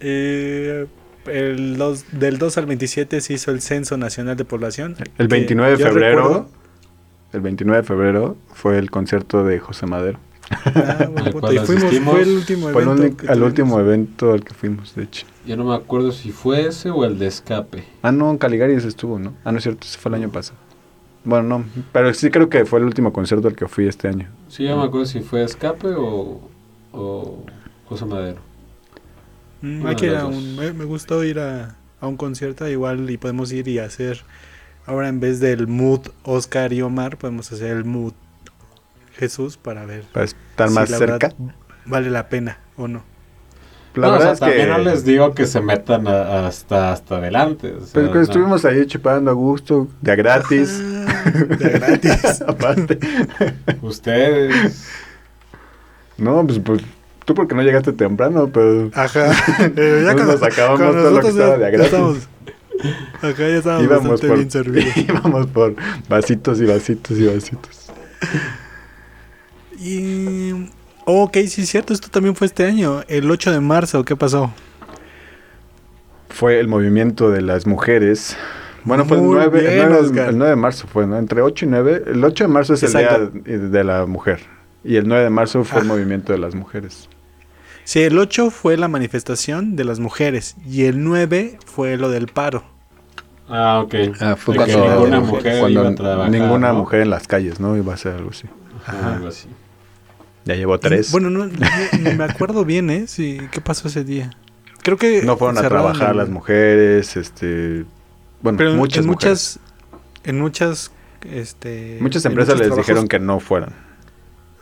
Eh, 0.00 0.86
el 1.26 1.76
dos- 1.76 2.04
del 2.12 2.38
2 2.38 2.56
al 2.58 2.66
27 2.66 3.20
se 3.20 3.34
hizo 3.34 3.50
el 3.50 3.60
Censo 3.60 3.96
Nacional 3.98 4.36
de 4.36 4.44
Población. 4.44 4.96
El 5.18 5.28
que 5.28 5.34
29 5.34 5.76
de 5.76 5.84
febrero, 5.84 6.16
recuerdo- 6.22 6.50
el 7.32 7.40
29 7.40 7.82
de 7.82 7.86
febrero 7.86 8.36
fue 8.52 8.78
el 8.78 8.90
concierto 8.90 9.44
de 9.44 9.58
José 9.60 9.86
Madero. 9.86 10.18
Ah, 10.50 11.06
buen 11.08 11.26
Al 11.26 11.30
punto. 11.32 11.40
cual 11.40 11.54
Y 11.54 11.58
fuimos, 11.60 11.84
asistimos. 11.84 12.12
fue 12.14 12.22
el 12.22 12.30
último 12.30 12.68
Fue 12.70 12.82
el 12.82 12.88
evento. 12.88 13.16
que 13.16 13.26
al 13.28 13.40
tuvimos. 13.40 13.48
último 13.48 13.80
evento 13.80 14.32
al 14.32 14.44
que 14.44 14.54
fuimos, 14.54 14.94
de 14.96 15.04
hecho. 15.04 15.26
Yo 15.46 15.56
no 15.56 15.64
me 15.64 15.74
acuerdo 15.74 16.12
si 16.12 16.32
fue 16.32 16.66
ese 16.66 16.90
o 16.90 17.04
el 17.04 17.18
de 17.18 17.26
escape. 17.28 17.84
Ah, 18.02 18.12
no, 18.12 18.30
en 18.30 18.38
Caligaris 18.38 18.84
estuvo, 18.84 19.18
¿no? 19.18 19.34
Ah, 19.44 19.52
no 19.52 19.58
es 19.58 19.62
cierto, 19.64 19.86
ese 19.86 19.98
fue 19.98 20.10
el 20.10 20.14
año 20.16 20.30
pasado. 20.30 20.58
Bueno, 21.22 21.58
no, 21.58 21.64
pero 21.92 22.12
sí 22.14 22.30
creo 22.30 22.48
que 22.48 22.64
fue 22.64 22.78
el 22.80 22.86
último 22.86 23.12
concierto 23.12 23.46
al 23.48 23.54
que 23.54 23.68
fui 23.68 23.86
este 23.86 24.08
año. 24.08 24.28
Sí, 24.48 24.64
yo 24.64 24.76
me 24.76 24.84
acuerdo 24.84 25.06
si 25.06 25.20
fue 25.20 25.44
escape 25.44 25.88
o, 25.88 26.40
o 26.92 27.44
José 27.86 28.06
Madero. 28.06 28.40
Mm, 29.60 29.80
Uno 29.82 29.88
hay 29.90 29.96
que 29.96 30.06
de 30.06 30.12
ir 30.12 30.18
a 30.18 30.22
los 30.24 30.34
un, 30.34 30.56
dos. 30.56 30.64
me, 30.64 30.72
me 30.72 30.84
gustó 30.84 31.22
ir 31.22 31.38
a, 31.38 31.76
a 32.00 32.06
un 32.08 32.16
concierto 32.16 32.66
igual 32.68 33.08
y 33.10 33.18
podemos 33.18 33.52
ir 33.52 33.68
y 33.68 33.78
hacer 33.78 34.22
ahora 34.86 35.08
en 35.08 35.20
vez 35.20 35.40
del 35.40 35.66
mood 35.66 36.00
Oscar 36.24 36.72
y 36.72 36.82
Omar 36.82 37.16
podemos 37.16 37.50
hacer 37.52 37.76
el 37.76 37.84
mood 37.84 38.12
Jesús 39.16 39.56
para 39.56 39.84
ver 39.84 40.04
Para 40.12 40.24
estar 40.24 40.68
si 40.68 40.74
más 40.74 40.90
la 40.90 40.98
cerca. 40.98 41.28
verdad 41.28 41.34
vale 41.86 42.10
la 42.10 42.28
pena 42.28 42.58
o 42.76 42.88
no. 42.88 43.02
La 43.94 44.06
No, 44.06 44.08
o 44.14 44.18
verdad 44.18 44.24
sea, 44.24 44.32
es 44.32 44.38
que... 44.54 44.58
también 44.60 44.68
no 44.68 44.78
les 44.90 45.04
digo 45.04 45.34
que 45.34 45.46
se 45.46 45.60
metan 45.60 46.06
a- 46.06 46.46
hasta, 46.46 46.92
hasta 46.92 47.16
adelante. 47.16 47.72
o 47.74 47.80
sea, 47.80 47.88
Pero 47.94 48.08
que 48.12 48.18
no. 48.18 48.22
estuvimos 48.22 48.64
ahí 48.64 48.86
chupando 48.86 49.30
a 49.30 49.34
gusto, 49.34 49.88
de 50.00 50.12
a 50.12 50.14
gratis. 50.14 50.80
Ah, 51.08 51.30
de 51.30 51.68
gratis. 51.70 52.40
Aparte. 52.46 52.98
Ustedes. 53.82 54.86
No, 56.16 56.46
pues, 56.46 56.60
pues 56.60 56.82
tú 57.24 57.34
porque 57.34 57.54
no 57.54 57.62
llegaste 57.62 57.92
temprano, 57.92 58.48
pero 58.52 58.90
Ajá. 58.94 59.32
Eh, 59.76 60.02
Nos 60.04 60.14
cuando- 60.14 60.38
sacábamos 60.38 60.80
cuando 60.80 61.02
todo 61.02 61.10
lo 61.10 61.20
que 61.20 61.28
estaba 61.28 61.58
ya- 61.58 61.70
de 61.70 61.72
ya 61.72 61.88
gratis. 61.90 62.28
Acá 63.22 63.38
ya 63.48 63.56
estábamos 63.58 63.84
íbamos 63.84 64.08
bastante 64.10 64.28
por, 64.28 64.36
bien 64.38 64.50
servidos. 64.50 64.96
íbamos 64.96 65.46
por 65.48 65.74
vasitos 66.08 66.60
y 66.60 66.64
vasitos 66.66 67.18
y 67.18 67.26
vasitos. 67.26 67.90
Y... 69.78 70.68
Ok, 71.06 71.38
sí 71.48 71.62
es 71.62 71.68
cierto, 71.70 71.92
esto 71.92 72.08
también 72.10 72.36
fue 72.36 72.46
este 72.46 72.64
año, 72.64 73.02
el 73.08 73.28
8 73.30 73.52
de 73.52 73.60
marzo, 73.60 74.04
¿qué 74.04 74.14
pasó? 74.16 74.52
Fue 76.28 76.60
el 76.60 76.68
movimiento 76.68 77.30
de 77.30 77.40
las 77.40 77.66
mujeres. 77.66 78.36
Bueno, 78.84 79.04
fue 79.04 79.16
el 79.16 79.22
Muy 79.24 79.34
9, 79.36 79.60
bien, 79.60 79.72
el, 79.72 79.88
9, 79.88 79.96
Oscar. 80.06 80.28
el 80.28 80.38
9 80.38 80.50
de 80.50 80.56
marzo 80.56 80.86
fue, 80.86 81.06
¿no? 81.06 81.18
Entre 81.18 81.42
8 81.42 81.64
y 81.64 81.68
9. 81.68 82.02
El 82.06 82.24
8 82.24 82.44
de 82.44 82.48
marzo 82.48 82.74
es 82.74 82.82
Exacto. 82.82 83.32
el 83.34 83.42
Día 83.44 83.58
de 83.58 83.84
la 83.84 84.06
Mujer. 84.06 84.40
Y 84.84 84.96
el 84.96 85.08
9 85.08 85.24
de 85.24 85.30
marzo 85.30 85.64
fue 85.64 85.80
el 85.80 85.86
Ah. 85.86 85.88
movimiento 85.88 86.32
de 86.32 86.38
las 86.38 86.54
mujeres. 86.54 87.08
Sí, 87.84 88.00
el 88.02 88.16
8 88.16 88.50
fue 88.50 88.76
la 88.76 88.88
manifestación 88.88 89.74
de 89.76 89.84
las 89.84 89.98
mujeres 89.98 90.56
y 90.66 90.84
el 90.84 91.02
9 91.02 91.58
fue 91.66 91.96
lo 91.96 92.08
del 92.08 92.28
paro. 92.28 92.62
Ah, 93.50 93.80
ok. 93.84 93.94
Ah, 94.20 94.36
fue 94.36 94.54
De 94.54 94.58
cuando, 94.58 94.84
ninguna 94.94 95.20
mujer 95.20 95.58
cuando 95.60 95.80
iba 95.80 95.88
a 95.90 95.94
trabajar, 95.94 96.30
ninguna 96.30 96.68
¿no? 96.72 96.74
mujer 96.78 97.00
en 97.00 97.10
las 97.10 97.26
calles, 97.26 97.58
¿no? 97.60 97.76
Iba 97.76 97.94
a 97.94 97.96
ser 97.96 98.14
algo 98.14 98.30
así. 98.30 98.46
Ajá, 98.86 99.14
algo 99.16 99.28
así. 99.28 99.48
Ya 100.44 100.54
llevó 100.54 100.78
tres. 100.78 101.10
Bueno, 101.12 101.30
no, 101.30 101.46
ni 101.46 102.14
me 102.14 102.24
acuerdo 102.24 102.64
bien, 102.64 102.88
¿eh? 102.90 103.06
Sí, 103.06 103.40
¿Qué 103.50 103.60
pasó 103.60 103.88
ese 103.88 104.04
día? 104.04 104.30
Creo 104.82 104.96
que... 104.96 105.22
no 105.22 105.36
fueron 105.36 105.58
a 105.58 105.68
trabajar 105.68 106.16
las 106.16 106.28
mujeres, 106.30 107.16
este... 107.16 107.84
Bueno, 108.40 108.56
Pero 108.56 108.70
en- 108.70 108.76
muchas 108.78 109.04
en 109.04 109.10
mujeres. 109.10 109.58
muchas... 109.60 110.24
En 110.24 110.40
muchas... 110.40 110.90
Este, 111.30 111.98
Muchas 112.00 112.24
empresas 112.24 112.54
les 112.58 112.68
trabajos- 112.68 112.78
dijeron 112.86 113.06
que 113.08 113.18
no 113.18 113.40
fueran. 113.40 113.74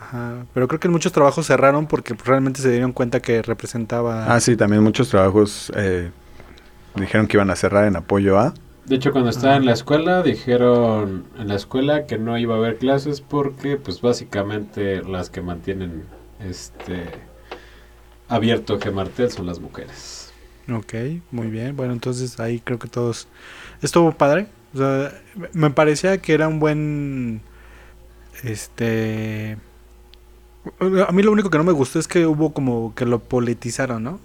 Ajá, 0.00 0.46
pero 0.54 0.66
creo 0.66 0.80
que 0.80 0.88
en 0.88 0.92
muchos 0.92 1.12
trabajos 1.12 1.46
cerraron 1.46 1.86
porque 1.86 2.14
realmente 2.24 2.60
se 2.60 2.70
dieron 2.72 2.92
cuenta 2.92 3.20
que 3.20 3.42
representaba... 3.42 4.34
Ah, 4.34 4.40
sí, 4.40 4.56
también 4.56 4.82
muchos 4.82 5.08
trabajos 5.10 5.70
eh, 5.76 6.10
dijeron 6.96 7.28
que 7.28 7.36
iban 7.36 7.50
a 7.50 7.56
cerrar 7.56 7.84
en 7.86 7.94
apoyo 7.94 8.38
a... 8.40 8.54
De 8.88 8.96
hecho, 8.96 9.12
cuando 9.12 9.28
estaba 9.28 9.56
en 9.56 9.66
la 9.66 9.72
escuela, 9.72 10.22
dijeron 10.22 11.24
en 11.38 11.48
la 11.48 11.56
escuela 11.56 12.06
que 12.06 12.16
no 12.16 12.38
iba 12.38 12.54
a 12.54 12.58
haber 12.58 12.78
clases 12.78 13.20
porque, 13.20 13.76
pues, 13.76 14.00
básicamente 14.00 15.02
las 15.02 15.28
que 15.28 15.42
mantienen 15.42 16.04
este 16.40 17.04
abierto 18.28 18.80
Gemartel 18.80 19.30
son 19.30 19.46
las 19.46 19.60
mujeres. 19.60 20.32
Ok, 20.72 20.94
muy 21.30 21.48
bien. 21.48 21.76
Bueno, 21.76 21.92
entonces 21.92 22.40
ahí 22.40 22.60
creo 22.60 22.78
que 22.78 22.88
todos... 22.88 23.28
Estuvo 23.82 24.12
padre. 24.12 24.46
O 24.74 24.78
sea, 24.78 25.12
me 25.52 25.70
parecía 25.70 26.18
que 26.18 26.32
era 26.32 26.48
un 26.48 26.58
buen... 26.58 27.42
Este... 28.42 29.58
A 31.06 31.12
mí 31.12 31.22
lo 31.22 31.32
único 31.32 31.50
que 31.50 31.58
no 31.58 31.64
me 31.64 31.72
gustó 31.72 31.98
es 31.98 32.08
que 32.08 32.26
hubo 32.26 32.52
como 32.52 32.94
que 32.94 33.04
lo 33.04 33.18
politizaron, 33.18 34.02
¿no? 34.02 34.20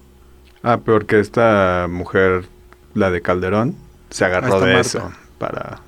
Ah, 0.62 0.80
peor 0.80 1.06
que 1.06 1.20
esta 1.20 1.88
mujer, 1.90 2.46
la 2.94 3.12
de 3.12 3.22
Calderón, 3.22 3.76
se 4.14 4.26
agarró 4.26 4.60
de 4.60 4.74
Marta. 4.74 4.80
eso 4.82 5.12
para 5.38 5.82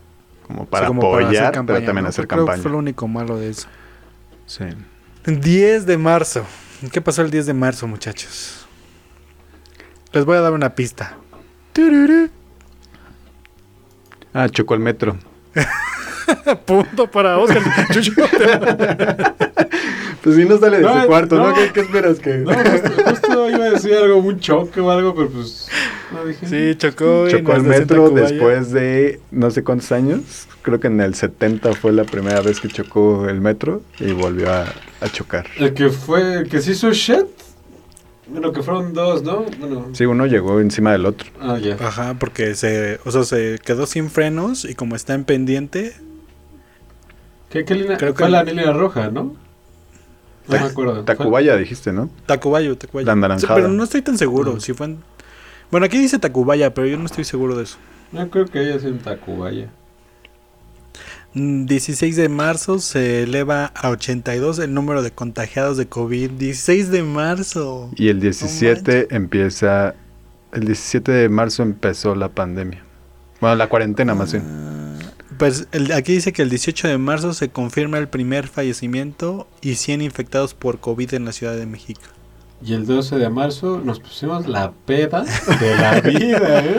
como 0.46 0.62
O 0.62 0.66
sea, 0.66 0.70
para 0.70 0.88
para 0.88 0.98
apoyar, 0.98 1.54
campaña, 1.54 1.66
pero 1.78 1.86
también 1.86 2.04
¿no? 2.04 2.10
hacer 2.10 2.28
Creo 2.28 2.40
que 2.40 2.46
campaña. 2.46 2.62
fue 2.64 2.72
lo 2.72 2.78
único 2.78 3.08
malo 3.08 3.38
de 3.38 3.50
eso. 3.50 3.68
Sí. 4.46 4.66
10 5.26 5.86
de 5.86 5.98
marzo. 5.98 6.46
¿Qué 6.92 7.02
pasó 7.02 7.22
el 7.22 7.32
10 7.32 7.48
de 7.48 7.54
marzo, 7.54 7.88
muchachos? 7.88 8.66
Les 10.12 10.24
voy 10.26 10.38
a 10.38 10.42
dar 10.42 10.54
una 10.54 10.76
pista. 10.76 11.18
Ah, 14.34 14.50
chocó 14.50 14.74
el 14.76 14.80
metro. 14.82 15.18
Punto 16.66 17.10
para 17.10 17.38
Oscar. 17.38 17.62
Chucho, 17.92 18.12
Pues 20.26 20.38
si 20.38 20.46
no 20.46 20.58
sale 20.58 20.78
de 20.78 20.84
No, 20.84 21.02
su 21.02 21.08
cuarto, 21.08 21.38
¿no? 21.38 21.50
no. 21.50 21.54
¿Qué, 21.56 21.72
qué 21.72 21.80
esperas 21.82 22.18
que...? 22.20 22.38
No, 22.40 22.52
justo, 22.52 23.04
justo 23.12 23.50
iba 23.52 23.66
a 23.66 23.70
decir 23.70 23.94
algo, 23.94 24.18
un 24.18 24.40
choque 24.40 24.82
o 24.82 24.90
algo, 24.90 25.14
pero 25.14 25.30
pues 25.30 25.68
no 26.12 26.26
dije. 26.26 26.48
sí, 26.48 26.76
chocó. 26.80 27.30
Chocó 27.30 27.54
el 27.54 27.62
metro 27.62 28.10
después 28.10 28.72
de 28.72 29.20
no 29.30 29.52
sé 29.52 29.64
cuántos 29.64 29.92
años. 29.92 30.48
Creo 30.64 30.80
que 30.80 30.88
en 30.88 31.00
el 31.00 31.14
70 31.14 31.74
fue 31.74 31.92
la 31.94 32.06
primera 32.06 32.42
vez 32.42 32.60
que 32.60 32.68
chocó 32.70 33.30
el 33.30 33.40
metro 33.40 33.84
y 34.00 34.14
volvió 34.14 34.52
a, 34.52 34.66
a 35.00 35.10
chocar. 35.12 35.46
El 35.60 35.76
que 35.76 35.90
fue, 35.90 36.40
el 36.40 36.50
que 36.50 36.60
se 36.60 36.72
hizo 36.72 36.92
shit. 36.92 37.28
Bueno, 38.28 38.52
que 38.52 38.64
fueron 38.64 38.92
dos, 38.96 39.22
¿no? 39.22 39.46
Bueno. 39.60 39.90
Sí, 39.94 40.06
uno 40.08 40.26
llegó 40.26 40.60
encima 40.60 40.92
del 40.92 41.06
otro. 41.06 41.30
Ah, 41.40 41.60
ya. 41.60 41.76
Ajá, 41.80 42.16
porque 42.20 42.56
se, 42.56 43.00
o 43.06 43.12
sea, 43.12 43.24
se 43.24 43.60
quedó 43.64 43.86
sin 43.86 44.10
frenos 44.10 44.66
y 44.66 44.74
como 44.74 44.96
está 44.96 45.14
en 45.14 45.24
pendiente, 45.26 45.94
¿Qué, 47.52 47.64
qué 47.64 47.76
línea? 47.76 47.98
Creo 47.98 48.16
fue 48.16 48.26
que- 48.26 48.32
la 48.32 48.44
línea 48.44 48.74
roja, 48.74 49.10
¿no? 49.12 49.36
No 50.48 50.60
me 50.60 50.66
acuerdo. 50.66 51.04
Tacubaya 51.04 51.56
dijiste, 51.58 51.92
¿no? 51.92 52.10
Tacubayo, 52.26 52.78
Tacubayo. 52.78 53.06
La 53.06 53.14
anaranjada. 53.14 53.56
Sí, 53.56 53.62
pero 53.62 53.74
no 53.74 53.84
estoy 53.84 54.02
tan 54.02 54.18
seguro 54.18 54.60
si 54.60 54.74
fue 54.74 54.88
en- 54.88 55.00
Bueno, 55.72 55.86
aquí 55.88 55.98
dice 55.98 56.20
Tacubaya, 56.20 56.74
pero 56.74 56.88
yo 56.88 56.98
no 56.98 57.06
estoy 57.06 57.24
seguro 57.24 57.56
de 57.58 57.64
eso. 57.64 57.78
No 58.12 58.30
creo 58.30 58.46
que 58.46 58.60
haya 58.60 58.78
sido 58.80 58.92
en 58.92 59.00
Tacubaya. 59.00 59.70
Mm, 61.34 61.66
16 61.66 62.16
de 62.16 62.30
marzo 62.30 62.80
se 62.80 63.24
eleva 63.24 63.66
a 63.76 63.90
82 63.90 64.60
el 64.60 64.74
número 64.74 65.02
de 65.02 65.12
contagiados 65.12 65.76
de 65.78 65.88
COVID. 65.88 66.32
16 66.32 66.92
de 66.92 67.04
marzo. 67.04 67.90
Y 67.96 68.08
el 68.10 68.20
17 68.22 69.08
empieza... 69.16 69.96
El 70.54 70.66
17 70.66 71.12
de 71.12 71.28
marzo 71.28 71.64
empezó 71.64 72.16
la 72.16 72.30
pandemia. 72.30 72.82
Bueno, 73.42 73.58
la 73.58 73.68
cuarentena 73.68 74.16
más 74.16 74.32
bien. 74.32 74.44
Pues 75.38 75.68
el- 75.72 75.92
aquí 75.92 76.14
dice 76.14 76.34
que 76.34 76.42
el 76.42 76.50
18 76.50 76.88
de 76.88 76.98
marzo 76.98 77.34
se 77.34 77.50
confirma 77.50 77.98
el 77.98 78.08
primer 78.08 78.48
fallecimiento 78.48 79.48
y 79.62 79.76
100 79.76 80.02
infectados 80.02 80.54
por 80.54 80.80
COVID 80.80 81.14
en 81.14 81.26
la 81.26 81.32
Ciudad 81.32 81.56
de 81.56 81.66
México. 81.66 82.02
Y 82.64 82.74
el 82.74 82.86
12 82.86 83.18
de 83.18 83.30
marzo 83.30 83.82
nos 83.84 84.00
pusimos 84.00 84.48
la 84.48 84.72
peda 84.86 85.24
de 85.60 85.76
la 85.76 86.00
vida, 86.02 86.64
¿eh? 86.66 86.76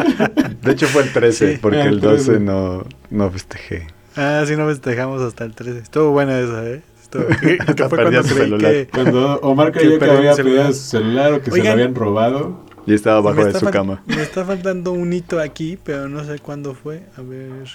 De 0.63 0.73
hecho 0.73 0.87
fue 0.89 1.03
el 1.03 1.13
13, 1.13 1.53
Sí, 1.53 1.59
porque 1.61 1.83
el 1.83 1.87
el 1.89 2.01
12 2.01 2.25
13. 2.25 2.41
no, 2.41 2.85
no 3.11 3.31
festejé. 3.31 3.87
Ah, 4.17 4.43
sí, 4.47 4.57
no 4.57 4.67
festejamos 4.67 5.21
hasta 5.21 5.45
el 5.45 5.55
13. 5.55 5.81
Estuvo 5.81 6.11
buena 6.13 6.39
esa, 6.41 6.67
¿eh? 6.67 6.83
Estuvo, 7.03 7.27
que, 7.41 7.59
fue 7.59 7.75
perdí 7.91 8.17
cuando 8.17 8.23
su 8.25 8.35
celular. 8.35 8.73
que... 8.73 8.89
Cuando 8.93 9.39
Omar 9.43 9.71
Que 9.71 9.81
creyó 9.81 9.93
que 9.93 9.99
perdió 9.99 10.17
había 10.19 10.31
el 10.31 10.37
celular. 10.37 10.57
perdido 10.65 10.73
su 10.81 10.89
celular 10.89 11.33
o 11.35 11.43
que 11.43 11.51
se 11.51 11.63
lo 11.63 11.71
habían 11.71 11.95
robado. 11.95 12.65
Y 12.87 12.95
estaba 12.95 13.19
abajo 13.19 13.45
de 13.45 13.59
su 13.59 13.67
cama. 13.67 14.03
Me 14.07 14.23
está 14.23 14.45
faltando 14.45 14.93
un 14.93 15.13
hito 15.13 15.39
aquí, 15.41 15.79
pero 15.85 16.09
no 16.09 16.25
sé 16.25 16.39
cuándo 16.39 16.75
fue. 16.75 17.03
A 17.19 17.21
ver. 17.23 17.69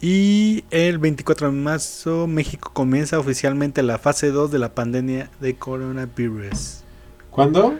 Y 0.00 0.64
el 0.70 0.98
24 0.98 1.50
de 1.50 1.56
marzo, 1.56 2.26
México 2.28 2.70
comienza 2.72 3.18
oficialmente 3.18 3.82
la 3.82 3.98
fase 3.98 4.30
2 4.30 4.50
de 4.52 4.58
la 4.60 4.74
pandemia 4.74 5.28
de 5.40 5.56
coronavirus. 5.56 6.84
¿Cuándo? 7.30 7.78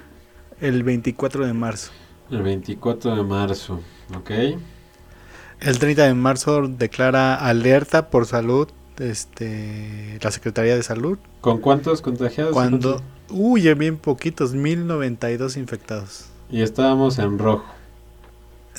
El 0.61 0.83
24 0.83 1.47
de 1.47 1.53
marzo. 1.53 1.93
El 2.31 2.43
24 2.43 3.15
de 3.15 3.23
marzo, 3.23 3.81
¿ok? 4.17 4.31
El 5.61 5.79
30 5.79 6.05
de 6.05 6.15
marzo 6.15 6.67
declara 6.67 7.37
alerta 7.37 8.11
por 8.11 8.27
salud 8.27 8.69
este, 8.99 10.19
la 10.21 10.31
Secretaría 10.31 10.75
de 10.75 10.83
Salud. 10.83 11.19
¿Con 11.41 11.59
cuántos 11.59 12.03
contagiados? 12.03 12.53
Cuando, 12.53 13.01
uy, 13.31 13.73
bien 13.75 13.97
poquitos, 13.97 14.55
1092 14.55 15.57
infectados. 15.57 16.27
Y 16.51 16.63
estábamos 16.63 17.19
en 17.19 17.39
rojo. 17.39 17.78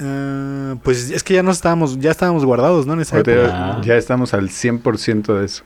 Ah, 0.01 0.75
pues 0.83 1.09
es 1.11 1.23
que 1.23 1.33
ya 1.33 1.43
no 1.43 1.51
estábamos, 1.51 1.99
ya 1.99 2.11
estábamos 2.11 2.45
guardados, 2.45 2.85
¿no? 2.85 2.93
En 2.93 3.01
esa 3.01 3.17
Ahorita 3.17 3.31
época. 3.31 3.47
ya, 3.49 3.71
Ah. 3.77 3.81
ya 3.83 3.95
estamos 3.97 4.33
al 4.33 4.49
100% 4.49 5.37
de 5.39 5.45
eso. 5.45 5.63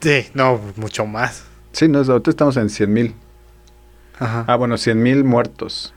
Sí, 0.00 0.26
no, 0.34 0.60
mucho 0.76 1.06
más. 1.06 1.44
Sí, 1.72 1.88
no, 1.88 2.00
ahorita 2.00 2.30
estamos 2.30 2.56
en 2.56 2.68
100 2.70 2.92
mil. 2.92 3.14
Ajá. 4.18 4.44
Ah, 4.46 4.56
bueno, 4.56 4.76
100 4.76 5.02
mil 5.02 5.24
muertos. 5.24 5.94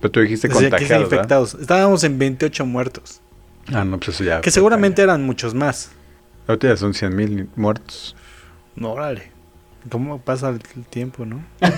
Pero 0.00 0.10
tú 0.12 0.20
dijiste 0.20 0.48
O 0.48 0.50
sea, 0.52 0.60
que 0.60 0.64
sí, 0.66 0.70
contagiados, 0.70 1.04
¿verdad? 1.10 1.16
infectados. 1.24 1.54
Estábamos 1.54 2.04
en 2.04 2.18
28 2.18 2.66
muertos. 2.66 3.20
Ah, 3.72 3.84
no, 3.84 3.98
pues 3.98 4.10
eso 4.10 4.24
ya. 4.24 4.40
Que 4.40 4.50
seguramente 4.50 5.00
eran 5.02 5.24
muchos 5.24 5.54
más. 5.54 5.90
Ahorita 6.48 6.68
ya 6.68 6.76
son 6.76 6.92
100 6.94 7.14
mil 7.16 7.48
muertos. 7.56 8.16
No, 8.76 8.92
órale. 8.92 9.30
¿Cómo 9.90 10.20
pasa 10.20 10.48
el 10.50 10.60
el 10.76 10.84
tiempo, 10.84 11.24
no? 11.24 11.42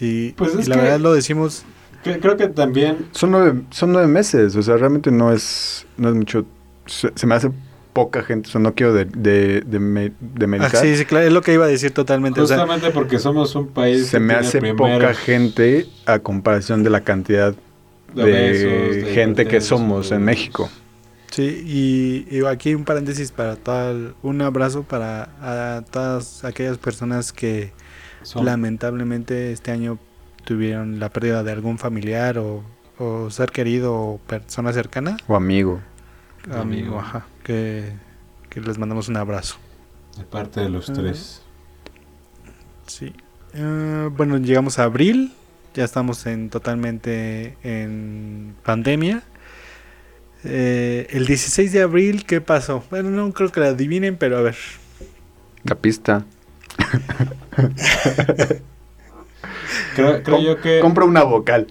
y, 0.00 0.32
Pues 0.32 0.52
y 0.54 0.68
la 0.68 0.76
que- 0.76 0.80
verdad 0.82 1.00
lo 1.00 1.12
decimos. 1.12 1.64
Cre- 2.04 2.18
Creo 2.20 2.36
que 2.36 2.48
también 2.48 3.08
Son 3.12 3.30
nueve, 3.30 3.60
son 3.70 3.92
nueve 3.92 4.08
meses, 4.08 4.56
o 4.56 4.62
sea, 4.62 4.76
realmente 4.76 5.10
no 5.10 5.32
es, 5.32 5.86
no 5.98 6.08
es 6.08 6.14
mucho. 6.14 6.46
Se, 6.86 7.12
se 7.14 7.26
me 7.26 7.34
hace 7.34 7.50
poca 7.92 8.22
gente, 8.22 8.48
o 8.48 8.52
sea, 8.52 8.60
no 8.60 8.74
quiero 8.74 8.94
de, 8.94 9.04
de, 9.04 9.60
de, 9.60 9.78
me- 9.80 10.12
de 10.20 10.58
Ah, 10.60 10.70
sí, 10.70 10.96
sí, 10.96 11.04
claro, 11.04 11.26
es 11.26 11.32
lo 11.32 11.42
que 11.42 11.52
iba 11.52 11.64
a 11.66 11.68
decir 11.68 11.90
totalmente. 11.90 12.40
O 12.40 12.46
sea, 12.46 12.58
justamente 12.58 12.90
porque 12.90 13.18
somos 13.18 13.54
un 13.54 13.68
país 13.68 14.06
se 14.06 14.12
que 14.16 14.20
me 14.20 14.34
hace 14.34 14.60
primeros 14.60 15.00
poca 15.00 15.14
gente 15.14 15.86
a 16.06 16.18
comparación 16.20 16.82
de 16.82 16.90
la 16.90 17.02
cantidad 17.02 17.54
de, 18.14 18.22
obesos, 18.22 18.96
de 19.06 19.10
gente 19.12 19.46
que 19.46 19.60
somos 19.60 20.10
en 20.12 20.22
México. 20.24 20.70
sí, 21.30 22.24
y, 22.30 22.36
y 22.38 22.44
aquí 22.46 22.74
un 22.74 22.84
paréntesis 22.84 23.30
para 23.32 23.56
tal, 23.56 24.14
un 24.22 24.40
abrazo 24.40 24.82
para 24.84 25.28
a 25.40 25.82
todas 25.82 26.44
aquellas 26.44 26.78
personas 26.78 27.32
que 27.32 27.72
lamentablemente 28.42 29.52
este 29.52 29.70
año 29.70 29.98
tuvieron 30.44 30.98
la 31.00 31.10
pérdida 31.10 31.42
de 31.42 31.52
algún 31.52 31.78
familiar 31.78 32.38
o, 32.38 32.62
o 32.98 33.30
ser 33.30 33.50
querido 33.50 33.94
o 33.94 34.18
persona 34.18 34.72
cercana. 34.72 35.16
O 35.26 35.36
amigo. 35.36 35.80
Amigo. 36.44 36.60
Amigo, 36.60 36.98
ajá. 37.00 37.26
Que, 37.42 37.92
que 38.48 38.60
les 38.60 38.78
mandamos 38.78 39.08
un 39.08 39.16
abrazo. 39.16 39.56
de 40.16 40.24
parte 40.24 40.60
de 40.60 40.68
los 40.68 40.86
tres. 40.86 41.42
Sí. 42.86 43.14
Eh, 43.54 44.10
bueno, 44.16 44.38
llegamos 44.38 44.78
a 44.78 44.84
abril. 44.84 45.32
Ya 45.74 45.84
estamos 45.84 46.26
en 46.26 46.50
totalmente 46.50 47.56
en 47.62 48.54
pandemia. 48.64 49.22
Eh, 50.42 51.06
el 51.10 51.26
16 51.26 51.72
de 51.72 51.82
abril, 51.82 52.24
¿qué 52.24 52.40
pasó? 52.40 52.82
Bueno, 52.90 53.10
no 53.10 53.32
creo 53.32 53.52
que 53.52 53.60
la 53.60 53.68
adivinen, 53.68 54.16
pero 54.16 54.38
a 54.38 54.42
ver. 54.42 54.56
La 55.64 55.74
pista. 55.76 56.24
Creo, 59.94 60.22
creo 60.22 60.36
Com- 60.36 60.44
yo 60.44 60.60
que 60.60 60.80
Compra 60.80 61.04
una 61.04 61.22
vocal. 61.24 61.66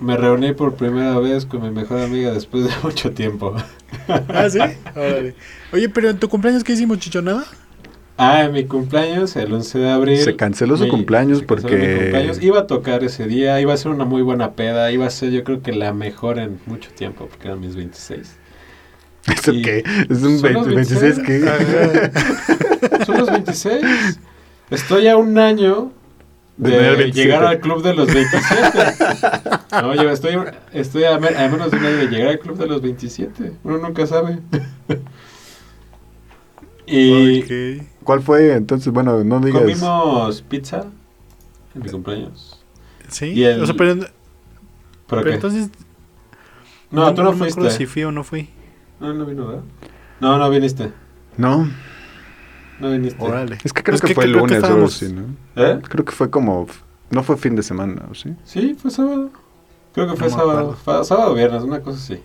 me 0.00 0.16
reuní 0.16 0.52
por 0.52 0.74
primera 0.74 1.18
vez 1.18 1.44
con 1.46 1.62
mi 1.62 1.70
mejor 1.70 2.00
amiga 2.00 2.32
después 2.32 2.64
de 2.64 2.70
mucho 2.82 3.10
tiempo. 3.12 3.54
¿Ah, 4.08 4.48
sí? 4.48 4.58
Órale. 4.94 5.34
Oye, 5.72 5.88
pero 5.88 6.10
en 6.10 6.18
tu 6.18 6.28
cumpleaños, 6.28 6.62
¿qué 6.64 6.72
hicimos, 6.72 6.98
Chichonada? 6.98 7.44
Ah, 8.18 8.44
en 8.44 8.52
mi 8.52 8.64
cumpleaños, 8.64 9.36
el 9.36 9.52
11 9.52 9.78
de 9.78 9.90
abril. 9.90 10.18
Se 10.18 10.36
canceló 10.36 10.76
su 10.76 10.84
mi- 10.84 10.90
cumpleaños 10.90 11.42
porque- 11.42 11.76
mi 11.76 11.96
cumpleaños. 12.02 12.42
Iba 12.42 12.60
a 12.60 12.66
tocar 12.66 13.04
ese 13.04 13.26
día, 13.26 13.60
iba 13.60 13.74
a 13.74 13.76
ser 13.76 13.90
una 13.92 14.04
muy 14.04 14.22
buena 14.22 14.52
peda, 14.52 14.90
iba 14.90 15.06
a 15.06 15.10
ser 15.10 15.30
yo 15.32 15.44
creo 15.44 15.60
que 15.62 15.72
la 15.72 15.92
mejor 15.92 16.38
en 16.38 16.58
mucho 16.66 16.90
tiempo, 16.92 17.26
porque 17.26 17.48
eran 17.48 17.60
mis 17.60 17.76
26. 17.76 18.36
¿Eso 19.34 19.52
qué? 19.52 19.82
¿Es 20.08 20.22
un 20.22 20.38
¿Son 20.38 20.52
los 20.52 20.66
20 20.66 20.74
26 20.74 21.18
qué? 21.26 22.10
Son 23.04 23.18
los 23.18 23.30
26. 23.30 23.84
Estoy 24.70 25.08
a 25.08 25.16
un 25.16 25.38
año 25.38 25.92
De 26.56 26.70
de, 26.70 26.76
tener 26.76 26.96
27. 26.96 27.28
llegar 27.28 27.44
al 27.44 27.60
club 27.60 27.82
de 27.82 27.94
los 27.94 28.12
27. 28.12 28.78
No, 29.72 29.94
yo 29.94 30.10
estoy, 30.10 30.36
estoy 30.72 31.04
a, 31.04 31.18
me- 31.18 31.28
a 31.36 31.48
menos 31.48 31.70
de 31.70 31.76
un 31.78 31.84
año 31.86 31.96
de 31.98 32.06
llegar 32.08 32.28
al 32.28 32.38
club 32.38 32.56
de 32.58 32.66
los 32.66 32.80
27. 32.82 33.52
Uno 33.64 33.78
nunca 33.78 34.06
sabe. 34.06 34.38
Y 36.86 37.40
Ok. 37.80 37.86
¿Cuál 38.04 38.22
fue? 38.22 38.52
Entonces, 38.54 38.92
bueno, 38.92 39.24
no 39.24 39.40
digas. 39.40 39.60
comimos 39.62 40.42
pizza 40.42 40.84
en 41.74 41.82
mi 41.82 41.88
cumpleaños. 41.90 42.60
Sí. 43.08 43.26
Y 43.32 43.44
el- 43.44 43.62
O 43.62 43.66
sea, 43.66 43.74
pero, 43.76 43.94
¿Pero 43.96 44.10
pero 45.22 45.32
entonces. 45.32 45.68
no, 46.90 47.12
tú 47.14 47.22
no, 47.22 47.32
me 47.32 47.38
fuiste. 47.38 47.58
acuerdo 47.60 47.76
si 47.76 47.86
fui 47.86 48.04
o 48.04 48.12
no 48.12 48.22
fui. 48.24 48.48
No, 49.00 49.12
no 49.12 49.24
vino, 49.26 49.46
¿verdad? 49.46 49.62
No, 50.20 50.38
no 50.38 50.50
viniste. 50.50 50.92
No, 51.36 51.68
No 52.80 52.90
viniste. 52.90 53.22
Órale. 53.22 53.58
es 53.62 53.72
que 53.72 53.82
creo 53.82 53.94
Es 53.96 54.00
que, 54.00 54.08
que 54.08 54.14
fue 54.14 54.24
el 54.24 54.32
lunes 54.32 54.62
o 54.62 54.66
algo 54.66 54.86
así, 54.86 55.12
¿no? 55.12 55.24
¿Eh? 55.56 55.80
Creo 55.88 56.04
que 56.04 56.12
fue 56.12 56.30
como. 56.30 56.66
No 57.10 57.22
fue 57.22 57.36
fin 57.36 57.54
de 57.56 57.62
semana, 57.62 58.06
¿o 58.10 58.14
sí? 58.14 58.34
Sí, 58.44 58.74
fue 58.74 58.90
sábado. 58.90 59.30
Creo 59.92 60.08
que 60.10 60.16
fue 60.16 60.28
No 60.28 60.36
sábado. 60.36 60.72
Fue 60.82 61.04
sábado 61.04 61.32
o 61.32 61.34
viernes, 61.34 61.62
una 61.62 61.80
cosa 61.80 61.98
así. 61.98 62.20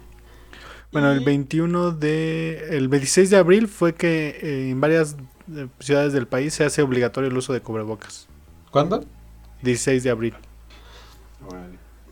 Bueno, 0.91 1.11
el 1.11 1.21
Y- 1.21 1.25
21 1.25 1.91
de... 1.91 2.67
El 2.77 2.89
26 2.89 3.29
de 3.29 3.37
abril 3.37 3.67
fue 3.69 3.93
que 3.93 4.39
eh, 4.41 4.69
en 4.71 4.81
varias 4.81 5.15
eh, 5.55 5.67
ciudades 5.79 6.11
del 6.13 6.27
país 6.27 6.53
se 6.53 6.65
hace 6.65 6.81
obligatorio 6.81 7.29
el 7.29 7.37
uso 7.37 7.53
de 7.53 7.61
cubrebocas. 7.61 8.27
¿Cuándo? 8.71 9.05
16 9.61 10.03
de 10.03 10.09
abril. 10.09 10.33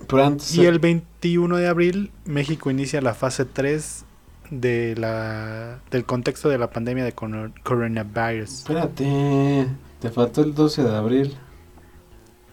Pero 0.08 0.24
antes. 0.26 0.56
Y 0.56 0.66
el 0.66 0.80
21 0.80 1.58
de 1.58 1.68
abril 1.68 2.12
México 2.26 2.72
inicia 2.72 3.02
la 3.02 3.14
fase 3.14 3.46
3 3.46 4.06
de 4.50 4.96
la, 4.98 5.80
del 5.92 6.06
contexto 6.06 6.50
de 6.50 6.58
la 6.58 6.70
pandemia 6.70 7.04
de 7.04 7.14
coronavirus. 7.14 8.50
Espérate. 8.50 9.68
Te 10.00 10.10
faltó 10.10 10.42
el 10.42 10.56
12 10.56 10.84
de 10.84 10.96
abril. 10.96 11.38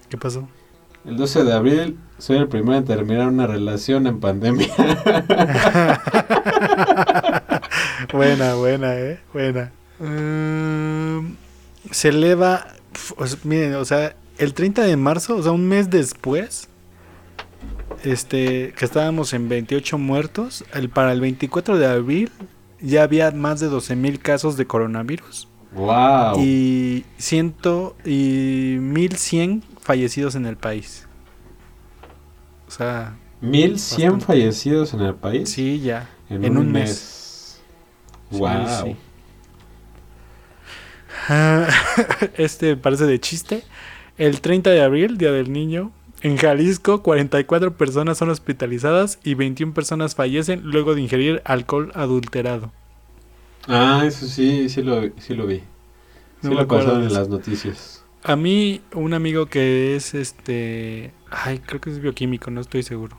¿Qué 0.08 0.16
pasó? 0.16 0.48
El 1.04 1.16
12 1.16 1.44
de 1.44 1.52
abril 1.52 1.98
soy 2.18 2.38
el 2.38 2.48
primero 2.48 2.78
en 2.78 2.84
terminar 2.84 3.28
una 3.28 3.46
relación 3.46 4.06
en 4.06 4.20
pandemia. 4.20 4.68
buena, 8.12 8.54
buena, 8.54 8.96
eh. 8.96 9.20
Buena. 9.32 9.72
Mm, 9.98 11.34
se 11.90 12.08
eleva. 12.08 12.66
miren, 13.44 13.74
o 13.74 13.84
sea, 13.84 14.16
el 14.38 14.54
30 14.54 14.82
de 14.82 14.96
marzo, 14.96 15.36
o 15.36 15.42
sea, 15.42 15.52
un 15.52 15.68
mes 15.68 15.90
después. 15.90 16.68
Este, 18.06 18.72
que 18.78 18.84
estábamos 18.84 19.32
en 19.32 19.48
28 19.48 19.98
muertos. 19.98 20.64
El, 20.72 20.90
para 20.90 21.12
el 21.12 21.20
24 21.20 21.78
de 21.78 21.86
abril 21.86 22.30
ya 22.80 23.02
había 23.02 23.30
más 23.32 23.60
de 23.60 23.66
12 23.68 23.96
mil 23.96 24.20
casos 24.20 24.56
de 24.56 24.66
coronavirus. 24.66 25.48
wow. 25.72 26.36
Y 26.36 27.04
ciento 27.18 27.96
y 28.04 28.76
1100 28.80 29.64
fallecidos 29.80 30.34
en 30.36 30.46
el 30.46 30.56
país. 30.56 31.08
O 32.68 32.70
sea, 32.70 33.18
1100 33.40 34.20
bastante. 34.20 34.26
fallecidos 34.26 34.94
en 34.94 35.00
el 35.00 35.14
país 35.16 35.50
sí, 35.50 35.80
ya. 35.80 36.16
en, 36.28 36.44
en 36.44 36.56
un, 36.56 36.58
un 36.58 36.72
mes. 36.72 37.62
Wow. 38.30 38.66
sí. 38.68 38.96
Ah, 41.28 41.68
Este 42.36 42.76
parece 42.76 43.06
de 43.06 43.20
chiste. 43.20 43.64
El 44.18 44.40
30 44.40 44.70
de 44.70 44.82
abril, 44.82 45.18
Día 45.18 45.32
del 45.32 45.52
Niño, 45.52 45.92
en 46.26 46.36
Jalisco, 46.38 47.04
44 47.04 47.76
personas 47.76 48.18
son 48.18 48.30
hospitalizadas 48.30 49.20
y 49.22 49.34
21 49.34 49.74
personas 49.74 50.16
fallecen 50.16 50.62
luego 50.64 50.96
de 50.96 51.02
ingerir 51.02 51.40
alcohol 51.44 51.92
adulterado. 51.94 52.72
Ah, 53.68 54.02
eso 54.04 54.26
sí, 54.26 54.68
sí 54.68 54.82
lo, 54.82 55.02
sí 55.20 55.34
lo 55.36 55.46
vi. 55.46 55.58
Sí 56.42 56.48
No 56.48 56.54
lo 56.54 56.66
pasaron 56.66 57.04
en 57.04 57.12
las 57.12 57.28
noticias. 57.28 58.04
A 58.24 58.34
mí, 58.34 58.80
un 58.92 59.14
amigo 59.14 59.46
que 59.46 59.94
es 59.94 60.14
este. 60.14 61.12
Ay, 61.30 61.60
creo 61.64 61.80
que 61.80 61.90
es 61.90 62.00
bioquímico, 62.00 62.50
no 62.50 62.60
estoy 62.60 62.82
seguro. 62.82 63.16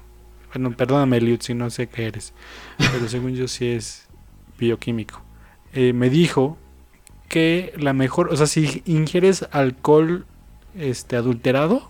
Bueno, 0.53 0.75
perdóname, 0.75 1.21
Liut, 1.21 1.43
si 1.43 1.53
no 1.53 1.69
sé 1.69 1.87
qué 1.87 2.07
eres. 2.07 2.33
Pero 2.77 3.07
según 3.07 3.35
yo, 3.35 3.47
sí 3.47 3.67
es 3.67 4.05
bioquímico. 4.59 5.21
Eh, 5.71 5.93
me 5.93 6.09
dijo 6.09 6.57
que 7.29 7.73
la 7.77 7.93
mejor. 7.93 8.33
O 8.33 8.35
sea, 8.35 8.47
si 8.47 8.81
ingieres 8.85 9.47
alcohol 9.51 10.25
este, 10.75 11.15
adulterado, 11.15 11.89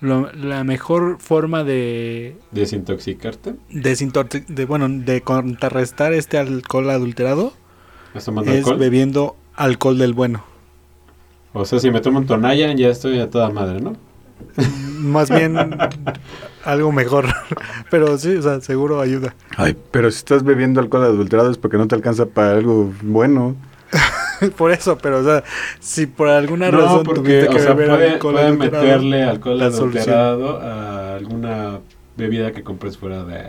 lo- 0.00 0.30
la 0.32 0.64
mejor 0.64 1.18
forma 1.20 1.64
de. 1.64 2.36
¿Desintoxicarte? 2.52 3.54
desintoxi- 3.70 4.46
de 4.46 4.64
bueno, 4.66 4.88
de 4.88 5.20
contrarrestar 5.22 6.12
este 6.12 6.38
alcohol 6.38 6.90
adulterado 6.90 7.52
¿Estás 8.08 8.24
tomando 8.26 8.50
es 8.50 8.58
alcohol? 8.58 8.78
bebiendo 8.78 9.36
alcohol 9.54 9.98
del 9.98 10.12
bueno. 10.14 10.44
O 11.52 11.64
sea, 11.64 11.78
si 11.78 11.90
me 11.90 12.00
tomo 12.00 12.18
un 12.18 12.26
Tonayan 12.26 12.76
ya 12.76 12.88
estoy 12.88 13.18
a 13.20 13.30
toda 13.30 13.48
madre, 13.50 13.80
¿no? 13.80 13.94
Más 15.00 15.30
bien 15.30 15.56
algo 16.64 16.92
mejor. 16.92 17.26
Pero 17.90 18.18
sí, 18.18 18.36
o 18.36 18.42
sea, 18.42 18.60
seguro 18.60 19.00
ayuda. 19.00 19.34
Ay, 19.56 19.76
pero 19.90 20.10
si 20.10 20.18
estás 20.18 20.42
bebiendo 20.42 20.80
alcohol 20.80 21.04
adulterado 21.04 21.50
es 21.50 21.56
porque 21.58 21.78
no 21.78 21.86
te 21.88 21.94
alcanza 21.94 22.26
para 22.26 22.52
algo 22.52 22.92
bueno. 23.02 23.56
Por 24.56 24.72
eso, 24.72 24.98
pero 24.98 25.18
o 25.20 25.24
sea, 25.24 25.44
si 25.80 26.06
por 26.06 26.28
alguna 26.28 26.70
no, 26.70 26.80
razón 26.80 27.02
porque, 27.04 27.20
tuviste 27.20 27.48
que 27.48 27.56
o 27.56 27.58
sea, 27.58 27.74
beber 27.74 27.88
puede, 27.96 28.10
alcohol 28.12 28.34
puede 28.34 28.52
meterle 28.52 29.22
alcohol 29.24 29.62
adulterado 29.62 30.60
a 30.60 31.16
alguna 31.16 31.80
bebida 32.16 32.52
que 32.52 32.62
compres 32.62 32.96
fuera 32.98 33.24
de, 33.24 33.42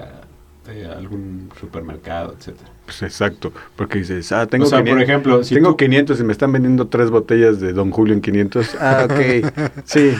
de 0.71 0.85
algún 0.87 1.49
supermercado, 1.59 2.33
etcétera. 2.37 2.69
Pues 2.85 3.01
exacto, 3.03 3.51
porque 3.75 3.99
dices, 3.99 4.31
ah, 4.31 4.45
tengo, 4.47 4.65
o 4.65 4.67
sea, 4.67 4.79
por 4.79 4.85
500, 4.97 5.03
ejemplo, 5.09 5.43
si 5.43 5.55
tengo 5.55 5.71
tú- 5.71 5.77
500 5.77 6.19
y 6.19 6.23
me 6.23 6.31
están 6.31 6.51
vendiendo 6.51 6.87
tres 6.87 7.09
botellas 7.09 7.59
de 7.59 7.73
Don 7.73 7.91
Julio 7.91 8.13
en 8.13 8.21
500. 8.21 8.75
Ah, 8.79 9.07
ok, 9.09 9.51
sí, 9.85 10.13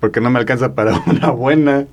porque 0.00 0.20
no 0.20 0.30
me 0.30 0.38
alcanza 0.38 0.74
para 0.74 0.98
una 1.06 1.30
buena. 1.30 1.86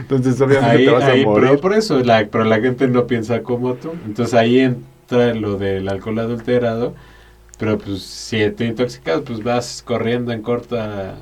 Entonces, 0.00 0.40
obviamente 0.40 0.76
ahí, 0.78 0.84
te 0.86 0.90
vas 0.90 1.04
ahí, 1.04 1.22
a 1.22 1.24
morir. 1.24 1.48
pero 1.50 1.60
por 1.60 1.72
eso, 1.74 2.00
la, 2.00 2.26
pero 2.26 2.42
la 2.44 2.60
gente 2.60 2.88
no 2.88 3.06
piensa 3.06 3.42
como 3.42 3.74
tú. 3.74 3.92
Entonces 4.06 4.34
ahí 4.34 4.58
entra 4.60 5.34
lo 5.34 5.56
del 5.56 5.88
alcohol 5.88 6.18
adulterado. 6.18 6.94
Pero 7.58 7.76
pues 7.78 8.02
si 8.02 8.48
te 8.50 8.64
intoxicas, 8.66 9.22
pues 9.26 9.42
vas 9.42 9.82
corriendo 9.84 10.32
en 10.32 10.42
corta. 10.42 11.16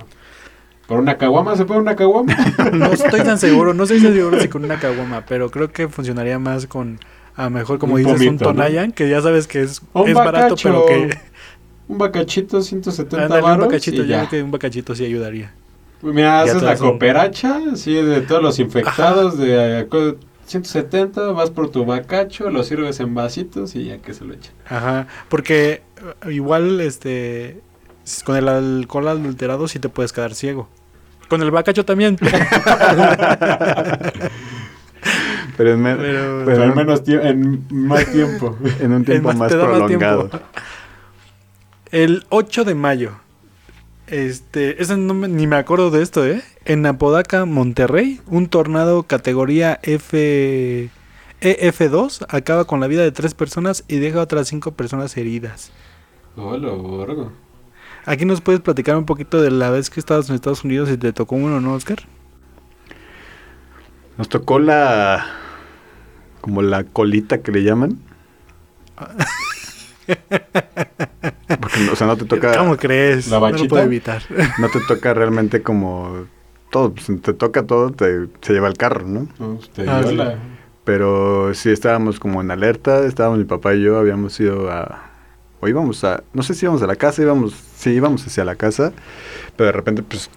¿Por 0.87 1.01
una 1.01 1.17
caguama? 1.17 1.57
¿Se 1.57 1.65
puede 1.65 1.81
una 1.81 1.97
caguama? 1.97 2.37
No 2.73 2.87
estoy 2.93 3.23
tan 3.23 3.39
seguro, 3.39 3.75
no 3.75 3.85
estoy 3.85 4.01
tan 4.03 4.13
seguro 4.15 4.39
si 4.41 4.49
con 4.49 4.65
una 4.65 4.79
caguama, 4.79 5.25
pero 5.27 5.51
creo 5.51 5.73
que 5.73 5.89
funcionaría 5.89 6.39
más 6.39 6.67
con, 6.67 7.01
a 7.35 7.45
lo 7.45 7.51
mejor 7.51 7.79
como 7.79 7.95
Un 7.95 8.05
dices, 8.05 8.21
un. 8.29 8.39
Tonayan, 8.39 8.93
que 8.93 9.09
ya 9.09 9.21
sabes 9.21 9.47
que 9.49 9.63
es, 9.63 9.83
Un 9.95 10.09
es 10.09 10.15
barato, 10.15 10.55
pero 10.63 10.87
que... 10.87 11.19
Un 11.89 11.99
bacachito, 11.99 12.61
170 12.63 13.25
Ándale, 13.25 13.43
un 13.43 13.49
varos 13.49 13.67
bacachito, 13.67 14.03
ya 14.05 14.19
creo 14.19 14.31
que 14.31 14.43
un 14.43 14.51
bacachito 14.51 14.95
sí 14.95 15.05
ayudaría. 15.05 15.53
Mira, 16.03 16.43
haces 16.43 16.63
la 16.63 16.73
un- 16.73 16.79
cooperacha, 16.79 17.61
así 17.73 17.95
de 17.95 18.21
todos 18.21 18.43
los 18.43 18.59
infectados 18.59 19.39
de 19.39 19.81
eh, 19.81 19.89
170, 20.47 21.33
vas 21.33 21.51
por 21.51 21.71
tu 21.71 21.85
bacacho, 21.85 22.51
lo 22.51 22.63
sirves 22.63 23.01
en 23.01 23.15
vasitos 23.15 23.75
y 23.75 23.87
ya 23.87 23.99
que 23.99 24.15
se 24.15 24.25
lo 24.25 24.33
echan. 24.35 24.55
Ajá, 24.69 25.07
porque 25.29 25.83
eh, 26.27 26.33
igual, 26.33 26.81
este, 26.81 27.61
con 28.25 28.37
el 28.37 28.49
alcohol 28.49 29.09
adulterado 29.09 29.67
sí 29.69 29.79
te 29.79 29.89
puedes 29.89 30.13
quedar 30.13 30.35
ciego. 30.35 30.69
Con 31.29 31.43
el 31.43 31.51
bacacho 31.51 31.85
también. 31.85 32.17
Pero, 35.57 35.73
en, 35.73 35.83
me- 35.83 35.97
Pero- 35.97 36.63
al 36.63 36.75
menos 36.75 37.05
tie- 37.05 37.25
en 37.25 37.67
más 37.71 38.07
tiempo. 38.13 38.57
en 38.81 38.93
un 38.93 39.05
tiempo 39.05 39.33
más, 39.33 39.53
prolongado. 39.53 40.31
El 41.91 42.25
8 42.29 42.65
de 42.65 42.75
mayo. 42.75 43.13
Este, 44.07 44.81
ese 44.83 44.97
no 44.97 45.15
me- 45.15 45.29
ni 45.29 45.47
me 45.47 45.57
acuerdo 45.57 45.91
de 45.91 46.03
esto, 46.03 46.25
¿eh? 46.25 46.43
En 46.65 46.87
Apodaca, 46.87 47.45
Monterrey, 47.45 48.21
un 48.27 48.49
tornado 48.49 49.03
categoría 49.03 49.81
F 49.83 50.91
EF2 51.41 52.25
acaba 52.29 52.65
con 52.67 52.81
la 52.81 52.87
vida 52.87 53.03
de 53.03 53.13
tres 53.13 53.35
personas 53.35 53.85
y 53.89 53.99
deja 53.99 54.21
a 54.21 54.23
otras 54.23 54.49
cinco 54.49 54.73
personas 54.73 55.17
heridas. 55.17 55.71
Hola, 56.37 56.71
borgo. 56.71 57.33
Aquí 58.05 58.25
nos 58.25 58.41
puedes 58.41 58.61
platicar 58.61 58.97
un 58.97 59.05
poquito 59.07 59.41
de 59.43 59.51
la 59.51 59.71
vez 59.71 59.91
que 59.91 59.99
estabas 60.01 60.29
en 60.29 60.37
Estados 60.37 60.63
Unidos 60.65 60.89
y 60.91 60.97
te 60.97 61.13
tocó 61.13 61.35
uno, 61.35 61.61
¿no, 61.61 61.75
Oscar? 61.75 61.99
Nos 64.17 64.29
tocó 64.29 64.59
la. 64.59 65.27
como 66.41 66.63
la 66.63 66.85
colita 66.85 67.43
que 67.43 67.51
le 67.53 67.65
llaman. 67.65 67.99
Porque, 70.07 71.89
o 71.93 71.97
sea, 71.97 72.07
no 72.07 72.17
te 72.17 72.25
toca. 72.25 72.57
¿Cómo 72.59 72.77
crees? 72.77 73.29
¿La 73.29 73.41
no 73.41 73.51
lo 73.51 73.69
puedo 73.69 73.85
evitar. 73.85 74.23
No 74.59 74.69
te 74.69 74.81
toca 74.87 75.15
realmente 75.15 75.63
como. 75.63 76.27
Todo, 76.71 76.93
pues, 76.93 77.07
te 77.23 77.33
toca 77.33 77.65
todo, 77.65 77.91
te, 77.91 78.27
se 78.41 78.53
lleva 78.53 78.69
el 78.69 78.75
carro, 78.75 79.07
¿no? 79.07 79.29
No, 79.39 79.57
pues, 79.57 79.71
te 79.71 79.89
Ah, 79.89 80.01
dio 80.01 80.09
sí. 80.11 80.17
la- 80.17 80.37
Pero 80.85 81.55
sí 81.55 81.71
estábamos 81.71 82.19
como 82.21 82.41
en 82.41 82.51
alerta, 82.51 83.07
estábamos 83.07 83.39
mi 83.39 83.45
papá 83.45 83.75
y 83.75 83.83
yo, 83.83 83.99
habíamos 83.99 84.39
ido 84.41 84.71
a... 84.71 85.11
O 85.61 85.69
íbamos 85.69 86.03
a... 86.05 86.23
No 86.33 86.43
sé 86.43 86.55
si 86.55 86.67
íbamos 86.67 86.83
a 86.83 86.87
la 86.87 86.97
casa, 86.97 87.23
íbamos... 87.23 87.55
Sí, 87.77 87.91
íbamos 87.91 88.27
hacia 88.27 88.45
la 88.45 88.57
casa, 88.57 88.93
pero 89.57 89.67
de 89.67 89.73
repente 89.73 90.03
pues 90.03 90.29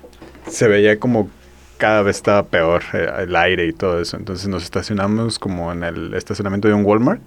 se 0.47 0.67
veía 0.67 0.99
como 0.99 1.29
cada 1.77 2.01
vez 2.03 2.17
estaba 2.17 2.43
peor 2.43 2.83
eh, 2.93 3.09
el 3.19 3.35
aire 3.35 3.65
y 3.67 3.73
todo 3.73 3.99
eso. 3.99 4.15
Entonces 4.17 4.47
nos 4.47 4.63
estacionamos 4.63 5.39
como 5.39 5.71
en 5.71 5.83
el 5.83 6.13
estacionamiento 6.13 6.67
de 6.67 6.73
un 6.75 6.85
Walmart 6.85 7.21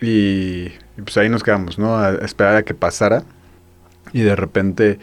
y, 0.00 0.68
y, 0.96 1.02
pues 1.02 1.16
ahí 1.16 1.28
nos 1.28 1.42
quedamos, 1.42 1.78
¿no? 1.78 1.96
A 1.98 2.12
esperar 2.14 2.56
a 2.56 2.62
que 2.62 2.74
pasara 2.74 3.24
y 4.12 4.22
de 4.22 4.36
repente 4.36 4.98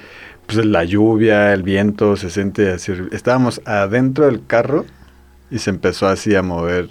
pues 0.46 0.66
la 0.66 0.84
lluvia, 0.84 1.54
el 1.54 1.64
viento 1.64 2.18
se 2.18 2.30
siente 2.30 2.72
así. 2.72 2.92
Estábamos 3.12 3.62
adentro 3.66 4.26
del 4.26 4.46
carro 4.46 4.86
y 5.50 5.60
se 5.60 5.70
empezó 5.70 6.08
así 6.08 6.36
a 6.36 6.42
mover 6.42 6.90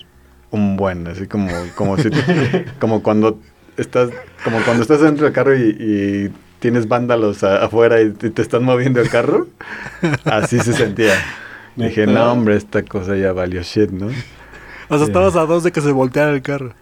un 0.51 0.77
buen, 0.77 1.07
así 1.07 1.27
como, 1.27 1.49
como 1.75 1.97
si, 1.99 2.09
como 2.81 3.03
cuando 3.03 3.39
estás, 3.77 4.11
como 4.45 4.61
cuando 4.65 4.83
estás 4.83 5.01
dentro 5.01 5.25
del 5.25 5.35
carro 5.35 5.55
y, 5.57 5.77
y 5.79 6.33
tienes 6.59 6.89
vándalos 6.89 7.43
a- 7.45 7.65
afuera 7.65 8.01
y 8.01 8.11
te, 8.11 8.31
te 8.31 8.43
están 8.43 8.65
moviendo 8.65 9.01
el 9.01 9.11
carro, 9.11 9.47
así 10.25 10.59
se 10.61 10.73
sentía. 10.73 11.15
Dije, 11.77 12.07
no 12.07 12.33
hombre, 12.33 12.57
esta 12.57 12.83
cosa 12.83 13.17
ya 13.17 13.33
valió 13.33 13.63
shit, 13.63 13.91
¿no? 13.91 14.09
O 14.89 14.97
sea, 14.97 15.07
estabas 15.07 15.37
a 15.37 15.47
dos 15.47 15.63
de 15.63 15.73
que 15.73 15.81
se 15.81 15.93
volteara 15.93 16.33
el 16.33 16.43
carro. 16.43 16.73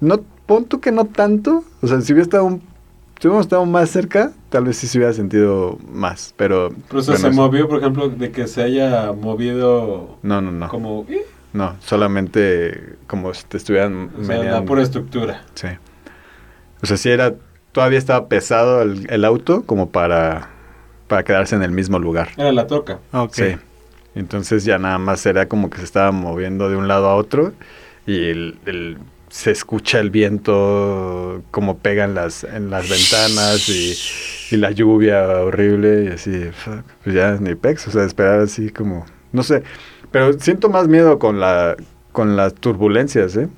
No, 0.00 0.24
pon 0.48 0.64
tú 0.64 0.80
que 0.80 0.90
no 0.90 1.04
tanto, 1.04 1.62
o 1.80 1.86
sea, 1.86 2.00
si 2.00 2.12
hubiera 2.12 2.24
estado 2.24 2.44
un, 2.46 2.60
si 3.20 3.28
hubiéramos 3.28 3.46
estado 3.46 3.64
más 3.66 3.90
cerca, 3.90 4.32
tal 4.48 4.64
vez 4.64 4.76
sí 4.78 4.88
se 4.88 4.98
hubiera 4.98 5.12
sentido 5.12 5.78
más, 5.92 6.34
pero... 6.36 6.70
Pero 6.88 7.00
o 7.00 7.02
sea, 7.02 7.14
bueno, 7.14 7.28
se 7.28 7.28
eso- 7.28 7.36
movió, 7.42 7.68
por 7.68 7.78
ejemplo, 7.78 8.08
de 8.08 8.32
que 8.32 8.46
se 8.48 8.62
haya 8.62 9.12
movido 9.12 10.18
No, 10.22 10.40
no, 10.40 10.50
no. 10.50 10.68
como... 10.68 11.06
¿eh? 11.08 11.24
No, 11.52 11.76
solamente 11.80 12.96
como 13.06 13.32
si 13.34 13.44
te 13.46 13.56
estuvieran 13.56 14.10
O 14.20 14.24
sea, 14.24 14.42
la 14.42 14.64
pura 14.64 14.82
estructura. 14.82 15.44
Sí. 15.54 15.68
O 16.82 16.86
sea, 16.86 16.96
sí 16.96 17.08
era, 17.10 17.34
todavía 17.72 17.98
estaba 17.98 18.28
pesado 18.28 18.82
el, 18.82 19.06
el 19.10 19.24
auto 19.24 19.62
como 19.64 19.88
para, 19.90 20.50
para 21.08 21.24
quedarse 21.24 21.56
en 21.56 21.62
el 21.62 21.72
mismo 21.72 21.98
lugar. 21.98 22.28
Era 22.36 22.52
la 22.52 22.66
troca. 22.66 22.98
Ok. 23.12 23.32
Sí. 23.34 23.56
Entonces 24.14 24.64
ya 24.64 24.78
nada 24.78 24.98
más 24.98 25.24
era 25.26 25.46
como 25.48 25.70
que 25.70 25.78
se 25.78 25.84
estaba 25.84 26.12
moviendo 26.12 26.68
de 26.68 26.76
un 26.76 26.86
lado 26.88 27.08
a 27.08 27.14
otro 27.16 27.52
y 28.06 28.28
el, 28.30 28.58
el- 28.66 28.98
se 29.30 29.50
escucha 29.50 30.00
el 30.00 30.10
viento 30.10 31.42
como 31.50 31.78
pega 31.78 32.04
en 32.04 32.14
las, 32.14 32.44
en 32.44 32.70
las 32.70 32.88
ventanas 32.88 33.68
y, 33.68 33.94
y 34.54 34.56
la 34.58 34.70
lluvia 34.70 35.22
horrible 35.42 36.04
y 36.04 36.08
así, 36.08 36.50
fuck, 36.52 36.82
pues 37.04 37.14
ya 37.14 37.36
ni 37.40 37.54
pex, 37.54 37.88
o 37.88 37.90
sea, 37.90 38.04
esperar 38.04 38.40
así 38.40 38.70
como 38.70 39.04
No 39.32 39.42
sé, 39.42 39.62
pero 40.10 40.32
siento 40.38 40.68
más 40.70 40.88
miedo 40.88 41.18
con 41.18 41.40
la 41.40 41.76
con 42.12 42.36
las 42.36 42.54
turbulencias, 42.54 43.36
¿eh? 43.36 43.48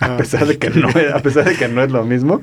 A 0.00 0.14
Ah. 0.14 0.16
pesar 0.18 0.46
de 0.46 0.58
que 0.58 0.70
no 0.70 0.88
es, 0.90 1.12
a 1.12 1.18
pesar 1.20 1.44
de 1.48 1.56
que 1.56 1.66
no 1.66 1.82
es 1.82 1.90
lo 1.90 2.04
mismo, 2.04 2.40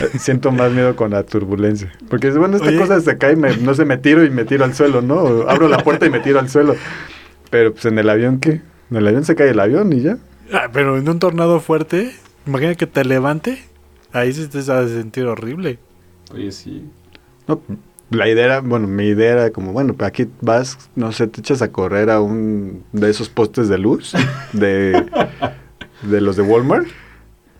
eh, 0.00 0.18
siento 0.18 0.52
más 0.52 0.70
miedo 0.72 0.94
con 0.96 1.10
la 1.10 1.24
turbulencia. 1.24 1.92
Porque 2.08 2.30
bueno, 2.30 2.56
esta 2.56 2.68
Oye. 2.68 2.78
cosa 2.78 3.00
se 3.00 3.18
cae, 3.18 3.34
me- 3.36 3.56
no 3.56 3.74
sé, 3.74 3.84
me 3.84 3.98
tiro 3.98 4.24
y 4.24 4.30
me 4.30 4.44
tiro 4.44 4.64
al 4.64 4.72
suelo, 4.74 5.02
¿no? 5.02 5.16
O 5.16 5.50
abro 5.50 5.68
la 5.68 5.78
puerta 5.78 6.06
y 6.06 6.10
me 6.10 6.20
tiro 6.20 6.38
al 6.38 6.48
suelo. 6.48 6.76
Pero 7.50 7.72
pues 7.72 7.84
en 7.86 7.98
el 7.98 8.08
avión, 8.08 8.38
¿qué? 8.40 8.62
En 8.90 8.96
el 8.96 9.06
avión 9.08 9.24
se 9.24 9.34
cae 9.34 9.50
el 9.50 9.60
avión 9.60 9.92
y 9.92 10.00
ya. 10.02 10.16
Ah, 10.52 10.68
pero 10.72 10.96
en 10.98 11.08
un 11.08 11.18
tornado 11.18 11.60
fuerte, 11.60 12.12
imagina 12.46 12.74
que 12.74 12.86
te 12.86 13.04
levante. 13.04 13.62
Ahí 14.12 14.32
sí 14.32 14.46
te 14.48 14.58
vas 14.58 14.68
a 14.68 14.88
sentir 14.88 15.26
horrible. 15.26 15.78
Oye, 16.32 16.52
sí. 16.52 16.88
No, 17.46 17.60
la 18.10 18.28
idea 18.28 18.44
era, 18.44 18.60
bueno, 18.60 18.86
mi 18.86 19.04
idea 19.04 19.32
era 19.32 19.50
como, 19.50 19.72
bueno, 19.72 19.94
pues 19.94 20.08
aquí 20.08 20.28
vas, 20.40 20.78
no 20.94 21.12
sé, 21.12 21.26
te 21.26 21.40
echas 21.40 21.62
a 21.62 21.72
correr 21.72 22.10
a 22.10 22.20
un 22.20 22.84
de 22.92 23.10
esos 23.10 23.28
postes 23.28 23.68
de 23.68 23.78
luz, 23.78 24.14
de, 24.52 25.06
de 26.02 26.20
los 26.20 26.36
de 26.36 26.42
Walmart, 26.42 26.86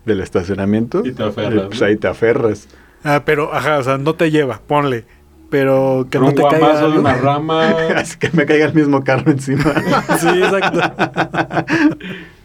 del 0.05 0.21
estacionamiento. 0.21 1.05
Y 1.05 1.13
te 1.13 1.25
aferras, 1.25 1.67
pues 1.67 1.83
ahí 1.83 1.97
te 1.97 2.09
aferras. 2.09 2.69
Ah, 3.03 3.23
pero, 3.25 3.53
ajá, 3.53 3.79
o 3.79 3.83
sea, 3.83 3.99
no 3.99 4.15
te 4.15 4.31
lleva, 4.31 4.61
ponle. 4.67 5.05
Pero 5.49 6.09
que 6.11 6.19
no 6.19 6.33
te 6.33 6.43
caiga 6.43 6.89
de 6.89 6.99
una 6.99 7.15
rama. 7.15 7.69
Así 7.97 8.19
que 8.19 8.31
me 8.33 8.47
caiga 8.47 8.67
el 8.67 8.75
mismo 8.75 9.05
carro 9.05 9.31
encima. 9.31 9.63
Sí, 10.19 10.29
exacto. 10.29 10.81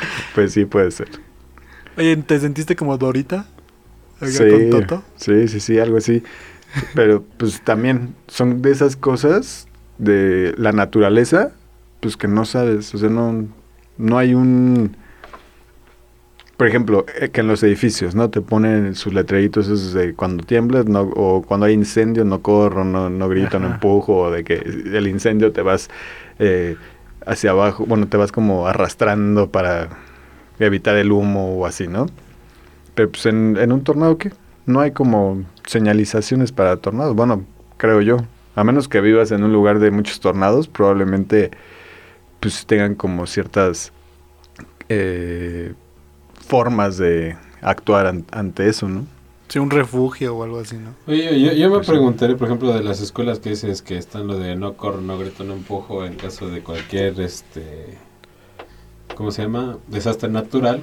pues 0.34 0.52
sí, 0.52 0.64
puede 0.64 0.90
ser. 0.90 1.08
Oye, 1.96 2.16
¿te 2.16 2.38
sentiste 2.38 2.76
como 2.76 2.96
Dorita? 2.96 3.46
Sí, 4.22 4.48
con 4.48 4.70
Toto. 4.70 5.02
sí, 5.16 5.48
sí, 5.48 5.60
sí, 5.60 5.78
algo 5.78 5.96
así. 5.96 6.22
Pero 6.94 7.24
pues 7.36 7.60
también 7.62 8.14
son 8.26 8.62
de 8.62 8.70
esas 8.70 8.96
cosas 8.96 9.68
de 9.98 10.54
la 10.56 10.72
naturaleza, 10.72 11.52
pues 12.00 12.16
que 12.16 12.28
no 12.28 12.44
sabes, 12.44 12.94
o 12.94 12.98
sea, 12.98 13.08
no, 13.08 13.46
no 13.96 14.18
hay 14.18 14.34
un... 14.34 14.96
Por 16.56 16.66
ejemplo, 16.66 17.06
eh, 17.20 17.28
que 17.28 17.40
en 17.40 17.46
los 17.46 17.62
edificios, 17.62 18.16
¿no? 18.16 18.30
Te 18.30 18.40
ponen 18.40 18.96
sus 18.96 19.14
letreritos 19.14 19.66
esos 19.66 19.92
de 19.92 20.14
cuando 20.14 20.42
tiemblas, 20.42 20.86
no, 20.86 21.02
o 21.02 21.42
cuando 21.42 21.66
hay 21.66 21.74
incendio, 21.74 22.24
no 22.24 22.42
corro, 22.42 22.84
no, 22.84 23.08
no 23.08 23.28
grito, 23.28 23.60
no 23.60 23.68
empujo, 23.74 24.16
o 24.16 24.30
de 24.32 24.42
que 24.42 24.54
el 24.54 25.06
incendio 25.06 25.52
te 25.52 25.62
vas 25.62 25.88
eh, 26.40 26.76
hacia 27.28 27.50
abajo, 27.50 27.84
bueno, 27.86 28.08
te 28.08 28.16
vas 28.16 28.32
como 28.32 28.66
arrastrando 28.66 29.50
para 29.50 29.90
evitar 30.58 30.96
el 30.96 31.12
humo 31.12 31.56
o 31.58 31.66
así, 31.66 31.86
¿no? 31.86 32.06
Pero 32.94 33.10
pues 33.10 33.26
en, 33.26 33.56
un 33.72 33.84
tornado, 33.84 34.18
¿qué? 34.18 34.32
No 34.66 34.80
hay 34.80 34.90
como 34.92 35.44
señalizaciones 35.66 36.52
para 36.52 36.76
tornados. 36.78 37.14
Bueno, 37.14 37.44
creo 37.76 38.00
yo. 38.00 38.18
A 38.56 38.64
menos 38.64 38.88
que 38.88 39.00
vivas 39.00 39.30
en 39.30 39.44
un 39.44 39.52
lugar 39.52 39.78
de 39.78 39.90
muchos 39.90 40.20
tornados, 40.20 40.66
probablemente 40.68 41.50
pues 42.40 42.66
tengan 42.66 42.94
como 42.94 43.26
ciertas 43.26 43.92
eh, 44.88 45.74
formas 46.46 46.98
de 46.98 47.36
actuar 47.60 48.06
an- 48.06 48.24
ante 48.32 48.68
eso, 48.68 48.88
¿no? 48.88 49.06
Sí, 49.48 49.58
un 49.58 49.70
refugio 49.70 50.36
o 50.36 50.42
algo 50.44 50.58
así, 50.60 50.76
¿no? 50.78 50.96
Oye, 51.06 51.40
yo, 51.40 51.52
yo 51.52 51.70
me 51.70 51.80
Pues 51.80 51.86
preguntaré, 51.86 52.36
por 52.36 52.46
ejemplo, 52.48 52.72
de 52.72 52.82
las 52.84 53.00
escuelas 53.00 53.40
que 53.40 53.50
dices 53.50 53.82
que 53.82 53.96
están 53.98 54.26
lo 54.28 54.38
de 54.38 54.54
no 54.56 54.76
corro, 54.76 55.00
no 55.00 55.18
grito, 55.18 55.42
no 55.42 55.54
empujo 55.54 56.04
en 56.04 56.16
caso 56.16 56.48
de 56.50 56.62
cualquier, 56.62 57.18
este, 57.20 57.98
¿cómo 59.14 59.30
se 59.30 59.42
llama? 59.42 59.78
Desastre 59.88 60.28
natural. 60.30 60.82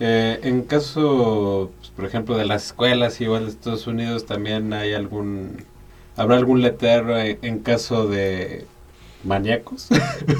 Eh, 0.00 0.40
en 0.44 0.62
caso, 0.62 1.72
pues, 1.78 1.90
por 1.90 2.04
ejemplo, 2.06 2.36
de 2.36 2.46
las 2.46 2.66
escuelas 2.66 3.20
igual 3.20 3.44
de 3.44 3.50
Estados 3.50 3.86
Unidos, 3.86 4.26
también 4.26 4.72
hay 4.72 4.94
algún, 4.94 5.66
habrá 6.16 6.36
algún 6.36 6.62
letrero 6.62 7.18
en, 7.18 7.38
en 7.42 7.60
caso 7.60 8.06
de 8.08 8.66
maníacos. 9.24 9.88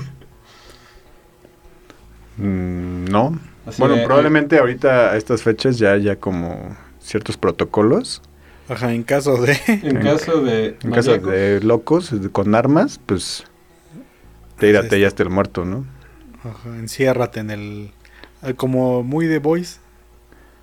Mm, 2.36 3.04
no. 3.06 3.38
Así 3.64 3.82
bueno, 3.82 3.94
de- 3.94 4.02
probablemente 4.02 4.58
ahorita 4.58 5.12
a 5.12 5.16
estas 5.16 5.42
fechas 5.42 5.78
ya 5.78 5.92
haya 5.92 6.16
como 6.18 6.76
ciertos 7.10 7.36
protocolos. 7.36 8.22
Ajá, 8.68 8.92
en 8.94 9.02
caso 9.02 9.36
de... 9.42 9.58
En 9.82 10.00
caso 10.00 10.40
de 10.42 10.76
En 10.82 10.90
caso 10.92 11.18
de 11.18 11.60
locos 11.62 12.12
con 12.32 12.54
armas, 12.54 13.00
pues 13.04 13.44
tírate 14.58 15.00
ya 15.00 15.08
hasta 15.08 15.22
el 15.22 15.30
muerto, 15.30 15.64
¿no? 15.64 15.84
Ajá, 16.44 16.76
enciérrate 16.78 17.40
en 17.40 17.50
el... 17.50 17.90
eh, 18.42 18.54
Como 18.54 19.02
muy 19.02 19.26
de 19.26 19.38
boys. 19.40 19.80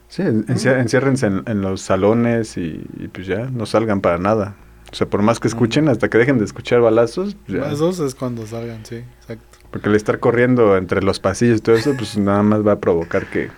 Sí, 0.08 0.22
enci- 0.24 0.80
enciérrense 0.80 1.26
en, 1.28 1.44
en 1.48 1.62
los 1.62 1.82
salones 1.82 2.56
y, 2.58 2.82
y 2.98 3.10
pues 3.10 3.28
ya, 3.28 3.50
no 3.52 3.66
salgan 3.66 4.00
para 4.00 4.18
nada. 4.18 4.56
O 4.90 4.96
sea, 4.96 5.06
por 5.08 5.22
más 5.22 5.42
que 5.42 5.50
escuchen, 5.50 5.90
hasta 5.90 6.10
que 6.10 6.18
dejen 6.18 6.38
de 6.38 6.46
escuchar 6.46 6.80
balazos, 6.80 7.36
pues 7.46 7.60
ya. 7.60 7.68
Dos 7.76 8.00
es 8.00 8.16
cuando 8.16 8.48
salgan, 8.48 8.86
sí, 8.86 9.04
exacto. 9.20 9.58
Porque 9.70 9.90
el 9.90 9.96
estar 9.96 10.22
corriendo 10.22 10.78
entre 10.78 11.04
los 11.04 11.20
pasillos 11.20 11.58
y 11.58 11.62
todo 11.62 11.76
eso, 11.76 11.94
pues 11.98 12.18
nada 12.18 12.42
más 12.42 12.66
va 12.66 12.72
a 12.74 12.80
provocar 12.80 13.26
que, 13.30 13.50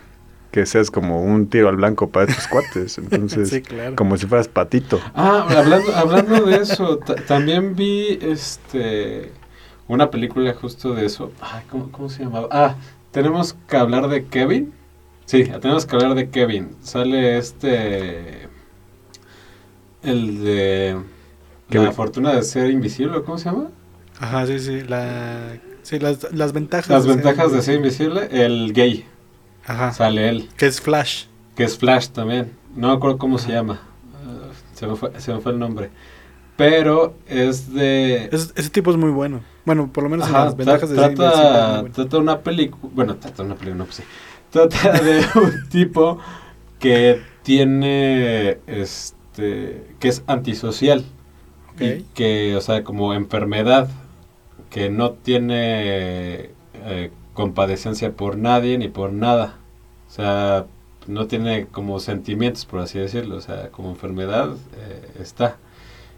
que 0.51 0.65
seas 0.65 0.89
como 0.91 1.21
un 1.23 1.47
tiro 1.47 1.69
al 1.69 1.75
blanco 1.75 2.09
para 2.09 2.31
estos 2.31 2.47
cuates. 2.51 2.97
Entonces, 2.97 3.49
sí, 3.49 3.61
claro. 3.61 3.95
como 3.95 4.17
si 4.17 4.25
fueras 4.25 4.47
patito. 4.47 4.99
Ah, 5.13 5.45
hablando, 5.49 5.95
hablando 5.95 6.45
de 6.45 6.57
eso, 6.57 6.97
ta- 6.97 7.15
también 7.15 7.75
vi 7.75 8.17
este 8.21 9.31
una 9.87 10.09
película 10.11 10.53
justo 10.53 10.93
de 10.93 11.05
eso. 11.05 11.31
Ay, 11.41 11.63
¿cómo, 11.69 11.91
cómo 11.91 12.09
se 12.09 12.23
llamaba? 12.23 12.47
Ah, 12.51 12.75
tenemos 13.11 13.55
que 13.67 13.77
hablar 13.77 14.07
de 14.07 14.25
Kevin. 14.25 14.73
Sí, 15.25 15.43
tenemos 15.61 15.85
que 15.85 15.95
hablar 15.95 16.15
de 16.15 16.29
Kevin. 16.29 16.69
Sale 16.81 17.37
este. 17.37 18.47
El 20.01 20.43
de. 20.43 20.97
Kevin. 21.69 21.85
La 21.87 21.91
fortuna 21.93 22.33
de 22.33 22.41
ser 22.43 22.71
invisible, 22.71 23.21
¿cómo 23.23 23.37
se 23.37 23.45
llama? 23.45 23.69
Ajá, 24.19 24.47
sí, 24.47 24.57
sí, 24.59 24.81
la... 24.81 25.59
Sí, 25.83 25.99
las, 25.99 26.33
las 26.33 26.51
ventajas. 26.51 26.89
Las 26.89 27.03
de 27.05 27.13
ventajas 27.13 27.51
de 27.51 27.61
ser 27.61 27.75
invisible. 27.75 28.27
El 28.31 28.73
gay. 28.73 29.05
Ajá, 29.69 29.91
Sale 29.93 30.29
él. 30.29 30.49
que 30.57 30.65
es 30.67 30.81
Flash. 30.81 31.25
Que 31.55 31.63
es 31.63 31.77
Flash 31.77 32.09
también. 32.09 32.51
No 32.75 32.87
me 32.89 32.93
acuerdo 32.93 33.17
cómo 33.17 33.37
se 33.37 33.51
llama. 33.51 33.79
Ah, 34.25 34.51
se, 34.73 34.87
me 34.87 34.95
fue, 34.95 35.11
se 35.19 35.33
me 35.33 35.39
fue 35.39 35.51
el 35.51 35.59
nombre. 35.59 35.89
Pero 36.57 37.15
es 37.27 37.73
de. 37.73 38.29
Es- 38.31 38.51
ese 38.55 38.69
tipo 38.69 38.91
es 38.91 38.97
muy 38.97 39.11
bueno. 39.11 39.41
Bueno, 39.65 39.91
por 39.93 40.03
lo 40.03 40.09
menos 40.09 40.27
en 40.27 40.35
Ajá, 40.35 40.45
las 40.45 40.53
tra- 40.55 40.57
ventajas 40.57 40.89
de 40.89 40.95
trata, 40.95 41.79
bueno. 41.81 41.95
trata 41.95 42.17
una 42.17 42.39
película, 42.39 42.91
bueno, 42.95 43.15
trata 43.15 43.43
una 43.43 43.55
película, 43.55 43.75
no, 43.77 43.85
pues 43.85 43.97
sí. 43.97 44.03
Trata 44.49 44.91
de 45.01 45.19
un 45.35 45.69
tipo 45.69 46.19
que 46.79 47.21
tiene, 47.43 48.57
este, 48.67 49.95
que 49.99 50.07
es 50.07 50.23
antisocial. 50.27 51.05
Y 51.79 52.01
que, 52.13 52.55
o 52.57 52.61
sea, 52.61 52.83
como 52.83 53.13
enfermedad, 53.13 53.89
que 54.69 54.89
no 54.89 55.11
tiene 55.11 56.49
eh, 56.73 57.11
compadecencia 57.33 58.11
por 58.11 58.37
nadie 58.37 58.77
ni 58.77 58.89
por 58.89 59.13
nada. 59.13 59.58
O 60.09 60.11
sea, 60.11 60.65
no 61.07 61.27
tiene 61.27 61.67
como 61.67 61.99
sentimientos, 61.99 62.65
por 62.65 62.79
así 62.81 62.99
decirlo. 62.99 63.35
O 63.37 63.41
sea, 63.41 63.69
como 63.69 63.89
enfermedad 63.91 64.49
eh, 64.77 65.11
está. 65.21 65.57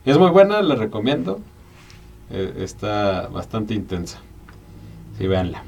Es 0.06 0.18
muy 0.18 0.30
buena, 0.32 0.62
la 0.62 0.76
recomiendo. 0.76 1.40
Eh, 2.30 2.54
está 2.60 3.28
bastante 3.28 3.74
intensa. 3.74 4.20
Sí, 5.18 5.28
véanla. 5.28 5.64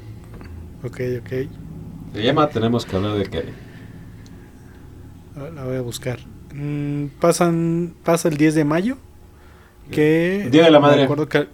Ok, 0.82 1.00
ok. 1.20 1.32
Se 2.14 2.22
llama 2.22 2.48
Tenemos 2.48 2.84
que 2.86 2.96
hablar 2.96 3.14
de 3.14 3.24
Kevin. 3.26 3.54
La 5.54 5.64
voy 5.64 5.76
a 5.76 5.80
buscar. 5.80 6.18
Mm, 6.54 7.06
pasan, 7.20 7.94
pasa 8.04 8.28
el 8.28 8.36
10 8.36 8.54
de 8.54 8.64
mayo. 8.64 8.96
Que. 9.90 10.48
Día 10.50 10.64
de 10.64 10.70
la 10.70 10.78
me 10.80 10.86
Madre. 10.86 11.02
acuerdo 11.04 11.28
que- 11.28 11.48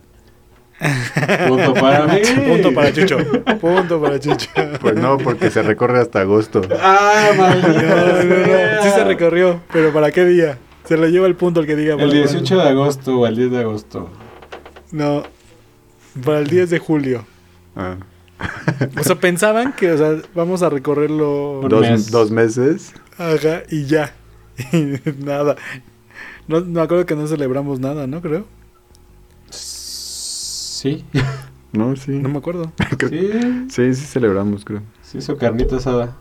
Punto 1.48 1.74
para 1.74 2.07
mí. 2.12 2.20
Punto 2.48 2.73
para 2.73 2.93
Chucho. 2.93 3.19
Punto 3.61 4.01
para 4.01 4.19
Chucho. 4.19 4.48
Pues 4.81 4.94
no, 4.97 5.19
porque 5.19 5.51
se 5.51 5.62
recorre 5.62 6.01
hasta 6.01 6.20
agosto. 6.20 6.62
Ah, 6.81 7.31
No, 7.36 7.36
no, 7.36 7.43
maldita 7.43 8.77
no. 8.77 8.82
Sí 8.82 8.89
se 8.90 9.05
recorrió, 9.05 9.61
pero 9.73 9.93
¿para 9.93 10.11
qué 10.11 10.24
día? 10.24 10.59
Se 10.85 10.97
lo 10.97 11.07
lleva 11.09 11.27
el 11.27 11.36
punto 11.36 11.61
el 11.61 11.66
que 11.66 11.77
diga. 11.77 11.93
El 11.94 12.01
para 12.01 12.12
18 12.12 12.57
de 12.57 12.69
agosto 12.69 13.19
o 13.20 13.27
el 13.27 13.36
10 13.36 13.51
de 13.51 13.59
agosto. 13.59 14.11
No. 14.90 15.23
Para 16.24 16.39
el 16.39 16.47
10 16.48 16.70
de 16.70 16.78
julio. 16.78 17.24
Ah, 17.77 17.97
O 18.98 19.05
sea, 19.05 19.16
pensaban 19.16 19.73
que, 19.74 19.93
o 19.93 19.98
sea, 19.98 20.16
vamos 20.35 20.62
a 20.62 20.70
recorrerlo. 20.70 21.61
Dos, 21.69 21.81
mes. 21.82 22.11
dos 22.11 22.31
meses. 22.31 22.93
Ajá, 23.19 23.62
y 23.70 23.85
ya. 23.85 24.15
Y 24.73 24.98
nada. 25.24 25.57
No, 26.48 26.61
me 26.62 26.81
acuerdo 26.81 27.07
que 27.07 27.15
no 27.15 27.27
celebramos 27.27 27.78
nada, 27.81 28.07
¿no? 28.07 28.20
Creo. 28.20 28.47
Sí. 30.81 31.05
No, 31.73 31.94
sí. 31.94 32.11
No 32.11 32.28
me 32.28 32.39
acuerdo. 32.39 32.73
Sí. 33.09 33.31
Sí, 33.69 33.94
sí 33.94 34.05
celebramos, 34.07 34.65
creo. 34.65 34.82
Sí 35.02 35.19
hizo 35.19 35.36
carnita 35.36 35.77
asada. 35.77 36.16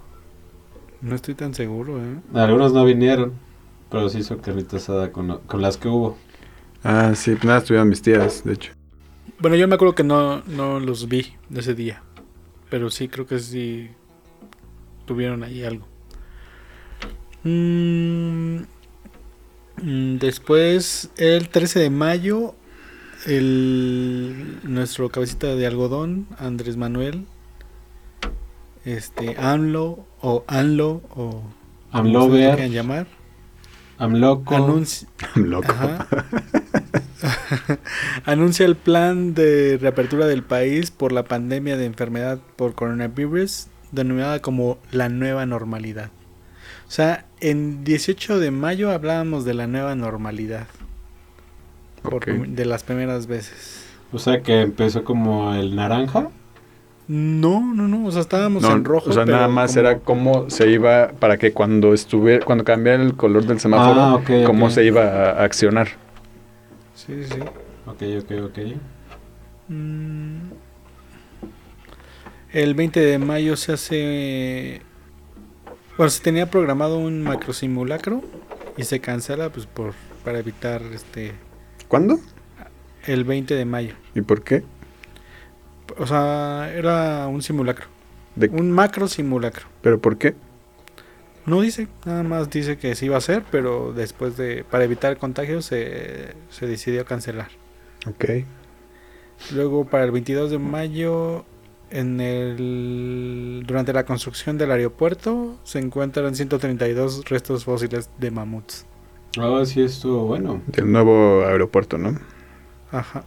No 1.01 1.15
estoy 1.15 1.33
tan 1.33 1.55
seguro, 1.55 1.97
¿eh? 1.97 2.17
Algunos 2.35 2.71
no 2.71 2.85
vinieron, 2.85 3.33
pero 3.89 4.09
sí 4.09 4.19
hizo 4.19 4.37
carnita 4.39 4.77
asada 4.77 5.11
con, 5.11 5.27
lo- 5.27 5.39
con 5.47 5.61
las 5.63 5.77
que 5.77 5.87
hubo. 5.87 6.17
Ah, 6.83 7.13
sí, 7.15 7.35
nada, 7.43 7.57
estuvieron 7.59 7.89
mis 7.89 8.01
tías, 8.03 8.43
de 8.43 8.53
hecho. 8.53 8.73
Bueno, 9.39 9.55
yo 9.55 9.67
me 9.67 9.73
acuerdo 9.73 9.95
que 9.95 10.03
no, 10.03 10.43
no 10.45 10.79
los 10.79 11.07
vi 11.07 11.33
de 11.49 11.61
ese 11.61 11.73
día. 11.73 12.03
Pero 12.69 12.91
sí, 12.91 13.07
creo 13.07 13.25
que 13.25 13.39
sí 13.39 13.89
tuvieron 15.07 15.41
ahí 15.43 15.63
algo. 15.63 15.87
Mm, 17.43 18.57
mm, 19.81 20.17
después, 20.19 21.09
el 21.17 21.49
13 21.49 21.79
de 21.79 21.89
mayo, 21.89 22.53
el 23.25 24.59
nuestro 24.63 25.09
cabecita 25.09 25.55
de 25.55 25.67
algodón, 25.67 26.27
Andrés 26.37 26.77
Manuel, 26.77 27.25
este 28.85 29.35
AMLO 29.37 30.05
o 30.21 30.43
ANLO 30.47 31.01
o 31.09 31.15
como 31.15 31.43
ustedes 31.43 31.51
lo 31.91 31.99
Amlover, 31.99 32.55
quieran 32.55 32.71
llamar, 32.71 33.07
Amloco. 33.97 34.55
anunci- 34.55 35.07
Loco. 35.35 35.71
Ajá. 35.71 36.07
anuncia 38.25 38.65
el 38.65 38.75
plan 38.75 39.33
de 39.33 39.77
reapertura 39.81 40.25
del 40.27 40.43
país 40.43 40.91
por 40.91 41.11
la 41.11 41.23
pandemia 41.25 41.77
de 41.77 41.85
enfermedad 41.85 42.39
por 42.55 42.75
coronavirus, 42.75 43.67
denominada 43.91 44.39
como 44.41 44.77
la 44.91 45.09
nueva 45.09 45.45
normalidad. 45.45 46.11
O 46.87 46.91
sea, 46.91 47.25
en 47.41 47.83
18 47.83 48.39
de 48.39 48.51
mayo 48.51 48.91
hablábamos 48.91 49.45
de 49.45 49.53
la 49.53 49.67
nueva 49.67 49.95
normalidad. 49.95 50.67
Por 52.01 52.25
de 52.25 52.65
las 52.65 52.83
primeras 52.83 53.27
veces. 53.27 53.85
O 54.11 54.19
sea 54.19 54.41
que 54.41 54.61
empezó 54.61 55.03
como 55.03 55.53
el 55.53 55.75
naranja. 55.75 56.29
No, 57.07 57.73
no, 57.73 57.87
no, 57.87 58.05
o 58.05 58.11
sea, 58.11 58.21
estábamos 58.21 58.61
No, 58.61 58.71
en 58.71 58.85
rojo. 58.85 59.09
o 59.09 59.13
sea, 59.13 59.25
pero 59.25 59.37
nada 59.37 59.47
más 59.47 59.71
como- 59.75 59.79
era 59.87 59.99
cómo 59.99 60.49
se 60.49 60.69
iba 60.69 61.11
para 61.19 61.37
que 61.37 61.53
cuando 61.53 61.93
estuviera, 61.93 62.45
cuando 62.45 62.63
cambiara 62.63 63.01
el 63.01 63.15
color 63.15 63.45
del 63.45 63.59
semáforo, 63.59 63.99
Ah, 63.99 64.21
cómo 64.45 64.69
se 64.69 64.85
iba 64.85 65.03
a 65.31 65.43
accionar. 65.43 65.87
Sí, 66.93 67.23
sí, 67.23 67.33
sí. 67.35 67.41
Ok, 67.87 68.03
ok, 68.23 68.31
ok. 68.45 68.59
Mm. 69.69 70.37
El 72.51 72.73
20 72.73 72.99
de 72.99 73.17
mayo 73.19 73.55
se 73.55 73.73
hace. 73.73 74.81
Bueno, 75.97 76.09
se 76.09 76.21
tenía 76.23 76.49
programado 76.49 76.97
un 76.97 77.21
macro 77.23 77.53
simulacro 77.53 78.21
y 78.77 78.83
se 78.83 78.99
cancela 78.99 79.49
pues 79.49 79.65
por 79.65 79.93
para 80.23 80.39
evitar 80.39 80.81
este 80.93 81.33
¿Cuándo? 81.89 82.17
el 83.05 83.23
20 83.25 83.55
de 83.55 83.65
mayo. 83.65 83.95
¿Y 84.15 84.21
por 84.21 84.43
qué? 84.43 84.63
O 85.97 86.05
sea, 86.07 86.71
era 86.75 87.27
un 87.27 87.41
simulacro, 87.41 87.87
¿De- 88.35 88.47
un 88.49 88.71
macro 88.71 89.07
simulacro. 89.07 89.65
¿Pero 89.81 89.99
por 89.99 90.17
qué? 90.17 90.35
No 91.45 91.61
dice, 91.61 91.87
nada 92.05 92.21
más 92.23 92.49
dice 92.51 92.77
que 92.77 92.93
sí 92.95 93.05
iba 93.07 93.17
a 93.17 93.21
ser, 93.21 93.43
pero 93.49 93.91
después 93.93 94.37
de 94.37 94.63
para 94.69 94.83
evitar 94.83 95.17
contagios 95.17 95.65
se, 95.65 96.33
se 96.51 96.67
decidió 96.67 97.03
cancelar. 97.05 97.47
Ok. 98.07 98.45
Luego 99.53 99.85
para 99.85 100.03
el 100.03 100.11
22 100.11 100.51
de 100.51 100.59
mayo 100.59 101.45
en 101.89 102.21
el 102.21 103.63
durante 103.65 103.93
la 103.93 104.05
construcción 104.05 104.59
del 104.59 104.71
aeropuerto 104.71 105.57
se 105.63 105.79
encuentran 105.79 106.35
132 106.35 107.25
restos 107.25 107.63
fósiles 107.65 108.09
de 108.19 108.29
mamuts. 108.29 108.85
Ah, 109.37 109.61
sí, 109.65 109.81
estuvo 109.81 110.25
bueno. 110.25 110.61
Del 110.67 110.91
nuevo 110.91 111.43
aeropuerto, 111.45 111.97
¿no? 111.97 112.17
Ajá. 112.91 113.23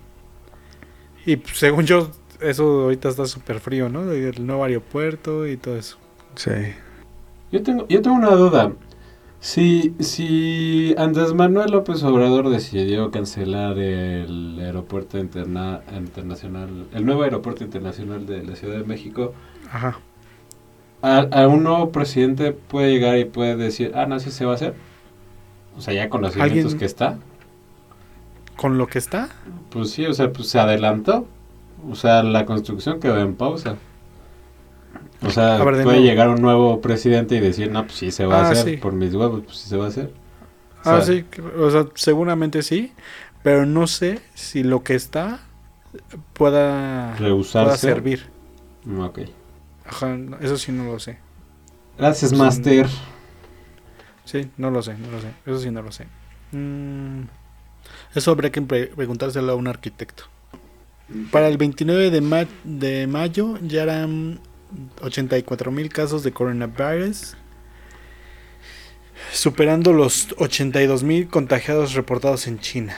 Y 1.24 1.36
pues, 1.36 1.56
según 1.58 1.84
yo 1.86 2.10
eso 2.40 2.82
ahorita 2.82 3.08
está 3.08 3.26
súper 3.26 3.60
frío, 3.60 3.88
¿no? 3.88 4.10
El 4.10 4.44
nuevo 4.46 4.64
aeropuerto 4.64 5.46
y 5.46 5.56
todo 5.56 5.76
eso. 5.76 5.98
Sí. 6.34 6.50
Yo 7.52 7.62
tengo, 7.62 7.86
yo 7.88 8.02
tengo 8.02 8.16
una 8.16 8.30
duda. 8.30 8.72
Si, 9.38 9.94
si 9.98 10.94
Andrés 10.96 11.34
Manuel 11.34 11.72
López 11.72 12.02
Obrador 12.04 12.48
decidió 12.48 13.10
cancelar 13.10 13.76
el 13.78 14.58
aeropuerto 14.60 15.18
interna- 15.18 15.82
internacional, 15.96 16.86
el 16.92 17.04
nuevo 17.04 17.22
aeropuerto 17.24 17.64
internacional 17.64 18.24
de 18.26 18.44
la 18.44 18.54
Ciudad 18.56 18.78
de 18.78 18.84
México, 18.84 19.34
Ajá. 19.70 19.98
a, 21.02 21.18
a 21.30 21.48
un 21.48 21.64
nuevo 21.64 21.90
presidente 21.90 22.52
puede 22.52 22.92
llegar 22.92 23.18
y 23.18 23.24
puede 23.24 23.56
decir, 23.56 23.92
ah, 23.96 24.06
no, 24.06 24.20
sí 24.20 24.30
se 24.30 24.44
va 24.44 24.52
a 24.52 24.54
hacer. 24.54 24.74
O 25.76 25.80
sea, 25.80 25.94
ya 25.94 26.08
con 26.08 26.20
los 26.22 26.32
¿Alguien- 26.36 26.50
cimientos 26.50 26.74
que 26.74 26.84
está. 26.84 27.18
Con 28.56 28.78
lo 28.78 28.86
que 28.86 28.98
está, 28.98 29.28
Pues 29.70 29.90
sí, 29.90 30.04
o 30.06 30.12
sea, 30.14 30.32
pues 30.32 30.48
se 30.48 30.58
adelantó. 30.60 31.26
O 31.90 31.94
sea, 31.94 32.22
la 32.22 32.44
construcción 32.46 33.00
quedó 33.00 33.18
en 33.18 33.34
pausa. 33.34 33.76
O 35.24 35.30
sea, 35.30 35.62
ver, 35.64 35.82
puede 35.84 36.02
llegar 36.02 36.28
un 36.28 36.40
nuevo 36.42 36.80
presidente 36.80 37.36
y 37.36 37.40
decir, 37.40 37.70
no, 37.70 37.84
pues 37.86 37.96
sí 37.96 38.10
se 38.10 38.26
va 38.26 38.40
a 38.42 38.48
Ah, 38.48 38.50
hacer. 38.50 38.64
sí. 38.74 38.76
Por 38.76 38.92
mis 38.92 39.14
huevos, 39.14 39.42
pues 39.44 39.56
sí 39.58 39.68
se 39.68 39.76
va 39.76 39.86
a 39.86 39.88
hacer. 39.88 40.12
O 40.84 40.90
Ah, 40.90 41.00
sea, 41.00 41.14
sí, 41.16 41.24
o 41.58 41.70
sea, 41.70 41.86
seguramente 41.94 42.62
sí, 42.62 42.92
pero 43.42 43.64
no 43.66 43.86
sé 43.86 44.20
si 44.34 44.62
lo 44.64 44.82
que 44.82 44.94
está 44.94 45.40
pueda, 46.34 47.14
Rehusarse. 47.16 47.64
pueda 47.66 47.76
servir. 47.94 48.26
Mm, 48.84 49.00
Ok. 49.00 49.20
Ajá, 49.86 50.16
eso 50.40 50.56
sí 50.58 50.72
no 50.72 50.84
lo 50.84 50.98
sé. 50.98 51.18
Gracias, 51.98 52.30
Pues, 52.32 52.40
Master. 52.40 52.86
Sí, 54.24 54.48
no 54.56 54.70
lo 54.70 54.82
sé, 54.82 54.94
no 54.96 55.10
lo 55.10 55.20
sé. 55.20 55.28
Eso 55.46 55.58
sí 55.58 55.70
no 55.70 55.82
lo 55.82 55.92
sé. 55.92 56.06
Mm, 56.52 57.22
eso 58.14 58.30
habría 58.30 58.50
que 58.52 58.62
pre- 58.62 58.86
preguntárselo 58.88 59.52
a 59.52 59.56
un 59.56 59.66
arquitecto. 59.68 60.24
Para 61.30 61.48
el 61.48 61.58
29 61.58 62.10
de, 62.10 62.20
ma- 62.20 62.46
de 62.64 63.06
mayo 63.06 63.58
ya 63.62 63.82
eran 63.82 64.40
84 65.02 65.70
mil 65.70 65.88
casos 65.90 66.22
de 66.22 66.32
coronavirus, 66.32 67.36
superando 69.32 69.92
los 69.92 70.28
82 70.38 71.02
mil 71.02 71.28
contagiados 71.28 71.94
reportados 71.94 72.46
en 72.46 72.58
China. 72.60 72.96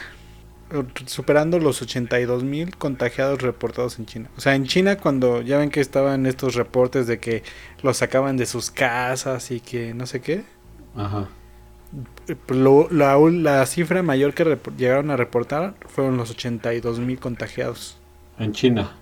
Superando 1.06 1.58
los 1.60 1.82
82 1.82 2.42
mil 2.42 2.76
contagiados 2.76 3.42
reportados 3.42 3.98
en 3.98 4.06
China. 4.06 4.28
O 4.36 4.40
sea, 4.40 4.54
en 4.54 4.66
China 4.66 4.96
cuando 4.96 5.40
ya 5.42 5.58
ven 5.58 5.70
que 5.70 5.80
estaban 5.80 6.26
estos 6.26 6.54
reportes 6.54 7.06
de 7.06 7.18
que 7.20 7.42
los 7.82 7.96
sacaban 7.98 8.36
de 8.36 8.46
sus 8.46 8.70
casas 8.70 9.50
y 9.50 9.60
que 9.60 9.94
no 9.94 10.06
sé 10.06 10.20
qué. 10.20 10.44
Ajá. 10.96 11.28
Eh, 12.28 12.36
lo- 12.48 12.88
la, 12.90 13.64
cifra 13.66 14.02
mayor 14.02 14.34
que 14.34 14.58
llegaron 14.76 15.10
a 15.10 15.16
reportar 15.16 15.74
fueron 15.86 16.16
los 16.16 16.30
82 16.30 16.98
mil 17.00 17.18
contagiados 17.20 17.98
En 18.38 18.52
China. 18.52 18.92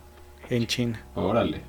en 0.51 0.67
China. 0.67 1.01
Órale. 1.15 1.63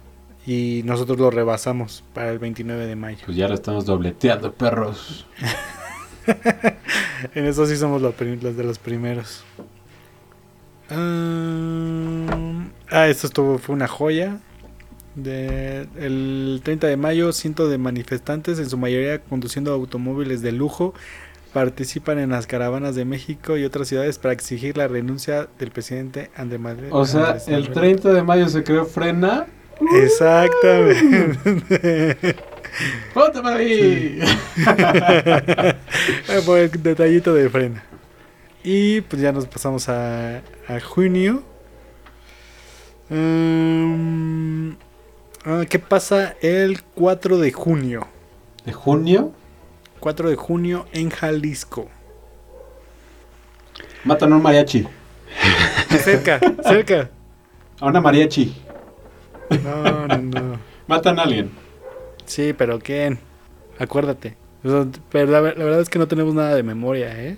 Y 0.45 0.81
nosotros 0.83 1.17
lo 1.19 1.31
rebasamos 1.31 2.03
para 2.13 2.29
el 2.31 2.39
29 2.39 2.85
de 2.85 2.95
mayo. 2.97 3.19
Pues 3.25 3.37
ya 3.37 3.47
lo 3.47 3.53
estamos 3.53 3.85
dobleteando, 3.85 4.51
perros. 4.53 5.25
En 7.35 7.45
eso 7.45 7.65
sí 7.65 7.75
somos 7.75 8.01
los 8.01 8.17
de 8.17 8.63
los 8.63 8.79
primeros. 8.79 9.43
Ah, 10.89 12.65
ah, 12.91 13.07
esto 13.07 13.27
estuvo, 13.27 13.57
fue 13.57 13.75
una 13.75 13.87
joya. 13.87 14.39
De, 15.15 15.87
el 15.97 16.61
30 16.63 16.87
de 16.87 16.97
mayo, 16.97 17.31
cientos 17.33 17.69
de 17.69 17.77
manifestantes, 17.77 18.59
en 18.59 18.69
su 18.69 18.77
mayoría 18.77 19.21
conduciendo 19.21 19.71
automóviles 19.71 20.41
de 20.41 20.51
lujo, 20.51 20.93
participan 21.53 22.19
en 22.19 22.31
las 22.31 22.47
caravanas 22.47 22.95
de 22.95 23.05
México 23.05 23.57
y 23.57 23.63
otras 23.63 23.87
ciudades 23.87 24.17
para 24.17 24.33
exigir 24.33 24.75
la 24.75 24.87
renuncia 24.87 25.47
del 25.59 25.71
presidente 25.71 26.31
Andrés 26.35 26.59
Manuel. 26.59 26.89
O 26.91 27.05
sea, 27.05 27.27
Andrés 27.27 27.47
el 27.47 27.69
Manuel. 27.69 27.73
30 27.73 28.13
de 28.13 28.23
mayo 28.23 28.49
se 28.49 28.63
creó 28.63 28.85
Frena. 28.85 29.45
Exactamente. 30.01 32.35
¡Ponte 33.13 33.41
para 33.41 33.57
ahí! 33.57 34.19
Por 36.45 36.59
el 36.59 36.71
detallito 36.81 37.33
de 37.33 37.49
frena. 37.49 37.83
Y 38.63 39.01
pues 39.01 39.21
ya 39.21 39.31
nos 39.31 39.45
pasamos 39.45 39.89
a, 39.89 40.37
a 40.37 40.79
junio. 40.83 41.43
Mm, 43.09 44.71
ah, 45.45 45.63
¿Qué 45.69 45.79
pasa 45.79 46.35
el 46.41 46.81
4 46.95 47.37
de 47.37 47.51
junio? 47.51 48.07
¿De 48.65 48.73
junio? 48.73 49.31
4 49.99 50.29
de 50.29 50.35
junio 50.35 50.85
en 50.91 51.09
Jalisco. 51.09 51.87
Matan 54.03 54.33
a 54.33 54.35
un 54.35 54.41
mariachi. 54.41 54.87
Cerca, 55.89 56.39
cerca. 56.63 57.09
A 57.79 57.85
una 57.87 58.01
mariachi. 58.01 58.53
No, 59.63 60.07
no, 60.07 60.17
no. 60.17 60.59
Matan 60.87 61.19
a 61.19 61.23
alguien. 61.23 61.51
Sí, 62.25 62.53
pero 62.53 62.79
¿quién? 62.79 63.19
Acuérdate. 63.79 64.35
La, 64.63 64.85
la 65.13 65.41
verdad 65.41 65.81
es 65.81 65.89
que 65.89 65.99
no 65.99 66.07
tenemos 66.07 66.33
nada 66.33 66.55
de 66.55 66.63
memoria, 66.63 67.21
¿eh? 67.21 67.37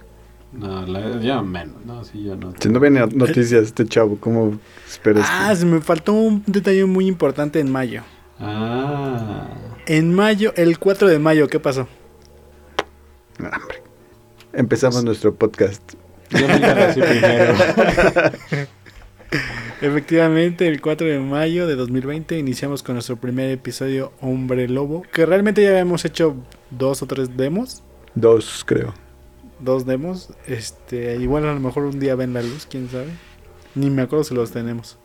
No, 0.58 0.86
la, 0.86 1.20
ya 1.20 1.42
menos. 1.42 1.86
No, 1.86 2.04
sí, 2.04 2.24
yo 2.24 2.36
no. 2.36 2.54
Si 2.60 2.70
no 2.70 2.80
ven 2.80 2.94
noticias 2.94 3.64
este 3.64 3.86
chavo, 3.86 4.18
¿cómo 4.20 4.58
esperas? 4.88 5.28
Ah, 5.30 5.54
se 5.56 5.66
me 5.66 5.82
faltó 5.82 6.14
un 6.14 6.44
detalle 6.48 6.86
muy 6.86 7.08
importante 7.08 7.60
en 7.60 7.72
mayo. 7.72 8.04
Ah. 8.40 9.48
En 9.86 10.14
mayo, 10.14 10.54
el 10.56 10.80
4 10.80 11.08
de 11.10 11.20
mayo, 11.20 11.48
¿qué 11.48 11.60
pasó? 11.60 11.88
que- 13.38 13.46
Ah, 13.46 13.58
hombre. 13.62 13.84
Empezamos 14.54 15.04
nuestro 15.04 15.36
podcast. 15.36 15.82
Yo 16.30 16.48
me 16.48 16.58
primero. 16.58 17.54
Efectivamente, 19.82 20.68
el 20.68 20.80
4 20.82 21.08
de 21.08 21.20
mayo 21.20 21.68
de 21.68 21.76
2020 21.76 22.38
iniciamos 22.40 22.82
con 22.82 22.96
nuestro 22.96 23.18
primer 23.18 23.50
episodio 23.52 24.14
Hombre 24.22 24.68
Lobo, 24.70 25.04
que 25.12 25.26
realmente 25.26 25.62
ya 25.62 25.70
habíamos 25.72 26.06
hecho 26.06 26.36
dos 26.72 27.02
o 27.02 27.06
tres 27.08 27.36
demos, 27.36 27.84
Dos, 28.16 28.64
creo. 28.66 28.94
Dos 29.60 29.86
demos, 29.86 30.30
este, 30.48 31.16
igual 31.18 31.46
a 31.48 31.54
lo 31.54 31.60
mejor 31.60 31.84
un 31.84 32.00
día 32.00 32.16
ven 32.16 32.34
la 32.34 32.42
luz, 32.42 32.68
quién 32.70 32.90
sabe. 32.90 33.08
Ni 33.76 33.90
me 33.90 34.04
acuerdo 34.04 34.24
si 34.24 34.34
los 34.36 34.52
tenemos. 34.52 34.98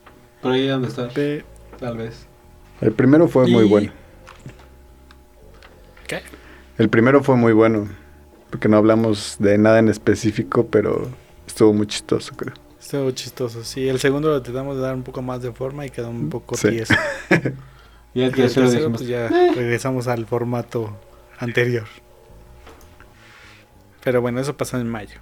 Por 0.43 0.53
ahí 0.53 0.67
donde 0.67 0.89
estás. 0.89 1.13
Pe- 1.13 1.45
Tal 1.79 1.97
vez. 1.97 2.27
El 2.81 2.93
primero 2.93 3.27
fue 3.29 3.47
muy 3.49 3.65
bueno. 3.65 3.93
¿Qué? 6.07 6.21
El 6.79 6.89
primero 6.89 7.23
fue 7.23 7.37
muy 7.37 7.53
bueno. 7.53 7.89
Porque 8.51 8.69
no 8.69 8.77
hablamos 8.77 9.37
de 9.39 9.59
nada 9.59 9.79
en 9.79 9.89
específico, 9.89 10.67
pero 10.67 11.09
estuvo 11.47 11.73
muy 11.73 11.87
chistoso, 11.87 12.35
creo. 12.37 12.55
Estuvo 12.81 13.11
chistoso, 13.13 13.63
sí. 13.63 13.89
El 13.89 14.01
segundo 14.01 14.29
lo 14.31 14.43
tratamos 14.43 14.77
de 14.77 14.83
dar 14.83 14.95
un 14.95 15.03
poco 15.05 15.23
más 15.23 15.41
de 15.43 15.53
forma 15.53 15.87
y 15.87 15.91
quedó 15.91 16.11
un 16.11 16.29
poco 16.31 16.57
Sí. 16.57 16.71
tieso. 16.71 16.95
Y 18.13 18.23
el 18.23 18.35
tercero 18.35 18.91
pues 18.91 19.07
ya 19.07 19.29
regresamos 19.29 20.09
al 20.09 20.27
formato 20.27 20.99
anterior. 21.39 21.85
Pero 24.03 24.21
bueno, 24.21 24.41
eso 24.41 24.57
pasó 24.57 24.79
en 24.79 24.89
mayo. 24.89 25.21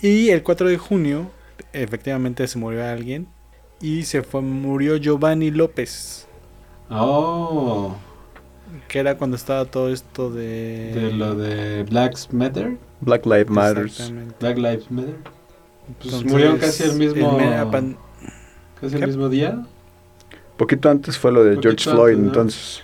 Y 0.00 0.30
el 0.30 0.42
4 0.42 0.68
de 0.68 0.78
junio, 0.78 1.30
efectivamente 1.72 2.46
se 2.48 2.58
murió 2.58 2.84
alguien. 2.86 3.28
Y 3.80 4.04
se 4.04 4.22
fue, 4.22 4.40
murió 4.42 4.96
Giovanni 4.96 5.50
López. 5.50 6.26
oh, 6.90 7.96
Que 8.88 8.98
era 9.00 9.16
cuando 9.16 9.36
estaba 9.36 9.64
todo 9.64 9.92
esto 9.92 10.30
de. 10.30 10.92
de 10.94 11.12
lo 11.12 11.34
de 11.34 11.82
Black 11.84 12.16
Matter, 12.32 12.76
Black 13.00 13.26
Lives 13.26 13.50
Matter. 13.50 13.86
Exactamente. 13.86 14.34
Black 14.40 14.56
Lives 14.58 14.90
Matter. 14.90 15.16
Pues 15.98 16.14
Entonces, 16.14 16.30
murieron 16.32 16.58
casi 16.58 16.82
el 16.84 16.94
mismo, 16.94 17.38
pan- 17.70 17.96
casi 18.80 18.96
el 18.96 19.06
mismo 19.06 19.28
día. 19.28 19.66
Poquito 20.56 20.88
antes 20.90 21.18
fue 21.18 21.32
lo 21.32 21.42
de 21.42 21.56
Poquito 21.56 21.68
George 21.70 21.90
Floyd, 21.90 22.12
antes, 22.14 22.22
¿no? 22.22 22.28
entonces. 22.28 22.82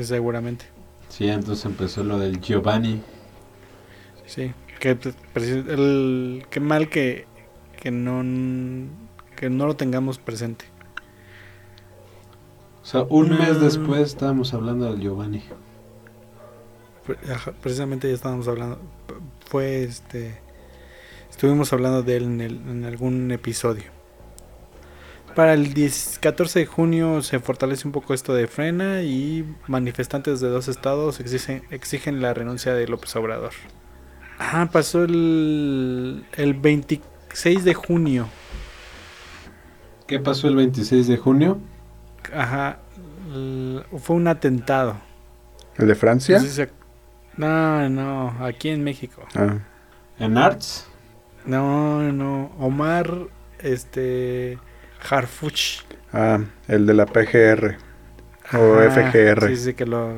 Seguramente. 0.00 0.64
Sí, 1.10 1.28
entonces 1.28 1.64
empezó 1.66 2.02
lo 2.04 2.18
del 2.18 2.40
Giovanni. 2.40 3.02
Sí. 4.26 4.52
Que, 4.78 4.98
el, 5.34 6.46
qué 6.50 6.60
mal 6.60 6.88
que, 6.88 7.26
que 7.80 7.90
no 7.90 8.22
que 9.36 9.50
no 9.50 9.66
lo 9.66 9.76
tengamos 9.76 10.18
presente. 10.18 10.66
O 12.82 12.84
sea, 12.84 13.06
un 13.08 13.36
mes 13.36 13.60
después 13.60 14.00
estábamos 14.08 14.52
hablando 14.54 14.86
del 14.86 15.00
Giovanni. 15.00 15.44
Precisamente 17.62 18.08
ya 18.08 18.14
estábamos 18.14 18.48
hablando. 18.48 18.80
Fue 19.46 19.84
este. 19.84 20.42
Estuvimos 21.30 21.72
hablando 21.72 22.02
de 22.02 22.16
él 22.16 22.24
en, 22.24 22.40
el- 22.40 22.68
en 22.68 22.84
algún 22.84 23.30
episodio. 23.32 23.84
Para 25.34 25.54
el 25.54 25.72
10 25.74 26.18
14 26.20 26.60
de 26.60 26.66
junio 26.66 27.22
se 27.22 27.38
fortalece 27.40 27.86
un 27.86 27.92
poco 27.92 28.12
esto 28.14 28.34
de 28.34 28.46
frena 28.48 29.02
y 29.02 29.44
manifestantes 29.66 30.40
de 30.40 30.48
dos 30.48 30.68
estados 30.68 31.20
exigen, 31.20 31.62
exigen 31.70 32.20
la 32.20 32.34
renuncia 32.34 32.74
de 32.74 32.88
López 32.88 33.14
Obrador. 33.16 33.52
Ah, 34.38 34.68
pasó 34.72 35.04
el, 35.04 36.24
el 36.36 36.54
26 36.54 37.64
de 37.64 37.74
junio. 37.74 38.28
¿Qué 40.06 40.18
pasó 40.20 40.48
el 40.48 40.56
26 40.56 41.06
de 41.08 41.16
junio? 41.16 41.58
Ajá. 42.34 42.78
fue 43.98 44.16
un 44.16 44.28
atentado. 44.28 44.96
¿El 45.76 45.88
de 45.88 45.94
Francia? 45.94 46.36
No, 46.36 46.42
sé 46.42 46.48
si 46.48 46.54
se- 46.54 46.70
no, 47.36 47.88
no, 47.88 48.44
aquí 48.44 48.68
en 48.70 48.82
México. 48.84 49.22
Ah, 49.34 49.58
¿En 50.18 50.36
Arts? 50.38 50.86
No, 51.44 52.02
no, 52.12 52.50
Omar, 52.58 53.12
este, 53.60 54.58
Harfuch. 55.08 55.82
ah, 56.12 56.40
el 56.68 56.86
de 56.86 56.94
la 56.94 57.06
PGR. 57.06 57.76
O 58.54 58.78
Ajá, 58.78 58.90
FGR. 58.90 59.48
Sí, 59.48 59.56
sí, 59.56 59.74
que 59.74 59.84
lo... 59.86 60.14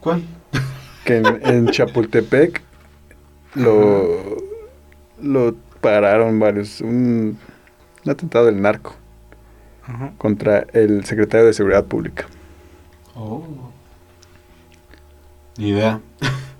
¿Cuál? 0.00 0.22
Que 1.04 1.18
en, 1.18 1.26
en 1.46 1.66
Chapultepec 1.70 2.62
lo, 3.54 4.36
lo 5.20 5.54
pararon 5.80 6.38
varios. 6.38 6.80
Un, 6.80 7.38
un 8.04 8.10
atentado 8.10 8.46
del 8.46 8.60
narco 8.60 8.94
ajá. 9.82 10.12
contra 10.18 10.66
el 10.72 11.04
secretario 11.04 11.46
de 11.46 11.52
Seguridad 11.52 11.84
Pública. 11.84 12.26
Oh. 13.14 13.42
Ni 15.58 15.68
idea. 15.70 16.00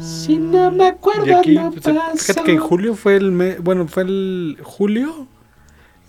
Si 0.00 0.36
no 0.36 0.70
me 0.70 0.88
acuerdo, 0.88 1.26
y 1.26 1.32
aquí, 1.32 1.58
pues, 1.82 2.26
Fíjate 2.26 2.42
que 2.44 2.52
en 2.52 2.58
julio 2.58 2.94
fue 2.94 3.16
el 3.16 3.32
me- 3.32 3.56
bueno, 3.56 3.88
fue 3.88 4.02
el 4.02 4.58
julio 4.62 5.26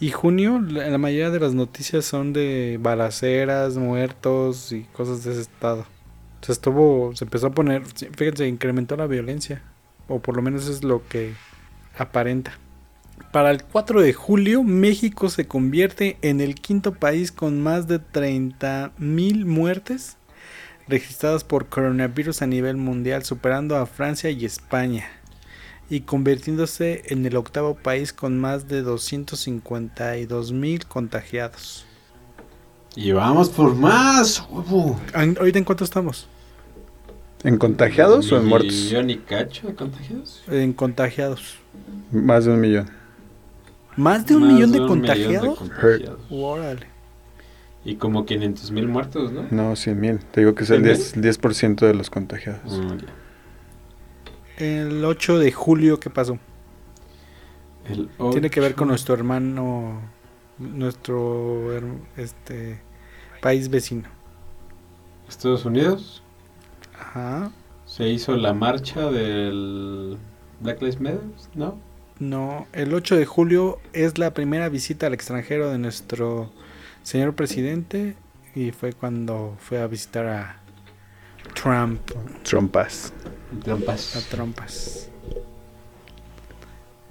y 0.02 0.10
junio, 0.12 0.60
la, 0.60 0.90
la 0.90 0.98
mayoría 0.98 1.30
de 1.30 1.40
las 1.40 1.54
noticias 1.54 2.04
son 2.04 2.34
de 2.34 2.78
balaceras, 2.82 3.78
muertos 3.78 4.74
y 4.74 4.84
cosas 4.94 5.24
de 5.24 5.32
ese 5.32 5.42
estado. 5.42 5.86
Se 6.42 6.52
estuvo, 6.52 7.16
se 7.16 7.26
empezó 7.26 7.48
a 7.48 7.52
poner, 7.52 7.84
fíjense, 7.86 8.48
incrementó 8.48 8.96
la 8.96 9.08
violencia, 9.08 9.62
o 10.08 10.20
por 10.20 10.36
lo 10.36 10.42
menos 10.42 10.68
es 10.68 10.84
lo 10.84 11.08
que 11.08 11.34
aparenta. 11.98 12.58
Para 13.32 13.52
el 13.52 13.64
4 13.64 14.02
de 14.02 14.14
julio, 14.14 14.64
México 14.64 15.30
se 15.30 15.48
convierte 15.48 16.18
en 16.22 16.42
el 16.42 16.56
quinto 16.56 16.94
país 16.94 17.32
con 17.32 17.62
más 17.62 17.88
de 17.88 18.00
30 18.00 18.92
mil 18.98 19.46
muertes 19.46 20.18
registradas 20.88 21.46
por 21.46 21.70
coronavirus 21.70 22.42
a 22.42 22.48
nivel 22.48 22.76
mundial, 22.76 23.24
superando 23.24 23.78
a 23.78 23.86
Francia 23.86 24.30
y 24.32 24.44
España, 24.44 25.08
y 25.90 26.02
convirtiéndose 26.02 27.04
en 27.06 27.26
el 27.26 27.38
octavo 27.38 27.76
país 27.76 28.12
con 28.12 28.38
más 28.38 28.68
de 28.68 28.82
252 28.82 30.52
mil 30.52 30.86
contagiados. 30.88 31.86
Y 32.96 33.12
vamos 33.12 33.50
por 33.50 33.76
más. 33.76 34.46
huevo. 34.50 35.00
¿Ahorita 35.14 35.58
en 35.60 35.64
cuánto 35.66 35.84
estamos? 35.84 36.28
¿En 37.44 37.58
contagiados 37.58 38.32
o 38.32 38.38
en 38.38 38.46
muertos? 38.46 38.74
¿Millón 38.74 39.10
y 39.10 39.18
cacho 39.18 39.68
de 39.68 39.76
contagiados? 39.76 40.44
En 40.48 40.74
contagiados. 40.74 41.58
Más 42.12 42.46
de 42.46 42.52
un 42.52 42.60
millón. 42.60 42.90
¿Más 43.96 44.26
de 44.26 44.36
un 44.36 44.44
Más 44.44 44.54
millón 44.54 44.72
de 44.72 44.80
un 44.82 44.88
contagiados? 44.88 45.58
contagiados. 45.58 46.20
Órale. 46.30 46.88
Y 47.84 47.96
como 47.96 48.26
500 48.26 48.70
mil 48.72 48.88
muertos, 48.88 49.32
¿no? 49.32 49.48
No, 49.50 49.76
100 49.76 50.00
mil. 50.00 50.20
Te 50.20 50.42
digo 50.42 50.54
que 50.54 50.64
es 50.66 50.70
el 50.70 50.84
100,000? 50.84 51.24
10%, 51.24 51.76
10% 51.76 51.88
de 51.88 51.94
los 51.96 52.10
contagiados. 52.12 52.78
Mm. 52.78 52.98
El 54.58 55.04
8 55.04 55.40
de 55.40 55.52
julio, 55.52 56.00
¿qué 56.00 56.12
pasó? 56.12 56.38
El 57.86 58.08
Tiene 58.32 58.52
que 58.52 58.60
ver 58.60 58.76
con 58.76 58.90
nuestro 58.90 59.16
hermano, 59.16 60.00
nuestro 60.62 61.72
este 62.18 62.80
país 63.42 63.70
vecino. 63.70 64.08
Estados 65.28 65.66
Unidos 65.66 66.22
Ajá. 67.00 67.52
se 67.86 68.10
hizo 68.10 68.36
la 68.36 68.54
marcha 68.54 69.10
del 69.10 70.18
Black 70.60 70.82
Lives 70.82 71.00
Matter, 71.00 71.22
¿no? 71.56 71.78
No, 72.20 72.68
el 72.74 72.94
8 72.94 73.16
de 73.16 73.26
julio 73.26 73.80
es 73.94 74.18
la 74.18 74.34
primera 74.34 74.70
visita 74.70 75.08
al 75.08 75.14
extranjero 75.14 75.72
de 75.72 75.80
nuestro 75.80 76.52
señor 77.02 77.34
presidente 77.34 78.16
y 78.54 78.72
fue 78.72 78.94
cuando 78.94 79.56
fue 79.60 79.82
a 79.82 79.88
visitar 79.88 80.28
a 80.28 80.62
Trump, 81.56 82.02
Trompas. 82.44 83.14
Trampas. 83.64 84.16
a 84.16 84.30
Trumpas. 84.30 85.10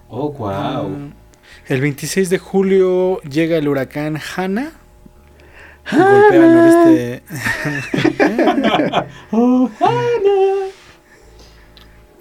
Oh, 0.08 0.30
wow. 0.32 1.12
El 1.70 1.80
26 1.80 2.30
de 2.30 2.38
julio 2.38 3.20
llega 3.22 3.56
el 3.56 3.68
huracán 3.68 4.18
Hanna. 4.36 4.72
Golpea 5.88 6.44
al 6.44 6.52
noreste. 6.52 7.22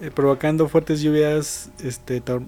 eh, 0.02 0.10
provocando 0.14 0.68
fuertes 0.68 1.00
lluvias 1.02 1.70
este, 1.82 2.22
tor- 2.22 2.46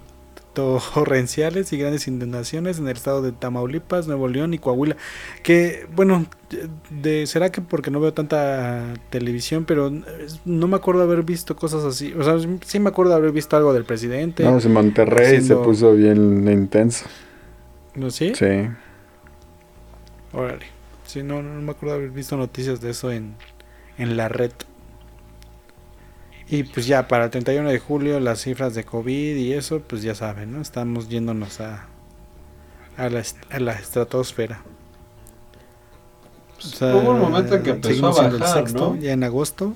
torrenciales 0.52 1.72
y 1.72 1.78
grandes 1.78 2.06
inundaciones 2.06 2.78
en 2.78 2.86
el 2.86 2.96
estado 2.96 3.22
de 3.22 3.32
Tamaulipas, 3.32 4.06
Nuevo 4.06 4.28
León 4.28 4.54
y 4.54 4.58
Coahuila. 4.58 4.96
Que, 5.42 5.86
bueno, 5.94 6.26
de, 6.90 7.26
será 7.26 7.50
que 7.50 7.60
porque 7.60 7.90
no 7.90 8.00
veo 8.00 8.12
tanta 8.12 8.94
televisión, 9.10 9.64
pero 9.64 9.90
no 10.44 10.68
me 10.68 10.76
acuerdo 10.76 11.02
haber 11.02 11.22
visto 11.22 11.56
cosas 11.56 11.84
así. 11.84 12.12
O 12.14 12.22
sea, 12.22 12.36
sí 12.64 12.80
me 12.80 12.90
acuerdo 12.90 13.14
haber 13.14 13.32
visto 13.32 13.56
algo 13.56 13.72
del 13.72 13.84
presidente. 13.84 14.44
Vamos, 14.44 14.64
en 14.64 14.72
Monterrey 14.72 15.40
se 15.40 15.56
puso 15.56 15.94
bien 15.94 16.48
intenso. 16.48 17.06
¿No 17.94 18.10
sí? 18.10 18.32
Sí. 18.34 18.68
Órale. 20.32 20.66
Sí, 21.06 21.22
no, 21.22 21.42
no 21.42 21.60
me 21.60 21.72
acuerdo 21.72 21.96
haber 21.96 22.10
visto 22.10 22.36
noticias 22.36 22.80
de 22.80 22.90
eso 22.90 23.10
en, 23.10 23.34
en 23.98 24.16
la 24.16 24.28
red. 24.28 24.52
Y 26.52 26.64
pues 26.64 26.86
ya, 26.86 27.08
para 27.08 27.24
el 27.24 27.30
31 27.30 27.70
de 27.70 27.78
julio, 27.78 28.20
las 28.20 28.42
cifras 28.42 28.74
de 28.74 28.84
COVID 28.84 29.36
y 29.36 29.54
eso, 29.54 29.80
pues 29.80 30.02
ya 30.02 30.14
saben, 30.14 30.52
¿no? 30.52 30.60
Estamos 30.60 31.08
yéndonos 31.08 31.60
a, 31.62 31.86
a, 32.98 33.08
la, 33.08 33.22
a 33.50 33.58
la 33.58 33.72
estratosfera. 33.72 34.60
O 36.58 36.60
sea, 36.60 36.94
Hubo 36.94 37.12
un 37.12 37.20
momento 37.20 37.54
en 37.54 37.62
que 37.62 37.70
empezó 37.70 38.20
a 38.20 38.26
el 38.26 38.38
bajar, 38.38 38.58
sexto, 38.58 38.94
¿no? 38.94 39.00
ya 39.00 39.12
en 39.12 39.24
agosto. 39.24 39.74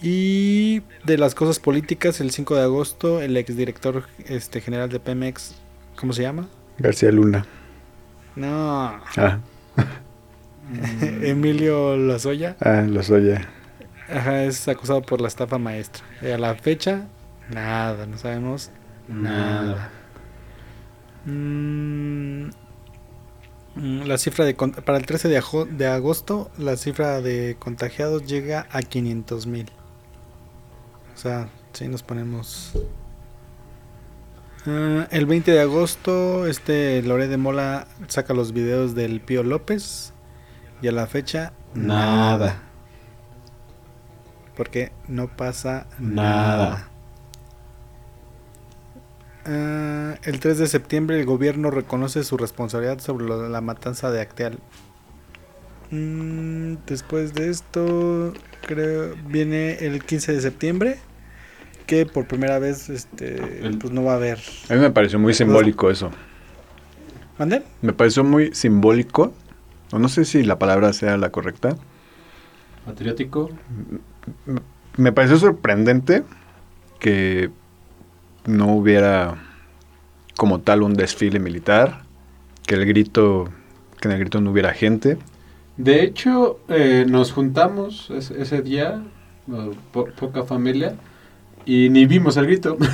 Y 0.00 0.80
de 1.04 1.18
las 1.18 1.34
cosas 1.34 1.58
políticas, 1.58 2.20
el 2.22 2.30
5 2.30 2.54
de 2.54 2.62
agosto, 2.62 3.20
el 3.20 3.36
exdirector 3.36 4.04
este, 4.26 4.62
general 4.62 4.88
de 4.88 4.98
Pemex, 5.00 5.56
¿cómo 6.00 6.14
se 6.14 6.22
llama? 6.22 6.48
García 6.78 7.12
Luna. 7.12 7.44
No, 8.34 8.98
Ah, 9.16 9.40
Emilio 11.22 11.96
Lozoya. 11.98 12.56
ah 12.60 12.82
los 12.88 13.10
oye. 13.10 13.40
Ajá, 14.08 14.44
es 14.44 14.66
acusado 14.68 15.02
por 15.02 15.20
la 15.20 15.28
estafa 15.28 15.58
maestra. 15.58 16.04
Y 16.22 16.28
a 16.28 16.38
la 16.38 16.54
fecha, 16.54 17.08
nada, 17.50 18.06
no 18.06 18.16
sabemos 18.18 18.70
nada. 19.06 19.90
Mm, 21.24 22.50
mm, 23.74 24.02
la 24.06 24.18
cifra 24.18 24.44
de 24.44 24.54
para 24.54 24.98
el 24.98 25.06
13 25.06 25.28
de, 25.28 25.42
de 25.70 25.86
agosto, 25.86 26.50
la 26.58 26.76
cifra 26.76 27.20
de 27.20 27.56
contagiados 27.58 28.24
llega 28.24 28.66
a 28.70 28.82
500 28.82 29.46
mil. 29.46 29.70
O 31.14 31.18
sea, 31.18 31.48
si 31.72 31.88
nos 31.88 32.02
ponemos 32.02 32.72
Ah, 34.66 35.08
el 35.10 35.26
20 35.26 35.50
de 35.52 35.60
agosto, 35.60 36.46
este 36.46 37.02
Loré 37.02 37.28
de 37.28 37.36
Mola 37.38 37.88
saca 38.08 38.34
los 38.34 38.52
videos 38.52 38.94
del 38.94 39.20
Pío 39.20 39.42
López. 39.42 40.12
Y 40.82 40.88
a 40.88 40.92
la 40.92 41.06
fecha, 41.06 41.52
Nada. 41.74 42.67
Porque 44.58 44.92
no 45.06 45.28
pasa 45.28 45.86
Nada. 45.98 46.88
Ah, 49.46 50.16
el 50.24 50.40
3 50.40 50.58
de 50.58 50.66
septiembre 50.66 51.18
el 51.18 51.24
gobierno 51.24 51.70
reconoce 51.70 52.22
su 52.24 52.36
responsabilidad 52.36 52.98
sobre 53.00 53.24
lo- 53.26 53.48
la 53.48 53.60
matanza 53.62 54.10
de 54.10 54.20
Acteal. 54.20 54.58
Mm, 55.90 56.74
después 56.86 57.32
de 57.32 57.48
esto, 57.48 58.34
creo, 58.66 59.14
viene 59.28 59.74
el 59.86 60.04
15 60.04 60.34
de 60.34 60.40
septiembre, 60.42 60.98
que 61.86 62.04
por 62.04 62.26
primera 62.26 62.58
vez 62.58 62.90
este, 62.90 63.36
El- 63.66 63.78
pues 63.78 63.90
no 63.92 64.04
va 64.04 64.12
a 64.12 64.16
haber. 64.16 64.38
A 64.68 64.74
mí 64.74 64.80
me 64.80 64.90
pareció 64.90 65.18
muy 65.18 65.32
simbólico 65.32 65.90
eso. 65.90 66.10
¿Mande? 67.38 67.62
Me 67.80 67.92
pareció 67.94 68.24
muy 68.24 68.52
simbólico. 68.54 69.32
O 69.92 69.98
no 69.98 70.08
sé 70.10 70.26
si 70.26 70.42
la 70.42 70.58
palabra 70.58 70.92
sea 70.92 71.16
la 71.16 71.30
correcta. 71.30 71.74
Patriótico. 72.84 73.48
Me 74.96 75.12
pareció 75.12 75.38
sorprendente 75.38 76.24
que 76.98 77.50
no 78.46 78.72
hubiera 78.74 79.36
como 80.36 80.60
tal 80.60 80.82
un 80.82 80.94
desfile 80.94 81.38
militar, 81.40 82.02
que 82.66 82.74
el 82.76 82.86
grito, 82.86 83.48
que 84.00 84.08
en 84.08 84.14
el 84.14 84.20
grito 84.20 84.40
no 84.40 84.50
hubiera 84.52 84.72
gente. 84.74 85.18
De 85.76 86.02
hecho, 86.02 86.58
eh, 86.68 87.04
nos 87.08 87.32
juntamos 87.32 88.10
ese, 88.10 88.40
ese 88.42 88.62
día, 88.62 89.02
po- 89.92 90.08
poca 90.18 90.44
familia, 90.44 90.96
y 91.64 91.88
ni 91.90 92.06
vimos 92.06 92.36
el 92.36 92.46
grito. 92.46 92.76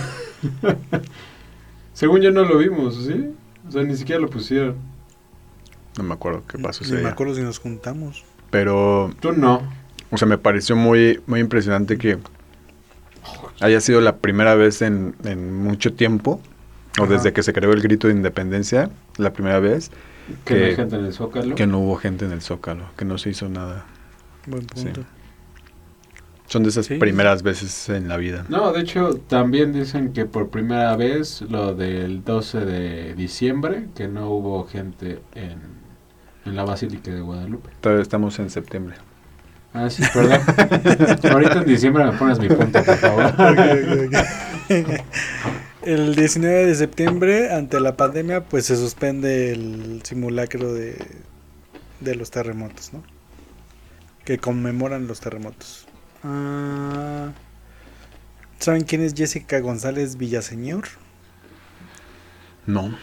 Según 1.93 2.21
yo 2.21 2.31
no 2.31 2.45
lo 2.45 2.59
vimos, 2.59 3.05
¿sí? 3.07 3.31
O 3.67 3.71
sea, 3.71 3.83
ni 3.85 3.97
siquiera 3.97 4.21
lo 4.21 4.29
pusieron. 4.29 4.77
No 5.97 6.05
me 6.05 6.15
acuerdo 6.15 6.43
qué 6.47 6.59
pasó 6.59 6.83
Ni 6.85 6.89
ese 6.89 6.95
me 6.99 7.01
día. 7.01 7.11
acuerdo 7.11 7.35
si 7.35 7.43
nos 7.43 7.59
juntamos. 7.59 8.25
Pero, 8.51 9.11
Tú 9.21 9.33
no. 9.33 9.63
O 10.15 10.19
sea, 10.19 10.29
me 10.29 10.39
pareció 10.39 10.77
muy, 10.77 11.21
muy 11.27 11.41
impresionante 11.41 11.99
que 11.99 12.19
haya 13.61 13.81
sido 13.81 14.01
la 14.01 14.17
primera 14.17 14.55
vez 14.55 14.83
en, 14.83 15.15
en 15.25 15.55
mucho 15.55 15.93
tiempo, 15.95 16.41
o 16.99 17.05
Ajá. 17.05 17.13
desde 17.13 17.33
que 17.33 17.43
se 17.43 17.53
creó 17.53 17.73
el 17.73 17.81
grito 17.83 18.09
de 18.09 18.15
independencia, 18.15 18.91
la 19.17 19.33
primera 19.33 19.59
vez, 19.61 19.91
Que 20.45 20.55
no 20.55 20.61
hay 20.65 20.71
Que- 20.71 20.77
gente 20.77 20.97
en 20.97 21.05
el 21.05 21.13
Zócalo. 21.13 21.55
que 21.55 21.67
no 21.67 21.81
hubo 21.81 21.97
gente 21.97 22.25
en 22.25 22.33
el 22.33 22.41
Zócalo, 22.41 22.87
que 22.97 23.05
no 23.05 23.19
se 23.19 23.31
hizo 23.31 23.49
nada. 23.49 23.85
Buen 24.47 24.67
Sí. 24.75 24.85
punto. 24.85 25.05
Son 26.47 26.63
de 26.63 26.69
esas 26.69 26.87
Sí. 26.87 26.97
primeras 26.99 27.43
veces 27.43 27.89
en 27.89 28.07
la 28.09 28.17
vida. 28.17 28.45
No, 28.49 28.73
de 28.73 28.81
hecho, 28.83 29.17
también 29.29 29.73
dicen 29.73 30.13
que 30.13 30.25
por 30.27 30.51
primera 30.51 30.95
vez 30.97 31.43
lo 31.43 31.75
del 31.75 32.23
12 32.25 32.61
de 32.61 33.15
diciembre, 33.15 33.89
que 33.95 34.09
no 34.09 34.29
hubo 34.31 34.65
gente 34.67 35.21
en, 35.35 35.59
en 36.45 36.57
la 36.57 36.65
Basílica 36.65 37.11
de 37.11 37.21
Guadalupe. 37.21 37.71
Todavía 37.81 38.03
estamos 38.03 38.39
en 38.39 38.51
septiembre. 38.51 38.97
Ah, 39.75 39.91
sí, 39.91 40.03
perdón. 40.15 40.41
Ahorita 41.33 41.59
en 41.59 41.65
diciembre 41.67 42.05
me 42.05 42.13
pones 42.13 42.39
mi 42.39 42.49
punto, 42.49 42.83
por 42.83 42.97
favor. 42.97 43.35
El 45.83 46.15
19 46.15 46.67
de 46.67 46.75
septiembre, 46.75 47.53
ante 47.53 47.79
la 47.81 47.97
pandemia, 47.97 48.45
pues 48.45 48.67
se 48.67 48.77
suspende 48.77 49.53
el 49.53 50.01
simulacro 50.05 50.73
de, 50.73 50.97
de 52.01 52.15
los 52.15 52.31
terremotos, 52.31 52.93
¿no? 52.93 53.03
Que 54.25 54.39
conmemoran 54.39 55.07
los 55.07 55.21
terremotos. 55.21 55.87
Ah, 56.23 57.33
¿Saben 58.61 58.85
quién 58.85 59.03
es 59.03 59.13
Jessica 59.15 59.59
González 59.61 60.17
Villaseñor? 60.17 60.85
No. 62.67 62.97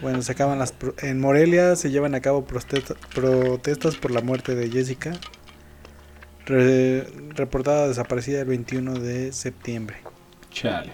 Bueno, 0.00 0.22
se 0.22 0.32
acaban 0.32 0.58
las 0.58 0.72
pro- 0.72 0.96
en 1.02 1.20
Morelia 1.20 1.76
se 1.76 1.90
llevan 1.92 2.16
a 2.16 2.20
cabo 2.20 2.44
protesta- 2.44 2.96
protestas 3.14 3.94
por 3.94 4.10
la 4.10 4.20
muerte 4.22 4.56
de 4.56 4.68
Jessica, 4.68 5.12
re- 6.46 7.06
reportada 7.34 7.88
desaparecida 7.88 8.40
el 8.40 8.46
21 8.46 8.94
de 8.98 9.32
septiembre. 9.32 9.96
Chale. 10.50 10.92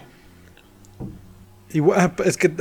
Igual, 1.71 1.99
ah, 1.99 2.13
es 2.25 2.37
que 2.37 2.51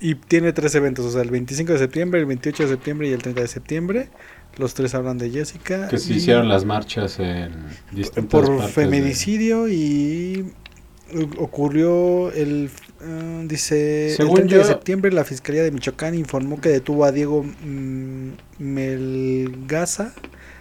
y 0.00 0.14
tiene 0.14 0.52
tres 0.52 0.74
eventos, 0.76 1.04
o 1.06 1.10
sea, 1.10 1.22
el 1.22 1.30
25 1.30 1.72
de 1.72 1.78
septiembre, 1.78 2.20
el 2.20 2.26
28 2.26 2.62
de 2.64 2.68
septiembre 2.68 3.08
y 3.08 3.12
el 3.12 3.22
30 3.22 3.40
de 3.40 3.48
septiembre. 3.48 4.08
Los 4.56 4.74
tres 4.74 4.94
hablan 4.94 5.18
de 5.18 5.30
Jessica. 5.30 5.88
Que 5.88 5.98
se 5.98 6.14
hicieron 6.14 6.48
las 6.48 6.64
marchas 6.64 7.18
en 7.18 7.52
distintas 7.92 8.30
por 8.30 8.46
partes 8.46 8.66
de- 8.66 8.72
feminicidio 8.82 9.68
y 9.68 10.52
ocurrió 11.38 12.30
el 12.32 12.70
ah, 13.00 13.42
dice 13.46 14.14
Según 14.16 14.40
el 14.42 14.46
30 14.48 14.54
de 14.56 14.62
yo- 14.62 14.68
septiembre 14.68 15.12
la 15.12 15.24
fiscalía 15.24 15.62
de 15.62 15.70
Michoacán 15.70 16.14
informó 16.14 16.60
que 16.60 16.68
detuvo 16.68 17.04
a 17.04 17.12
Diego 17.12 17.44
mm, 17.44 18.28
Melgaza 18.58 20.12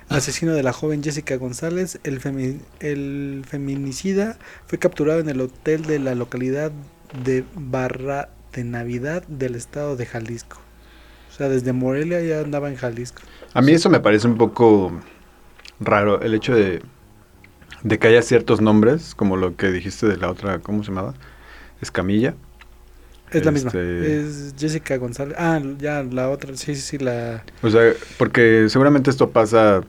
asesino 0.09 0.53
de 0.53 0.63
la 0.63 0.73
joven 0.73 1.03
Jessica 1.03 1.35
González 1.37 1.99
el, 2.03 2.21
femi- 2.21 2.59
el 2.79 3.43
feminicida 3.47 4.37
fue 4.65 4.77
capturado 4.79 5.19
en 5.19 5.29
el 5.29 5.41
hotel 5.41 5.83
de 5.83 5.99
la 5.99 6.15
localidad 6.15 6.71
de 7.23 7.43
Barra 7.55 8.29
de 8.53 8.63
Navidad 8.63 9.23
del 9.27 9.55
estado 9.55 9.95
de 9.95 10.05
Jalisco 10.05 10.59
o 11.29 11.35
sea 11.37 11.49
desde 11.49 11.73
Morelia 11.73 12.21
ya 12.21 12.39
andaba 12.39 12.69
en 12.69 12.75
Jalisco 12.77 13.21
A 13.53 13.61
mí 13.61 13.71
eso 13.73 13.89
me 13.89 13.99
parece 13.99 14.27
un 14.27 14.37
poco 14.37 14.91
raro, 15.79 16.21
el 16.21 16.33
hecho 16.33 16.55
de, 16.55 16.81
de 17.83 17.99
que 17.99 18.07
haya 18.07 18.21
ciertos 18.21 18.61
nombres, 18.61 19.13
como 19.13 19.37
lo 19.37 19.55
que 19.55 19.71
dijiste 19.71 20.07
de 20.07 20.17
la 20.17 20.29
otra, 20.31 20.59
¿cómo 20.59 20.83
se 20.83 20.89
llamaba? 20.89 21.13
Escamilla. 21.81 22.33
Es 23.31 23.45
la 23.45 23.51
misma. 23.51 23.67
Este- 23.69 24.21
Es 24.21 24.55
Jessica 24.57 24.97
González. 24.97 25.35
Ah, 25.37 25.61
ya 25.77 26.01
la 26.03 26.29
otra. 26.29 26.55
Sí, 26.55 26.75
sí, 26.75 26.81
sí, 26.81 26.97
la. 26.97 27.43
O 27.61 27.69
sea, 27.69 27.93
porque 28.17 28.67
seguramente 28.69 29.09
esto 29.11 29.29
pasa 29.29 29.81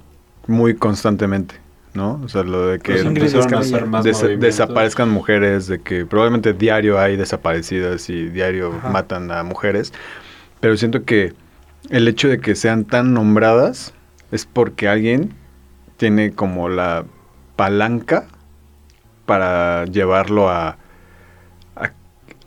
muy 0.49 0.75
constantemente, 0.75 1.55
¿no? 1.95 2.21
O 2.25 2.29
sea, 2.29 2.43
lo 2.43 2.67
de 2.67 2.81
que 2.81 2.93
Ingrid 3.01 3.09
empezaron 3.23 3.43
a 3.43 3.47
Escamilla. 3.47 3.77
hacer 3.77 3.87
más 3.89 4.05
des- 4.05 4.17
movimientos. 4.17 4.47
desaparezcan 4.47 5.09
mujeres, 5.11 5.67
de 5.69 5.81
que 5.81 6.05
probablemente 6.07 6.53
diario 6.55 6.99
hay 6.99 7.17
desaparecidas 7.17 8.11
y 8.11 8.29
diario 8.29 8.75
Ajá. 8.79 8.89
matan 8.91 9.31
a 9.31 9.45
mujeres, 9.45 9.93
pero 10.61 10.77
siento 10.77 11.05
que 11.05 11.35
el 11.91 12.09
hecho 12.09 12.29
de 12.29 12.41
que 12.41 12.55
sean 12.57 12.85
tan 12.85 13.15
nombradas 13.15 13.95
es 14.33 14.45
porque 14.45 14.89
alguien 14.89 15.33
tiene 15.97 16.33
como 16.33 16.69
la 16.69 17.05
palanca 17.57 18.27
para 19.27 19.85
llevarlo 19.85 20.49
a, 20.49 20.77
a, 21.77 21.91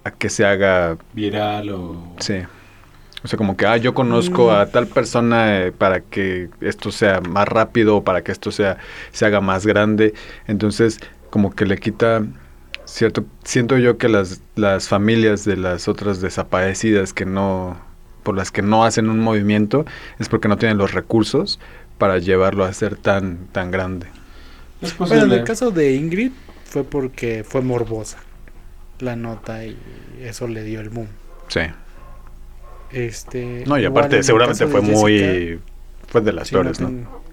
a 0.03 0.11
que 0.11 0.29
se 0.29 0.45
haga 0.45 0.97
Viral 1.13 1.69
o... 1.69 2.15
Sí. 2.19 2.35
O 3.23 3.27
sea, 3.27 3.37
como 3.37 3.55
que, 3.57 3.65
ah, 3.65 3.77
yo 3.77 3.93
conozco 3.93 4.47
Mm. 4.47 4.55
a 4.55 4.65
tal 4.67 4.87
persona 4.87 5.65
eh, 5.67 5.71
para 5.71 6.01
que 6.01 6.49
esto 6.61 6.91
sea 6.91 7.21
más 7.21 7.47
rápido, 7.47 8.03
para 8.03 8.23
que 8.23 8.31
esto 8.31 8.51
sea, 8.51 8.77
se 9.11 9.25
haga 9.25 9.41
más 9.41 9.65
grande. 9.65 10.13
Entonces, 10.47 10.99
como 11.29 11.53
que 11.53 11.65
le 11.65 11.77
quita 11.77 12.23
cierto... 12.85 13.25
Siento 13.43 13.77
yo 13.77 13.97
que 13.97 14.09
las, 14.09 14.41
las 14.55 14.87
familias 14.87 15.45
de 15.45 15.57
las 15.57 15.87
otras 15.87 16.21
desaparecidas 16.21 17.13
que 17.13 17.25
no... 17.25 17.79
por 18.23 18.35
las 18.35 18.51
que 18.51 18.61
no 18.61 18.85
hacen 18.85 19.09
un 19.09 19.19
movimiento, 19.19 19.85
es 20.19 20.29
porque 20.29 20.47
no 20.47 20.57
tienen 20.57 20.77
los 20.77 20.93
recursos 20.93 21.59
para 21.97 22.17
llevarlo 22.19 22.63
a 22.65 22.73
ser 22.73 22.97
tan, 22.97 23.47
tan 23.51 23.71
grande. 23.71 24.07
Es 24.81 24.97
Bueno, 24.97 25.25
en 25.25 25.31
el 25.31 25.43
caso 25.43 25.71
de 25.71 25.93
Ingrid 25.95 26.31
fue 26.65 26.83
porque 26.83 27.43
fue 27.47 27.61
morbosa 27.61 28.17
la 28.99 29.15
nota 29.15 29.65
y 29.65 29.77
eso 30.19 30.47
le 30.47 30.63
dio 30.63 30.79
el 30.81 30.89
boom. 30.89 31.07
Sí. 31.47 31.61
Este. 32.93 33.63
No, 33.65 33.77
y 33.79 33.85
aparte 33.85 34.21
seguramente 34.23 34.67
fue 34.67 34.81
muy... 34.81 35.17
Jessica, 35.19 35.61
fue 36.07 36.21
de 36.21 36.33
las 36.33 36.49
sí, 36.49 36.59
no 36.59 36.71
peores, 36.71 36.79
¿no? 36.79 36.87
tengo- 36.87 37.23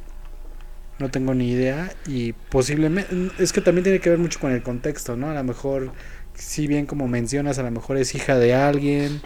no 0.99 1.11
tengo 1.11 1.35
ni 1.35 1.51
idea 1.51 1.93
y 2.07 2.33
posiblemente 2.33 3.15
es 3.39 3.53
que 3.53 3.61
también 3.61 3.85
tiene 3.85 4.01
que 4.01 4.11
ver 4.11 4.19
mucho 4.19 4.41
con 4.41 4.53
el 4.53 4.63
contexto, 4.63 5.17
¿no? 5.17 5.31
A 5.31 5.35
lo 5.35 5.45
mejor 5.45 5.93
si 6.35 6.67
bien 6.67 6.87
como 6.87 7.09
mencionas, 7.09 7.59
a 7.59 7.63
lo 7.63 7.71
mejor 7.71 7.97
es 7.99 8.15
hija 8.15 8.37
de 8.39 8.55
alguien 8.55 9.23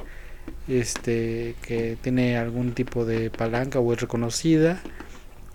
este 0.68 1.56
que 1.62 1.98
tiene 2.00 2.36
algún 2.38 2.74
tipo 2.74 3.04
de 3.06 3.30
palanca 3.30 3.80
o 3.80 3.92
es 3.92 4.00
reconocida 4.00 4.82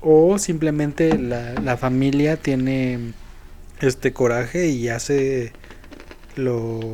o 0.01 0.39
simplemente 0.39 1.17
la, 1.19 1.53
la 1.55 1.77
familia 1.77 2.37
tiene 2.37 3.13
este 3.81 4.13
coraje 4.13 4.67
y 4.69 4.89
hace 4.89 5.53
lo, 6.35 6.93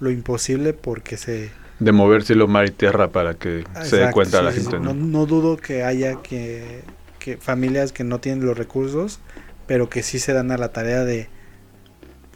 lo 0.00 0.10
imposible 0.10 0.72
porque 0.74 1.16
se 1.16 1.50
De 1.78 1.92
mover 1.92 2.22
cielo, 2.22 2.48
mar 2.48 2.66
y 2.66 2.70
tierra 2.70 3.08
para 3.08 3.34
que 3.34 3.64
se 3.82 3.96
dé 3.96 4.10
cuenta 4.10 4.38
sí, 4.38 4.44
la 4.44 4.52
gente. 4.52 4.78
¿no? 4.80 4.94
No, 4.94 4.94
no 4.94 5.26
dudo 5.26 5.56
que 5.56 5.84
haya 5.84 6.22
que, 6.22 6.82
que 7.18 7.36
familias 7.36 7.92
que 7.92 8.02
no 8.02 8.18
tienen 8.18 8.46
los 8.46 8.56
recursos, 8.56 9.20
pero 9.66 9.90
que 9.90 10.02
sí 10.02 10.18
se 10.18 10.32
dan 10.32 10.50
a 10.50 10.56
la 10.56 10.72
tarea 10.72 11.04
de 11.04 11.28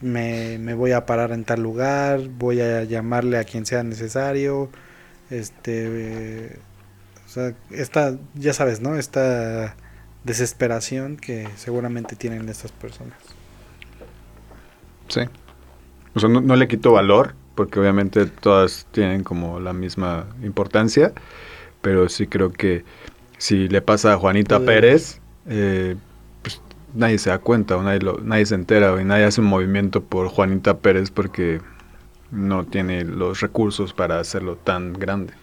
me, 0.01 0.59
me 0.59 0.75
voy 0.75 0.93
a 0.93 1.07
parar 1.07 1.33
en 1.33 1.45
tal 1.45 1.62
lugar, 1.62 2.29
voy 2.29 2.61
a 2.61 2.85
llamarle 2.85 3.39
a 3.39 3.45
quien 3.45 3.67
sea 3.67 3.83
necesario, 3.83 4.71
este, 5.31 5.85
eh, 5.87 6.59
o 7.27 7.29
sea, 7.29 7.55
esta, 7.71 8.17
ya 8.35 8.53
sabes, 8.53 8.81
¿no? 8.81 8.97
Esta 8.97 9.77
desesperación 10.25 11.17
que 11.17 11.49
seguramente 11.57 12.17
tienen 12.17 12.49
estas 12.49 12.73
personas. 12.73 13.19
Sí. 15.09 15.23
O 16.15 16.21
sea, 16.21 16.29
no, 16.29 16.41
no 16.41 16.57
le 16.57 16.67
quito 16.67 16.93
valor 16.93 17.35
porque 17.55 17.81
obviamente 17.81 18.27
todas 18.27 18.86
tienen 18.93 19.24
como 19.24 19.60
la 19.60 19.72
misma 19.72 20.27
importancia, 20.43 21.12
pero 21.82 22.09
sí 22.09 22.27
creo 22.27 22.52
que 22.52 22.85
si 23.39 23.68
le 23.68 23.82
pasa 23.82 24.12
a 24.14 24.16
Juanita 24.18 24.60
Pérez, 24.60 25.20
eh, 25.47 25.97
pues 26.43 26.60
nadie 26.94 27.18
se 27.18 27.31
da 27.31 27.39
cuenta 27.39 27.77
o 27.77 27.82
nadie, 27.82 28.01
lo- 28.01 28.18
nadie 28.22 28.47
se 28.47 28.55
entera 28.55 29.01
y 29.01 29.05
nadie 29.05 29.24
hace 29.24 29.40
un 29.40 29.48
movimiento 29.48 30.02
por 30.02 30.28
Juanita 30.28 30.78
Pérez 30.78 31.10
porque 31.10 31.60
no 32.31 32.64
tiene 32.64 33.05
los 33.05 33.40
recursos 33.40 33.93
para 33.93 34.20
hacerlo 34.20 34.56
tan 34.56 34.93
grande. 34.94 35.35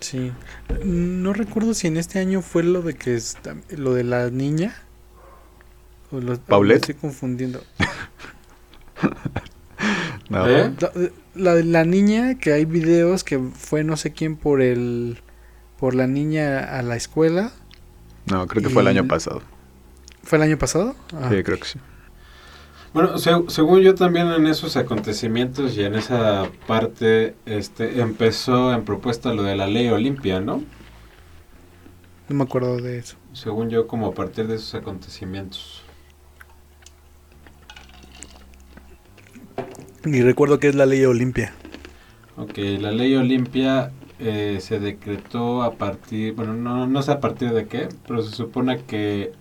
Sí. 0.00 0.32
No 0.84 1.32
recuerdo 1.32 1.74
si 1.74 1.86
en 1.86 1.96
este 1.96 2.18
año 2.18 2.42
fue 2.42 2.62
lo 2.64 2.82
de 2.82 2.94
que 2.94 3.18
lo 3.76 3.94
de 3.94 4.04
la 4.04 4.30
niña. 4.30 4.74
O 6.10 6.20
lo, 6.20 6.32
o 6.32 6.36
me 6.36 6.38
¿Paulette? 6.46 6.76
estoy 6.76 6.94
confundiendo. 6.96 7.62
No, 10.28 10.46
¿Eh? 10.48 10.72
La, 10.80 10.90
la 11.34 11.54
de 11.54 11.64
la 11.64 11.84
niña 11.84 12.38
que 12.38 12.52
hay 12.52 12.64
videos 12.64 13.24
que 13.24 13.38
fue 13.38 13.84
no 13.84 13.96
sé 13.96 14.12
quién 14.12 14.36
por 14.36 14.60
el 14.62 15.18
por 15.78 15.94
la 15.94 16.06
niña 16.06 16.60
a 16.78 16.82
la 16.82 16.96
escuela. 16.96 17.50
no, 18.26 18.46
creo 18.46 18.62
que 18.62 18.68
fue 18.70 18.82
el 18.82 18.88
año 18.88 19.06
pasado. 19.08 19.42
¿Fue 20.22 20.36
el 20.38 20.42
año 20.42 20.56
pasado? 20.58 20.94
Ah, 21.12 21.28
Sí, 21.30 21.42
creo 21.42 21.58
que 21.58 21.64
sí. 21.64 21.78
Bueno, 22.94 23.16
se- 23.18 23.30
según 23.48 23.80
yo 23.80 23.94
también 23.94 24.28
en 24.28 24.46
esos 24.46 24.76
acontecimientos 24.76 25.76
y 25.76 25.82
en 25.82 25.94
esa 25.94 26.48
parte 26.66 27.34
este 27.46 28.00
empezó 28.00 28.72
en 28.72 28.84
propuesta 28.84 29.32
lo 29.32 29.42
de 29.42 29.56
la 29.56 29.66
ley 29.66 29.88
Olimpia, 29.88 30.40
¿no? 30.40 30.62
No 32.28 32.36
me 32.36 32.44
acuerdo 32.44 32.76
de 32.80 32.98
eso. 32.98 33.16
Según 33.32 33.70
yo 33.70 33.86
como 33.86 34.06
a 34.08 34.14
partir 34.14 34.46
de 34.46 34.56
esos 34.56 34.74
acontecimientos. 34.74 35.81
Ni 40.04 40.22
recuerdo 40.22 40.58
qué 40.60 40.68
es 40.68 40.74
la 40.76 40.86
ley 40.86 41.04
Olimpia. 41.04 41.54
Ok, 42.36 42.56
la 42.80 42.92
ley 42.92 43.14
Olimpia 43.16 43.92
eh, 44.18 44.58
se 44.60 44.78
decretó 44.80 45.62
a 45.62 45.76
partir, 45.78 46.34
bueno, 46.34 46.54
no, 46.54 46.86
no 46.86 47.02
sé 47.02 47.12
a 47.12 47.20
partir 47.20 47.52
de 47.52 47.68
qué, 47.68 47.88
pero 48.06 48.22
se 48.22 48.34
supone 48.34 48.84
que 48.84 49.32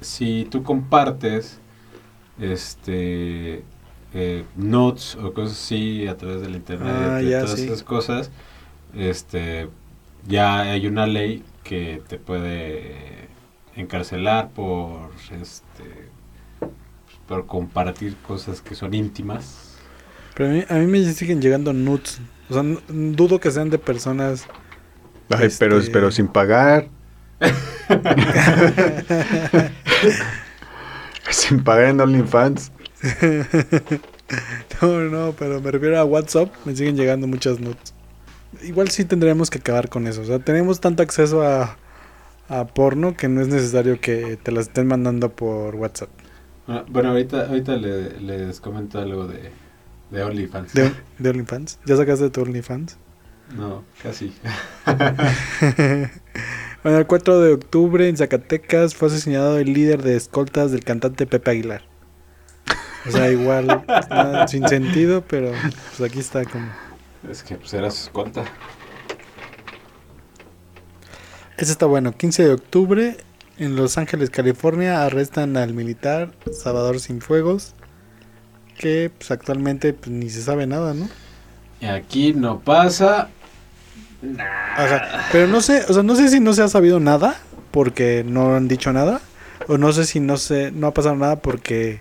si 0.00 0.46
tú 0.50 0.62
compartes 0.62 1.60
este 2.38 3.66
eh, 4.14 4.44
notes 4.56 5.16
o 5.16 5.32
cosas 5.34 5.52
así 5.58 6.06
a 6.08 6.16
través 6.16 6.40
del 6.42 6.56
internet 6.56 7.14
Ah, 7.14 7.22
y 7.22 7.30
ya, 7.30 7.40
todas 7.40 7.60
sí. 7.60 7.66
esas 7.66 7.82
cosas, 7.82 8.30
este 8.94 9.68
ya 10.26 10.60
hay 10.60 10.86
una 10.86 11.06
ley 11.06 11.44
que 11.64 12.02
te 12.08 12.18
puede 12.18 13.28
encarcelar 13.76 14.50
por 14.50 15.10
este 15.40 16.10
por 17.28 17.46
compartir 17.46 18.16
cosas 18.26 18.60
que 18.60 18.74
son 18.74 18.94
íntimas. 18.94 19.74
Pero 20.34 20.50
a 20.50 20.52
mí, 20.52 20.64
a 20.68 20.74
mí 20.74 20.86
me 20.86 21.12
siguen 21.12 21.40
llegando 21.42 21.72
nudes. 21.72 22.20
O 22.48 22.54
sea, 22.54 22.62
dudo 22.88 23.38
que 23.38 23.50
sean 23.50 23.70
de 23.70 23.78
personas. 23.78 24.46
Ay, 25.30 25.48
pero, 25.58 25.78
Este- 25.78 25.92
pero 25.92 26.10
sin 26.10 26.28
pagar. 26.28 26.88
sin 31.30 31.62
pagar 31.62 31.90
en 31.90 32.00
OnlyFans. 32.00 32.72
No, 34.82 35.00
no, 35.04 35.34
pero 35.38 35.58
me 35.62 35.70
refiero 35.70 35.98
a 35.98 36.04
WhatsApp. 36.04 36.52
Me 36.66 36.76
siguen 36.76 36.96
llegando 36.96 37.26
muchas 37.26 37.60
nudes. 37.60 37.94
Igual 38.62 38.90
sí 38.90 39.06
tendremos 39.06 39.48
que 39.48 39.56
acabar 39.58 39.88
con 39.88 40.06
eso. 40.06 40.20
O 40.20 40.24
sea, 40.26 40.38
tenemos 40.38 40.80
tanto 40.80 41.02
acceso 41.02 41.42
a, 41.42 41.78
a 42.50 42.66
porno 42.66 43.16
que 43.16 43.26
no 43.28 43.40
es 43.40 43.48
necesario 43.48 43.98
que 44.02 44.38
te 44.42 44.52
las 44.52 44.66
estén 44.66 44.86
mandando 44.86 45.30
por 45.30 45.76
WhatsApp. 45.76 46.10
Ah, 46.68 46.84
Bueno, 46.88 47.10
ahorita, 47.10 47.46
ahorita 47.48 47.76
le- 47.76 48.20
les 48.20 48.60
comento 48.60 48.98
algo 49.00 49.26
de, 49.26 49.50
de 50.10 50.22
OnlyFans. 50.22 50.74
¿De, 50.74 50.92
de 51.18 51.30
OnlyFans? 51.30 51.78
¿Ya 51.86 51.96
sacaste 51.96 52.28
tu 52.30 52.42
OnlyFans? 52.42 52.96
No, 53.56 53.84
casi. 54.02 54.32
Bueno, 56.84 56.98
el 56.98 57.06
4 57.08 57.40
de 57.40 57.52
octubre 57.54 58.08
en 58.08 58.16
Zacatecas 58.16 58.94
fue 58.94 59.08
asesinado 59.08 59.58
el 59.58 59.72
líder 59.72 60.02
de 60.02 60.16
escoltas 60.16 60.70
del 60.70 60.84
cantante 60.84 61.26
Pepe 61.26 61.50
Aguilar. 61.50 61.82
O 63.06 63.10
sea, 63.10 63.30
igual, 63.32 63.84
nada, 63.88 64.46
sin 64.46 64.66
sentido, 64.68 65.24
pero 65.26 65.50
pues 65.96 66.08
aquí 66.08 66.20
está 66.20 66.44
como... 66.44 66.66
Es 67.28 67.42
que 67.42 67.56
pues 67.56 67.74
era 67.74 67.90
su 67.90 68.04
escolta. 68.04 68.44
Ese 71.56 71.72
está 71.72 71.86
bueno. 71.86 72.12
15 72.12 72.44
de 72.44 72.52
octubre 72.52 73.16
en 73.58 73.76
Los 73.76 73.98
Ángeles, 73.98 74.30
California, 74.30 75.04
arrestan 75.04 75.56
al 75.56 75.72
militar 75.74 76.32
Salvador 76.52 77.00
Cienfuegos, 77.00 77.74
que 78.78 79.10
pues 79.16 79.30
actualmente 79.30 79.92
pues, 79.92 80.10
ni 80.10 80.30
se 80.30 80.42
sabe 80.42 80.66
nada, 80.66 80.94
¿no? 80.94 81.08
Y 81.80 81.86
aquí 81.86 82.32
no 82.32 82.60
pasa. 82.60 83.28
Ajá. 84.76 85.26
Pero 85.32 85.46
no 85.46 85.60
sé, 85.60 85.84
o 85.88 85.92
sea, 85.92 86.02
no 86.02 86.16
sé 86.16 86.28
si 86.28 86.40
no 86.40 86.52
se 86.52 86.62
ha 86.62 86.68
sabido 86.68 86.98
nada 87.00 87.36
porque 87.70 88.24
no 88.26 88.54
han 88.56 88.66
dicho 88.68 88.92
nada, 88.92 89.20
o 89.68 89.78
no 89.78 89.92
sé 89.92 90.04
si 90.04 90.20
no 90.20 90.36
se, 90.36 90.70
no 90.72 90.88
ha 90.88 90.94
pasado 90.94 91.14
nada 91.16 91.36
porque 91.36 92.00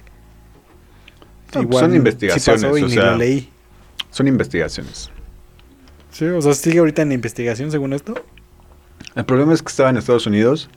No, 1.53 1.67
pues 1.67 1.79
son 1.79 1.91
sí 1.91 1.97
investigaciones, 1.97 2.63
pasó 2.63 2.77
y 2.77 2.83
o 2.83 2.87
ni 2.87 2.93
sea- 2.93 3.11
lo 3.11 3.17
leí. 3.17 3.49
Son 4.09 4.27
investigaciones. 4.27 5.11
Sí, 6.11 6.25
o 6.25 6.41
sea, 6.41 6.53
sigue 6.53 6.79
ahorita 6.79 7.03
en 7.03 7.11
investigación 7.11 7.69
según 7.69 7.93
esto. 7.93 8.15
El 9.15 9.25
problema 9.25 9.53
es 9.53 9.61
que 9.61 9.69
estaba 9.69 9.89
en 9.91 9.97
Estados 9.97 10.25
Unidos 10.25 10.69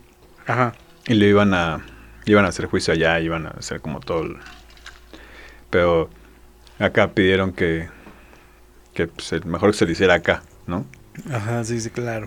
Ajá. 0.51 0.73
y 1.07 1.15
le 1.15 1.27
iban 1.29 1.55
a 1.55 1.81
iban 2.27 2.45
a 2.45 2.49
hacer 2.49 2.67
juicio 2.67 2.93
allá, 2.95 3.19
iban 3.21 3.47
a 3.47 3.51
hacer 3.51 3.81
como 3.81 4.01
todo 4.01 4.23
el- 4.23 4.37
pero 5.71 6.11
acá 6.79 7.13
pidieron 7.13 7.53
que 7.53 7.89
que 8.95 9.07
pues, 9.07 9.33
el- 9.33 9.45
mejor 9.47 9.71
que 9.71 9.77
se 9.79 9.87
lo 9.87 9.93
hiciera 9.93 10.15
acá, 10.15 10.43
¿no? 10.67 10.85
Ajá, 11.33 11.65
sí, 11.65 11.81
sí, 11.81 11.91
claro. 11.91 12.27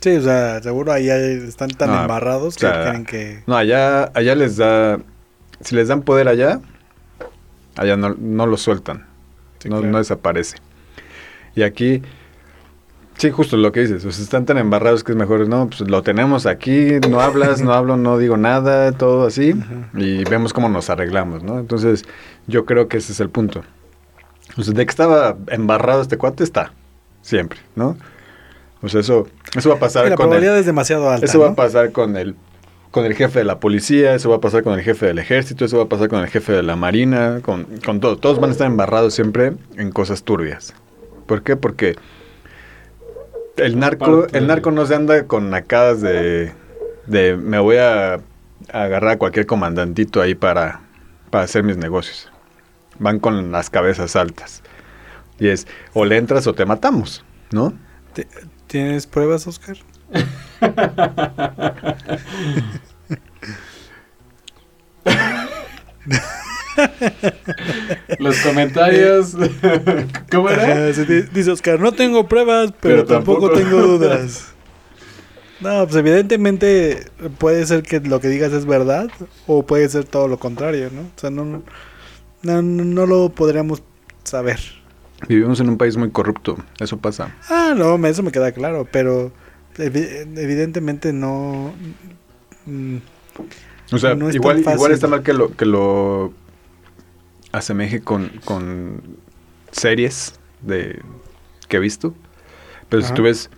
Sí, 0.00 0.10
o 0.16 0.22
sea, 0.22 0.62
seguro 0.62 0.92
ahí 0.92 1.10
hay- 1.10 1.42
están 1.48 1.70
tan 1.70 1.90
No, 1.90 2.00
embarrados 2.02 2.56
o 2.56 2.60
que 2.60 2.66
tienen 2.82 3.04
que... 3.04 3.42
No, 3.46 3.56
allá 3.56 4.04
allá 4.14 4.34
les 4.34 4.56
da 4.56 4.98
si 5.60 5.74
les 5.74 5.88
dan 5.88 6.02
poder 6.02 6.28
allá 6.28 6.60
allá 7.76 7.96
no, 7.96 8.14
no 8.18 8.46
lo 8.46 8.56
sueltan. 8.56 9.06
Sí, 9.58 9.68
no, 9.68 9.76
claro. 9.78 9.92
no 9.92 9.98
desaparece. 9.98 10.58
Y 11.56 11.62
aquí, 11.62 12.02
sí, 13.16 13.30
justo 13.30 13.56
lo 13.56 13.72
que 13.72 13.80
dices, 13.80 14.04
o 14.04 14.12
sea, 14.12 14.22
están 14.22 14.46
tan 14.46 14.58
embarrados 14.58 15.04
que 15.04 15.12
es 15.12 15.18
mejor, 15.18 15.48
no, 15.48 15.68
pues 15.68 15.80
lo 15.80 16.02
tenemos 16.02 16.46
aquí, 16.46 16.98
no 17.08 17.20
hablas, 17.20 17.62
no 17.62 17.72
hablo, 17.72 17.96
no 17.96 18.18
digo 18.18 18.36
nada, 18.36 18.92
todo 18.92 19.26
así, 19.26 19.52
Ajá. 19.52 19.90
y 19.94 20.24
vemos 20.24 20.52
cómo 20.52 20.68
nos 20.68 20.90
arreglamos, 20.90 21.42
¿no? 21.42 21.58
Entonces, 21.58 22.04
yo 22.46 22.64
creo 22.64 22.88
que 22.88 22.98
ese 22.98 23.12
es 23.12 23.20
el 23.20 23.30
punto. 23.30 23.62
O 24.56 24.62
sea, 24.62 24.74
de 24.74 24.84
que 24.84 24.90
estaba 24.90 25.36
embarrado 25.48 26.02
este 26.02 26.16
cuate, 26.16 26.44
está, 26.44 26.72
siempre, 27.22 27.58
¿no? 27.76 27.96
O 28.82 28.88
sea, 28.88 29.00
eso, 29.00 29.26
eso 29.56 29.68
va 29.70 29.76
a 29.76 29.78
pasar 29.78 30.04
la 30.04 30.16
con 30.16 30.26
probabilidad 30.26 30.54
el, 30.54 30.60
es 30.60 30.66
demasiado 30.66 31.10
alta, 31.10 31.24
eso 31.24 31.40
va 31.40 31.50
a 31.50 31.54
pasar 31.54 31.92
con 31.92 32.16
el 32.16 32.36
con 32.94 33.04
el 33.04 33.14
jefe 33.14 33.40
de 33.40 33.44
la 33.44 33.58
policía, 33.58 34.14
eso 34.14 34.30
va 34.30 34.36
a 34.36 34.40
pasar 34.40 34.62
con 34.62 34.74
el 34.74 34.80
jefe 34.80 35.06
del 35.06 35.18
ejército, 35.18 35.64
eso 35.64 35.78
va 35.78 35.82
a 35.82 35.88
pasar 35.88 36.08
con 36.08 36.20
el 36.20 36.28
jefe 36.28 36.52
de 36.52 36.62
la 36.62 36.76
marina, 36.76 37.40
con, 37.42 37.66
con 37.84 37.98
todo. 37.98 38.18
Todos 38.18 38.38
van 38.38 38.50
a 38.50 38.52
estar 38.52 38.68
embarrados 38.68 39.14
siempre 39.14 39.54
en 39.76 39.90
cosas 39.90 40.22
turbias. 40.22 40.74
¿Por 41.26 41.42
qué? 41.42 41.56
Porque 41.56 41.96
el 43.56 43.78
narco, 43.78 44.26
el 44.32 44.46
narco 44.46 44.70
no 44.70 44.84
se 44.86 44.94
anda 44.94 45.26
con 45.26 45.50
nacadas 45.50 46.00
de, 46.00 46.52
de 47.06 47.36
me 47.36 47.58
voy 47.58 47.76
a, 47.76 48.14
a 48.14 48.20
agarrar 48.72 49.12
a 49.12 49.18
cualquier 49.18 49.46
comandantito 49.46 50.20
ahí 50.20 50.34
para, 50.34 50.80
para 51.30 51.44
hacer 51.44 51.62
mis 51.62 51.76
negocios. 51.76 52.30
Van 52.98 53.18
con 53.18 53.50
las 53.52 53.70
cabezas 53.70 54.16
altas. 54.16 54.62
Y 55.38 55.48
es, 55.48 55.66
o 55.92 56.04
le 56.04 56.16
entras 56.16 56.46
o 56.46 56.54
te 56.54 56.64
matamos, 56.64 57.24
¿no? 57.50 57.72
¿Te- 58.12 58.28
¿Tienes 58.66 59.06
pruebas, 59.06 59.46
Oscar? 59.46 59.76
Los 68.18 68.38
comentarios. 68.38 69.34
¿Cómo 70.30 70.48
era? 70.48 70.86
Dice 70.86 71.50
Oscar, 71.50 71.80
no 71.80 71.92
tengo 71.92 72.28
pruebas, 72.28 72.72
pero, 72.80 72.96
Pero 72.96 73.04
tampoco, 73.06 73.50
tampoco. 73.50 73.58
tengo 73.78 73.82
dudas. 73.98 74.48
No, 75.60 75.84
pues 75.84 75.96
evidentemente 75.96 77.06
puede 77.38 77.64
ser 77.66 77.82
que 77.82 78.00
lo 78.00 78.20
que 78.20 78.28
digas 78.28 78.52
es 78.52 78.66
verdad 78.66 79.08
o 79.46 79.64
puede 79.64 79.88
ser 79.88 80.04
todo 80.04 80.28
lo 80.28 80.38
contrario, 80.38 80.90
¿no? 80.92 81.02
O 81.02 81.10
sea, 81.16 81.30
no, 81.30 81.62
no, 82.42 83.06
lo 83.06 83.30
podríamos 83.30 83.82
saber. 84.24 84.58
Vivimos 85.28 85.60
en 85.60 85.70
un 85.70 85.78
país 85.78 85.96
muy 85.96 86.10
corrupto, 86.10 86.58
eso 86.80 86.98
pasa. 86.98 87.34
Ah, 87.48 87.72
no, 87.76 87.96
me- 87.96 88.10
eso 88.10 88.22
me 88.22 88.32
queda 88.32 88.52
claro, 88.52 88.86
pero 88.90 89.32
evi- 89.78 90.26
evidentemente 90.36 91.12
no... 91.14 91.72
mm, 92.66 92.96
O 93.92 93.98
sea, 93.98 94.14
No 94.16 94.28
es 94.28 94.34
igual, 94.34 94.58
igual 94.60 94.92
está 94.92 95.06
mal 95.06 95.22
que 95.22 95.32
lo, 95.32 95.56
que 95.56 95.64
lo 95.64 96.34
asemeje 97.56 98.00
con, 98.00 98.30
con 98.44 99.00
series 99.70 100.38
de 100.62 101.00
que 101.68 101.76
he 101.76 101.80
visto. 101.80 102.14
Pero 102.88 103.02
si 103.02 103.12
tú 103.14 103.22
ves 103.22 103.50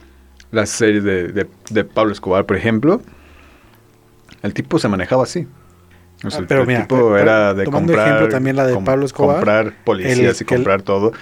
las 0.50 0.70
series 0.70 1.02
de, 1.04 1.28
de, 1.28 1.46
de 1.70 1.84
Pablo 1.84 2.12
Escobar, 2.12 2.46
por 2.46 2.56
ejemplo, 2.56 3.00
el 4.42 4.54
tipo 4.54 4.78
se 4.78 4.88
manejaba 4.88 5.24
así. 5.24 5.46
O 6.24 6.30
sea, 6.30 6.40
Ah, 6.40 6.44
pero 6.48 6.62
el 6.62 6.66
mira, 6.66 6.82
tipo 6.82 6.96
pero- 6.96 7.18
era 7.18 7.52
de 7.54 7.64
comprar, 7.66 8.06
ejemplo 8.08 8.28
también 8.28 8.56
la 8.56 8.66
de 8.66 8.76
Pablo 8.78 9.04
Escobar, 9.04 9.36
comprar 9.36 9.74
policías 9.84 10.18
el 10.18 10.24
y 10.24 10.28
el- 10.28 10.56
comprar 10.56 10.82
todo. 10.82 11.12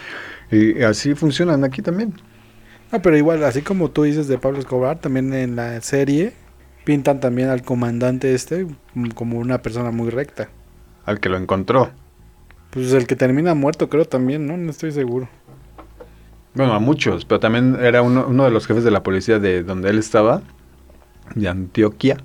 Y 0.51 0.82
así 0.82 1.14
funcionan 1.14 1.64
aquí 1.64 1.82
también. 1.82 2.14
Ah, 2.92 3.01
pero 3.01 3.16
igual, 3.16 3.42
así 3.44 3.62
como 3.62 3.90
tú 3.90 4.05
dices 4.05 4.28
de 4.28 4.38
Pablo 4.38 4.59
Escobar, 4.60 5.01
también 5.01 5.32
en 5.32 5.56
la 5.56 5.80
serie 5.80 6.32
pintan 6.84 7.18
también 7.18 7.48
al 7.48 7.62
comandante 7.62 8.34
este 8.34 8.66
mm, 8.94 9.09
como 9.14 9.38
una 9.38 9.62
persona 9.62 9.90
muy 9.90 10.10
recta. 10.10 10.48
Al 11.06 11.18
que 11.18 11.28
lo 11.28 11.38
encontró. 11.38 11.90
Pues 12.74 12.92
el 12.92 13.06
que 13.06 13.14
termina 13.14 13.55
muerto 13.55 13.88
creo 13.88 14.05
también, 14.05 14.48
¿no? 14.48 14.56
No 14.56 14.72
estoy 14.72 14.90
seguro. 14.90 15.28
Bueno, 16.55 16.72
a 16.72 16.80
muchos, 16.80 17.24
pero 17.24 17.38
también 17.38 17.76
era 17.80 18.02
uno, 18.02 18.26
uno 18.28 18.44
de 18.44 18.51
los 18.51 18.66
jefes 18.66 18.82
de 18.82 18.90
la 18.90 19.05
policía 19.05 19.38
de 19.38 19.62
donde 19.62 19.90
él 19.90 19.98
estaba, 20.01 20.42
de 21.36 21.48
Antioquia. 21.48 22.16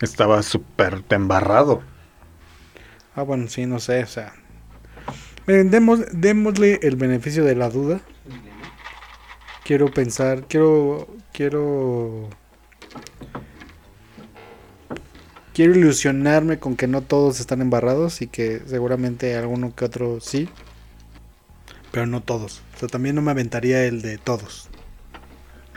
Estaba 0.00 0.42
súper 0.44 1.02
embarrado. 1.10 1.82
Ah, 3.16 3.22
bueno, 3.22 3.48
sí, 3.48 3.66
no 3.66 3.80
sé, 3.80 4.04
o 4.04 4.06
sea. 4.06 4.32
Miren, 5.48 5.72
demos, 5.72 6.00
démosle 6.12 6.78
el 6.82 6.94
beneficio 6.94 7.44
de 7.44 7.56
la 7.56 7.68
duda. 7.68 8.00
Quiero 9.64 9.90
pensar, 9.90 10.44
quiero, 10.48 11.08
quiero... 11.32 12.28
Quiero 15.54 15.74
ilusionarme 15.74 16.58
con 16.58 16.76
que 16.76 16.86
no 16.86 17.02
todos 17.02 17.40
están 17.40 17.60
embarrados 17.60 18.22
y 18.22 18.26
que 18.26 18.62
seguramente 18.66 19.36
alguno 19.36 19.74
que 19.74 19.84
otro 19.84 20.20
sí. 20.20 20.48
Pero 21.90 22.06
no 22.06 22.22
todos. 22.22 22.62
O 22.74 22.78
sea, 22.78 22.88
también 22.88 23.14
no 23.14 23.22
me 23.22 23.30
aventaría 23.30 23.84
el 23.84 24.00
de 24.00 24.16
todos. 24.16 24.70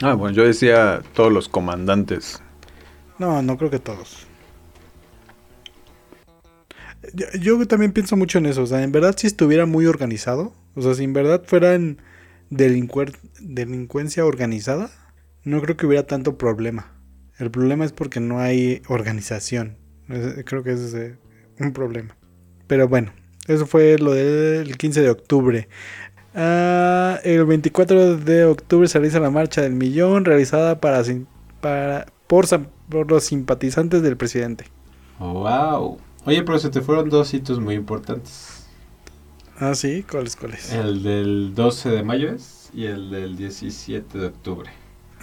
Ah, 0.01 0.13
bueno, 0.13 0.35
yo 0.35 0.45
decía 0.45 1.01
todos 1.13 1.31
los 1.31 1.49
comandantes. 1.49 2.41
No, 3.19 3.41
no 3.41 3.57
creo 3.57 3.69
que 3.69 3.79
todos. 3.79 4.25
Yo, 7.13 7.25
yo 7.39 7.67
también 7.67 7.91
pienso 7.91 8.15
mucho 8.15 8.37
en 8.37 8.45
eso. 8.45 8.63
O 8.63 8.67
sea, 8.67 8.81
en 8.81 8.91
verdad, 8.91 9.15
si 9.17 9.27
estuviera 9.27 9.65
muy 9.65 9.85
organizado, 9.85 10.53
o 10.75 10.81
sea, 10.81 10.93
si 10.95 11.03
en 11.03 11.13
verdad 11.13 11.43
fueran 11.45 11.97
delincuencia 12.49 14.25
organizada, 14.25 14.89
no 15.43 15.61
creo 15.61 15.77
que 15.77 15.85
hubiera 15.85 16.07
tanto 16.07 16.37
problema. 16.37 16.94
El 17.37 17.51
problema 17.51 17.85
es 17.85 17.91
porque 17.91 18.19
no 18.19 18.39
hay 18.39 18.81
organización. 18.87 19.77
Creo 20.45 20.63
que 20.63 20.71
ese 20.71 20.85
es 20.85 20.93
eh, 20.93 21.17
un 21.59 21.73
problema. 21.73 22.15
Pero 22.67 22.87
bueno, 22.87 23.11
eso 23.47 23.65
fue 23.65 23.97
lo 23.97 24.13
del 24.13 24.77
15 24.77 25.01
de 25.01 25.09
octubre. 25.09 25.67
Ah, 26.33 27.19
el 27.23 27.45
24 27.45 28.17
de 28.17 28.45
octubre 28.45 28.87
se 28.87 28.99
realiza 28.99 29.19
la 29.19 29.31
marcha 29.31 29.61
del 29.61 29.73
millón 29.73 30.25
realizada 30.25 30.79
para, 30.79 31.01
para 31.61 32.05
por, 32.27 32.45
por 32.89 33.09
los 33.09 33.23
simpatizantes 33.23 34.01
del 34.01 34.17
presidente. 34.17 34.65
wow. 35.19 35.97
Oye, 36.25 36.41
pero 36.41 36.57
se 36.57 36.69
te 36.69 36.81
fueron 36.81 37.09
dos 37.09 37.33
hitos 37.33 37.59
muy 37.59 37.75
importantes. 37.75 38.65
Ah, 39.59 39.75
sí, 39.75 40.03
¿cuáles, 40.09 40.35
cuáles? 40.35 40.73
El 40.73 41.03
del 41.03 41.53
12 41.53 41.89
de 41.89 42.03
mayo 42.03 42.29
es 42.29 42.71
y 42.73 42.85
el 42.85 43.11
del 43.11 43.37
17 43.37 44.17
de 44.17 44.25
octubre. 44.27 44.69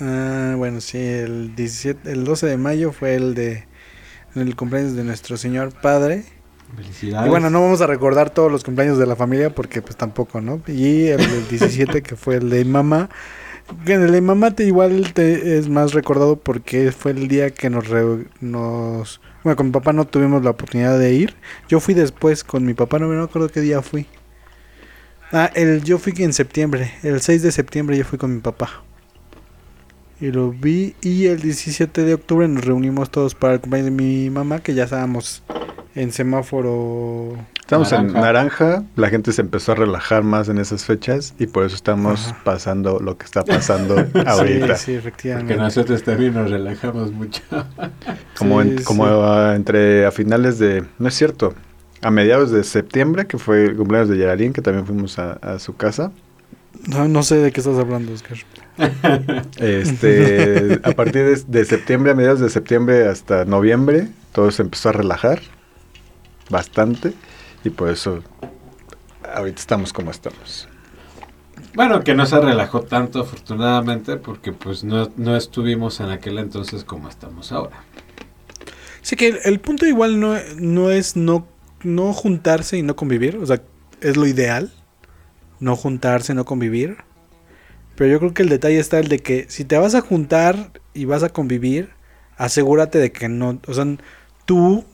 Ah, 0.05 0.55
bueno, 0.57 0.81
sí, 0.81 0.99
el 0.99 1.55
17, 1.55 2.11
el 2.11 2.24
12 2.24 2.47
de 2.47 2.57
mayo 2.57 2.93
fue 2.93 3.15
el 3.15 3.35
de 3.35 3.69
el 4.35 4.57
cumpleaños 4.57 4.95
de 4.97 5.05
nuestro 5.05 5.37
señor 5.37 5.73
padre. 5.81 6.24
Felicidades. 6.74 7.27
Y 7.27 7.31
bueno, 7.31 7.51
no 7.51 7.61
vamos 7.62 7.83
a 7.83 7.87
recordar 7.87 8.31
todos 8.31 8.51
los 8.51 8.65
cumpleaños 8.65 8.99
de 8.99 9.07
la 9.07 9.15
familia 9.16 9.55
porque 9.55 9.83
pues 9.83 9.97
tampoco, 9.97 10.41
¿no? 10.41 10.62
Y 10.66 11.07
el 11.09 11.19
del 11.19 11.49
17 11.51 12.03
que 12.03 12.16
fue 12.16 12.37
el 12.37 12.51
de 12.51 12.65
mamá. 12.65 13.11
Que 13.87 13.95
El 13.95 14.11
de 14.12 14.20
mamá 14.20 14.51
te, 14.55 14.65
igual 14.65 15.12
te, 15.15 15.59
es 15.59 15.69
más 15.69 15.93
recordado 15.93 16.37
porque 16.37 16.93
fue 16.93 17.12
el 17.12 17.29
día 17.29 17.51
que 17.51 17.70
nos, 17.70 17.89
re- 17.89 18.27
nos... 18.41 19.20
Bueno, 19.45 19.57
con 19.57 19.66
mi 19.66 19.73
papá 19.73 19.93
no 19.93 20.07
tuvimos 20.07 20.43
la 20.45 20.51
oportunidad 20.51 20.99
de 20.99 21.15
ir. 21.15 21.37
Yo 21.69 21.81
fui 21.81 21.95
después 21.95 22.45
con 22.45 22.65
mi 22.65 22.74
papá, 22.74 22.99
no 22.99 23.09
me 23.09 23.23
acuerdo 23.23 23.49
qué 23.51 23.61
día 23.61 23.83
fui. 23.83 24.07
Ah, 25.33 25.51
el, 25.55 25.83
yo 25.83 25.99
fui 25.99 26.12
en 26.19 26.33
septiembre. 26.33 26.93
El 27.03 27.20
6 27.20 27.43
de 27.43 27.53
septiembre 27.53 27.97
yo 27.97 28.05
fui 28.05 28.19
con 28.19 28.35
mi 28.35 28.41
papá. 28.41 28.83
Y 30.23 30.31
lo 30.31 30.53
vi. 30.53 30.94
Y 31.03 31.27
el 31.27 31.40
17 31.40 32.05
de 32.05 32.15
octubre 32.15 32.47
nos 32.49 32.65
reunimos 32.65 33.11
todos 33.11 33.35
para 33.35 33.55
el 33.55 33.61
cumpleaños 33.61 33.90
de 33.94 34.03
mi 34.03 34.31
mamá, 34.31 34.61
que 34.61 34.73
ya 34.73 34.85
estábamos 34.85 35.43
en 35.94 36.12
semáforo. 36.12 37.35
Estamos 37.61 37.90
en 37.93 38.12
Naranja. 38.12 38.85
la 38.97 39.09
gente 39.09 39.32
se 39.32 39.40
empezó 39.40 39.73
a 39.73 39.74
relajar 39.74 40.23
más 40.23 40.49
en 40.49 40.59
esas 40.59 40.85
fechas 40.85 41.35
y 41.39 41.47
por 41.47 41.65
eso 41.65 41.74
estamos 41.74 42.28
Ajá. 42.28 42.40
pasando 42.44 42.99
lo 43.01 43.16
que 43.19 43.24
está 43.24 43.43
pasando 43.44 43.97
ahorita. 44.27 44.77
Sí, 44.77 44.85
sí, 44.86 44.93
efectivamente. 44.94 45.55
Porque 45.55 45.62
nosotros 45.65 46.03
también 46.03 46.35
nos 46.35 46.51
relajamos 46.51 47.12
mucho. 47.12 47.43
Como, 48.39 48.62
Sí, 48.62 48.69
en- 48.69 48.78
sí. 48.78 48.85
como 48.85 49.07
ah, 49.24 49.55
entre 49.57 50.07
a 50.07 50.11
finales 50.12 50.59
de, 50.59 50.85
no 50.99 51.09
es 51.09 51.15
cierto, 51.15 51.55
a 52.01 52.11
mediados 52.11 52.51
de 52.51 52.62
septiembre, 52.65 53.27
que 53.27 53.39
fue 53.39 53.65
el 53.65 53.77
cumpleaños 53.77 54.09
de 54.11 54.16
Geraldine, 54.16 54.53
que 54.53 54.61
también 54.62 54.86
fuimos 54.86 55.19
a, 55.19 55.32
a 55.35 55.59
su 55.59 55.77
casa. 55.77 56.11
No, 56.86 57.06
no 57.09 57.22
sé 57.22 57.36
de 57.36 57.52
qué 57.52 57.60
estás 57.60 57.78
hablando, 57.78 58.12
Oscar. 58.12 58.38
Este, 59.59 60.80
a 60.82 60.92
partir 60.92 61.24
de, 61.24 61.42
de 61.46 61.64
septiembre, 61.64 62.12
a 62.12 62.14
mediados 62.14 62.40
de 62.40 62.48
septiembre 62.48 63.06
hasta 63.06 63.44
noviembre, 63.44 64.09
todo 64.32 64.50
se 64.50 64.62
empezó 64.62 64.88
a 64.88 64.92
relajar 64.92 65.40
bastante 66.50 67.12
y 67.64 67.70
por 67.70 67.88
eso 67.88 68.22
ahorita 69.34 69.60
estamos 69.60 69.92
como 69.92 70.10
estamos. 70.10 70.68
Bueno, 71.74 72.02
que 72.04 72.14
no 72.14 72.26
se 72.26 72.38
relajó 72.38 72.82
tanto 72.82 73.20
afortunadamente 73.20 74.16
porque 74.16 74.52
pues 74.52 74.84
no, 74.84 75.10
no 75.16 75.36
estuvimos 75.36 76.00
en 76.00 76.10
aquel 76.10 76.38
entonces 76.38 76.84
como 76.84 77.09
estamos 77.09 77.50
ahora. 77.52 77.84
Sí, 79.00 79.16
que 79.16 79.28
el, 79.28 79.38
el 79.44 79.60
punto 79.60 79.86
igual 79.86 80.20
no, 80.20 80.34
no 80.59 80.90
es 80.90 81.16
no, 81.16 81.46
no 81.82 82.12
juntarse 82.12 82.76
y 82.76 82.82
no 82.82 82.94
convivir. 82.94 83.36
O 83.38 83.46
sea, 83.46 83.62
es 84.00 84.16
lo 84.16 84.26
ideal. 84.26 84.70
No 85.62 85.76
juntarse, 85.76 86.34
no 86.34 86.44
convivir. 86.44 86.97
Pero 87.94 88.10
yo 88.10 88.18
creo 88.18 88.34
que 88.34 88.43
el 88.43 88.48
detalle 88.48 88.80
está 88.80 88.98
el 88.98 89.09
de 89.09 89.20
que 89.20 89.47
si 89.48 89.64
te 89.64 89.78
vas 89.78 89.94
a 89.94 90.01
juntar 90.01 90.72
y 90.93 91.05
vas 91.05 91.22
a 91.22 91.28
convivir, 91.28 91.90
asegúrate 92.36 92.98
de 92.98 93.12
que 93.12 93.28
no. 93.28 93.60
O 93.66 93.74
sea, 93.74 93.86
tú, 94.44 94.84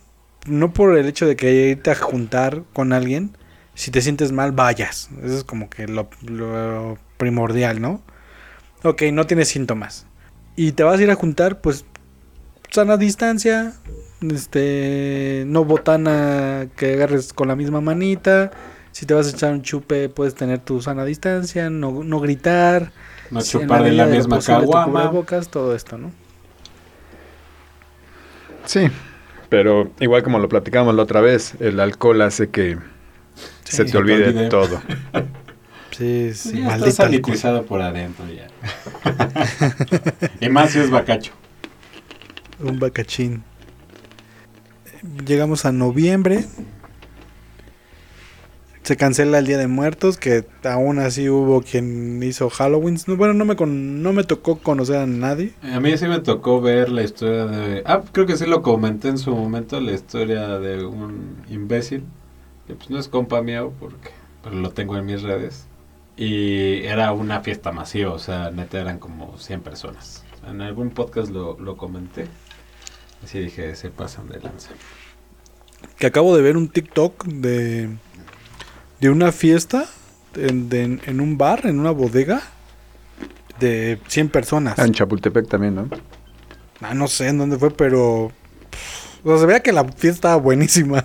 no 0.47 0.73
por 0.73 0.97
el 0.99 1.07
hecho 1.07 1.27
de 1.27 1.37
que 1.37 1.71
irte 1.71 1.91
a 1.91 1.95
juntar 1.95 2.65
con 2.73 2.93
alguien, 2.93 3.37
si 3.75 3.91
te 3.91 4.03
sientes 4.03 4.31
mal, 4.31 4.53
vayas. 4.53 5.09
Eso 5.25 5.39
es 5.39 5.45
como 5.45 5.71
que 5.71 5.89
lo, 5.89 6.11
lo 6.23 6.99
primordial, 7.17 7.81
¿no? 7.81 8.03
Ok, 8.83 9.05
no 9.13 9.27
tienes 9.27 9.49
síntomas. 9.49 10.07
Y 10.55 10.73
te 10.73 10.83
vas 10.83 11.01
a 11.01 11.03
ir 11.03 11.11
a 11.11 11.15
juntar, 11.15 11.61
pues 11.61 11.85
sana 12.71 12.97
distancia, 12.97 13.73
este, 14.21 15.45
no 15.47 15.65
botana 15.65 16.69
que 16.77 16.95
agarres 16.95 17.33
con 17.33 17.49
la 17.49 17.57
misma 17.57 17.81
manita. 17.81 18.51
Si 18.93 19.07
te 19.07 19.15
vas 19.15 19.27
a 19.29 19.31
echar 19.31 19.53
un 19.53 19.63
chupe, 19.63 20.09
puedes 20.09 20.35
tener 20.35 20.59
tu 20.61 20.81
sana 20.83 21.05
distancia, 21.05 21.71
no, 21.71 22.03
no 22.05 22.21
gritar. 22.21 22.93
No 23.31 23.43
chupar 23.43 23.83
de 23.85 23.93
la 23.93 24.07
misma 24.07 24.43
caguama. 24.43 24.85
cubrebocas, 24.85 25.49
todo 25.51 25.75
esto, 25.75 25.99
¿no? 25.99 26.13
Sí, 28.65 28.89
pero 29.49 29.93
igual 30.01 30.23
como 30.23 30.39
lo 30.39 30.49
platicamos 30.49 30.95
la 30.95 31.03
otra 31.03 31.21
vez, 31.21 31.55
el 31.61 31.81
alcohol 31.81 32.23
hace 32.23 32.51
que 32.51 32.79
Sí, 33.65 33.77
se 33.77 33.85
te 33.85 33.93
te 33.93 33.99
olvide 33.99 34.29
olvide. 34.29 34.49
todo. 34.49 34.83
Sí, 35.91 36.33
sí, 36.35 36.63
ya 36.63 36.77
está 36.77 36.91
sanitizado 36.93 37.65
por 37.67 37.83
adentro 37.83 38.25
ya. 38.29 38.47
y 40.41 40.49
más 40.49 40.71
si 40.73 40.79
es 40.79 40.91
bacacho. 40.91 41.33
Un 42.59 42.79
bacachín. 42.79 43.43
Llegamos 45.27 45.65
a 45.65 45.73
noviembre. 45.73 46.45
Se 48.89 48.97
cancela 48.97 49.39
el 49.41 49.47
Día 49.47 49.59
de 49.59 49.67
Muertos, 49.67 50.17
que 50.17 50.47
aún 50.65 50.99
así 50.99 51.29
hubo 51.29 51.61
quien 51.61 52.23
hizo 52.23 52.49
Halloween. 52.49 52.97
No, 53.07 53.19
Bueno, 53.19 53.35
no 53.35 53.45
me, 53.45 53.55
con- 53.55 54.03
no 54.03 54.15
me 54.15 54.25
tocó 54.25 54.61
conocer 54.61 54.97
a 54.97 55.07
nadie. 55.07 55.53
A 55.61 55.79
mí 55.79 55.95
sí 55.99 56.07
me 56.07 56.21
tocó 56.21 56.63
ver 56.63 56.89
la 56.89 57.03
historia 57.03 57.45
de... 57.45 57.83
Ah, 57.85 58.01
creo 58.13 58.25
que 58.25 58.39
sí 58.39 58.47
lo 58.47 58.63
comenté 58.63 59.09
en 59.09 59.19
su 59.19 59.31
momento, 59.37 59.79
la 59.79 59.93
historia 59.93 60.59
de 60.59 60.87
un 60.87 61.37
imbécil. 61.51 62.05
Que 62.67 62.77
pues 62.77 62.89
no 62.89 62.99
es 62.99 63.09
compa 63.09 63.43
mío, 63.43 63.75
porque 63.79 64.09
pero 64.43 64.57
lo 64.57 64.71
tengo 64.71 64.97
en 64.97 65.05
mis 65.05 65.21
redes. 65.21 65.67
Y 66.17 66.83
era 66.87 67.13
una 67.13 67.43
fiesta 67.43 67.73
masiva, 67.73 68.15
o 68.15 68.19
sea, 68.19 68.51
neta 68.51 68.81
eran 68.81 68.99
como 68.99 69.37
100 69.37 69.61
personas. 69.61 70.25
En 70.49 70.63
algún 70.63 70.89
podcast 70.89 71.31
lo, 71.31 71.59
lo 71.61 71.77
comenté. 71.77 72.27
Así 73.23 73.39
dije, 73.39 73.77
se 73.77 73.91
pasan 73.91 74.31
de 74.31 74.41
lanza. 74.41 74.71
Que 75.99 76.07
acabo 76.07 76.35
de 76.35 76.41
ver 76.41 76.57
un 76.57 76.71
TikTok 76.71 77.27
de, 77.27 77.91
de 79.01 79.11
una 79.11 79.33
fiesta 79.33 79.87
en, 80.35 80.69
de- 80.69 81.01
en 81.05 81.21
un 81.21 81.39
bar, 81.39 81.67
en 81.67 81.79
una 81.81 81.91
bodega, 81.91 82.43
de 83.61 83.99
100 84.07 84.29
personas. 84.29 84.79
Ah, 84.79 84.85
En 84.85 84.93
Chapultepec 84.93 85.49
también, 85.49 85.75
¿no? 85.75 85.89
Ah, 86.81 86.95
no 86.95 87.09
sé 87.09 87.29
en 87.29 87.39
dónde 87.39 87.59
fue, 87.59 87.71
pero. 87.71 88.31
pff, 88.71 89.27
O 89.27 89.31
sea, 89.31 89.39
se 89.41 89.47
veía 89.47 89.61
que 89.61 89.73
la 89.73 89.85
fiesta 89.85 90.09
estaba 90.09 90.37
buenísima. 90.37 91.05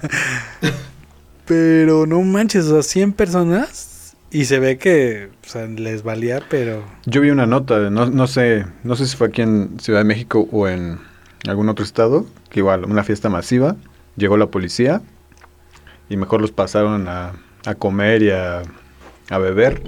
pero 1.46 2.06
no 2.06 2.22
manches, 2.22 2.66
o 2.66 2.74
sea, 2.82 2.84
100 2.84 3.14
personas. 3.14 3.90
Y 4.32 4.46
se 4.46 4.58
ve 4.58 4.80
que 4.80 5.30
o 5.46 5.50
sea, 5.50 5.66
les 5.68 6.02
valía, 6.02 6.42
pero. 6.50 6.84
Yo 7.06 7.22
vi 7.22 7.30
una 7.30 7.46
nota, 7.46 7.80
de- 7.80 7.92
no, 7.92 8.08
no 8.08 8.26
sé, 8.28 8.66
no 8.84 8.96
sé 8.96 9.06
si 9.08 9.16
fue 9.16 9.28
aquí 9.28 9.44
en 9.44 9.80
Ciudad 9.80 10.00
de 10.00 10.06
México 10.06 10.48
o 10.52 10.68
en 10.68 11.00
algún 11.48 11.70
otro 11.70 11.86
estado, 11.86 12.26
que 12.50 12.60
igual, 12.62 12.86
una 12.86 13.04
fiesta 13.04 13.30
masiva, 13.30 13.76
llegó 14.16 14.38
la 14.38 14.48
policía 14.48 15.02
y 16.10 16.18
mejor 16.18 16.42
los 16.42 16.52
pasaron 16.52 17.08
a, 17.08 17.34
a 17.66 17.76
comer 17.76 18.22
y 18.24 18.32
a, 18.32 18.62
a 19.30 19.38
beber. 19.38 19.82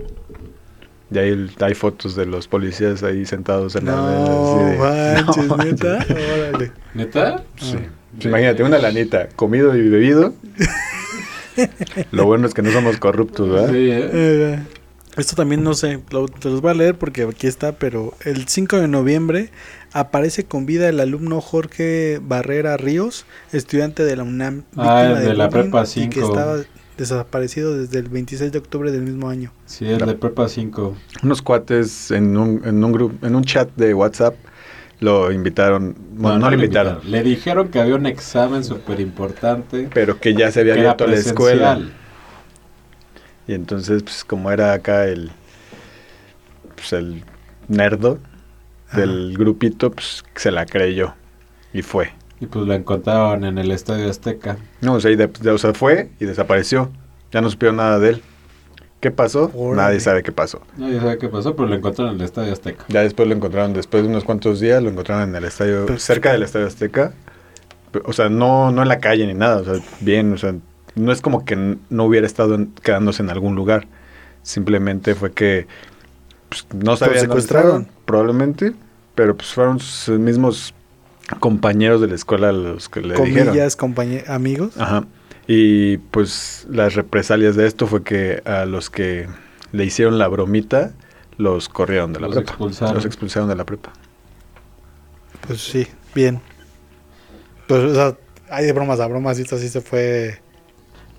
Y 1.11 1.18
ahí 1.19 1.30
el- 1.30 1.52
hay 1.60 1.73
fotos 1.76 2.15
de 2.15 2.26
los 2.26 2.47
policías 2.47 3.03
ahí 3.03 3.26
sentados 3.26 3.76
en 3.76 3.85
la 3.85 3.91
No, 3.95 4.77
mesa. 4.77 5.23
manches, 5.23 5.47
No, 5.47 5.57
neta. 5.57 6.06
Órale. 6.10 6.72
¿Neta? 6.93 7.43
Sí. 7.57 7.77
Imagínate, 8.22 8.64
una 8.64 8.77
lanita, 8.80 9.27
comido 9.35 9.76
y 9.76 9.88
bebido. 9.89 10.34
Lo 12.11 12.26
bueno 12.26 12.47
es 12.47 12.53
que 12.53 12.61
no 12.61 12.72
somos 12.72 12.97
corruptos, 12.97 13.49
¿verdad? 13.49 13.69
Sí, 13.69 13.89
¿eh? 13.91 14.10
Eh, 14.14 14.60
esto 15.18 15.35
también 15.35 15.64
no 15.64 15.73
sé, 15.73 15.99
lo- 16.11 16.27
te 16.27 16.49
los 16.49 16.61
voy 16.61 16.72
a 16.72 16.73
leer 16.73 16.95
porque 16.95 17.23
aquí 17.23 17.47
está, 17.47 17.73
pero 17.73 18.14
el 18.26 18.47
5 18.47 18.77
de 18.80 18.88
noviembre 18.89 19.49
aparece 19.93 20.43
con 20.45 20.65
vida 20.65 20.89
el 20.89 20.99
alumno 20.99 21.39
Jorge 21.39 22.19
Barrera 22.22 22.76
Ríos, 22.76 23.26
estudiante 23.53 24.03
de 24.03 24.15
la 24.18 24.23
UNAM, 24.23 24.64
Ah, 24.76 25.03
víctima 25.03 25.19
de 25.22 25.34
la 25.35 25.49
prepa 25.49 25.84
y 25.95 26.10
que 26.10 26.19
5. 26.22 26.27
estaba 26.27 26.57
desaparecido 26.97 27.77
desde 27.77 27.99
el 27.99 28.09
26 28.09 28.51
de 28.51 28.57
octubre 28.57 28.91
del 28.91 29.01
mismo 29.01 29.30
año. 29.30 29.51
Sí, 29.65 29.85
el 29.85 29.99
de 29.99 30.15
Prepa 30.15 30.47
5. 30.47 30.95
Unos 31.23 31.41
cuates 31.41 32.11
en 32.11 32.38
un, 32.38 32.61
en 32.65 32.84
un 32.84 32.91
grupo, 32.91 33.26
en 33.26 33.35
un 33.35 33.43
chat 33.43 33.69
de 33.76 33.93
WhatsApp 33.93 34.35
lo 34.99 35.31
invitaron, 35.31 35.95
bueno, 36.11 36.39
no, 36.39 36.49
lo 36.49 36.55
invitaron, 36.55 36.99
Le 37.03 37.22
dijeron 37.22 37.67
que 37.67 37.80
había 37.80 37.95
un 37.95 38.05
examen 38.05 38.63
súper 38.63 38.99
importante. 39.01 39.89
pero 39.93 40.19
que 40.19 40.34
ya 40.34 40.51
se 40.51 40.61
había 40.61 40.73
abierto 40.73 41.05
la 41.05 41.15
escuela. 41.15 41.81
Y 43.47 43.53
entonces, 43.53 44.01
pues 44.03 44.23
como 44.23 44.51
era 44.51 44.73
acá 44.73 45.05
el, 45.05 45.31
pues, 46.76 46.93
el 46.93 47.23
nerdo 47.67 48.19
del 48.93 49.35
grupito, 49.38 49.91
pues 49.91 50.23
se 50.35 50.51
la 50.51 50.65
creyó 50.65 51.13
y 51.73 51.81
fue. 51.81 52.13
Y 52.40 52.48
pues 52.48 52.66
lo 52.68 52.74
encontraron 52.74 53.45
en 53.45 53.57
el 53.57 53.72
Estadio 53.72 54.10
Azteca. 54.10 54.57
No, 54.82 54.94
o 54.95 54.99
sea, 54.99 55.12
y 55.12 55.16
de- 55.16 55.28
de- 55.28 55.52
o 55.52 55.57
sea, 55.57 55.74
fue 55.74 56.10
y 56.20 56.26
desapareció. 56.26 56.91
Ya 57.32 57.41
no 57.41 57.49
supieron 57.49 57.78
nada 57.78 57.98
de 57.99 58.10
él. 58.10 58.22
¿Qué 58.99 59.12
pasó? 59.12 59.52
Órale. 59.53 59.82
Nadie 59.84 59.99
sabe 59.99 60.24
qué 60.24 60.32
pasó. 60.32 60.62
Nadie 60.78 60.99
sabe 60.99 61.18
qué 61.18 61.30
pasó, 61.30 61.56
pero 61.56 61.68
lo 61.70 61.76
encontraron 61.76 62.16
en 62.16 62.20
el 62.22 62.26
Estadio 62.26 62.52
Azteca. 62.53 62.86
Ya 62.90 63.02
después 63.02 63.28
lo 63.28 63.36
encontraron, 63.36 63.74
después 63.74 64.03
de 64.03 64.10
unos 64.10 64.24
cuantos 64.24 64.60
días, 64.60 64.82
lo 64.82 64.90
encontraron 64.90 65.30
en 65.30 65.36
el 65.36 65.44
estadio, 65.45 65.86
Pero- 65.86 65.99
cerca 65.99 66.32
del 66.32 66.44
estadio 66.44 66.68
Azteca. 66.68 67.14
O 68.03 68.12
sea, 68.14 68.28
no, 68.30 68.72
no 68.72 68.82
en 68.82 68.88
la 68.90 68.99
calle 68.99 69.26
ni 69.28 69.34
nada, 69.34 69.57
o 69.57 69.64
sea, 69.64 69.76
bien, 70.02 70.34
o 70.34 70.38
sea, 70.38 70.53
no 70.95 71.12
es 71.14 71.22
como 71.22 71.45
que 71.45 71.78
no 71.90 72.03
hubiera 72.03 72.26
estado 72.28 72.56
en- 72.56 72.74
quedándose 72.84 73.22
en 73.24 73.30
algún 73.30 73.56
lugar. 73.56 73.88
Simplemente 74.44 75.16
fue 75.16 75.32
que 75.32 75.68
pues, 76.49 76.68
no 76.84 76.98
sabían 76.98 77.22
secuestraron. 77.22 77.82
estaban, 77.84 77.88
probablemente, 78.06 78.74
pero 79.16 79.36
pues 79.36 79.49
fueron 79.53 79.80
sus 79.80 80.20
mismos 80.20 80.74
compañeros 81.39 82.02
de 82.02 82.07
la 82.07 82.15
escuela 82.15 82.52
los 82.52 82.89
que 82.89 83.02
le 83.02 83.15
dijeron. 83.15 83.45
Comillas, 83.47 83.77
compañe- 83.77 84.27
amigos. 84.27 84.77
Ajá. 84.77 85.06
Y 85.47 85.97
pues 85.97 86.65
las 86.69 86.95
represalias 86.95 87.56
de 87.56 87.68
esto 87.68 87.88
fue 87.88 88.03
que 88.03 88.41
a 88.45 88.65
los 88.65 88.89
que 88.89 89.27
le 89.72 89.85
hicieron 89.85 90.18
la 90.18 90.27
bromita 90.27 90.93
los 91.38 91.69
corrieron 91.69 92.14
de 92.14 92.19
la 92.22 92.27
Los 92.27 92.35
prepa. 92.38 92.52
expulsaron. 92.52 92.95
Los 92.95 93.06
expulsaron 93.06 93.49
de 93.49 93.56
la 93.56 93.65
prepa. 93.65 93.91
Pues 95.47 95.61
sí, 95.61 95.85
bien. 96.15 96.41
Pues, 97.68 97.84
o 97.84 97.93
sea, 97.93 98.18
hay 98.49 98.65
de 98.65 98.73
bromas 98.73 98.99
a 98.99 99.07
bromas 99.07 99.38
y 99.39 99.41
esto 99.43 99.57
sí 99.57 99.69
se 99.69 99.81
fue... 99.81 100.39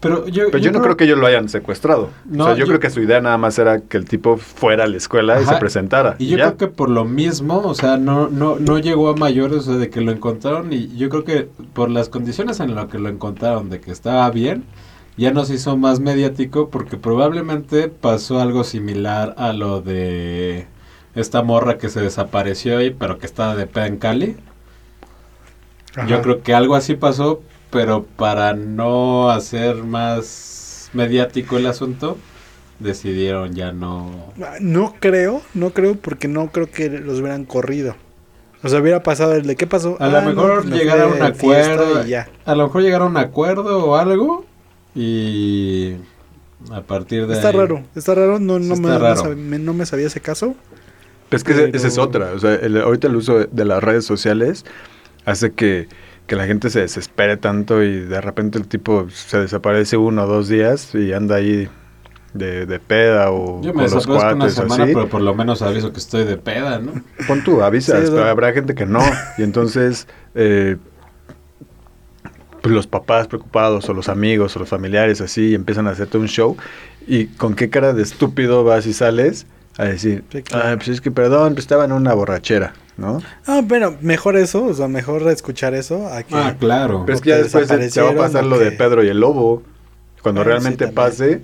Pero 0.01 0.29
yo, 0.29 0.45
Pero 0.51 0.59
yo, 0.59 0.73
no 0.73 0.83
creo 0.83 0.97
que 0.97 1.05
ellos 1.05 1.19
lo 1.19 1.27
hayan 1.27 1.49
secuestrado. 1.49 2.11
No, 2.27 2.45
o 2.45 2.47
sea, 2.49 2.55
yo, 2.55 2.61
yo- 2.61 2.67
creo 2.67 2.81
que 2.81 2.91
su 2.91 3.01
idea 3.01 3.21
nada 3.21 3.39
más 3.39 3.59
era 3.59 3.81
que 3.81 3.97
el 3.97 4.05
tipo 4.05 4.37
fuera 4.37 4.85
a 4.85 4.87
la 4.87 4.97
escuela 4.99 5.41
y 5.41 5.45
se 5.47 5.57
presentara. 5.57 6.17
Y 6.19 6.27
yo 6.29 6.37
ya. 6.37 6.45
creo 6.45 6.57
que 6.59 6.67
por 6.69 6.91
lo 6.91 7.05
mismo, 7.07 7.59
o 7.65 7.75
sea, 7.75 7.97
no, 7.97 8.29
no, 8.29 8.57
no 8.59 8.79
llegó 8.79 9.09
a 9.09 9.17
mayores, 9.17 9.59
o 9.59 9.63
sea, 9.63 9.77
de 9.77 9.89
que 9.89 10.03
lo 10.03 10.13
encontraron 10.13 10.73
y 10.73 10.95
yo 10.97 11.09
creo 11.09 11.25
que 11.25 11.49
por 11.73 11.91
las 11.91 12.09
condiciones 12.11 12.61
en 12.61 12.75
las 12.75 12.87
que 12.89 12.99
lo 12.99 13.09
encontraron, 13.09 13.71
de 13.71 13.81
que 13.81 13.91
estaba 13.91 14.31
bien, 14.31 14.65
ya 15.17 15.31
nos 15.33 15.49
hizo 15.51 15.79
más 15.79 15.99
mediático 15.99 16.69
porque 16.69 16.99
probablemente 16.99 17.89
pasó 17.89 18.39
algo 18.41 18.65
similar 18.65 19.35
a 19.39 19.55
lo 19.55 19.81
de 19.81 20.67
esta 21.15 21.43
morra 21.43 21.79
que 21.79 21.89
se 21.89 22.03
desapareció 22.03 22.77
ahí, 22.77 22.91
pero 22.91 23.17
que 23.19 23.25
estaba 23.25 23.57
de 23.57 23.67
peda 23.67 23.87
en 23.87 23.97
Cali. 23.97 24.37
Yo 26.07 26.21
creo 26.21 26.43
que 26.43 26.53
algo 26.53 26.75
así 26.75 26.95
pasó, 26.95 27.41
pero 27.71 28.05
para 28.05 28.55
no 28.55 29.31
hacer 29.31 29.77
más 29.85 30.91
mediático 30.93 31.57
el 31.59 31.67
asunto, 31.67 32.17
decidieron 32.79 33.55
ya 33.55 33.73
no... 33.73 34.33
No 34.61 34.95
creo, 35.01 35.43
no 35.55 35.71
creo 35.71 35.95
porque 35.97 36.29
no 36.29 36.49
creo 36.53 36.71
que 36.71 36.89
los 36.91 37.21
hubieran 37.21 37.45
corrido. 37.45 37.97
O 38.63 38.69
sea, 38.69 38.81
hubiera 38.81 39.03
pasado 39.03 39.35
el 39.35 39.47
de 39.47 39.57
qué 39.57 39.67
pasó. 39.67 39.97
A 40.01 40.09
lo 40.09 40.19
Ah, 40.19 40.21
no, 40.23 40.29
mejor 40.31 40.65
me 40.67 40.77
llegar 40.77 41.01
a 41.01 41.07
un 41.07 41.23
acuerdo. 41.23 42.05
y 42.05 42.09
ya. 42.11 42.29
A 42.45 42.55
lo 42.55 42.65
mejor 42.65 42.83
llegar 42.83 43.03
a 43.03 43.05
un 43.07 43.17
acuerdo 43.17 43.85
o 43.85 43.97
algo. 43.97 44.45
Y 44.95 45.95
a 46.73 46.81
partir 46.83 47.27
de 47.27 47.35
Está 47.35 47.49
ahí- 47.49 47.57
raro, 47.57 47.83
está 47.95 48.15
raro, 48.15 48.39
no, 48.39 48.59
no, 48.59 48.67
me, 48.69 48.75
está 48.75 48.89
no 48.89 48.99
raro. 48.99 49.23
sab- 49.23 49.37
me- 49.37 49.59
no 49.59 49.75
me 49.75 49.85
sabía 49.87 50.07
ese 50.07 50.21
caso. 50.21 50.55
Es 51.31 51.45
que 51.45 51.71
esa 51.75 51.87
es 51.89 51.99
otra. 51.99 52.33
O 52.35 52.39
sea, 52.39 52.55
el- 52.55 52.81
ahorita 52.81 53.09
el 53.09 53.17
uso 53.17 53.39
de, 53.41 53.49
de 53.53 53.65
las 53.67 53.83
redes 53.85 54.05
sociales 54.07 54.65
hace 55.27 55.53
que, 55.53 55.87
que 56.27 56.37
la 56.37 56.47
gente 56.47 56.71
se 56.71 56.81
desespere 56.81 57.37
tanto 57.37 57.83
y 57.83 58.01
de 58.01 58.21
repente 58.21 58.59
el 58.59 58.67
tipo 58.67 59.09
se 59.11 59.39
desaparece 59.41 59.97
uno 59.97 60.25
o 60.25 60.27
dos 60.27 60.49
días 60.49 60.95
y 60.95 61.13
anda 61.13 61.37
ahí 61.37 61.69
de, 62.35 62.67
de 62.67 62.79
peda 62.81 63.31
o 63.31 63.63
Yo 63.63 63.73
con 63.73 63.83
me 63.85 63.89
los 63.89 64.07
una 64.07 64.35
cuates 64.35 64.59
o 64.59 64.63
semana, 64.63 64.85
así. 64.85 64.93
pero 64.95 65.09
por 65.09 65.21
lo 65.23 65.35
menos 65.35 65.63
aviso 65.63 65.93
que 65.93 65.99
estoy 65.99 66.25
de 66.25 66.37
peda, 66.37 66.79
¿no? 66.81 66.93
Pon 67.27 67.43
tú, 67.45 67.63
avisas, 67.63 68.05
Sí, 68.07 68.11
pero 68.13 68.25
habrá 68.29 68.53
gente 68.53 68.75
que 68.75 68.85
no. 68.87 69.01
Y 69.39 69.43
entonces, 69.43 70.07
eh, 70.35 70.77
pues 72.61 72.75
los 72.75 72.87
papás 72.87 73.29
preocupados, 73.29 73.89
o 73.89 73.95
los 73.95 74.09
amigos, 74.09 74.57
o 74.57 74.59
los 74.59 74.69
familiares, 74.69 75.21
así, 75.21 75.55
empiezan 75.55 75.87
a 75.87 75.91
hacerte 75.91 76.19
un 76.19 76.27
show. 76.27 76.57
¿Y 77.07 77.27
con 77.27 77.55
qué 77.55 77.71
cara 77.71 77.93
de 77.93 78.03
estúpido 78.03 78.65
vas 78.65 78.87
y 78.87 78.93
sales 78.93 79.47
a 79.79 79.85
decir, 79.85 80.25
Sí, 80.33 80.43
claro. 80.43 80.69
ah, 80.71 80.77
pues 80.77 80.89
es 80.89 81.01
que 81.01 81.11
perdón, 81.13 81.55
pues 81.55 81.65
estaba 81.65 81.85
en 81.85 81.93
una 81.93 82.13
borrachera, 82.15 82.73
¿no? 82.97 83.23
Ah, 83.47 83.61
bueno, 83.65 83.97
mejor 84.01 84.37
eso, 84.37 84.65
o 84.65 84.75
sea, 84.75 84.89
mejor 84.89 85.29
escuchar 85.31 85.75
eso 85.75 86.07
a 86.09 86.23
que... 86.23 86.35
Ah, 86.35 86.57
claro. 86.59 87.05
Pero 87.07 87.17
es 87.17 87.23
que 87.23 87.31
ya 87.31 87.37
después 87.37 87.69
se- 87.93 88.01
va 88.03 88.11
a 88.11 88.15
pasar 88.15 88.45
lo 88.45 88.59
de 88.59 88.73
Pedro 88.73 89.05
y 89.05 89.09
el 89.09 89.21
Lobo. 89.21 89.63
Cuando 90.23 90.41
Bueno, 90.41 90.51
realmente 90.51 90.89
pase, 90.89 91.43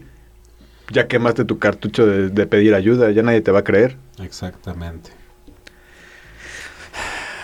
ya 0.90 1.06
quemaste 1.06 1.44
tu 1.44 1.58
cartucho 1.58 2.06
de, 2.06 2.30
de 2.30 2.46
pedir 2.46 2.74
ayuda, 2.74 3.10
ya 3.12 3.22
nadie 3.22 3.40
te 3.40 3.50
va 3.52 3.60
a 3.60 3.64
creer. 3.64 3.96
Exactamente. 4.20 5.10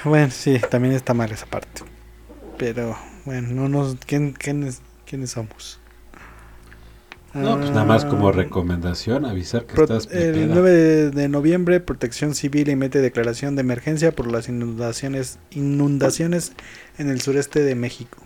Bueno, 0.05 0.31
sí, 0.31 0.61
también 0.71 0.95
está 0.95 1.15
mal 1.15 1.31
esa 1.31 1.47
parte. 1.47 1.83
Pero, 2.57 2.97
bueno, 3.25 3.49
no 3.53 3.69
nos... 3.69 3.97
¿quién, 4.07 4.33
quiénes, 4.33 4.81
¿Quiénes 5.07 5.31
somos? 5.31 5.81
No, 7.35 7.57
pues 7.59 7.71
nada 7.71 7.85
más 7.85 8.05
como 8.07 8.33
recomendación, 8.33 9.27
avisar 9.27 9.67
que 9.67 9.75
Pro- 9.75 9.85
estás 9.85 10.09
de 10.09 10.29
el 10.29 10.35
peda. 10.35 10.55
9 10.55 11.11
de 11.11 11.29
noviembre, 11.29 11.79
Protección 11.81 12.35
Civil 12.35 12.69
emite 12.71 13.01
declaración 13.01 13.55
de 13.55 13.61
emergencia 13.61 14.13
por 14.13 14.27
las 14.33 14.49
inundaciones 14.49 15.39
inundaciones 15.51 16.53
en 16.97 17.11
el 17.11 17.21
sureste 17.21 17.61
de 17.61 17.75
México. 17.75 18.19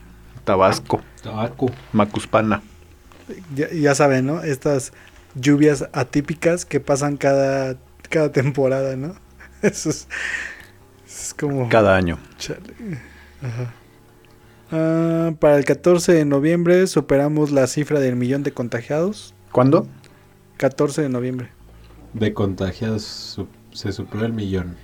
Tabasco, 0.44 1.02
Tabaco. 1.22 1.70
Macuspana. 1.92 2.62
Ya, 3.54 3.68
ya 3.70 3.94
saben, 3.94 4.26
¿no? 4.26 4.42
Estas 4.42 4.92
lluvias 5.34 5.88
atípicas 5.92 6.64
que 6.64 6.78
pasan 6.80 7.16
cada, 7.16 7.76
cada 8.08 8.30
temporada, 8.32 8.96
¿no? 8.96 9.14
Eso 9.62 9.90
es, 9.90 10.08
es 11.06 11.34
como... 11.38 11.68
Cada 11.68 11.96
año. 11.96 12.18
Chale. 12.38 12.60
Ajá. 13.42 13.74
Ah, 14.72 15.32
para 15.38 15.56
el 15.58 15.64
14 15.64 16.12
de 16.12 16.24
noviembre 16.24 16.86
superamos 16.86 17.50
la 17.52 17.66
cifra 17.66 18.00
del 18.00 18.16
millón 18.16 18.42
de 18.42 18.52
contagiados. 18.52 19.34
¿Cuándo? 19.52 19.86
14 20.56 21.02
de 21.02 21.08
noviembre. 21.10 21.50
De 22.14 22.32
contagiados 22.34 23.02
su- 23.04 23.48
se 23.72 23.92
superó 23.92 24.24
el 24.26 24.32
millón. 24.32 24.76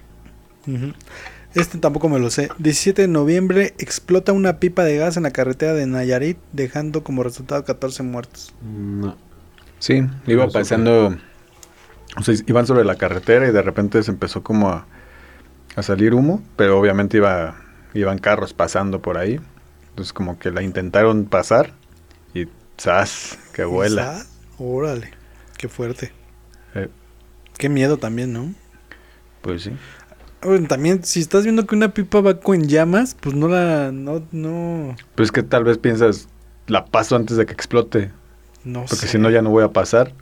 Este 1.55 1.79
tampoco 1.79 2.09
me 2.11 2.19
lo 2.19 2.31
sé. 2.31 2.51
17 2.59 3.03
de 3.03 3.09
noviembre 3.09 3.75
explota 3.79 4.33
una 4.33 4.59
pipa 4.61 4.85
de 4.85 4.97
gas 4.99 5.17
en 5.17 5.23
la 5.23 5.31
carretera 5.31 5.73
de 5.73 5.87
Nayarit, 5.87 6.39
dejando 6.53 7.03
como 7.03 7.23
resultado 7.23 7.65
14 7.65 8.03
muertos. 8.03 8.55
No. 8.61 9.17
Sí, 9.79 10.05
iba 10.27 10.47
No 10.47 10.53
pasando, 10.53 11.17
o 12.17 12.23
sea, 12.23 12.35
iban 12.47 12.67
sobre 12.67 12.85
la 12.85 12.97
carretera 12.97 13.49
y 13.49 13.53
de 13.53 13.63
repente 13.63 14.03
se 14.03 14.11
empezó 14.11 14.43
como 14.43 14.71
a, 14.71 14.87
a 15.77 15.83
salir 15.83 16.15
humo, 16.15 16.43
pero 16.57 16.79
obviamente 16.79 17.19
iba, 17.19 17.57
iban 17.95 18.19
carros 18.19 18.55
pasando 18.55 19.01
por 19.03 19.19
ahí, 19.19 19.41
entonces 19.99 20.13
como 20.13 20.39
que 20.39 20.53
la 20.53 20.63
intentaron 20.63 21.25
pasar 21.25 21.73
y 22.33 22.47
¡zas! 22.81 23.37
que 23.53 23.65
vuela. 23.65 24.25
Órale, 24.57 25.11
qué 25.57 25.69
fuerte. 25.69 26.13
Eh, 26.77 26.89
Qué 27.59 27.69
miedo 27.69 27.97
también, 27.97 28.33
¿no? 28.33 28.55
pues 29.43 29.63
sí. 29.63 29.73
Bueno, 30.41 30.69
también, 30.69 31.03
si 31.03 31.19
estás 31.19 31.43
viendo 31.43 31.67
que 31.67 31.75
una 31.75 31.93
pipa 31.95 32.21
va 32.21 32.39
con 32.39 32.69
llamas, 32.69 33.17
pues 33.21 33.35
no 33.35 33.49
la. 33.49 33.91
No, 33.91 34.23
no. 34.31 34.95
Pero 35.17 35.25
es 35.25 35.33
que 35.33 35.43
tal 35.43 35.65
vez 35.65 35.79
piensas, 35.79 36.29
la 36.69 36.85
paso 36.85 37.17
antes 37.17 37.37
de 37.37 37.45
que 37.45 37.53
explote, 37.53 38.13
No 38.63 38.83
porque 38.83 38.95
sé. 39.07 39.09
si 39.09 39.19
no 39.19 39.31
ya 39.31 39.43
no 39.43 39.51
voy 39.51 39.65
a 39.65 39.73
pasar. 39.73 40.13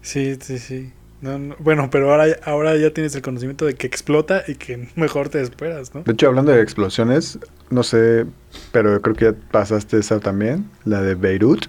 Sí, 0.00 0.36
sí, 0.40 0.58
sí. 0.58 0.92
No, 1.20 1.38
no, 1.38 1.54
Bueno, 1.60 1.90
pero 1.92 2.10
ahora, 2.10 2.26
ahora 2.44 2.76
ya 2.76 2.92
tienes 2.92 3.14
el 3.14 3.22
conocimiento 3.22 3.64
de 3.66 3.74
que 3.74 3.86
explota 3.86 4.42
y 4.48 4.56
que 4.56 4.88
mejor 4.96 5.28
te 5.28 5.40
esperas, 5.40 5.94
¿no? 5.94 6.02
De 6.02 6.10
hecho, 6.12 6.26
hablando 6.26 6.50
de 6.50 6.60
explosiones, 6.60 7.38
no 7.72 7.82
sé, 7.82 8.26
pero 8.70 9.00
creo 9.02 9.16
que 9.16 9.24
ya 9.26 9.34
pasaste 9.50 9.98
esa 9.98 10.20
también, 10.20 10.70
la 10.84 11.02
de 11.02 11.14
Beirut. 11.14 11.66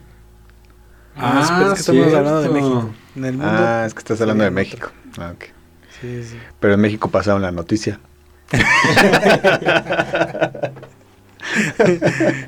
Ah, 1.16 1.42
es 1.44 1.52
que- 1.52 1.64
es 1.68 1.74
que 1.74 1.80
estamos 1.80 2.14
hablando 2.14 2.42
de. 2.42 2.50
México. 2.50 2.90
En 3.16 3.26
el 3.26 3.34
mundo. 3.34 3.54
Ah, 3.56 3.84
es 3.86 3.94
que 3.94 4.00
estás 4.00 4.20
hablando 4.22 4.44
de 4.44 4.52
México. 4.52 4.90
Ah, 5.20 5.32
ok. 5.36 5.44
Sí, 6.02 6.24
sí. 6.24 6.38
Pero 6.60 6.74
en 6.74 6.82
México 6.82 7.10
pasaron 7.10 7.42
la 7.42 7.52
noticia. 7.52 8.00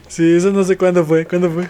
Sí, 0.08 0.36
eso 0.36 0.52
no 0.52 0.64
sé 0.64 0.78
cuándo 0.78 1.04
fue. 1.06 1.26
¿Cuándo 1.26 1.50
fue? 1.52 1.68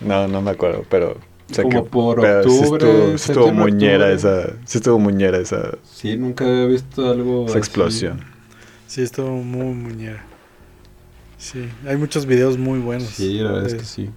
No, 0.00 0.28
no 0.28 0.42
me 0.42 0.50
acuerdo, 0.50 0.84
pero 0.88 1.16
sé 1.50 1.62
Como 1.62 1.82
que 1.84 1.90
por 1.90 2.20
pero 2.20 2.42
sí 2.44 2.48
octubre, 2.50 2.86
estuvo, 2.90 3.18
sí 3.18 3.32
estuvo 3.32 3.52
muñera 3.52 4.12
octubre. 4.12 4.14
esa, 4.14 4.52
sí 4.64 4.78
estuvo 4.78 4.98
muñera 4.98 5.38
esa, 5.38 5.72
Sí, 5.90 6.16
nunca 6.16 6.44
había 6.44 6.66
visto 6.66 7.10
algo 7.10 7.42
esa 7.46 7.52
así. 7.52 7.58
explosión. 7.58 8.20
Sí, 8.86 9.02
estuvo 9.02 9.30
muy 9.30 9.74
muñera. 9.74 10.24
Sí, 11.38 11.68
hay 11.86 11.96
muchos 11.96 12.26
videos 12.26 12.58
muy 12.58 12.78
buenos. 12.80 13.08
Sí, 13.08 13.38
la 13.38 13.52
verdad 13.52 13.66
es 13.68 13.74
que 13.74 13.84
sí. 13.84 14.10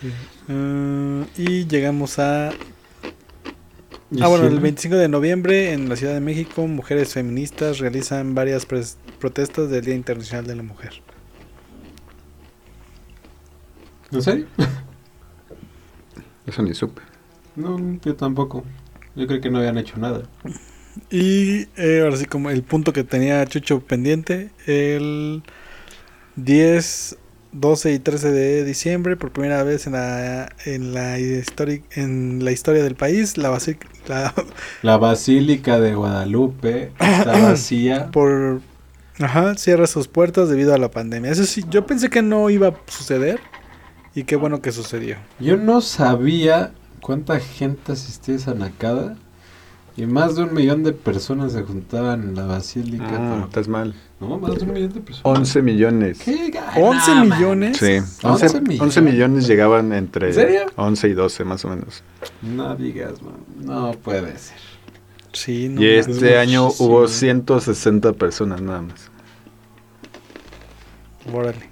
sí. 0.00 0.10
Ah, 0.48 1.24
y 1.36 1.66
llegamos 1.66 2.18
a... 2.18 2.48
Ah, 4.20 4.28
bueno, 4.28 4.44
el 4.44 4.50
Diciembre. 4.50 4.60
25 4.62 4.96
de 4.96 5.08
noviembre 5.08 5.72
en 5.72 5.88
la 5.88 5.96
Ciudad 5.96 6.14
de 6.14 6.20
México, 6.20 6.66
mujeres 6.66 7.14
feministas 7.14 7.78
realizan 7.78 8.34
varias 8.34 8.68
pres- 8.68 8.96
protestas 9.18 9.70
del 9.70 9.84
Día 9.84 9.94
Internacional 9.94 10.46
de 10.46 10.54
la 10.56 10.62
Mujer. 10.62 11.00
¿En 14.12 14.22
serio? 14.22 14.46
Eso 16.46 16.62
ni 16.62 16.74
supe. 16.74 17.02
No, 17.56 17.98
yo 18.04 18.14
tampoco. 18.14 18.64
Yo 19.16 19.26
creo 19.26 19.40
que 19.40 19.50
no 19.50 19.58
habían 19.58 19.78
hecho 19.78 19.96
nada. 19.96 20.22
Y 21.10 21.68
eh, 21.76 22.00
ahora 22.04 22.16
sí, 22.16 22.26
como 22.26 22.50
el 22.50 22.62
punto 22.62 22.92
que 22.92 23.04
tenía 23.04 23.44
Chucho 23.46 23.80
pendiente, 23.80 24.50
el 24.66 25.42
10, 26.36 27.18
12 27.52 27.92
y 27.94 27.98
13 28.00 28.32
de 28.32 28.64
diciembre, 28.64 29.16
por 29.16 29.32
primera 29.32 29.62
vez 29.64 29.86
en 29.86 29.94
la, 29.94 30.50
en 30.66 30.94
la, 30.94 31.18
histori- 31.18 31.84
en 31.92 32.44
la 32.44 32.52
historia 32.52 32.82
del 32.84 32.96
país, 32.96 33.36
la, 33.38 33.50
la 34.08 34.34
La 34.82 34.98
Basílica 34.98 35.80
de 35.80 35.94
Guadalupe 35.96 36.96
está 37.00 37.38
vacía. 37.38 38.12
por 38.12 38.62
ajá, 39.20 39.56
cierra 39.56 39.86
sus 39.86 40.08
puertas 40.08 40.48
debido 40.48 40.74
a 40.74 40.78
la 40.78 40.90
pandemia. 40.90 41.30
Eso 41.32 41.44
sí, 41.44 41.64
yo 41.70 41.86
pensé 41.86 42.10
que 42.10 42.22
no 42.22 42.50
iba 42.50 42.68
a 42.68 42.82
suceder 42.86 43.40
y 44.14 44.24
qué 44.24 44.36
bueno 44.36 44.62
que 44.62 44.72
sucedió. 44.72 45.18
Yo 45.38 45.56
no 45.56 45.80
sabía 45.80 46.80
cuánta 47.00 47.38
gente 47.40 47.92
asistía 47.92 48.34
a 48.34 48.38
esa 48.38 48.54
nacada. 48.54 49.23
Y 49.96 50.06
más 50.06 50.34
de 50.34 50.42
un 50.42 50.54
millón 50.54 50.82
de 50.82 50.92
personas 50.92 51.52
se 51.52 51.62
juntaban 51.62 52.22
en 52.22 52.34
la 52.34 52.46
basílica. 52.46 53.04
Ah, 53.10 53.30
pero- 53.36 53.44
estás 53.44 53.68
mal. 53.68 53.94
No, 54.20 54.38
más 54.38 54.56
de 54.56 54.64
un 54.64 54.72
millón 54.72 54.92
de 54.92 55.00
personas. 55.00 55.38
11 55.38 55.62
millones. 55.62 56.18
¿Qué? 56.24 56.50
Ga- 56.52 56.72
11 56.82 57.14
no, 57.14 57.24
millones. 57.26 57.76
Sí, 57.76 57.96
11 58.22 58.46
11, 58.46 58.60
millones. 58.60 58.80
11 58.80 59.00
millones 59.02 59.46
llegaban 59.46 59.92
entre 59.92 60.28
¿En 60.28 60.34
serio? 60.34 60.60
11 60.76 61.08
y 61.08 61.12
12 61.12 61.44
más 61.44 61.64
o 61.64 61.68
menos. 61.68 62.02
No 62.42 62.74
digas, 62.74 63.22
man. 63.22 63.34
No 63.60 63.92
puede 63.92 64.36
ser. 64.36 64.56
Sí, 65.32 65.68
no 65.68 65.80
y 65.82 65.86
este 65.86 66.38
año 66.38 66.64
muchísimo. 66.64 66.88
hubo 66.88 67.08
160 67.08 68.12
personas 68.14 68.60
nada 68.62 68.82
más. 68.82 69.10
Órale. 71.32 71.70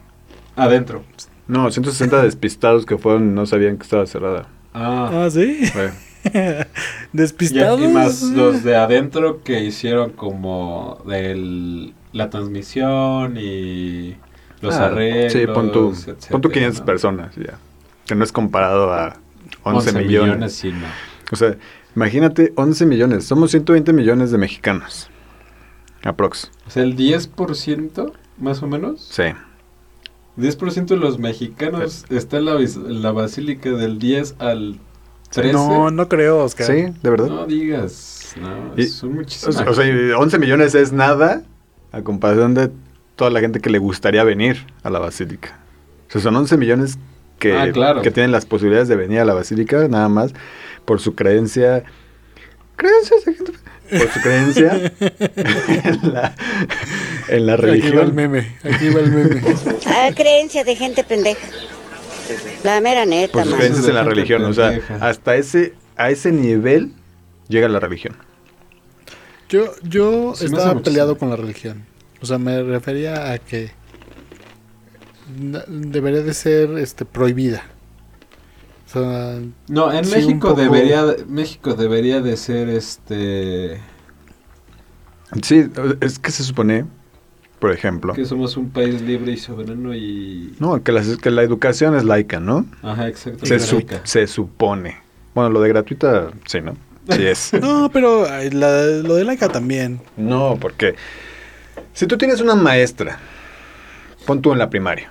Adentro. 0.57 1.03
No, 1.49 1.71
160 1.71 2.23
despistados 2.23 2.87
que 2.87 2.99
fueron 2.99 3.31
y 3.31 3.33
no 3.33 3.47
sabían 3.47 3.77
que 3.77 3.83
estaba 3.85 4.07
cerrada. 4.07 4.47
Ah. 4.75 5.25
Ah, 5.25 5.31
sí. 5.31 5.61
Ya, 5.75 5.93
Despistados. 7.13 7.81
y 7.81 7.89
más 7.89 8.23
los 8.23 8.63
de 8.65 8.77
adentro 8.77 9.43
que 9.43 9.63
hicieron 9.65 10.11
como 10.11 11.03
del, 11.07 11.95
la 12.13 12.31
transmisión 12.31 13.37
y 13.39 14.17
los 14.61 14.75
Ah, 14.75 14.87
arreglos. 14.87 15.33
Sí, 15.33 15.47
pon 15.47 15.73
tú, 15.73 15.91
etcétera, 15.91 16.31
pon 16.31 16.41
tú 16.41 16.51
500 16.51 16.81
¿no? 16.81 16.87
personas 16.87 17.35
ya. 17.37 17.59
Que 18.07 18.15
no 18.15 18.25
es 18.25 18.33
comparado 18.33 18.93
a 18.93 19.17
11, 19.65 19.93
millones. 19.93 20.53
sí, 20.55 20.71
no. 20.73 20.87
O 21.31 21.37
sea, 21.37 21.57
imagínate 21.97 22.53
11 22.57 22.87
millones. 22.87 23.25
Somos 23.25 23.51
120 23.51 23.93
millones 23.93 24.31
de 24.31 24.39
mexicanos. 24.39 25.09
Aprox. 26.05 26.51
O 26.67 26.71
sea, 26.71 26.83
el 26.83 26.97
10% 26.97 28.13
más 28.39 28.63
o 28.63 28.67
menos. 28.67 29.07
Sí. 29.11 29.25
10% 30.39 30.87
de 30.87 30.97
los 30.97 31.19
mexicanos 31.19 32.05
está 32.09 32.39
en 32.39 32.45
la, 32.47 32.55
en 32.57 33.03
la 33.03 33.13
basílica 33.13 33.71
del 33.71 33.99
10 33.99 34.37
al 34.39 34.79
13. 35.33 35.53
No, 35.53 35.91
no 35.91 36.09
creo, 36.09 36.45
Oscar. 36.45 36.67
Sí, 36.67 36.87
de 37.03 37.11
verdad. 37.11 37.27
No 37.27 37.47
digas. 37.47 38.35
No, 38.41 38.73
Y- 38.77 38.87
son 38.87 39.15
muchísimas. 39.15 39.57
o 39.67 39.75
sea, 39.75 39.87
y 39.87 40.11
11 40.13 40.39
millones 40.39 40.75
es 40.75 40.93
nada 40.93 41.43
a 41.91 42.03
comparación 42.03 42.55
de 42.55 42.71
toda 43.17 43.31
la 43.31 43.41
gente 43.41 43.61
que 43.61 43.69
le 43.71 43.79
gustaría 43.79 44.25
venir 44.25 44.65
a 44.83 44.91
la 44.91 44.99
basílica. 44.99 45.59
O 46.09 46.13
sea, 46.13 46.21
son 46.21 46.37
11 46.37 46.57
millones 46.57 46.99
que, 47.39 47.57
Ah, 47.57 47.71
claro. 47.73 48.03
que 48.03 48.11
tienen 48.11 48.33
las 48.33 48.47
posibilidades 48.47 48.89
de 48.89 48.97
venir 48.97 49.21
a 49.21 49.25
la 49.25 49.35
basílica 49.35 49.87
nada 49.89 50.09
más 50.09 50.33
por 50.85 51.01
su 51.01 51.15
creencia. 51.15 51.85
¿Creencias? 52.77 53.25
de 53.25 53.35
gente? 53.35 53.53
Por 53.91 54.09
su 54.09 54.21
creencia 54.23 54.93
en 55.01 56.13
la, 56.15 56.35
en 57.29 57.47
la 57.47 57.53
Aquí 57.55 57.63
va 57.63 57.69
el 57.69 57.81
religión. 57.83 58.15
meme. 58.15 58.57
Aquí 58.65 58.89
va 58.89 59.01
el 59.01 59.13
meme. 59.13 59.43
Ah, 59.87 60.09
creencia 60.15 60.65
de 60.65 60.75
gente 60.77 61.05
pendeja. 61.05 61.47
La 62.65 62.81
mera 62.81 63.05
neta, 63.05 63.33
Por 63.33 63.45
sus 63.45 63.55
creencias 63.55 63.89
en 63.89 63.95
la 63.95 64.03
religión. 64.05 64.45
O 64.45 64.53
sea, 64.53 64.79
hasta 65.01 65.37
ese, 65.37 65.75
a 65.97 66.11
ese 66.11 66.33
nivel 66.33 66.93
llega 67.49 67.69
la 67.69 67.81
religión. 67.81 68.15
Yo, 69.49 69.73
yo 69.83 70.33
estaba 70.33 70.81
peleado 70.81 71.19
con 71.19 71.29
la 71.31 71.37
religión. 71.37 71.85
O 72.21 72.27
sea, 72.27 72.39
me 72.39 72.63
refería 72.63 73.33
a 73.33 73.39
que 73.39 73.71
debería 75.69 76.23
de 76.23 76.35
ser 76.35 76.71
este 76.79 77.05
prohibida. 77.05 77.63
O 78.87 78.91
sea, 78.93 79.41
No, 79.69 79.93
en 79.93 80.05
Sí, 80.05 80.15
México 80.17 80.49
poco- 80.51 80.61
debería 80.61 81.05
de- 81.05 81.25
México 81.27 81.75
debería 81.75 82.21
de 82.21 82.37
ser 82.37 82.69
este 82.69 83.81
Sí, 85.43 85.67
es 86.01 86.19
que 86.19 86.31
se 86.31 86.43
supone, 86.45 86.85
por 87.63 87.71
ejemplo, 87.71 88.13
que 88.13 88.25
somos 88.25 88.57
un 88.57 88.71
país 88.71 89.01
libre 89.03 89.31
y 89.31 89.37
soberano 89.37 89.95
y 89.95 90.53
no, 90.59 90.83
que, 90.83 90.91
la 90.91 91.43
educación 91.45 91.95
es 91.95 92.03
laica, 92.03 92.41
¿no? 92.41 92.67
ajá, 92.83 93.07
exacto. 93.07 93.47
Se, 93.47 93.61
su- 93.61 94.27
supone. 94.27 94.97
Bueno, 95.33 95.49
lo 95.51 95.61
de 95.61 95.69
gratuita, 95.69 96.33
sí, 96.45 96.61
¿no? 96.61 96.77
Sí 97.09 97.25
es. 97.25 97.53
no, 97.61 97.89
pero 97.93 98.27
la- 98.51 98.87
lo 98.87 99.15
de 99.15 99.23
laica 99.23 99.49
también. 99.49 100.01
no, 100.17 100.59
porque 100.61 100.97
si 101.93 102.09
tú 102.09 102.19
tienes 102.19 102.41
una 102.41 102.57
maestra, 102.57 103.21
pon 104.27 104.43
tú 104.43 104.51
en 104.51 104.59
la 104.59 104.69
primaria, 104.69 105.09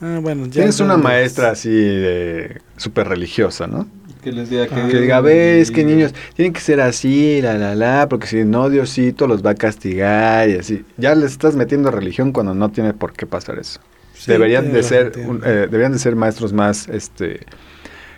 Ah, 0.00 0.20
bueno, 0.22 0.46
ya 0.46 0.52
tienes 0.52 0.78
una 0.78 0.96
maestra 0.96 1.50
así 1.50 1.68
de 1.70 2.60
súper 2.76 3.08
religiosa, 3.08 3.66
¿no? 3.66 3.88
Que 4.24 4.32
les 4.32 4.50
diga 4.50 4.66
que, 4.66 4.74
Ah. 4.74 4.88
Que 4.90 4.98
diga, 5.00 5.20
ves 5.20 5.70
que 5.70 5.84
niños 5.84 6.12
tienen 6.34 6.52
que 6.52 6.60
ser 6.60 6.80
así, 6.80 7.40
la, 7.42 7.54
la, 7.58 7.74
la, 7.76 8.08
porque 8.08 8.26
si 8.26 8.44
no, 8.44 8.68
Diosito 8.70 9.26
los 9.28 9.44
va 9.46 9.50
a 9.50 9.54
castigar 9.54 10.48
y 10.48 10.54
así. 10.58 10.84
Ya 10.96 11.14
les 11.14 11.30
estás 11.32 11.54
metiendo 11.54 11.90
religión 11.92 12.32
cuando 12.32 12.54
no 12.54 12.70
tiene 12.70 12.92
por 12.94 13.12
qué 13.12 13.26
pasar 13.26 13.58
eso. 13.60 13.78
Sí, 14.14 14.32
deberían 14.32 14.72
de 14.72 14.82
ser 14.82 15.12
un- 15.28 15.42
eh, 15.44 15.68
deberían 15.70 15.92
de 15.92 15.98
ser 15.98 16.16
maestros 16.16 16.52
más 16.52 16.88
este 16.88 17.40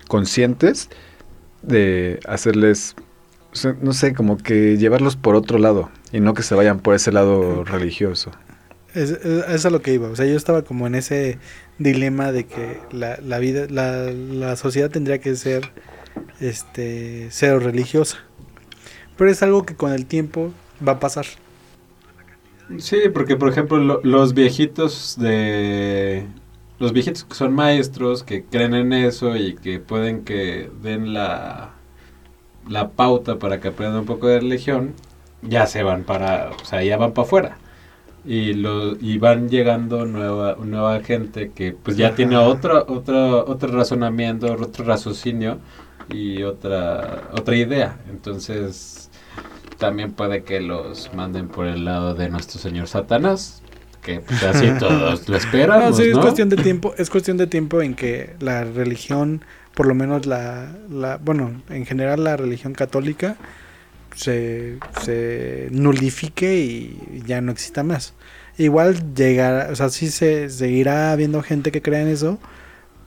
conscientes 0.08 0.88
de 1.62 2.20
hacerles 2.26 2.94
no 3.80 3.92
sé 3.94 4.12
como 4.12 4.36
que 4.36 4.76
llevarlos 4.76 5.16
por 5.16 5.34
otro 5.34 5.58
lado 5.58 5.90
y 6.12 6.20
no 6.20 6.34
que 6.34 6.42
se 6.42 6.54
vayan 6.54 6.78
por 6.80 6.94
ese 6.94 7.10
lado 7.10 7.64
religioso 7.64 8.30
Es, 8.94 9.10
es, 9.10 9.44
es 9.48 9.66
a 9.66 9.70
lo 9.70 9.80
que 9.82 9.92
iba. 9.94 10.08
O 10.08 10.16
sea, 10.16 10.26
yo 10.26 10.36
estaba 10.36 10.62
como 10.62 10.86
en 10.86 10.94
ese 10.94 11.38
dilema 11.78 12.32
de 12.32 12.44
que 12.44 12.78
la, 12.92 13.18
la 13.22 13.38
vida, 13.38 13.66
la, 13.68 14.10
la 14.10 14.56
sociedad 14.56 14.90
tendría 14.90 15.18
que 15.18 15.34
ser 15.36 15.70
este 16.40 17.28
cero 17.30 17.60
religiosa. 17.60 18.18
Pero 19.16 19.30
es 19.30 19.42
algo 19.42 19.64
que 19.66 19.76
con 19.76 19.92
el 19.92 20.06
tiempo 20.06 20.52
va 20.86 20.94
a 20.94 21.00
pasar. 21.00 21.26
Sí, 22.78 22.96
porque 23.14 23.36
por 23.36 23.48
ejemplo 23.48 23.78
lo- 23.78 24.00
los 24.02 24.34
viejitos 24.34 25.16
de 25.18 26.26
los 26.78 26.92
viejitos 26.92 27.24
que 27.24 27.34
son 27.34 27.54
maestros 27.54 28.24
que 28.24 28.44
creen 28.44 28.74
en 28.74 28.92
eso 28.92 29.36
y 29.36 29.54
que 29.54 29.78
pueden 29.80 30.24
que 30.24 30.70
den 30.82 31.12
la 31.14 31.74
la 32.68 32.90
pauta 32.92 33.38
para 33.38 33.60
que 33.60 33.68
aprendan 33.68 34.00
un 34.00 34.06
poco 34.06 34.28
de 34.28 34.40
religión, 34.40 34.94
ya 35.42 35.66
se 35.66 35.82
van 35.84 36.04
para, 36.04 36.50
o 36.52 36.64
sea, 36.66 36.82
ya 36.84 36.96
van 36.98 37.12
para 37.14 37.26
afuera. 37.26 37.58
Y 38.24 38.54
lo 38.54 38.96
y 39.00 39.18
van 39.18 39.48
llegando 39.48 40.04
nueva 40.06 40.56
nueva 40.64 41.00
gente 41.02 41.52
que 41.52 41.72
pues 41.72 41.96
ya 41.96 42.14
tiene 42.14 42.36
otro 42.36 42.84
otro 42.88 43.46
otro 43.46 43.68
razonamiento, 43.76 44.52
otro 44.54 44.84
raciocinio 44.84 45.60
y 46.08 46.42
otra 46.42 47.28
otra 47.32 47.56
idea. 47.56 47.98
Entonces, 48.10 49.10
también 49.78 50.12
puede 50.14 50.44
que 50.44 50.60
los 50.60 51.12
manden 51.14 51.48
por 51.48 51.66
el 51.66 51.84
lado 51.84 52.14
de 52.14 52.28
nuestro 52.30 52.60
señor 52.60 52.88
Satanás, 52.88 53.62
que 54.02 54.20
pues 54.20 54.42
así 54.44 54.72
todos 54.78 55.28
lo 55.28 55.36
No, 55.36 55.36
esperamos, 55.38 55.96
sí, 55.96 56.04
es 56.10 56.18
¿no? 56.18 56.20
cuestión 56.20 56.48
de 56.48 56.58
tiempo, 56.58 56.94
es 56.98 57.10
cuestión 57.10 57.36
de 57.36 57.46
tiempo 57.46 57.82
en 57.82 57.94
que 57.94 58.36
la 58.40 58.64
religión, 58.64 59.44
por 59.74 59.86
lo 59.86 59.94
menos 59.94 60.26
la, 60.26 60.78
la 60.88 61.18
bueno, 61.18 61.62
en 61.68 61.86
general 61.86 62.24
la 62.24 62.36
religión 62.36 62.74
católica 62.74 63.38
se, 64.14 64.82
se 64.92 65.68
nulifique 65.72 66.58
y 66.58 67.22
ya 67.26 67.40
no 67.40 67.52
exista 67.52 67.82
más. 67.84 68.14
igual 68.58 69.14
llegará, 69.14 69.70
o 69.72 69.76
sea, 69.76 69.90
sí 69.90 70.10
se 70.10 70.50
seguirá 70.50 71.12
habiendo 71.12 71.42
gente 71.42 71.72
que 71.72 71.82
crea 71.82 72.02
en 72.02 72.08
eso, 72.08 72.40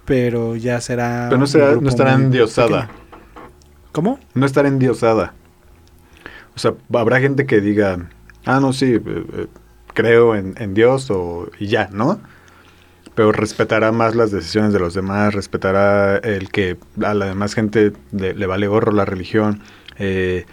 pero 0.10 0.56
ya 0.56 0.82
será. 0.82 1.28
Pero 1.30 1.38
no, 1.38 1.46
será, 1.46 1.74
estará 1.88 2.16
endiosada. 2.16 2.88
pequeño. 2.88 3.00
¿Cómo? 3.92 4.20
No 4.34 4.48
estará 4.48 4.68
endiosada. 4.68 5.36
O 6.56 6.60
sea, 6.60 6.74
habrá 6.96 7.20
gente 7.20 7.46
que 7.46 7.62
diga, 7.62 8.10
ah, 8.46 8.60
no, 8.60 8.74
sí, 8.74 8.96
eh, 8.96 9.02
eh, 9.06 9.48
creo 9.94 10.36
en, 10.36 10.56
en 10.58 10.74
Dios 10.74 11.12
o, 11.12 11.52
y 11.60 11.68
ya, 11.68 11.90
¿no? 11.94 12.20
Pero 13.14 13.32
respetará 13.32 13.92
más 13.92 14.16
las 14.16 14.32
decisiones 14.32 14.74
de 14.74 14.80
los 14.80 14.96
demás, 14.96 15.36
respetará 15.36 16.18
el 16.18 16.50
que 16.50 16.78
a 17.04 17.14
la 17.14 17.28
demás 17.28 17.54
gente 17.54 17.94
le, 18.12 18.34
le 18.34 18.46
vale 18.48 18.68
gorro 18.68 18.92
la 18.92 19.06
religión, 19.06 19.62
eh, 20.00 20.48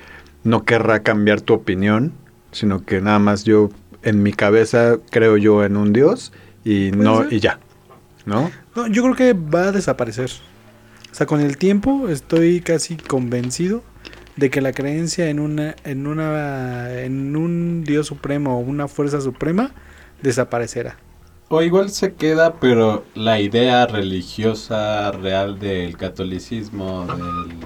no 0.44 0.64
querrá 0.66 1.02
cambiar 1.02 1.40
tu 1.40 1.54
opinión, 1.54 2.12
sino 2.52 2.84
que 2.84 3.00
nada 3.00 3.20
más 3.20 3.44
yo, 3.44 3.70
en 4.02 4.22
mi 4.22 4.34
cabeza, 4.34 4.98
creo 5.10 5.38
yo 5.38 5.64
en 5.64 5.78
un 5.78 5.94
Dios 5.94 6.34
y 6.62 6.92
Puede 6.92 7.04
no, 7.04 7.22
ser. 7.22 7.32
y 7.32 7.40
ya, 7.40 7.58
¿no? 8.27 8.51
No, 8.74 8.86
yo 8.89 9.03
creo 9.03 9.15
que 9.15 9.32
va 9.32 9.69
a 9.69 9.73
desaparecer. 9.73 10.31
O 11.11 11.15
sea, 11.15 11.27
con 11.27 11.40
el 11.40 11.57
tiempo 11.57 12.09
estoy 12.09 12.61
casi 12.61 12.97
convencido 12.97 13.82
de 14.36 14.51
que 14.51 14.61
la 14.61 14.73
creencia 14.73 15.31
en 15.31 15.40
una, 15.40 15.74
en 15.85 16.07
una, 16.07 17.01
en 17.01 17.36
un 17.36 17.85
Dios 17.85 18.07
supremo 18.07 18.59
o 18.59 18.61
una 18.61 18.86
fuerza 18.86 19.23
suprema 19.23 19.73
desaparecerá. 20.23 20.98
O 21.48 21.62
igual 21.62 21.90
se 21.90 22.15
queda, 22.15 22.55
pero 22.55 23.05
la 23.15 23.40
idea 23.40 23.86
religiosa 23.86 25.12
real 25.12 25.59
del 25.59 25.97
catolicismo, 25.97 27.07
del... 27.07 27.57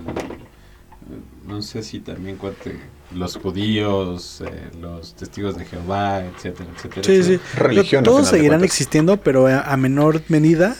No 1.46 1.62
sé 1.62 1.82
si 1.82 1.98
también 1.98 2.36
cuente 2.36 2.78
los 3.14 3.36
judíos, 3.36 4.42
eh, 4.46 4.70
los 4.80 5.14
testigos 5.14 5.56
de 5.56 5.64
Jehová, 5.64 6.24
etcétera, 6.24 6.68
etcétera. 6.76 7.02
Sí, 7.04 7.22
sí. 7.22 7.40
Religión, 7.56 8.04
Todos 8.04 8.28
seguirán 8.28 8.62
existiendo, 8.64 9.16
pero 9.18 9.46
a, 9.46 9.76
menor 9.76 10.22
medida 10.28 10.76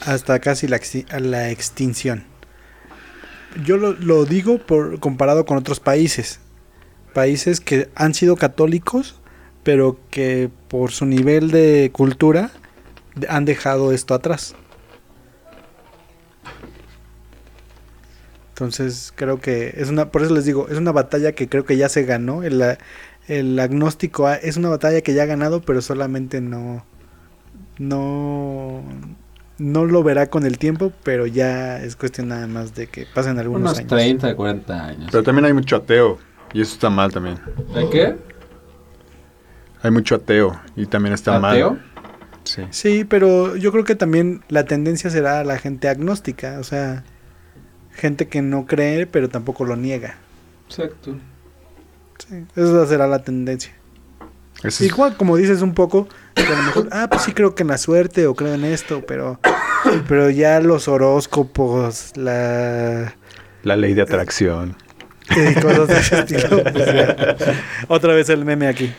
hasta 0.00 0.38
casi 0.38 0.68
la, 0.68 0.78
exti- 0.78 1.10
a 1.12 1.20
la 1.20 1.50
extinción. 1.50 2.24
Yo 3.64 3.76
lo, 3.76 3.92
lo 3.94 4.24
digo 4.24 4.58
por 4.58 5.00
comparado 5.00 5.44
con 5.44 5.58
otros 5.58 5.80
países. 5.80 6.40
Países 7.14 7.60
que 7.60 7.88
han 7.94 8.14
sido 8.14 8.36
católicos, 8.36 9.16
pero 9.64 9.98
que 10.10 10.50
por 10.68 10.92
su 10.92 11.06
nivel 11.06 11.50
de 11.50 11.90
cultura 11.92 12.50
han 13.28 13.44
dejado 13.44 13.92
esto 13.92 14.14
atrás. 14.14 14.54
Entonces 18.58 19.12
creo 19.14 19.40
que 19.40 19.72
es 19.76 19.88
una, 19.88 20.10
por 20.10 20.22
eso 20.22 20.34
les 20.34 20.44
digo, 20.44 20.66
es 20.68 20.78
una 20.78 20.90
batalla 20.90 21.30
que 21.30 21.48
creo 21.48 21.64
que 21.64 21.76
ya 21.76 21.88
se 21.88 22.02
ganó. 22.02 22.42
El, 22.42 22.60
el 23.28 23.58
agnóstico 23.60 24.26
a- 24.26 24.34
es 24.34 24.56
una 24.56 24.68
batalla 24.68 25.00
que 25.00 25.14
ya 25.14 25.22
ha 25.22 25.26
ganado, 25.26 25.62
pero 25.62 25.80
solamente 25.80 26.40
no, 26.40 26.84
no, 27.78 28.82
no 29.58 29.84
lo 29.84 30.02
verá 30.02 30.28
con 30.28 30.44
el 30.44 30.58
tiempo, 30.58 30.92
pero 31.04 31.26
ya 31.26 31.80
es 31.80 31.94
cuestión 31.94 32.28
nada 32.28 32.48
más 32.48 32.74
de 32.74 32.88
que 32.88 33.06
pasen 33.14 33.38
algunos 33.38 33.62
Unos 33.70 33.78
años. 33.78 33.90
30, 33.90 34.34
40 34.34 34.86
años. 34.86 35.08
Pero 35.12 35.22
también 35.22 35.44
hay 35.44 35.52
mucho 35.52 35.76
ateo 35.76 36.18
y 36.52 36.60
eso 36.60 36.74
está 36.74 36.90
mal 36.90 37.12
también. 37.12 37.38
¿De 37.74 37.88
qué? 37.90 38.16
Hay 39.82 39.90
mucho 39.92 40.16
ateo 40.16 40.60
y 40.74 40.86
también 40.86 41.14
está 41.14 41.36
¿Ateo? 41.36 41.70
mal. 41.74 41.84
Sí. 42.42 42.62
Sí, 42.70 43.04
pero 43.04 43.54
yo 43.54 43.70
creo 43.70 43.84
que 43.84 43.94
también 43.94 44.42
la 44.48 44.64
tendencia 44.64 45.10
será 45.10 45.38
a 45.40 45.44
la 45.44 45.58
gente 45.58 45.88
agnóstica, 45.88 46.58
o 46.58 46.64
sea, 46.64 47.04
gente 47.98 48.28
que 48.28 48.40
no 48.42 48.66
cree, 48.66 49.06
pero 49.06 49.28
tampoco 49.28 49.64
lo 49.64 49.76
niega. 49.76 50.16
Exacto. 50.68 51.16
Sí, 52.28 52.44
esa 52.56 52.86
será 52.86 53.06
la 53.06 53.22
tendencia. 53.22 53.72
Es- 54.62 54.80
Igual, 54.80 55.16
como 55.16 55.36
dices 55.36 55.62
un 55.62 55.72
poco, 55.74 56.08
que 56.34 56.42
a 56.42 56.50
lo 56.50 56.62
mejor, 56.62 56.88
ah, 56.92 57.06
pues 57.10 57.22
sí 57.22 57.32
creo 57.32 57.54
que 57.54 57.62
en 57.62 57.68
la 57.68 57.78
suerte 57.78 58.26
o 58.26 58.34
creo 58.34 58.54
en 58.54 58.64
esto, 58.64 59.04
pero, 59.06 59.38
pero 60.08 60.30
ya 60.30 60.60
los 60.60 60.88
horóscopos, 60.88 62.12
la 62.16 63.14
la 63.62 63.76
ley 63.76 63.94
de 63.94 64.02
atracción. 64.02 64.76
y 65.30 65.60
cosas 65.60 65.88
de 65.88 65.98
ese 65.98 66.18
estilo, 66.20 66.62
pues 66.72 66.86
ya. 66.86 67.36
Otra 67.88 68.14
vez 68.14 68.28
el 68.30 68.44
meme 68.44 68.66
aquí. 68.66 68.92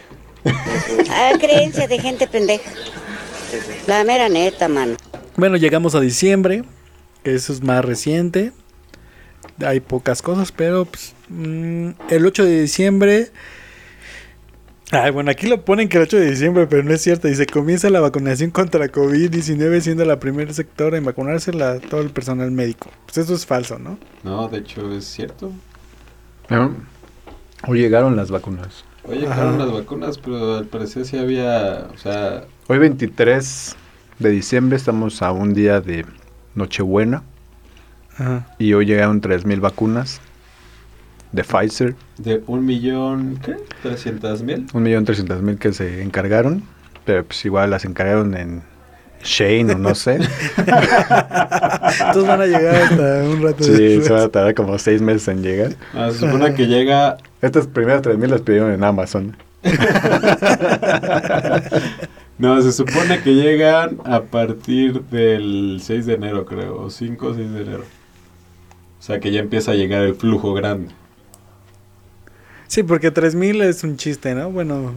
Ah, 1.12 1.32
creencia 1.40 1.88
de 1.88 2.00
gente 2.00 2.28
pendeja. 2.28 2.70
La 3.88 4.04
mera 4.04 4.30
neta, 4.30 4.68
mano. 4.70 4.96
Bueno, 5.36 5.58
llegamos 5.58 5.96
a 5.96 6.00
diciembre, 6.00 6.64
que 7.24 7.34
eso 7.36 7.52
es 7.52 7.62
más 7.64 7.84
reciente. 7.84 8.52
Hay 9.66 9.80
pocas 9.80 10.22
cosas, 10.22 10.52
pero 10.52 10.86
pues, 10.86 11.14
mm, 11.30 11.90
el 12.10 12.26
8 12.26 12.46
de 12.46 12.62
diciembre. 12.62 13.32
Ay, 14.92 15.12
bueno, 15.12 15.30
aquí 15.30 15.48
lo 15.48 15.64
ponen 15.66 15.88
que 15.88 15.98
el 15.98 16.04
8 16.04 16.18
de 16.18 16.32
diciembre, 16.32 16.68
pero 16.68 16.84
no 16.84 16.94
es 16.94 17.02
cierto. 17.02 17.28
Dice: 17.28 17.46
comienza 17.46 17.90
la 17.90 18.00
vacunación 18.00 18.52
contra 18.52 18.92
COVID-19, 18.92 19.82
siendo 19.82 20.06
la 20.06 20.20
primer 20.20 20.54
sector 20.54 20.96
en 20.96 21.06
vacunarse 21.06 21.54
la, 21.54 21.80
todo 21.80 22.02
el 22.02 22.10
personal 22.10 22.52
médico. 22.52 22.90
Pues 23.06 23.18
eso 23.20 23.36
es 23.36 23.46
falso, 23.46 23.78
¿no? 23.78 23.98
No, 24.24 24.48
de 24.48 24.60
hecho 24.60 24.92
es 24.92 25.06
cierto. 25.06 25.52
¿No? 26.50 26.76
Hoy 27.68 27.80
llegaron 27.80 28.16
las 28.16 28.32
vacunas. 28.32 28.84
Ajá. 29.04 29.16
llegaron 29.16 29.60
las 29.60 29.72
vacunas, 29.72 30.18
pero 30.18 30.58
al 30.58 30.66
parecer 30.66 31.06
sí 31.06 31.18
había, 31.18 31.88
o 31.94 31.98
sea, 31.98 32.46
Hoy 32.72 32.78
23 32.78 33.76
de 34.20 34.30
diciembre 34.30 34.78
estamos 34.78 35.24
a 35.24 35.32
un 35.32 35.56
día 35.56 35.82
de 35.82 36.06
Nochebuena 36.54 37.24
Ajá. 38.20 38.48
y 38.60 38.74
hoy 38.74 38.86
llegaron 38.86 39.22
3.000 39.22 39.60
vacunas 39.62 40.22
de 41.32 41.44
Pfizer, 41.44 41.96
de 42.18 42.44
un 42.48 42.66
millón, 42.66 43.40
¿qué? 43.44 43.56
¿300 43.84 44.42
mil? 44.42 44.68
1.300.000 44.68 45.58
que 45.58 45.74
se 45.74 46.02
encargaron, 46.02 46.64
pero 47.06 47.24
pues 47.24 47.46
igual 47.46 47.70
las 47.70 47.86
encargaron 47.86 48.36
en 48.36 48.64
Shane 49.24 49.74
o 49.74 49.78
no 49.78 49.94
sé. 49.96 50.16
Entonces 50.58 52.28
van 52.28 52.42
a 52.42 52.46
llegar 52.46 52.76
hasta 52.76 53.24
un 53.24 53.42
rato 53.44 53.64
sí, 53.64 53.72
después. 53.72 54.08
se 54.08 54.14
van 54.14 54.24
a 54.24 54.30
tardar 54.30 54.56
como 54.56 54.78
6 54.78 55.02
meses 55.02 55.28
en 55.28 55.44
llegar. 55.44 55.76
Ah, 55.94 56.10
se 56.12 56.20
supone 56.20 56.54
que 56.56 56.68
llega, 56.68 57.18
Estas 57.42 57.68
primeras 57.68 58.02
3.000 58.02 58.28
las 58.28 58.42
pidieron 58.42 58.72
en 58.72 58.84
Amazon. 58.84 59.38
no, 62.38 62.62
se 62.62 62.72
supone 62.72 63.22
que 63.22 63.36
llegan 63.36 63.98
a 64.06 64.22
partir 64.22 65.02
del 65.04 65.80
6 65.84 66.06
de 66.06 66.14
enero, 66.14 66.46
creo, 66.46 66.82
o 66.82 66.90
5 66.90 67.28
o 67.28 67.34
6 67.36 67.52
de 67.52 67.62
enero. 67.62 67.99
O 69.10 69.12
sea 69.12 69.20
que 69.20 69.32
ya 69.32 69.40
empieza 69.40 69.72
a 69.72 69.74
llegar 69.74 70.04
el 70.04 70.14
flujo 70.14 70.54
grande. 70.54 70.94
Sí, 72.68 72.84
porque 72.84 73.10
3000 73.10 73.64
es 73.64 73.84
un 73.84 73.98
chiste, 73.98 74.36
¿no? 74.36 74.52
Bueno, 74.52 74.94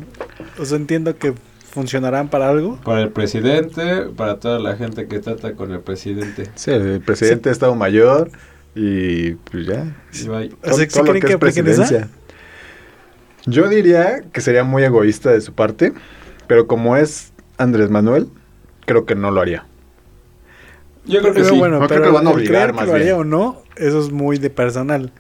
o 0.58 0.66
sea, 0.66 0.76
entiendo 0.76 1.16
que 1.16 1.32
funcionarán 1.70 2.28
para 2.28 2.50
algo. 2.50 2.78
Para 2.84 3.00
el 3.00 3.08
presidente, 3.08 4.02
para 4.14 4.38
toda 4.38 4.58
la 4.58 4.76
gente 4.76 5.08
que 5.08 5.18
trata 5.20 5.54
con 5.54 5.72
el 5.72 5.80
presidente. 5.80 6.50
Sí, 6.56 6.72
el 6.72 7.00
presidente 7.00 7.48
ha 7.48 7.52
estado 7.52 7.74
mayor 7.74 8.30
y 8.74 9.30
pues 9.50 9.64
ya. 9.66 9.96
Y 10.12 10.28
bye. 10.28 10.54
O 10.62 10.74
sea, 10.74 10.86
¿sí 10.90 11.00
creen 11.00 11.22
que 11.22 11.32
apliquen 11.32 11.66
esa? 11.68 12.10
Yo 13.46 13.66
diría 13.70 14.24
que 14.30 14.42
sería 14.42 14.62
muy 14.62 14.82
egoísta 14.82 15.30
de 15.30 15.40
su 15.40 15.54
parte, 15.54 15.94
pero 16.48 16.66
como 16.66 16.98
es 16.98 17.32
Andrés 17.56 17.88
Manuel, 17.88 18.28
creo 18.84 19.06
que 19.06 19.14
no 19.14 19.30
lo 19.30 19.40
haría. 19.40 19.64
Yo 21.04 21.20
creo 21.20 21.32
que 21.34 21.40
Pero 21.40 21.52
sí. 21.54 21.58
bueno, 21.58 21.80
No, 21.80 21.86
creo 21.86 21.88
pero 21.88 22.02
que 22.02 22.08
lo 22.08 22.14
van 22.14 22.26
a 22.26 22.30
obligar, 22.30 22.52
creer 22.52 22.66
que 22.70 22.72
más 22.76 22.86
lo 22.86 22.92
haría 22.94 23.04
bien. 23.06 23.16
o 23.18 23.24
no, 23.24 23.62
eso 23.76 24.00
es 24.00 24.10
muy 24.12 24.38
de 24.38 24.50
personal. 24.50 25.12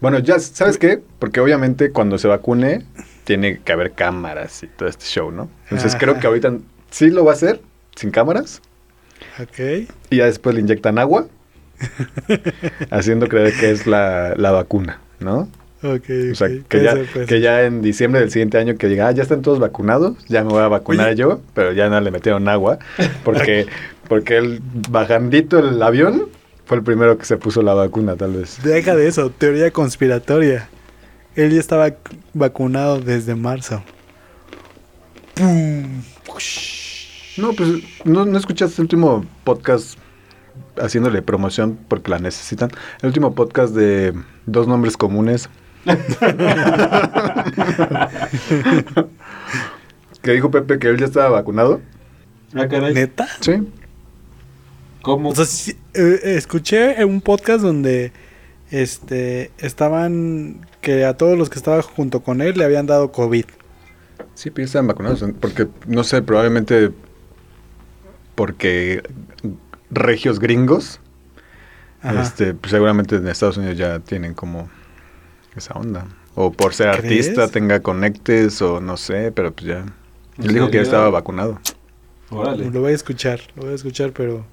Bueno, 0.00 0.18
ya, 0.18 0.38
¿sabes 0.38 0.78
qué? 0.78 1.02
Porque 1.18 1.40
obviamente 1.40 1.92
cuando 1.92 2.18
se 2.18 2.28
vacune 2.28 2.84
tiene 3.24 3.60
que 3.60 3.72
haber 3.72 3.92
cámaras 3.92 4.62
y 4.62 4.66
todo 4.66 4.88
este 4.88 5.04
show, 5.04 5.30
¿no? 5.30 5.48
Entonces 5.64 5.92
Ajá. 5.94 5.98
creo 5.98 6.18
que 6.18 6.26
ahorita 6.26 6.54
sí 6.90 7.10
lo 7.10 7.24
va 7.24 7.32
a 7.32 7.34
hacer 7.34 7.60
sin 7.96 8.10
cámaras 8.10 8.62
Ok. 9.40 9.88
y 10.10 10.16
ya 10.16 10.24
después 10.24 10.54
le 10.54 10.62
inyectan 10.62 10.98
agua, 10.98 11.26
haciendo 12.90 13.28
creer 13.28 13.54
que 13.58 13.70
es 13.70 13.86
la, 13.86 14.34
la 14.36 14.50
vacuna, 14.50 15.00
¿no? 15.20 15.48
Ok, 15.82 16.04
O 16.32 16.34
sea, 16.34 16.48
que, 16.68 16.82
ya, 16.82 16.94
que 17.26 17.40
ya 17.40 17.62
en 17.64 17.80
diciembre 17.80 18.20
del 18.20 18.30
siguiente 18.30 18.58
año 18.58 18.76
que 18.76 18.86
diga, 18.86 19.08
ah, 19.08 19.12
ya 19.12 19.22
están 19.22 19.40
todos 19.40 19.58
vacunados, 19.58 20.14
ya 20.28 20.44
me 20.44 20.50
voy 20.50 20.62
a 20.62 20.68
vacunar 20.68 21.08
Oye. 21.08 21.16
yo, 21.16 21.40
pero 21.54 21.72
ya 21.72 21.88
no 21.88 21.98
le 22.00 22.10
metieron 22.10 22.48
agua, 22.48 22.78
porque, 23.24 23.66
porque 24.08 24.36
el 24.36 24.60
bajandito 24.90 25.58
el 25.58 25.82
avión 25.82 26.28
fue 26.66 26.76
el 26.76 26.82
primero 26.82 27.16
que 27.16 27.24
se 27.24 27.38
puso 27.38 27.62
la 27.62 27.72
vacuna, 27.72 28.14
tal 28.16 28.34
vez. 28.34 28.58
Deja 28.62 28.94
de 28.94 29.08
eso, 29.08 29.30
teoría 29.30 29.70
conspiratoria. 29.70 30.68
Él 31.34 31.52
ya 31.52 31.60
estaba 31.60 31.94
vacunado 32.34 33.00
desde 33.00 33.34
marzo. 33.34 33.82
¡Pum! 35.34 36.02
No, 37.36 37.52
pues, 37.54 37.70
¿no, 38.04 38.26
no 38.26 38.38
escuchaste 38.38 38.76
el 38.76 38.82
último 38.82 39.24
podcast 39.44 39.98
haciéndole 40.76 41.22
promoción 41.22 41.78
porque 41.88 42.10
la 42.10 42.18
necesitan? 42.18 42.70
El 43.00 43.08
último 43.08 43.34
podcast 43.34 43.74
de 43.74 44.12
dos 44.46 44.66
nombres 44.68 44.96
comunes. 44.96 45.48
que 50.22 50.32
dijo 50.32 50.50
Pepe 50.50 50.78
que 50.78 50.88
él 50.88 50.98
ya 50.98 51.06
estaba 51.06 51.30
vacunado. 51.30 51.80
Ah, 52.54 52.68
caray. 52.68 52.92
¿Neta? 52.94 53.26
Sí. 53.40 53.68
¿Cómo? 55.02 55.30
O 55.30 55.34
sea, 55.34 55.46
sí, 55.46 55.76
eh, 55.94 56.20
escuché 56.24 57.00
en 57.00 57.08
un 57.08 57.22
podcast 57.22 57.62
donde 57.62 58.12
este 58.70 59.50
estaban 59.58 60.66
que 60.80 61.04
a 61.04 61.16
todos 61.16 61.38
los 61.38 61.50
que 61.50 61.58
estaban 61.58 61.82
junto 61.82 62.20
con 62.20 62.42
él 62.42 62.58
le 62.58 62.64
habían 62.64 62.86
dado 62.86 63.12
COVID. 63.12 63.44
Sí, 64.34 64.50
pero 64.50 64.64
ya 64.64 64.66
estaban 64.66 64.88
vacunados. 64.88 65.24
Porque, 65.40 65.68
no 65.86 66.04
sé, 66.04 66.22
probablemente 66.22 66.90
porque 68.34 69.02
regios 69.90 70.38
gringos, 70.38 71.00
Ajá. 72.02 72.22
este, 72.22 72.54
pues 72.54 72.70
seguramente 72.70 73.16
en 73.16 73.28
Estados 73.28 73.56
Unidos 73.56 73.76
ya 73.76 73.98
tienen 74.00 74.34
como 74.34 74.68
esa 75.56 75.74
onda. 75.74 76.06
O 76.34 76.52
por 76.52 76.74
ser 76.74 76.96
¿Crees? 76.98 77.28
artista 77.28 77.48
tenga 77.48 77.80
conectes 77.80 78.60
o 78.62 78.80
no 78.80 78.96
sé, 78.96 79.32
pero 79.32 79.52
pues 79.52 79.66
ya. 79.66 79.78
¿En 80.38 80.44
Él 80.46 80.54
dijo 80.54 80.70
que 80.70 80.76
ya 80.78 80.82
estaba 80.82 81.10
vacunado. 81.10 81.58
Órale. 82.30 82.70
Lo 82.70 82.80
voy 82.80 82.92
a 82.92 82.94
escuchar, 82.94 83.40
lo 83.56 83.62
voy 83.64 83.72
a 83.72 83.74
escuchar, 83.74 84.12
pero... 84.12 84.46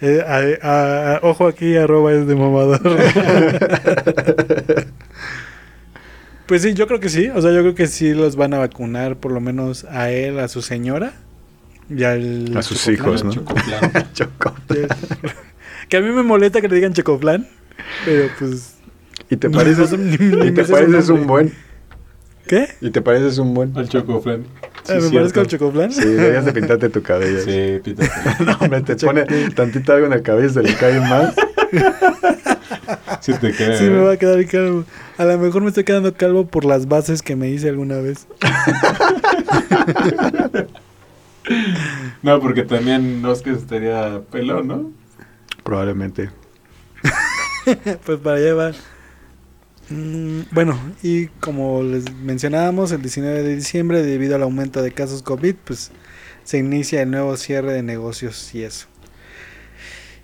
eh, 0.00 0.22
a- 0.26 0.66
a- 0.66 1.16
a- 1.16 1.20
ojo 1.22 1.46
aquí, 1.48 1.76
arroba 1.76 2.12
es 2.12 2.26
de 2.28 2.34
mamador. 2.36 2.80
pues 6.46 6.62
sí, 6.62 6.74
yo 6.74 6.86
creo 6.86 7.00
que 7.00 7.08
sí. 7.08 7.28
O 7.28 7.42
sea, 7.42 7.50
yo 7.52 7.60
creo 7.60 7.74
que 7.74 7.86
sí 7.88 8.14
los 8.14 8.36
van 8.36 8.54
a 8.54 8.58
vacunar, 8.58 9.16
por 9.16 9.32
lo 9.32 9.40
menos 9.40 9.84
a 9.84 10.10
él, 10.10 10.38
a 10.38 10.48
su 10.48 10.62
señora. 10.62 11.12
Y 11.90 12.04
al 12.04 12.56
A 12.56 12.62
sus 12.62 12.86
hijos, 12.88 13.24
¿no? 13.24 13.32
Que 15.88 15.96
a 15.96 16.00
mí 16.02 16.10
me 16.10 16.22
molesta 16.22 16.60
que 16.60 16.68
le 16.68 16.74
digan 16.76 16.92
Chocoflan, 16.92 17.48
pero 18.04 18.28
pues... 18.38 18.74
Y 19.30 19.36
te 19.36 19.50
pareces, 19.50 19.96
me- 19.98 20.14
y 20.14 20.18
me 20.36 20.50
te 20.52 20.64
pareces 20.64 21.08
un 21.10 21.26
buen. 21.26 21.52
¿Qué? 22.46 22.68
Y 22.80 22.90
te 22.90 23.02
pareces 23.02 23.36
un 23.38 23.52
buen. 23.52 23.76
Al 23.76 23.88
Chocoflan. 23.88 24.42
Sí, 24.84 24.92
Ah, 24.92 24.94
¿Me 24.94 25.00
cierto. 25.00 25.16
parezco 25.18 25.40
al 25.40 25.46
Chocoflan? 25.48 25.92
Sí, 25.92 26.04
deberías 26.08 26.44
de 26.46 26.52
pintarte 26.52 26.88
tu 26.88 27.02
cabello. 27.02 27.40
Sí, 27.44 27.78
pítate. 27.84 28.10
No, 28.44 28.56
hombre, 28.60 28.80
te 28.82 28.96
pone 28.96 29.24
tantito 29.54 29.92
algo 29.92 30.06
en 30.06 30.10
la 30.12 30.22
cabeza, 30.22 30.62
le 30.62 30.74
cae 30.74 30.98
más. 31.00 31.34
Sí 33.20 33.32
te. 33.34 33.52
Sí, 33.76 33.84
me 33.84 34.00
va 34.00 34.12
a 34.12 34.16
quedar 34.16 34.46
calvo. 34.46 34.84
A 35.18 35.24
lo 35.24 35.36
mejor 35.38 35.60
me 35.60 35.68
estoy 35.68 35.84
quedando 35.84 36.14
calvo 36.14 36.46
por 36.46 36.64
las 36.64 36.88
bases 36.88 37.20
que 37.20 37.36
me 37.36 37.50
hice 37.50 37.68
alguna 37.68 37.96
vez. 37.98 38.26
No, 42.22 42.40
porque 42.40 42.62
también 42.64 43.24
Oscar 43.24 43.54
estaría 43.54 44.20
pelón, 44.30 44.68
¿no? 44.68 44.90
Probablemente. 45.62 46.30
Pues 48.04 48.18
para 48.18 48.36
allá 48.36 48.54
va. 48.54 48.72
Mm, 49.90 50.42
bueno, 50.52 50.78
y 51.02 51.28
como 51.40 51.82
les 51.82 52.12
mencionábamos, 52.12 52.92
el 52.92 53.02
19 53.02 53.42
de 53.42 53.56
diciembre, 53.56 54.02
debido 54.02 54.36
al 54.36 54.42
aumento 54.42 54.82
de 54.82 54.92
casos 54.92 55.22
COVID, 55.22 55.56
pues 55.64 55.92
se 56.44 56.58
inicia 56.58 57.02
el 57.02 57.10
nuevo 57.10 57.36
cierre 57.36 57.72
de 57.72 57.82
negocios 57.82 58.54
y 58.54 58.64
eso. 58.64 58.88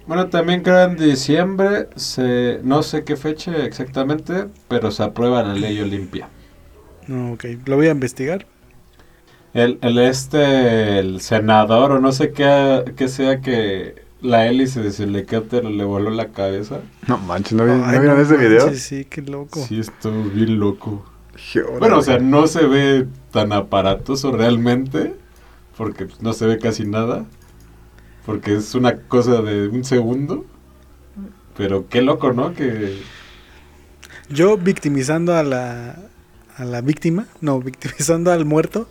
Bueno, 0.06 0.28
también 0.28 0.62
creo 0.62 0.82
en 0.84 0.96
diciembre, 0.96 1.88
se, 1.96 2.60
no 2.62 2.82
sé 2.82 3.04
qué 3.04 3.16
fecha 3.16 3.64
exactamente, 3.64 4.48
pero 4.68 4.90
se 4.90 5.02
aprueba 5.02 5.42
la 5.42 5.54
ley 5.54 5.80
Olimpia. 5.80 6.28
Ok, 7.08 7.44
lo 7.66 7.76
voy 7.76 7.88
a 7.88 7.92
investigar. 7.92 8.46
El, 9.54 9.78
el 9.82 9.98
este, 9.98 10.98
el 10.98 11.20
senador 11.20 11.92
o 11.92 12.00
no 12.00 12.12
sé 12.12 12.32
qué, 12.32 12.84
qué 12.96 13.08
sea 13.08 13.40
que 13.40 14.03
la 14.24 14.46
hélice 14.48 14.80
de 14.82 14.90
su 14.90 15.02
helicóptero 15.04 15.68
le 15.70 15.84
voló 15.84 16.10
la 16.10 16.28
cabeza. 16.28 16.80
No 17.06 17.18
manches, 17.18 17.52
¿no, 17.52 17.64
vi- 17.64 17.72
¿no 17.72 18.18
ese 18.20 18.36
video? 18.36 18.64
manches, 18.66 18.82
Sí, 18.82 19.04
qué 19.04 19.22
loco. 19.22 19.64
Sí, 19.66 19.78
estuvo 19.80 20.24
bien 20.24 20.58
loco. 20.58 21.04
Bueno, 21.78 21.98
o 21.98 22.02
sea, 22.02 22.18
no 22.18 22.46
se 22.46 22.64
ve 22.66 23.06
tan 23.30 23.52
aparatoso 23.52 24.32
realmente, 24.32 25.14
porque 25.76 26.06
no 26.20 26.32
se 26.32 26.46
ve 26.46 26.58
casi 26.58 26.84
nada, 26.86 27.26
porque 28.24 28.54
es 28.54 28.74
una 28.74 28.96
cosa 28.96 29.42
de 29.42 29.68
un 29.68 29.84
segundo. 29.84 30.44
Pero 31.56 31.86
qué 31.88 32.02
loco, 32.02 32.32
¿no? 32.32 32.54
Que 32.54 32.98
Yo 34.30 34.56
victimizando 34.56 35.34
a 35.36 35.42
la, 35.42 35.98
a 36.56 36.64
la 36.64 36.80
víctima, 36.80 37.26
no, 37.40 37.60
victimizando 37.60 38.32
al 38.32 38.44
muerto, 38.44 38.88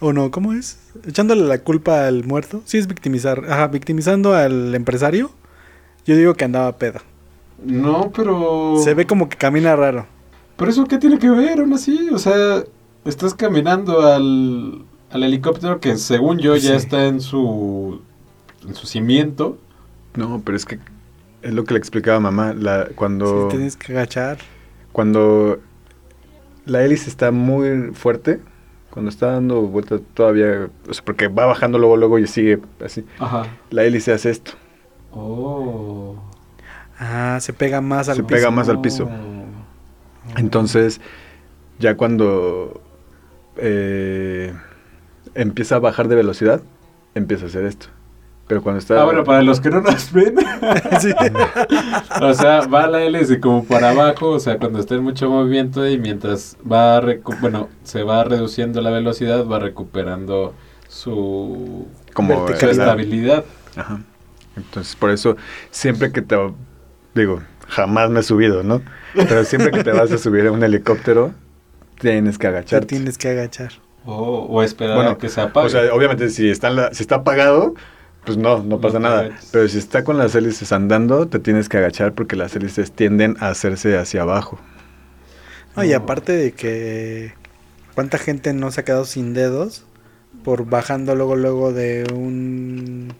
o 0.00 0.12
no, 0.12 0.30
¿cómo 0.30 0.52
es? 0.52 0.78
Echándole 1.06 1.42
la 1.44 1.58
culpa 1.58 2.06
al 2.06 2.24
muerto, 2.24 2.62
sí 2.64 2.78
es 2.78 2.86
victimizar, 2.86 3.44
ajá, 3.48 3.68
victimizando 3.68 4.34
al 4.34 4.74
empresario, 4.74 5.30
yo 6.06 6.16
digo 6.16 6.34
que 6.34 6.44
andaba 6.44 6.76
pedo. 6.78 7.00
no, 7.64 8.10
pero 8.14 8.76
Se 8.82 8.94
ve 8.94 9.06
como 9.06 9.28
que 9.28 9.36
camina 9.36 9.76
raro. 9.76 10.06
Pero 10.56 10.70
eso 10.70 10.84
qué 10.86 10.98
tiene 10.98 11.18
que 11.18 11.30
ver, 11.30 11.60
aún 11.60 11.72
así, 11.72 12.08
o 12.12 12.18
sea, 12.18 12.62
estás 13.04 13.34
caminando 13.34 14.00
al, 14.06 14.82
al 15.10 15.22
helicóptero 15.24 15.80
que 15.80 15.96
según 15.96 16.38
yo 16.38 16.54
ya 16.56 16.70
Sí. 16.70 16.76
está 16.76 17.06
en 17.06 17.20
su 17.20 18.00
en 18.66 18.74
su 18.74 18.86
cimiento. 18.86 19.56
No, 20.16 20.42
pero 20.44 20.56
es 20.56 20.66
que 20.66 20.78
es 21.42 21.54
lo 21.54 21.64
que 21.64 21.72
le 21.74 21.78
explicaba 21.78 22.18
a 22.18 22.20
mamá. 22.20 22.52
La, 22.52 22.88
cuando, 22.94 23.48
Sí, 23.50 23.56
tienes 23.56 23.76
que 23.76 23.92
agachar. 23.92 24.36
cuando 24.92 25.58
la 26.66 26.82
hélice 26.84 27.08
está 27.08 27.30
muy 27.30 27.92
fuerte, 27.94 28.40
cuando 28.90 29.08
está 29.10 29.32
dando 29.32 29.62
vueltas 29.62 30.00
todavía, 30.14 30.68
o 30.88 30.94
sea, 30.94 31.04
porque 31.04 31.28
va 31.28 31.46
bajando 31.46 31.78
luego, 31.78 31.96
luego 31.96 32.18
y 32.18 32.26
sigue 32.26 32.60
así. 32.84 33.04
Ajá. 33.18 33.46
La 33.70 33.84
hélice 33.84 34.12
hace 34.12 34.30
esto. 34.30 34.52
Oh. 35.12 36.16
Ah, 36.98 37.38
se 37.40 37.52
pega 37.52 37.80
más 37.80 38.08
al 38.08 38.16
Se 38.16 38.22
piso. 38.22 38.34
pega 38.34 38.50
más 38.50 38.68
al 38.68 38.80
piso. 38.80 39.08
Entonces, 40.36 41.00
ya 41.78 41.96
cuando 41.96 42.80
eh, 43.56 44.52
empieza 45.34 45.76
a 45.76 45.78
bajar 45.78 46.08
de 46.08 46.16
velocidad, 46.16 46.60
empieza 47.14 47.44
a 47.46 47.48
hacer 47.48 47.64
esto. 47.64 47.86
Pero 48.50 48.62
cuando 48.64 48.80
está... 48.80 49.00
Ah, 49.00 49.04
bueno, 49.04 49.22
para 49.22 49.42
los 49.42 49.60
que 49.60 49.70
no 49.70 49.80
nos 49.80 50.12
ven, 50.12 50.34
Sí. 51.00 51.12
o 52.20 52.34
sea, 52.34 52.62
va 52.66 52.88
la 52.88 53.00
hélice 53.04 53.38
como 53.38 53.64
para 53.64 53.90
abajo, 53.90 54.30
o 54.30 54.40
sea, 54.40 54.58
cuando 54.58 54.80
está 54.80 54.96
en 54.96 55.04
mucho 55.04 55.30
movimiento 55.30 55.88
y 55.88 55.98
mientras 55.98 56.56
va, 56.68 57.00
recu- 57.00 57.38
bueno, 57.40 57.68
se 57.84 58.02
va 58.02 58.24
reduciendo 58.24 58.80
la 58.80 58.90
velocidad, 58.90 59.46
va 59.46 59.60
recuperando 59.60 60.52
su 60.88 61.86
como 62.12 62.48
estabilidad. 62.48 63.44
Ajá. 63.76 64.00
Entonces, 64.56 64.96
por 64.96 65.10
eso, 65.10 65.36
siempre 65.70 66.10
que 66.10 66.20
te... 66.20 66.36
Digo, 67.14 67.40
jamás 67.68 68.10
me 68.10 68.18
he 68.18 68.22
subido, 68.24 68.64
¿no? 68.64 68.82
Pero 69.14 69.44
siempre 69.44 69.70
que 69.70 69.84
te 69.84 69.92
vas 69.92 70.10
a 70.10 70.18
subir 70.18 70.44
a 70.48 70.50
un 70.50 70.64
helicóptero, 70.64 71.32
tienes 72.00 72.36
que 72.36 72.48
Te 72.48 72.48
agacharte. 72.48 72.86
tienes 72.88 73.16
que 73.16 73.28
agachar. 73.28 73.70
O, 74.04 74.46
o 74.50 74.62
esperar 74.64 74.96
Bueno, 74.96 75.10
a 75.12 75.18
que 75.18 75.28
se 75.28 75.40
apague. 75.40 75.68
O 75.68 75.70
sea, 75.70 75.94
obviamente, 75.94 76.30
si 76.30 76.50
está, 76.50 76.66
en 76.66 76.74
la- 76.74 76.92
si 76.92 77.04
está 77.04 77.14
apagado, 77.14 77.74
pues 78.24 78.36
no, 78.36 78.62
no 78.62 78.80
pasa 78.80 78.98
nada. 78.98 79.30
Pero 79.52 79.66
si 79.68 79.78
está 79.78 80.04
con 80.04 80.18
las 80.18 80.34
hélices 80.34 80.72
andando, 80.72 81.26
te 81.26 81.38
tienes 81.38 81.68
que 81.68 81.78
agachar 81.78 82.12
porque 82.14 82.36
las 82.36 82.54
hélices 82.56 82.92
tienden 82.92 83.36
a 83.40 83.48
hacerse 83.48 83.96
hacia 83.96 84.22
abajo. 84.22 84.58
No, 85.76 85.84
y 85.84 85.92
aparte 85.92 86.32
de 86.32 86.52
que 86.52 87.32
cuánta 87.94 88.18
gente 88.18 88.52
no 88.52 88.70
se 88.70 88.80
ha 88.80 88.84
quedado 88.84 89.04
sin 89.04 89.34
dedos 89.34 89.84
por 90.44 90.66
bajando 90.66 91.14
luego 91.14 91.36
luego 91.36 91.72
de 91.72 92.04
un 92.14 93.12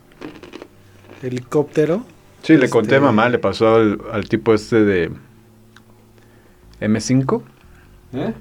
helicóptero. 1.22 2.04
Sí, 2.42 2.54
le 2.54 2.64
Este- 2.66 2.70
conté 2.70 2.96
a 2.96 3.00
mamá, 3.00 3.28
le 3.28 3.38
pasó 3.38 3.74
al, 3.76 4.00
al 4.12 4.28
tipo 4.28 4.54
este 4.54 4.82
de 4.84 5.10
M5, 6.80 7.42
¿Eh? 8.14 8.32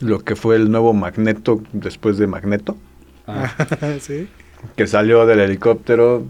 lo 0.00 0.18
que 0.20 0.34
fue 0.36 0.56
el 0.56 0.70
nuevo 0.70 0.92
Magneto 0.92 1.62
después 1.72 2.18
de 2.18 2.26
Magneto, 2.26 2.76
Ah. 3.26 3.54
sí. 4.00 4.28
Que 4.76 4.86
salió 4.86 5.26
del 5.26 5.40
helicóptero, 5.40 6.24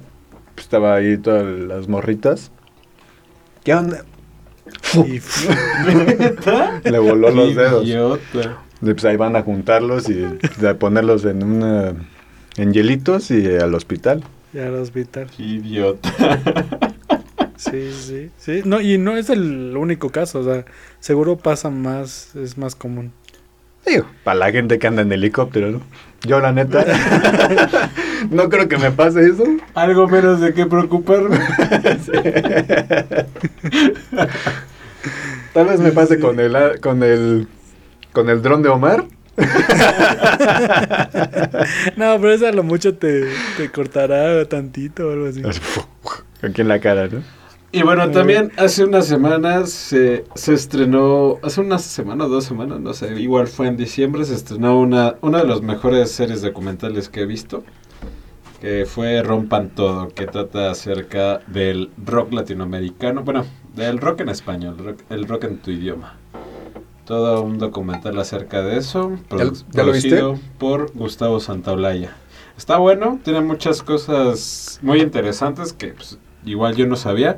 estaba 0.57 0.95
ahí 0.95 1.17
todas 1.19 1.45
las 1.45 1.89
morritas. 1.89 2.51
¿Qué 3.65 3.75
onda? 3.75 4.05
Y 4.95 5.21
Le 6.91 6.99
voló 6.99 7.31
los 7.31 7.55
dedos. 7.55 7.85
idiota. 7.87 8.59
Y, 8.83 8.93
pues 8.93 9.05
ahí 9.05 9.17
van 9.17 9.37
a 9.37 9.43
juntarlos 9.43 10.09
y 10.11 10.25
a 10.67 10.75
ponerlos 10.75 11.25
en 11.25 11.43
una 11.43 11.95
en 12.57 12.73
hielitos 12.73 13.31
y 13.31 13.57
al 13.57 13.75
hospital. 13.75 14.23
ya 14.53 14.67
al 14.67 14.75
hospital. 14.77 15.29
Idiota. 15.39 16.13
Sí, 17.57 17.93
sí, 17.93 18.31
sí. 18.37 18.63
No, 18.65 18.81
y 18.81 18.99
no 18.99 19.17
es 19.17 19.31
el 19.31 19.77
único 19.77 20.11
caso, 20.11 20.41
o 20.41 20.45
sea, 20.45 20.65
seguro 21.01 21.37
pasa 21.39 21.71
más, 21.71 22.35
es 22.37 22.59
más 22.59 22.75
común. 22.75 23.13
Digo, 23.87 24.07
para 24.25 24.39
la 24.39 24.51
gente 24.53 24.79
que 24.79 24.87
anda 24.87 25.03
en 25.03 25.13
helicóptero, 25.13 25.71
¿no? 25.71 25.81
Yo 26.23 26.41
la 26.41 26.53
neta 26.53 26.85
no 28.31 28.49
creo 28.49 28.69
que 28.69 28.79
me 28.79 28.91
pase 28.91 29.27
eso. 29.29 29.45
Algo 29.75 30.09
menos 30.09 30.41
de 30.41 30.53
qué 30.55 30.67
preocuparme. 30.67 31.39
Tal 35.53 35.67
vez 35.67 35.79
me 35.81 35.93
pase 35.93 36.19
con 36.19 36.41
el 36.41 36.57
a- 36.57 36.79
con 36.79 37.03
el 37.03 37.47
con 38.13 38.29
el 38.29 38.43
dron 38.43 38.63
de 38.63 38.69
Omar. 38.69 39.05
No, 41.97 42.17
pero 42.21 42.33
eso 42.33 42.47
a 42.47 42.53
lo 42.53 42.63
mucho 42.63 42.95
te, 42.97 43.29
te 43.57 43.71
cortará 43.71 44.45
tantito 44.49 45.09
o 45.09 45.13
algo 45.13 45.27
así. 45.27 45.43
Aquí 46.43 46.61
en 46.61 46.69
la 46.69 46.79
cara, 46.81 47.09
¿no? 47.09 47.23
Y 47.73 47.83
bueno, 47.83 48.09
también 48.13 48.53
hace 48.57 48.85
unas 48.85 49.07
semanas 49.09 49.71
se, 49.71 50.25
se 50.37 50.55
estrenó, 50.55 51.39
hace 51.43 51.61
unas 51.61 51.83
semanas, 51.83 52.29
dos 52.29 52.45
semanas, 52.45 52.79
no 52.79 52.95
sé, 52.95 53.13
igual 53.21 53.49
fue 53.49 53.67
en 53.67 53.77
diciembre, 53.77 54.25
se 54.25 54.35
estrenó 54.37 54.79
una, 54.79 55.17
una 55.23 55.39
de 55.39 55.47
las 55.49 55.61
mejores 55.61 56.13
series 56.13 56.41
documentales 56.43 57.09
que 57.09 57.23
he 57.23 57.27
visto, 57.27 57.65
que 58.65 58.87
fue 58.87 59.23
Rompan 59.23 59.69
Todo, 59.69 60.09
que 60.09 60.27
trata 60.27 60.71
acerca 60.71 61.41
del 61.49 61.91
rock 62.03 62.33
latinoamericano, 62.33 63.23
bueno, 63.23 63.45
del 63.77 63.99
rock 63.99 64.21
en 64.21 64.31
español, 64.31 64.79
rock- 64.79 65.03
el 65.11 65.29
rock 65.29 65.45
en 65.45 65.59
tu 65.59 65.71
idioma. 65.71 66.17
todo 67.05 67.43
un 67.43 67.59
documental 67.59 68.19
acerca 68.19 68.63
de 68.63 68.79
eso, 68.79 69.19
¿Ya, 69.31 69.45
lo 69.45 69.51
viste? 69.51 69.67
producido 69.71 70.39
por 70.59 70.91
Gustavo 70.95 71.39
Santaolalla. 71.41 72.17
Está 72.57 72.79
bueno, 72.79 73.21
tiene 73.23 73.43
muchas 73.43 73.83
cosas 73.83 74.79
muy 74.81 75.03
interesantes 75.03 75.75
que 75.75 75.89
pues, 75.89 76.19
igual 76.47 76.75
yo 76.75 76.87
no 76.87 76.97
sabía. 76.97 77.37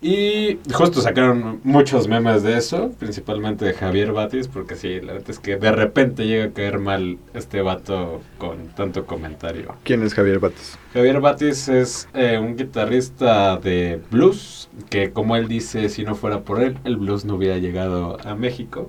Y 0.00 0.58
justo 0.72 1.00
sacaron 1.00 1.60
muchos 1.64 2.06
memes 2.06 2.44
de 2.44 2.56
eso, 2.56 2.92
principalmente 3.00 3.64
de 3.64 3.74
Javier 3.74 4.12
Batis, 4.12 4.46
porque 4.46 4.76
sí, 4.76 5.00
la 5.00 5.14
verdad 5.14 5.30
es 5.30 5.40
que 5.40 5.56
de 5.56 5.72
repente 5.72 6.26
llega 6.26 6.44
a 6.44 6.50
caer 6.50 6.78
mal 6.78 7.18
este 7.34 7.62
vato 7.62 8.20
con 8.38 8.68
tanto 8.68 9.06
comentario. 9.06 9.74
¿Quién 9.82 10.04
es 10.04 10.14
Javier 10.14 10.38
Bates? 10.38 10.78
Javier 10.94 11.20
Batis 11.20 11.68
es 11.68 12.08
eh, 12.14 12.38
un 12.38 12.56
guitarrista 12.56 13.56
de 13.56 14.00
blues, 14.10 14.68
que 14.88 15.10
como 15.10 15.34
él 15.34 15.48
dice, 15.48 15.88
si 15.88 16.04
no 16.04 16.14
fuera 16.14 16.42
por 16.42 16.62
él, 16.62 16.78
el 16.84 16.96
blues 16.96 17.24
no 17.24 17.34
hubiera 17.34 17.58
llegado 17.58 18.18
a 18.24 18.36
México. 18.36 18.88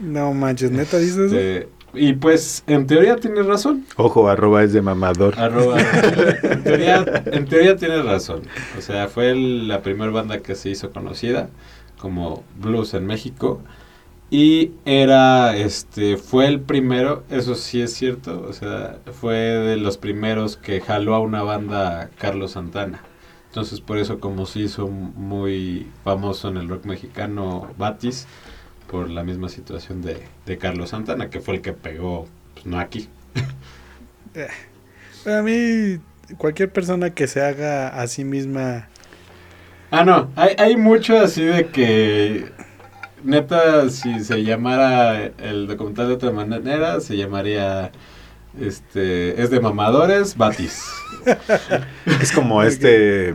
No 0.00 0.32
manches, 0.32 0.72
neta 0.72 0.98
dices. 0.98 1.30
Este, 1.30 1.68
y 1.94 2.12
pues, 2.14 2.62
en 2.66 2.86
teoría 2.86 3.16
tienes 3.16 3.46
razón. 3.46 3.84
Ojo, 3.96 4.28
arroba 4.28 4.62
es 4.62 4.72
de 4.72 4.82
mamador. 4.82 5.38
Arroba, 5.38 5.78
en, 6.42 6.62
teoría, 6.64 7.04
en 7.26 7.46
teoría 7.46 7.76
tienes 7.76 8.04
razón. 8.04 8.42
O 8.78 8.80
sea, 8.80 9.08
fue 9.08 9.30
el- 9.30 9.68
la 9.68 9.82
primera 9.82 10.10
banda 10.10 10.40
que 10.40 10.54
se 10.54 10.70
hizo 10.70 10.90
conocida 10.92 11.48
como 11.98 12.44
blues 12.60 12.94
en 12.94 13.06
México. 13.06 13.60
Y 14.32 14.70
era, 14.84 15.56
este, 15.56 16.16
fue 16.16 16.46
el 16.46 16.60
primero, 16.60 17.24
eso 17.30 17.56
sí 17.56 17.80
es 17.82 17.92
cierto, 17.94 18.46
o 18.48 18.52
sea, 18.52 18.98
fue 19.20 19.34
de 19.36 19.76
los 19.76 19.98
primeros 19.98 20.56
que 20.56 20.80
jaló 20.80 21.16
a 21.16 21.20
una 21.20 21.42
banda 21.42 22.10
Carlos 22.16 22.52
Santana. 22.52 23.02
Entonces, 23.48 23.80
por 23.80 23.98
eso 23.98 24.20
como 24.20 24.46
se 24.46 24.60
hizo 24.60 24.86
muy 24.86 25.88
famoso 26.04 26.48
en 26.48 26.58
el 26.58 26.68
rock 26.68 26.84
mexicano 26.84 27.66
Batis, 27.76 28.28
por 28.90 29.08
la 29.08 29.22
misma 29.22 29.48
situación 29.48 30.02
de, 30.02 30.20
de 30.46 30.58
Carlos 30.58 30.90
Santana, 30.90 31.30
que 31.30 31.40
fue 31.40 31.54
el 31.54 31.60
que 31.60 31.72
pegó, 31.72 32.26
pues 32.54 32.66
no 32.66 32.80
aquí. 32.80 33.08
Para 35.24 35.42
mí, 35.42 35.98
cualquier 36.38 36.72
persona 36.72 37.10
que 37.10 37.28
se 37.28 37.40
haga 37.40 37.88
a 37.88 38.06
sí 38.08 38.24
misma. 38.24 38.88
Ah, 39.92 40.04
no, 40.04 40.30
hay, 40.34 40.54
hay 40.58 40.76
mucho 40.76 41.18
así 41.18 41.42
de 41.42 41.68
que, 41.68 42.50
neta, 43.22 43.88
si 43.90 44.24
se 44.24 44.42
llamara 44.42 45.26
el 45.38 45.68
documental 45.68 46.08
de 46.08 46.14
otra 46.14 46.32
manera, 46.32 47.00
se 47.00 47.16
llamaría, 47.16 47.92
este, 48.60 49.40
es 49.40 49.50
de 49.50 49.60
mamadores, 49.60 50.36
Batis. 50.36 50.90
Es 52.20 52.32
como 52.32 52.62
este 52.62 53.34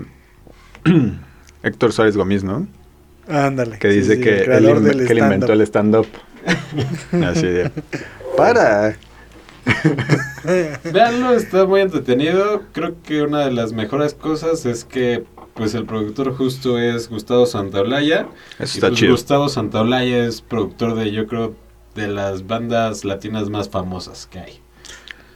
Héctor 1.63 1.93
Suárez 1.93 2.17
Gómez, 2.17 2.43
¿no? 2.43 2.67
Ándale. 3.27 3.79
Que 3.79 3.91
sí, 3.91 3.97
dice 3.99 4.15
sí, 4.15 4.21
que, 4.21 4.37
el 4.39 4.43
creador 4.45 4.81
del 4.81 5.05
que 5.05 5.13
él 5.13 5.19
inventó 5.19 5.53
el 5.53 5.61
stand-up. 5.61 6.07
Así 7.25 7.47
de... 7.47 7.71
¡Para! 8.37 8.95
Veanlo, 10.93 11.33
está 11.33 11.65
muy 11.65 11.81
entretenido. 11.81 12.63
Creo 12.71 12.95
que 13.03 13.23
una 13.23 13.45
de 13.45 13.51
las 13.51 13.73
mejores 13.73 14.13
cosas 14.13 14.65
es 14.65 14.85
que, 14.85 15.23
pues, 15.55 15.73
el 15.73 15.85
productor 15.85 16.35
justo 16.35 16.77
es 16.79 17.09
Gustavo 17.09 17.45
Santaolalla. 17.45 18.27
Eso 18.59 18.77
Y, 18.77 18.77
está 18.77 18.87
pues, 18.89 18.99
chido. 18.99 19.11
Gustavo 19.13 19.49
Santaolalla 19.49 20.25
es 20.25 20.41
productor 20.41 20.95
de, 20.95 21.11
yo 21.11 21.25
creo, 21.27 21.55
de 21.95 22.07
las 22.07 22.45
bandas 22.45 23.05
latinas 23.05 23.49
más 23.49 23.69
famosas 23.69 24.27
que 24.27 24.39
hay. 24.39 24.59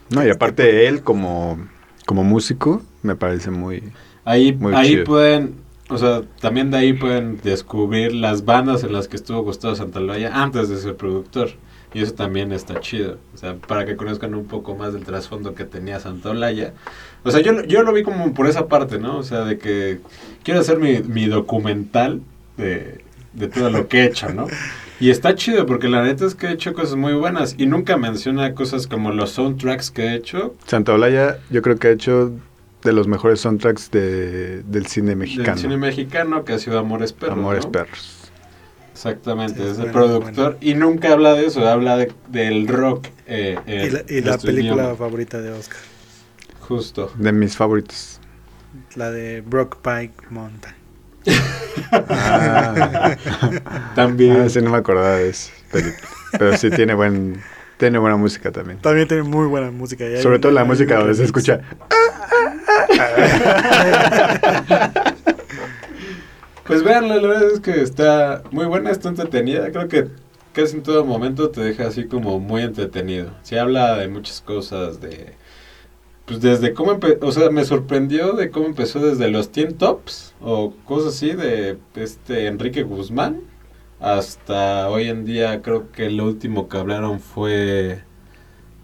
No, 0.10 0.26
y 0.26 0.30
aparte 0.30 0.88
él 0.88 1.02
como, 1.04 1.68
como 2.06 2.24
músico 2.24 2.82
me 3.02 3.16
parece 3.16 3.50
muy... 3.52 3.84
Ahí, 4.26 4.54
Muy 4.54 4.74
ahí 4.76 4.90
chido. 4.90 5.06
pueden, 5.06 5.56
o 5.90 5.98
sea, 5.98 6.22
también 6.40 6.70
de 6.70 6.78
ahí 6.78 6.94
pueden 6.94 7.40
descubrir 7.42 8.14
las 8.14 8.46
bandas 8.46 8.84
en 8.84 8.94
las 8.94 9.08
que 9.08 9.16
estuvo 9.16 9.42
Gustavo 9.42 9.76
Santaolalla 9.76 10.42
antes 10.42 10.70
de 10.70 10.78
ser 10.78 10.96
productor. 10.96 11.50
Y 11.92 12.04
eso 12.04 12.14
también 12.14 12.52
está 12.52 12.80
chido. 12.80 13.18
O 13.34 13.38
sea, 13.38 13.56
para 13.56 13.86
que 13.86 13.96
conozcan 13.96 14.36
un 14.36 14.46
poco 14.46 14.76
más 14.76 14.94
del 14.94 15.04
trasfondo 15.04 15.56
que 15.56 15.66
tenía 15.66 16.00
Santaolalla. 16.00 16.74
O 17.24 17.32
sea, 17.32 17.42
yo, 17.42 17.64
yo 17.64 17.82
lo 17.82 17.92
vi 17.92 18.04
como 18.04 18.36
por 18.36 18.46
esa 18.46 18.68
parte, 18.68 19.00
¿no? 19.00 19.18
O 19.18 19.24
sea, 19.24 19.44
de 19.44 19.58
que 19.58 20.00
quiero 20.44 20.60
hacer 20.60 20.78
mi, 20.78 21.00
mi 21.00 21.26
documental 21.26 22.22
de, 22.58 23.04
de 23.34 23.48
todo 23.48 23.72
lo 23.72 23.88
que 23.88 24.02
he 24.02 24.06
hecho, 24.06 24.30
¿no? 24.30 24.46
Y 25.00 25.10
está 25.10 25.34
chido 25.34 25.66
porque 25.66 25.88
la 25.88 26.04
neta 26.04 26.26
es 26.26 26.36
que 26.36 26.48
he 26.48 26.52
hecho 26.52 26.74
cosas 26.74 26.96
muy 26.96 27.14
buenas. 27.14 27.56
Y 27.58 27.66
nunca 27.66 27.98
menciona 27.98 28.54
cosas 28.54 28.86
como 28.86 29.12
los 29.12 29.32
soundtracks 29.32 29.90
que 29.90 30.04
he 30.04 30.16
hecho. 30.16 30.54
Santa 30.68 30.94
Olaya 30.94 31.40
yo 31.50 31.64
creo 31.64 31.78
que 31.78 31.88
ha 31.88 31.92
hecho 31.92 32.34
de 32.84 32.94
los 32.94 33.08
mejores 33.08 33.42
soundtracks 33.42 33.92
de, 33.92 34.64
del 34.64 34.86
cine 34.88 35.16
mexicano. 35.16 35.50
Del 35.52 35.58
cine 35.60 35.78
mexicano 35.78 36.46
que 36.46 36.54
ha 36.54 36.60
sido 36.60 36.80
Amores 36.80 37.14
Perros. 37.14 37.38
Amores 37.38 37.66
¿no? 37.66 37.72
Perros. 37.72 38.16
Exactamente, 38.94 39.56
Sí, 39.62 39.64
es 39.64 39.70
el 39.80 39.92
bueno, 39.92 39.94
productor 39.94 40.58
y 40.62 40.74
nunca 40.74 41.14
habla 41.14 41.34
de 41.34 41.46
eso, 41.46 41.66
habla 41.68 41.96
de- 41.98 42.12
del 42.30 42.68
rock. 42.68 43.08
eh, 43.28 43.58
en 43.66 43.86
Y 43.86 43.90
la, 43.92 44.02
y 44.10 44.22
la 44.22 44.28
nuestro 44.32 44.48
película 44.48 44.82
idioma. 44.84 44.96
favorita 44.98 45.40
de 45.42 45.52
Oscar. 45.52 45.78
Justo. 46.62 47.12
De 47.18 47.32
mis 47.32 47.56
favoritos. 47.56 48.20
La 48.96 49.10
de 49.12 49.42
Brokeback 49.42 50.30
Mountain. 50.32 50.76
Ah, 51.92 53.16
También. 53.96 54.42
ah, 54.46 54.50
sí, 54.50 54.62
no 54.62 54.70
me 54.72 54.78
acordaba 54.78 55.12
de 55.16 55.30
eso. 55.30 55.52
Pero, 55.72 55.88
pero 56.38 56.58
sí 56.58 56.70
tiene 56.70 56.94
buen 56.94 57.42
tiene 57.78 57.98
buena 57.98 58.18
música 58.18 58.52
también. 58.52 58.80
También 58.80 59.08
tiene 59.08 59.24
muy 59.24 59.48
buena 59.48 59.72
música. 59.72 60.04
Sobre 60.22 60.40
todo 60.40 60.52
la 60.52 60.66
música 60.66 60.98
donde 60.98 61.16
se 61.16 61.24
escucha. 61.24 61.62
Pues 66.66 66.84
veanla, 66.84 67.16
la 67.16 67.28
verdad 67.28 67.52
es 67.52 67.60
que 67.62 67.82
está 67.82 68.44
muy 68.52 68.68
buena, 68.68 68.92
está 68.92 69.10
entretenida. 69.10 69.72
Creo 69.72 69.88
que 69.88 70.08
casi 70.54 70.78
en 70.78 70.84
todo 70.84 71.04
momento 71.04 71.50
te 71.50 71.62
deja 71.62 71.88
así 71.88 72.06
como 72.06 72.40
muy 72.40 72.62
entretenido. 72.62 73.32
Se 73.42 73.60
habla 73.60 73.98
de 73.98 74.08
muchas 74.08 74.42
cosas, 74.42 75.02
de. 75.02 75.34
Pues 76.28 76.42
desde 76.42 76.76
cómo 76.76 76.92
empezó, 76.92 77.26
o 77.26 77.32
sea, 77.32 77.50
me 77.50 77.66
sorprendió 77.66 78.34
de 78.34 78.52
cómo 78.52 78.68
empezó 78.68 79.00
desde 79.00 79.32
los 79.32 79.52
Teen 79.52 79.80
Tops 79.80 80.36
o 80.42 80.72
cosas 80.86 81.16
así 81.16 81.32
de 81.32 81.80
este 81.96 82.46
Enrique 82.46 82.84
Guzmán 82.84 83.42
hasta 84.00 84.90
hoy 84.90 85.10
en 85.10 85.26
día 85.26 85.62
creo 85.62 85.92
que 85.92 86.10
lo 86.10 86.26
último 86.26 86.70
que 86.70 86.78
hablaron 86.78 87.20
fue 87.20 88.02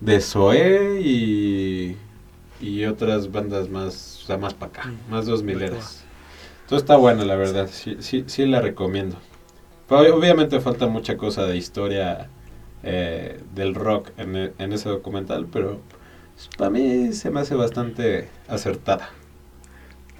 de 0.01 0.21
Zoé 0.21 1.01
y, 1.01 1.97
y 2.69 2.85
otras 2.85 3.31
bandas 3.31 3.69
más, 3.69 4.21
o 4.23 4.27
sea, 4.27 4.37
más 4.37 4.53
para 4.53 4.71
acá, 4.71 4.83
Mm. 4.85 5.11
más 5.11 5.25
dos 5.25 5.43
mileras. 5.43 6.03
Entonces 6.63 6.83
está 6.83 6.97
buena 6.97 7.25
la 7.25 7.35
verdad, 7.35 7.69
sí, 7.71 7.97
sí, 7.99 8.23
sí 8.27 8.45
la 8.45 8.61
recomiendo. 8.61 9.17
Pero 9.87 10.15
obviamente 10.17 10.59
falta 10.61 10.87
mucha 10.87 11.17
cosa 11.17 11.45
de 11.45 11.57
historia 11.57 12.29
eh, 12.83 13.41
del 13.55 13.75
rock 13.75 14.11
en, 14.17 14.35
e- 14.35 14.53
en 14.59 14.73
ese 14.73 14.89
documental, 14.89 15.47
pero 15.51 15.79
pues, 16.35 16.49
para 16.57 16.69
mí 16.71 17.13
se 17.13 17.29
me 17.31 17.41
hace 17.41 17.55
bastante 17.55 18.29
acertada. 18.47 19.09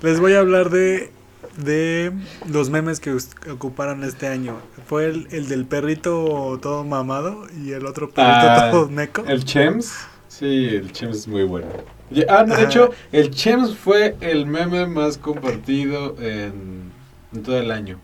Les 0.02 0.20
voy 0.20 0.34
a 0.34 0.40
hablar 0.40 0.70
de, 0.70 1.12
de 1.58 2.12
los 2.52 2.70
memes 2.70 3.00
que 3.00 3.16
ocuparon 3.50 4.04
este 4.04 4.28
año. 4.28 4.58
Fue 4.88 5.06
el, 5.06 5.28
el 5.32 5.48
del 5.48 5.66
perrito 5.66 6.60
todo 6.62 6.84
mamado 6.84 7.48
y 7.64 7.72
el 7.72 7.86
otro 7.86 8.10
perrito 8.10 8.48
Ah, 8.48 8.70
todo 8.72 8.90
neco. 8.90 9.24
El 9.28 9.44
Chems, 9.46 9.94
sí, 10.28 10.68
el 10.76 10.92
Chems 10.92 11.18
es 11.18 11.28
muy 11.28 11.44
bueno. 11.44 11.68
Ah, 12.30 12.44
no, 12.48 12.56
de 12.56 12.62
Ajá. 12.62 12.64
hecho, 12.64 12.92
el 13.12 13.32
Chems 13.32 13.76
fue 13.76 14.16
el 14.22 14.46
meme 14.46 14.86
más 14.86 15.18
compartido 15.18 16.16
en, 16.20 16.92
en 17.34 17.44
todo 17.44 17.58
el 17.58 17.72
año. 17.72 18.00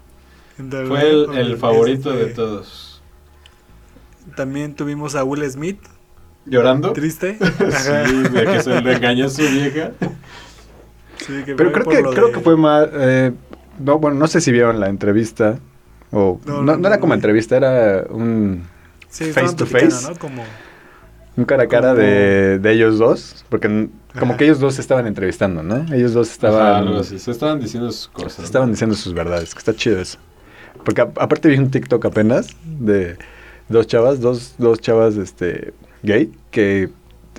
Fue 0.87 1.09
el, 1.09 1.29
el 1.33 1.47
este, 1.47 1.55
favorito 1.57 2.11
de 2.11 2.25
todos. 2.27 3.01
También 4.35 4.75
tuvimos 4.75 5.15
a 5.15 5.23
Will 5.23 5.49
Smith, 5.49 5.79
¿Llorando? 6.45 6.93
triste. 6.93 7.37
Sí, 7.39 8.29
de 8.33 8.45
que 8.51 8.61
se 8.61 8.81
le 8.81 8.93
engañó 8.93 9.25
a 9.25 9.29
su 9.29 9.41
vieja. 9.43 9.91
Sí, 11.17 11.43
que 11.45 11.55
Pero 11.55 11.71
creo 11.71 11.85
que 11.87 12.03
creo 12.03 12.27
de- 12.27 12.31
que 12.33 12.39
fue 12.39 12.57
más 12.57 12.87
eh, 12.93 13.31
no, 13.79 13.99
bueno, 13.99 14.17
no 14.17 14.27
sé 14.27 14.41
si 14.41 14.51
vieron 14.51 14.79
la 14.79 14.89
entrevista 14.89 15.59
o 16.11 16.39
No, 16.45 16.63
no, 16.63 16.63
no, 16.63 16.77
no 16.77 16.87
era 16.87 16.99
como 16.99 17.13
vi. 17.13 17.17
entrevista, 17.19 17.57
era 17.57 18.05
un 18.09 18.63
Sí, 19.09 19.31
face 19.31 19.55
to 19.55 19.65
face. 19.65 20.09
¿no? 20.09 20.17
Como, 20.19 20.43
un 21.37 21.45
cara 21.45 21.63
a 21.63 21.67
cara 21.67 21.93
de, 21.93 22.59
de 22.59 22.71
ellos 22.73 22.99
dos, 22.99 23.45
porque 23.49 23.87
como 24.19 24.35
que 24.37 24.43
ellos 24.45 24.59
dos 24.59 24.75
se 24.75 24.81
estaban 24.81 25.07
entrevistando, 25.07 25.63
¿no? 25.63 25.85
Ellos 25.93 26.13
dos 26.13 26.29
estaban 26.31 26.87
así. 26.89 27.19
Se 27.19 27.31
estaban 27.31 27.59
diciendo 27.59 27.91
sus 27.91 28.09
cosas. 28.09 28.33
se 28.33 28.43
estaban 28.43 28.69
diciendo 28.71 28.95
sus 28.95 29.13
verdades, 29.13 29.53
que 29.53 29.59
está 29.59 29.73
chido 29.73 29.99
eso. 30.01 30.17
Porque 30.83 31.01
a- 31.01 31.11
aparte 31.17 31.47
vi 31.47 31.57
un 31.57 31.71
TikTok 31.71 32.03
apenas 32.05 32.47
de 32.65 33.17
dos 33.69 33.87
chavas, 33.87 34.19
dos, 34.19 34.55
dos 34.57 34.79
chavas 34.81 35.15
este 35.15 35.73
gay 36.03 36.31
que 36.51 36.89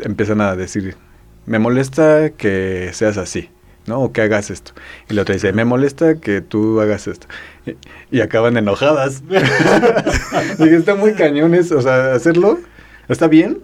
empiezan 0.00 0.40
a 0.40 0.56
decir, 0.56 0.96
"Me 1.44 1.58
molesta 1.58 2.30
que 2.30 2.90
seas 2.94 3.18
así." 3.18 3.50
¿no? 3.84 4.00
O 4.00 4.12
que 4.12 4.22
hagas 4.22 4.48
esto. 4.52 4.70
Y 5.10 5.14
la 5.14 5.22
otra 5.22 5.34
dice, 5.34 5.52
me 5.52 5.64
molesta 5.64 6.14
que 6.14 6.40
tú 6.40 6.80
hagas 6.80 7.08
esto. 7.08 7.26
Y, 7.66 7.74
y 8.16 8.20
acaban 8.20 8.56
enojadas. 8.56 9.24
Dije, 9.28 10.76
está 10.76 10.94
muy 10.94 11.14
cañón 11.14 11.52
eso. 11.54 11.78
O 11.78 11.82
sea, 11.82 12.14
hacerlo 12.14 12.60
está 13.08 13.26
bien 13.26 13.58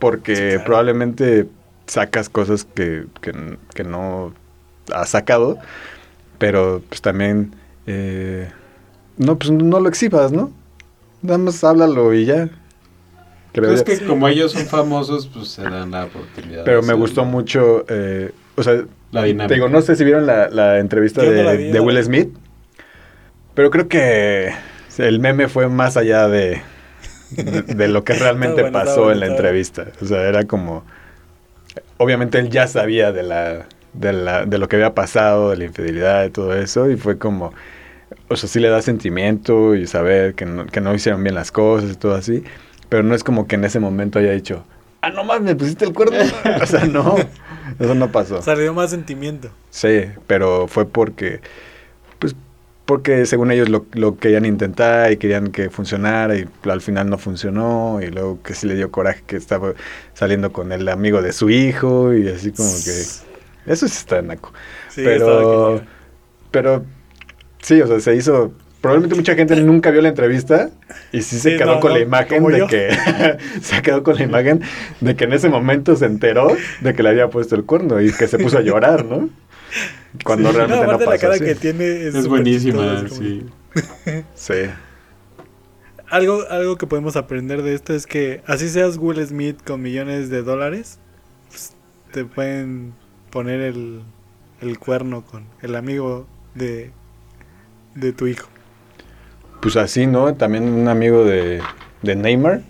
porque 0.00 0.36
Sí, 0.36 0.42
claro. 0.54 0.64
probablemente 0.64 1.48
sacas 1.86 2.28
cosas 2.30 2.64
que, 2.64 3.06
que, 3.22 3.58
que 3.74 3.84
no 3.84 4.34
has 4.92 5.10
sacado, 5.10 5.58
pero 6.38 6.82
pues 6.88 7.02
también 7.02 7.54
eh, 7.86 8.50
no, 9.18 9.38
pues 9.38 9.50
no 9.52 9.80
lo 9.80 9.88
exhibas, 9.88 10.32
¿no? 10.32 10.52
nada 11.22 11.38
más 11.38 11.62
háblalo 11.64 12.14
y 12.14 12.26
ya. 12.26 12.50
Creo 13.52 13.68
Pues 13.68 13.82
es 13.82 13.82
que 13.82 14.00
como 14.06 14.28
ellos 14.28 14.52
son 14.52 14.66
famosos, 14.66 15.26
pues 15.28 15.48
se 15.48 15.68
dan 15.68 15.90
la 15.92 16.04
oportunidad. 16.06 16.64
Pero 16.64 16.82
me 16.82 16.94
gustó 16.94 17.24
mucho, 17.24 17.84
eh, 17.88 18.32
o 18.56 18.62
sea, 18.62 18.84
La 19.10 19.24
dinámica. 19.24 19.48
te 19.48 19.54
digo, 19.54 19.68
no 19.68 19.82
sé 19.82 19.96
si 19.96 20.04
vieron 20.04 20.26
la, 20.26 20.48
la 20.50 20.78
entrevista 20.78 21.24
de, 21.24 21.42
la 21.42 21.54
vi, 21.54 21.70
de 21.70 21.80
la 21.80 21.82
Will. 21.82 22.02
Smith, 22.02 22.30
pero 23.54 23.70
creo 23.70 23.88
que 23.88 24.52
el 24.98 25.20
meme 25.20 25.48
fue 25.48 25.68
más 25.68 25.96
allá 25.96 26.28
de, 26.28 26.62
de, 27.30 27.62
de 27.62 27.88
lo 27.88 28.04
que 28.04 28.12
realmente 28.18 28.62
bueno, 28.62 28.78
pasó 28.78 29.04
bueno, 29.04 29.12
en 29.12 29.20
la 29.20 29.26
entrevista. 29.26 29.86
O 30.02 30.06
sea, 30.06 30.22
era 30.22 30.44
como, 30.44 30.84
obviamente 31.98 32.38
él 32.38 32.50
ya 32.50 32.66
sabía 32.66 33.12
de 33.12 33.22
la, 33.22 33.66
de 33.92 34.12
la, 34.12 34.46
de 34.46 34.58
lo 34.58 34.68
que 34.68 34.76
había 34.76 34.94
pasado, 34.94 35.50
de 35.50 35.56
la 35.56 35.64
infidelidad 35.64 36.24
y 36.24 36.30
todo 36.30 36.54
eso, 36.54 36.90
y 36.90 36.96
fue 36.96 37.18
como, 37.18 37.52
o 38.28 38.36
sea, 38.36 38.48
sí 38.48 38.60
le 38.60 38.68
da 38.68 38.82
sentimiento 38.82 39.74
y 39.74 39.86
saber 39.86 40.34
que 40.34 40.46
no, 40.46 40.66
que 40.66 40.80
no 40.80 40.94
hicieron 40.94 41.22
bien 41.22 41.34
las 41.34 41.52
cosas 41.52 41.92
y 41.92 41.96
todo 41.96 42.14
así, 42.14 42.44
pero 42.88 43.02
no 43.02 43.14
es 43.14 43.24
como 43.24 43.46
que 43.46 43.56
en 43.56 43.64
ese 43.64 43.80
momento 43.80 44.18
haya 44.18 44.32
dicho, 44.32 44.64
ah, 45.02 45.10
no 45.10 45.24
mames, 45.24 45.42
me 45.42 45.56
pusiste 45.56 45.84
el 45.84 45.92
cuerno. 45.92 46.18
o 46.62 46.66
sea, 46.66 46.84
no, 46.84 47.16
eso 47.78 47.94
no 47.94 48.10
pasó. 48.10 48.38
O 48.38 48.42
sea, 48.42 48.54
le 48.54 48.62
dio 48.62 48.74
más 48.74 48.90
sentimiento. 48.90 49.50
Sí, 49.70 50.06
pero 50.26 50.66
fue 50.68 50.86
porque, 50.86 51.40
porque 52.90 53.24
según 53.24 53.52
ellos 53.52 53.68
lo, 53.68 53.86
lo 53.92 54.16
querían 54.16 54.44
intentar 54.44 55.12
y 55.12 55.16
querían 55.16 55.52
que 55.52 55.70
funcionara 55.70 56.36
y 56.36 56.48
al 56.68 56.80
final 56.80 57.08
no 57.08 57.18
funcionó 57.18 58.00
y 58.02 58.08
luego 58.08 58.42
que 58.42 58.52
sí 58.52 58.66
le 58.66 58.74
dio 58.74 58.90
coraje 58.90 59.22
que 59.28 59.36
estaba 59.36 59.74
saliendo 60.12 60.52
con 60.52 60.72
el 60.72 60.88
amigo 60.88 61.22
de 61.22 61.32
su 61.32 61.50
hijo 61.50 62.12
y 62.12 62.26
así 62.26 62.50
como 62.50 62.68
que... 62.68 62.90
Eso 63.70 63.86
sí 63.86 63.94
está 63.96 64.22
naco. 64.22 64.52
Sí, 64.88 65.02
pero, 65.04 65.82
pero, 66.50 66.84
sí, 67.62 67.80
o 67.80 67.86
sea, 67.86 68.00
se 68.00 68.16
hizo... 68.16 68.54
Probablemente 68.80 69.14
mucha 69.14 69.36
gente 69.36 69.54
nunca 69.54 69.92
vio 69.92 70.02
la 70.02 70.08
entrevista 70.08 70.70
y 71.12 71.22
sí 71.22 71.38
se 71.38 71.52
Sí, 71.52 71.56
quedó 71.58 71.74
no, 71.74 71.80
con 71.80 71.92
no, 71.92 71.98
la 71.98 72.02
imagen 72.02 72.44
de 72.44 72.58
yo. 72.58 72.66
que... 72.66 72.88
se 73.62 73.82
quedó 73.82 74.02
con 74.02 74.16
la 74.16 74.24
imagen 74.24 74.62
de 75.00 75.14
que 75.14 75.26
en 75.26 75.32
ese 75.32 75.48
momento 75.48 75.94
se 75.94 76.06
enteró 76.06 76.48
de 76.80 76.92
que 76.92 77.04
le 77.04 77.10
había 77.10 77.30
puesto 77.30 77.54
el 77.54 77.64
cuerno 77.64 78.00
y 78.00 78.10
que 78.12 78.26
se 78.26 78.36
puso 78.36 78.58
a 78.58 78.62
llorar, 78.62 79.04
¿no? 79.04 79.30
Cuando 80.24 80.50
Sí, 80.50 80.56
realmente 80.56 80.84
no, 80.86 80.92
aparte 80.92 81.04
pasó 81.04 81.28
la 81.28 81.34
cara 81.34 81.38
que 81.44 81.54
tiene 81.54 81.84
es, 82.06 82.14
Es 82.14 82.26
buenísima, 82.28 83.04
como- 83.08 83.08
sí. 83.08 83.46
Sí. 84.34 84.54
Algo, 86.08 86.42
algo 86.50 86.76
que 86.76 86.86
podemos 86.88 87.14
aprender 87.16 87.62
de 87.62 87.74
esto 87.74 87.94
es 87.94 88.06
que 88.06 88.42
así 88.46 88.68
seas 88.68 88.96
Will 88.96 89.24
Smith 89.24 89.58
con 89.64 89.80
millones 89.80 90.28
de 90.28 90.42
dólares, 90.42 90.98
pues, 91.48 91.74
te 92.12 92.24
pueden 92.24 92.94
poner 93.30 93.60
el, 93.60 94.02
el 94.60 94.78
cuerno 94.80 95.22
con 95.24 95.44
el 95.62 95.76
amigo 95.76 96.26
de, 96.56 96.90
de 97.94 98.12
tu 98.12 98.26
hijo. 98.26 98.48
Pues 99.62 99.76
así, 99.76 100.06
¿no? 100.08 100.34
También 100.34 100.64
un 100.64 100.88
amigo 100.88 101.24
de, 101.24 101.60
de 102.02 102.16
Neymar. 102.16 102.62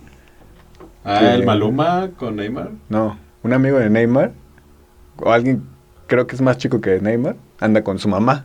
Ah, 1.05 1.33
el 1.33 1.47
Maluma 1.47 2.11
con 2.19 2.37
Neymar. 2.37 2.73
No, 2.91 3.19
un 3.43 3.53
amigo 3.55 3.79
de 3.79 3.89
Neymar. 3.89 4.33
O 5.17 5.33
alguien, 5.33 5.63
creo 6.11 6.27
que 6.27 6.35
es 6.35 6.43
más 6.43 6.59
chico 6.59 6.81
que 6.81 7.01
Neymar. 7.01 7.37
Anda 7.61 7.83
con 7.85 7.99
su 8.01 8.09
mamá. 8.09 8.45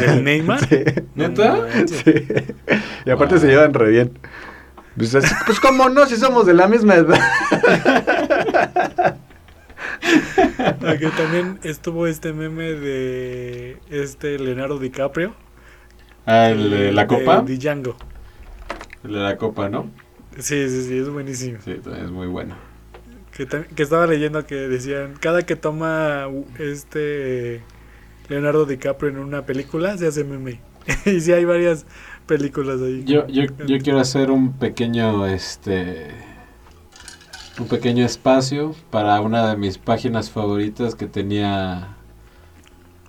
¿El 0.00 0.22
Neymar? 0.24 0.60
Sí. 0.68 0.84
¿Neta? 1.16 1.66
Sí. 1.86 2.14
Y 3.04 3.10
aparte 3.10 3.34
Wow. 3.34 3.40
se 3.42 3.48
llevan 3.48 3.74
re 3.74 3.90
bien. 3.90 4.18
Pues, 4.96 5.14
así- 5.14 5.34
pues 5.44 5.58
cómo 5.60 5.88
no, 5.90 6.06
si 6.06 6.16
somos 6.16 6.46
de 6.46 6.54
la 6.54 6.68
misma 6.68 6.94
edad. 6.94 7.20
Aquí 10.86 11.06
también 11.16 11.58
estuvo 11.64 12.06
este 12.06 12.32
meme 12.32 12.72
de 12.72 13.78
este 13.90 14.38
Leonardo 14.38 14.78
DiCaprio. 14.78 15.34
Ah, 16.24 16.48
el 16.50 16.70
de 16.70 16.92
la 16.92 17.06
copa. 17.06 17.42
De 17.42 17.56
Django. 17.58 17.96
El 19.04 19.12
de 19.12 19.18
la 19.20 19.36
copa, 19.36 19.68
¿no? 19.68 19.90
Sí, 20.38 20.68
sí, 20.68 20.82
sí, 20.84 20.98
es 20.98 21.08
buenísimo. 21.08 21.58
Sí, 21.64 21.74
también 21.82 22.04
es 22.06 22.10
muy 22.10 22.26
bueno. 22.26 22.54
Que, 23.36 23.82
estaba 23.82 24.06
leyendo 24.06 24.46
que 24.46 24.54
decían, 24.54 25.14
cada 25.20 25.42
que 25.42 25.56
toma 25.56 26.26
este 26.58 27.60
Leonardo 28.30 28.64
DiCaprio 28.64 29.10
en 29.10 29.18
una 29.18 29.44
película, 29.44 29.98
se 29.98 30.06
hace 30.06 30.24
meme. 30.24 30.60
y 31.04 31.20
sí 31.20 31.32
hay 31.32 31.44
varias 31.44 31.84
películas 32.26 32.80
ahí. 32.80 33.04
Yo, 33.04 33.26
yo, 33.26 33.42
yo 33.66 33.78
quiero 33.78 34.00
hacer 34.00 34.30
un 34.30 34.54
pequeño, 34.54 35.26
este, 35.26 36.12
un 37.58 37.68
pequeño 37.68 38.06
espacio 38.06 38.74
para 38.90 39.20
una 39.20 39.50
de 39.50 39.56
mis 39.58 39.76
páginas 39.76 40.30
favoritas 40.30 40.94
que 40.94 41.04
tenía, 41.04 41.94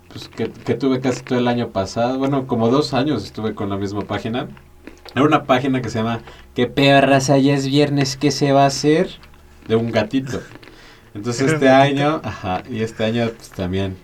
pues 0.08 0.28
que, 0.28 0.50
que 0.50 0.74
tuve 0.74 1.00
casi 1.00 1.22
todo 1.22 1.38
el 1.38 1.48
año 1.48 1.70
pasado. 1.70 2.18
Bueno, 2.18 2.46
como 2.46 2.68
dos 2.68 2.92
años 2.92 3.24
estuve 3.24 3.54
con 3.54 3.70
la 3.70 3.78
misma 3.78 4.02
página. 4.02 4.46
Era 5.14 5.24
una 5.24 5.44
página 5.44 5.80
que 5.80 5.88
se 5.88 6.00
llama 6.00 6.20
¿Qué 6.54 6.66
perras 6.66 7.28
ya 7.28 7.54
es 7.54 7.66
viernes? 7.66 8.18
¿Qué 8.18 8.30
se 8.30 8.52
va 8.52 8.64
a 8.64 8.66
hacer? 8.66 9.08
De 9.68 9.76
un 9.76 9.90
gatito. 9.92 10.40
Entonces 11.14 11.52
este 11.52 11.68
año, 11.68 12.20
ajá, 12.24 12.62
y 12.70 12.82
este 12.82 13.04
año 13.04 13.30
pues 13.36 13.50
también 13.50 13.96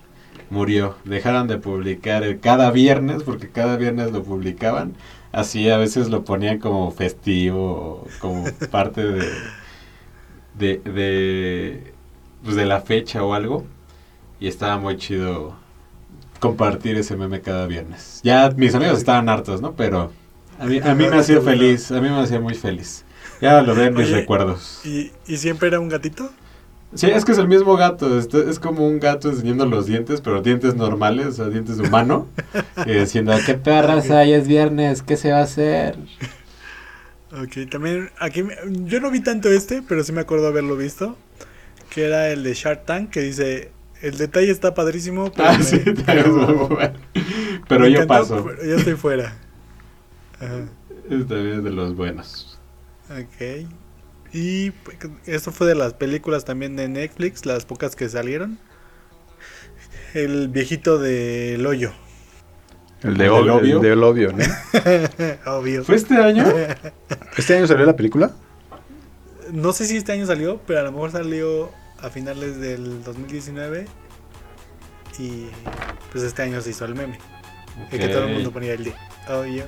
murió. 0.50 0.96
Dejaron 1.04 1.48
de 1.48 1.58
publicar 1.58 2.22
el- 2.24 2.40
cada 2.40 2.70
viernes, 2.70 3.22
porque 3.24 3.50
cada 3.50 3.76
viernes 3.76 4.12
lo 4.12 4.22
publicaban. 4.24 4.94
Así 5.32 5.68
a 5.70 5.78
veces 5.78 6.08
lo 6.10 6.24
ponían 6.24 6.58
como 6.60 6.90
festivo, 6.92 8.06
como 8.20 8.44
parte 8.70 9.04
de, 9.04 9.28
de, 10.58 10.78
de, 10.84 11.94
pues, 12.42 12.56
de 12.56 12.64
la 12.66 12.80
fecha 12.80 13.22
o 13.24 13.34
algo. 13.34 13.64
Y 14.40 14.48
estaba 14.48 14.78
muy 14.78 14.96
chido 14.96 15.56
compartir 16.40 16.96
ese 16.98 17.16
meme 17.16 17.40
cada 17.40 17.66
viernes. 17.66 18.20
Ya 18.24 18.50
mis 18.56 18.74
amigos 18.74 18.98
estaban 18.98 19.28
hartos, 19.28 19.60
¿no? 19.62 19.74
Pero 19.74 20.12
a 20.58 20.66
mí, 20.66 20.80
a 20.82 20.94
mí 20.94 21.08
me 21.08 21.16
hacía 21.18 21.40
feliz, 21.40 21.90
a 21.92 22.00
mí 22.00 22.08
me 22.10 22.20
hacía 22.20 22.40
muy 22.40 22.54
feliz. 22.54 23.03
Ya 23.44 23.62
lo 23.62 23.74
ven 23.74 23.94
mis 23.94 24.06
Oye, 24.06 24.16
recuerdos. 24.16 24.80
¿Y, 24.84 25.12
¿Y 25.26 25.36
siempre 25.36 25.68
era 25.68 25.78
un 25.80 25.88
gatito? 25.88 26.30
Sí, 26.94 27.06
es 27.10 27.24
que 27.24 27.32
es 27.32 27.38
el 27.38 27.48
mismo 27.48 27.76
gato. 27.76 28.18
Es 28.18 28.58
como 28.60 28.86
un 28.86 29.00
gato 29.00 29.28
enseñando 29.28 29.66
los 29.66 29.86
dientes, 29.86 30.20
pero 30.20 30.40
dientes 30.42 30.76
normales, 30.76 31.26
o 31.26 31.32
sea, 31.32 31.48
dientes 31.48 31.76
de 31.76 31.88
humano. 31.88 32.28
y 32.86 32.92
diciendo, 32.92 33.32
¿qué 33.44 33.54
perras 33.54 34.10
hay? 34.10 34.32
Es 34.32 34.46
viernes, 34.48 35.02
¿qué 35.02 35.16
se 35.16 35.32
va 35.32 35.38
a 35.38 35.42
hacer? 35.42 35.96
Ok, 37.32 37.68
también 37.70 38.10
aquí 38.20 38.44
yo 38.84 39.00
no 39.00 39.10
vi 39.10 39.20
tanto 39.20 39.48
este, 39.50 39.82
pero 39.82 40.04
sí 40.04 40.12
me 40.12 40.20
acuerdo 40.20 40.46
haberlo 40.46 40.76
visto. 40.76 41.16
Que 41.90 42.04
era 42.06 42.30
el 42.30 42.42
de 42.44 42.54
Shark 42.54 42.86
Tank, 42.86 43.10
que 43.10 43.20
dice, 43.20 43.70
el 44.02 44.16
detalle 44.18 44.50
está 44.50 44.74
padrísimo, 44.74 45.32
pero, 45.36 45.48
Ah, 45.48 45.58
me- 45.58 45.64
sí, 45.64 45.80
pero-. 46.06 46.68
Pero 47.68 47.80
me 47.80 47.90
yo 47.90 48.02
encantó, 48.02 48.06
paso. 48.06 48.44
pero 48.44 48.64
yo 48.64 48.76
estoy 48.76 48.94
fuera. 48.94 49.36
Ajá. 50.40 50.60
Este 51.10 51.24
también 51.24 51.58
es 51.58 51.64
de 51.64 51.70
los 51.70 51.94
buenos. 51.96 52.53
Ok. 53.14 53.66
Y 54.32 54.70
pues, 54.72 54.98
esto 55.26 55.52
fue 55.52 55.66
de 55.68 55.74
las 55.74 55.94
películas 55.94 56.44
también 56.44 56.74
de 56.76 56.88
Netflix, 56.88 57.46
las 57.46 57.64
pocas 57.64 57.94
que 57.94 58.08
salieron. 58.08 58.58
El 60.12 60.48
viejito 60.48 60.98
del 60.98 61.64
hoyo. 61.66 61.92
El 63.02 63.16
de, 63.16 63.26
¿El 63.26 63.32
del 63.32 63.50
Obvio, 63.50 63.76
el 63.76 63.82
del 63.82 64.02
obvio, 64.02 64.32
¿no? 64.32 64.44
Obvio. 65.52 65.84
¿Fue 65.84 65.96
este 65.96 66.16
año? 66.16 66.44
¿Este 67.36 67.56
año 67.56 67.66
salió 67.66 67.84
la 67.84 67.94
película? 67.94 68.32
No 69.52 69.72
sé 69.72 69.86
si 69.86 69.98
este 69.98 70.12
año 70.12 70.26
salió, 70.26 70.60
pero 70.66 70.80
a 70.80 70.82
lo 70.82 70.92
mejor 70.92 71.12
salió 71.12 71.70
a 71.98 72.10
finales 72.10 72.58
del 72.60 73.04
2019. 73.04 73.86
Y 75.18 75.46
pues 76.10 76.24
este 76.24 76.42
año 76.42 76.60
se 76.60 76.70
hizo 76.70 76.84
el 76.86 76.94
meme. 76.94 77.18
El 77.92 77.98
que 77.98 78.08
todo 78.08 78.24
el 78.24 78.34
mundo 78.34 78.50
ponía 78.50 78.72
el 78.72 78.84
de 78.84 78.94
obvio. 79.28 79.64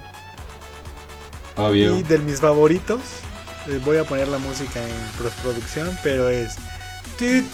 Obvio. 1.56 1.98
Y 1.98 2.02
de 2.02 2.18
mis 2.18 2.40
favoritos, 2.40 3.00
voy 3.84 3.96
a 3.98 4.04
poner 4.04 4.28
la 4.28 4.38
música 4.38 4.80
en 4.82 5.22
postproducción, 5.22 5.88
pero 6.02 6.28
es. 6.28 6.56
¿Qué 7.18 7.44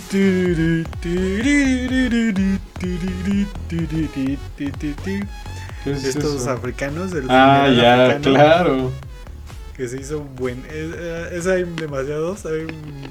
es 5.86 6.04
Estos 6.04 6.42
eso? 6.42 6.50
africanos 6.50 7.10
del 7.12 7.26
Ah, 7.28 7.68
ya, 7.74 8.06
africano, 8.06 8.34
claro. 8.36 8.92
Que 9.76 9.88
se 9.88 10.00
hizo 10.00 10.20
buen. 10.20 10.58
Es, 10.66 10.90
eh, 10.94 11.28
es- 11.32 11.46
hay 11.46 11.64
demasiados, 11.64 12.44
hay 12.46 12.66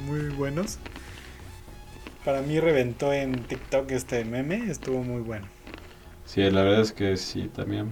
muy 0.06 0.30
buenos. 0.30 0.78
Para 2.24 2.42
mí 2.42 2.60
reventó 2.60 3.12
en 3.12 3.44
TikTok 3.44 3.92
este 3.92 4.24
meme, 4.26 4.70
estuvo 4.70 5.04
muy 5.04 5.22
bueno. 5.22 5.48
Sí, 6.26 6.42
la 6.50 6.62
verdad 6.62 6.82
es 6.82 6.92
que 6.94 7.18
sí, 7.18 7.50
también. 7.54 7.92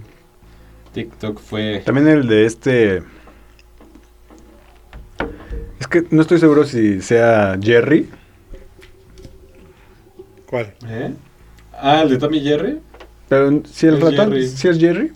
TikTok 0.94 1.40
fue... 1.40 1.82
También 1.84 2.08
el 2.08 2.26
de 2.28 2.46
este... 2.46 3.02
Es 5.78 5.86
que 5.86 6.04
no 6.10 6.22
estoy 6.22 6.38
seguro 6.38 6.64
si 6.64 7.00
sea 7.00 7.58
Jerry. 7.60 8.08
¿Cuál? 10.46 10.74
¿Eh? 10.86 11.12
Ah, 11.72 12.02
el 12.02 12.10
de 12.10 12.18
Tommy 12.18 12.40
Jerry. 12.40 12.78
Pero 13.28 13.62
si 13.70 13.86
el 13.86 13.94
Es 13.94 14.00
ratón, 14.00 14.30
Jerry. 14.32 14.48
si 14.48 14.68
es 14.68 14.78
Jerry. 14.78 15.12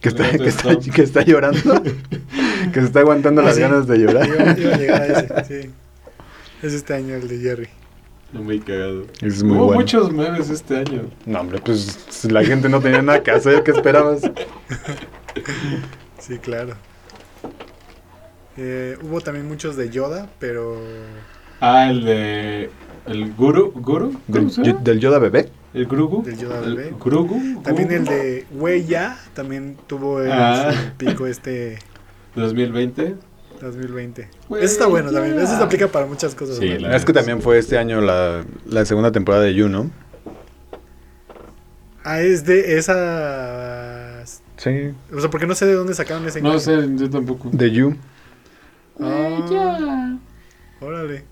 Que 0.00 0.08
está, 0.10 0.30
que, 0.30 0.46
está, 0.48 0.70
Stomp. 0.72 0.94
que 0.94 1.02
está 1.02 1.22
llorando. 1.22 1.82
que 2.72 2.80
se 2.80 2.86
está 2.86 3.00
aguantando 3.00 3.42
Ah, 3.42 3.46
las 3.46 3.56
sí. 3.56 3.60
ganas 3.60 3.86
de 3.88 3.98
Iba, 3.98 4.12
llorar. 4.24 4.58
iba 4.58 4.74
a 4.74 4.78
llegar 4.78 5.02
a 5.02 5.06
ese, 5.06 5.62
sí. 5.64 5.70
Es 6.62 6.72
este 6.72 6.94
año 6.94 7.14
el 7.16 7.26
de 7.28 7.38
Jerry. 7.38 7.68
Muy 8.32 8.60
cagado. 8.60 9.06
Es 9.22 9.42
muy 9.42 9.56
Hubo 9.56 9.64
bueno. 9.66 9.80
muchos 9.80 10.12
memes 10.12 10.50
este 10.50 10.76
año. 10.78 11.02
No, 11.26 11.40
hombre, 11.40 11.60
pues 11.64 12.24
la 12.30 12.44
gente 12.44 12.68
no 12.68 12.80
tenía 12.80 13.02
nada 13.02 13.22
que 13.22 13.30
hacer. 13.30 13.62
¿Qué 13.64 13.70
esperabas? 13.72 14.20
Sí, 16.18 16.38
claro. 16.38 16.74
Eh, 18.58 18.98
hubo 19.02 19.20
también 19.20 19.46
muchos 19.46 19.76
de 19.76 19.88
Yoda, 19.90 20.28
pero 20.38 20.76
Ah, 21.60 21.88
el 21.90 22.04
de. 22.04 22.70
El 23.06 23.32
Guru. 23.34 23.72
¿Guru? 23.72 24.20
Del, 24.26 24.98
Yoda 25.00 25.18
bebé. 25.18 25.48
El 25.72 25.86
Grugu. 25.86 26.22
Del 26.24 26.36
Yoda 26.36 26.58
El 26.64 26.76
bebé. 26.76 26.94
Grugu. 27.00 27.62
también 27.62 27.90
el 27.92 28.04
de 28.04 28.46
Huella 28.52 29.16
también 29.34 29.76
tuvo 29.86 30.20
el, 30.20 30.30
Ah. 30.32 30.72
su 30.72 30.96
pico 30.96 31.26
este 31.26 31.78
2020. 32.34 33.14
2020. 33.60 34.28
Huella. 34.48 34.64
Ese 34.64 34.74
está 34.74 34.86
bueno 34.86 35.10
también. 35.10 35.38
Ese 35.38 35.56
se 35.56 35.62
aplica 35.62 35.88
para 35.88 36.06
muchas 36.06 36.34
cosas. 36.34 36.56
Sí, 36.58 36.68
Es 36.90 37.04
que 37.04 37.12
también 37.12 37.40
fue 37.42 37.58
este 37.58 37.78
año 37.78 38.00
la, 38.00 38.44
la 38.66 38.84
segunda 38.84 39.10
temporada 39.12 39.44
de 39.44 39.54
You, 39.54 39.68
¿no? 39.68 39.90
Ah, 42.04 42.20
es 42.20 42.44
de 42.44 42.78
esas. 42.78 44.42
Sí. 44.56 44.92
O 45.14 45.20
sea, 45.20 45.30
porque 45.30 45.46
no 45.46 45.54
sé 45.54 45.66
de 45.66 45.74
dónde 45.74 45.94
sacaron 45.94 46.26
ese 46.26 46.40
No 46.40 46.58
sé, 46.58 46.76
yo 46.96 47.08
tampoco. 47.10 47.48
De 47.52 47.70
You. 47.70 47.96
Ah, 49.00 50.18
órale. 50.80 51.24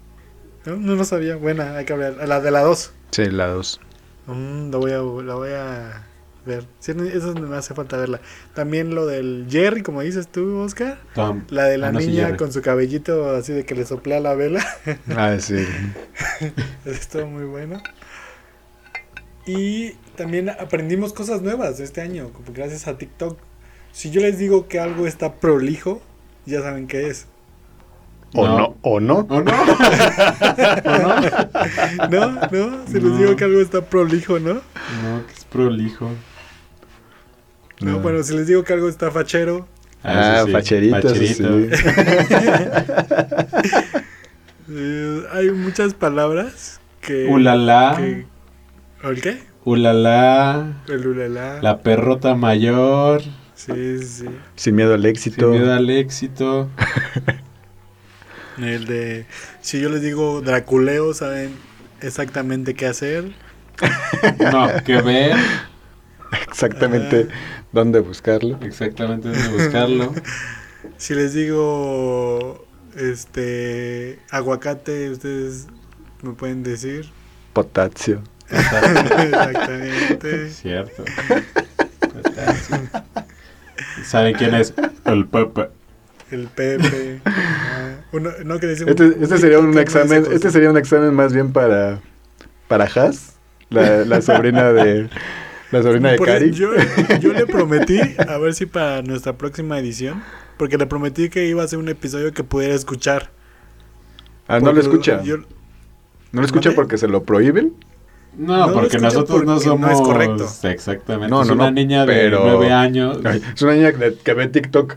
No, 0.64 0.76
no 0.76 0.94
lo 0.94 1.04
sabía. 1.04 1.36
Buena, 1.36 1.76
hay 1.76 1.84
que 1.84 1.92
hablar. 1.92 2.16
La 2.26 2.40
de 2.40 2.50
la 2.50 2.60
2. 2.62 2.92
Sí, 3.10 3.26
la 3.26 3.46
dos. 3.46 3.80
Mm, 4.26 4.70
la, 4.70 4.78
voy 4.78 4.92
a, 4.92 4.96
la 4.98 5.34
voy 5.34 5.50
a 5.50 6.06
ver. 6.44 6.64
Sí, 6.80 6.92
eso 7.12 7.34
me 7.34 7.56
hace 7.56 7.74
falta 7.74 7.96
verla. 7.96 8.20
También 8.54 8.94
lo 8.94 9.06
del 9.06 9.46
Jerry, 9.48 9.82
como 9.82 10.02
dices 10.02 10.28
tú, 10.28 10.58
Oscar. 10.58 10.98
Tom. 11.14 11.44
La 11.50 11.64
de 11.64 11.78
la 11.78 11.88
Ah, 11.88 11.92
no, 11.92 12.00
niña 12.00 12.36
con 12.36 12.52
su 12.52 12.62
cabellito 12.62 13.30
así 13.34 13.52
de 13.52 13.64
que 13.64 13.74
le 13.74 13.86
soplea 13.86 14.20
la 14.20 14.34
vela. 14.34 14.64
Ah, 15.14 15.36
sí. 15.38 15.64
Estuvo 16.84 17.26
muy 17.26 17.44
bueno. 17.44 17.80
Y 19.46 19.92
también 20.16 20.50
aprendimos 20.50 21.12
cosas 21.12 21.40
nuevas 21.42 21.78
este 21.78 22.00
año, 22.00 22.30
como 22.32 22.52
gracias 22.52 22.88
a 22.88 22.98
TikTok. 22.98 23.38
Si 23.92 24.10
yo 24.10 24.20
les 24.20 24.38
digo 24.38 24.66
que 24.66 24.80
algo 24.80 25.06
está 25.06 25.34
prolijo, 25.36 26.02
ya 26.44 26.60
saben 26.62 26.88
qué 26.88 27.08
es. 27.08 27.26
O 28.36 28.46
No. 28.46 28.58
no, 28.58 28.76
o 28.82 29.00
no. 29.00 29.14
¿O 29.28 29.42
no? 29.42 29.52
¿No? 32.10 32.30
¿No? 32.50 32.86
Si 32.86 32.94
les 32.94 33.02
No. 33.04 33.16
digo 33.18 33.36
que 33.36 33.44
algo 33.44 33.60
está 33.60 33.82
prolijo, 33.82 34.38
¿no? 34.38 34.54
No, 34.54 35.26
que 35.26 35.32
es 35.36 35.44
prolijo. 35.44 36.10
No, 37.80 37.92
No. 37.92 37.98
bueno, 38.00 38.22
si 38.22 38.34
les 38.36 38.46
digo 38.46 38.64
que 38.64 38.72
algo 38.72 38.88
está 38.88 39.10
fachero. 39.10 39.66
Ah, 40.04 40.42
sí, 40.46 40.52
facherito, 40.52 41.02
facherito. 41.08 41.58
sí. 41.58 41.70
eh, 44.70 45.22
hay 45.32 45.50
muchas 45.50 45.94
palabras 45.94 46.80
que... 47.00 47.26
Ulala. 47.28 47.94
que- 47.98 48.26
¿El 49.04 49.20
qué? 49.20 49.38
Ulala. 49.64 50.82
El 50.88 51.06
ulala. 51.06 51.60
La 51.62 51.78
perrota 51.82 52.34
mayor. 52.34 53.22
Sí, 53.54 53.98
sí, 53.98 54.04
sí. 54.04 54.26
Sin 54.54 54.74
miedo 54.76 54.94
al 54.94 55.04
éxito. 55.06 55.52
Sin 55.52 55.60
miedo 55.60 55.72
al 55.74 55.90
éxito. 55.90 56.68
El 58.58 58.86
de... 58.86 59.26
Si 59.60 59.80
yo 59.80 59.88
les 59.88 60.02
digo 60.02 60.40
Draculeo, 60.40 61.14
saben 61.14 61.54
exactamente 62.00 62.74
qué 62.74 62.86
hacer. 62.86 63.32
No, 64.52 64.68
que 64.84 65.02
ver. 65.02 65.36
Exactamente 66.48 67.28
dónde 67.72 68.00
buscarlo. 68.00 68.58
Exactamente 68.62 69.28
dónde 69.28 69.48
buscarlo. 69.48 70.14
Si 70.96 71.14
les 71.14 71.34
digo... 71.34 72.64
Este... 72.96 74.18
Aguacate, 74.30 75.10
ustedes 75.10 75.66
me 76.22 76.32
pueden 76.32 76.62
decir. 76.62 77.10
Potasio. 77.52 78.22
Exactamente. 78.48 80.50
Cierto. 80.50 81.04
¿Saben 84.04 84.36
quién 84.36 84.54
es? 84.54 84.72
El 85.04 85.26
Pepe. 85.26 85.68
El 86.30 86.48
Pepe. 86.48 87.20
Ah, 87.26 87.96
uno, 88.12 88.30
no 88.44 88.58
que 88.58 88.66
decimos- 88.66 88.90
Este, 88.90 89.22
este 89.22 89.38
sería 89.38 89.58
un 89.58 89.70
no 89.72 89.80
examen, 89.80 90.24
este 90.32 90.50
sería 90.50 90.70
un 90.70 90.76
examen 90.78 91.12
más 91.14 91.32
bien 91.32 91.52
para 91.52 92.00
para 92.68 92.84
Has, 92.84 93.34
la, 93.68 94.04
la 94.04 94.20
sobrina 94.22 94.72
de 94.72 95.08
la 95.70 95.82
sobrina 95.82 96.10
de 96.12 96.16
Por- 96.18 96.26
Cari. 96.28 96.50
Yo, 96.52 96.70
yo 97.20 97.32
le 97.32 97.46
prometí, 97.46 97.98
a 98.28 98.38
ver 98.38 98.54
si 98.54 98.66
para 98.66 99.02
nuestra 99.02 99.36
próxima 99.36 99.78
edición, 99.78 100.22
porque 100.56 100.78
le 100.78 100.86
prometí 100.86 101.28
que 101.28 101.46
iba 101.46 101.62
a 101.62 101.68
ser 101.68 101.78
un 101.78 101.88
episodio 101.88 102.32
que 102.32 102.42
pudiera 102.44 102.74
escuchar. 102.74 103.30
Ah, 104.48 104.58
no 104.60 104.72
lo 104.72 104.80
escucha. 104.80 105.22
yo- 105.22 105.38
No 106.32 106.40
lo 106.40 106.44
escucha 106.46 106.72
porque 106.74 106.96
se 106.98 107.08
lo 107.08 107.22
prohibiben. 107.24 107.74
No, 108.38 108.66
No 108.68 108.72
porque 108.74 108.98
nosotros 108.98 109.44
no 109.44 109.54
porque 109.54 109.66
no 109.66 109.72
somos. 109.72 109.90
es 109.92 110.00
correcto. 110.00 110.48
Exactamente. 110.68 111.30
No, 111.30 111.42
es 111.42 111.48
no, 111.48 111.54
una 111.54 111.64
no, 111.66 111.70
niña 111.72 112.04
de 112.06 112.12
pero- 112.12 112.42
nueve 112.44 112.72
años. 112.72 113.18
Ay, 113.24 113.42
es 113.54 113.62
una 113.62 113.74
niña 113.74 113.92
que, 113.92 114.14
que 114.22 114.34
ve 114.34 114.46
TikTok. 114.48 114.96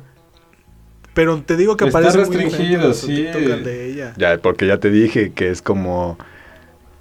Pero 1.19 1.41
te 1.41 1.57
digo 1.57 1.75
que 1.75 1.83
Está 1.83 1.99
parece 1.99 2.17
muy 2.17 2.27
restringido, 2.37 2.93
su 2.93 3.07
sí. 3.07 3.15
TikTok 3.15 3.51
al 3.51 3.63
de 3.65 3.91
ella. 3.91 4.13
Ya, 4.15 4.37
porque 4.37 4.65
ya 4.67 4.77
te 4.77 4.89
dije 4.89 5.33
que 5.33 5.49
es 5.49 5.61
como 5.61 6.17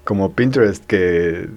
como 0.02 0.32
Pinterest 0.32 0.84
que 0.86 1.48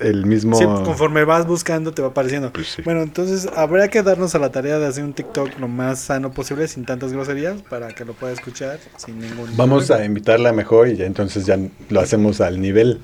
el 0.00 0.24
mismo 0.24 0.56
Sí, 0.56 0.64
conforme 0.64 1.24
vas 1.24 1.46
buscando 1.46 1.92
te 1.92 2.00
va 2.00 2.08
apareciendo. 2.08 2.50
Pues 2.54 2.68
sí. 2.68 2.80
Bueno, 2.82 3.02
entonces 3.02 3.48
habría 3.54 3.88
que 3.88 4.02
darnos 4.02 4.34
a 4.34 4.38
la 4.38 4.50
tarea 4.50 4.78
de 4.78 4.86
hacer 4.86 5.04
un 5.04 5.12
TikTok 5.12 5.58
lo 5.58 5.68
más 5.68 5.98
sano 5.98 6.30
posible, 6.32 6.68
sin 6.68 6.86
tantas 6.86 7.12
groserías, 7.12 7.60
para 7.60 7.88
que 7.88 8.06
lo 8.06 8.14
pueda 8.14 8.32
escuchar 8.32 8.78
sin 8.96 9.18
ningún 9.18 9.54
Vamos 9.58 9.88
problema. 9.88 10.04
a 10.04 10.06
invitarla 10.06 10.52
mejor 10.54 10.88
y 10.88 10.96
ya 10.96 11.04
entonces 11.04 11.44
ya 11.44 11.58
lo 11.90 12.00
hacemos 12.00 12.40
al 12.40 12.62
nivel. 12.62 12.98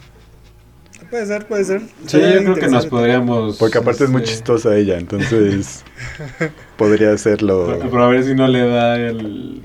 Puede 1.13 1.27
ser, 1.27 1.47
puede 1.47 1.65
ser. 1.67 1.83
Sí, 2.07 2.19
yo 2.19 2.39
creo 2.39 2.55
que 2.55 2.69
nos 2.69 2.87
podríamos. 2.87 3.59
Porque 3.59 3.77
aparte 3.77 4.05
es 4.05 4.11
muy 4.11 4.23
este, 4.23 4.33
chistosa 4.35 4.75
ella, 4.75 4.97
entonces 4.97 5.85
podría 6.79 7.13
hacerlo. 7.13 7.67
Pero 7.67 7.91
pero 7.91 8.05
a 8.05 8.09
ver 8.09 8.25
si 8.25 8.35
no 8.35 8.49
le 8.49 8.67
da 8.67 8.97
el. 8.97 9.63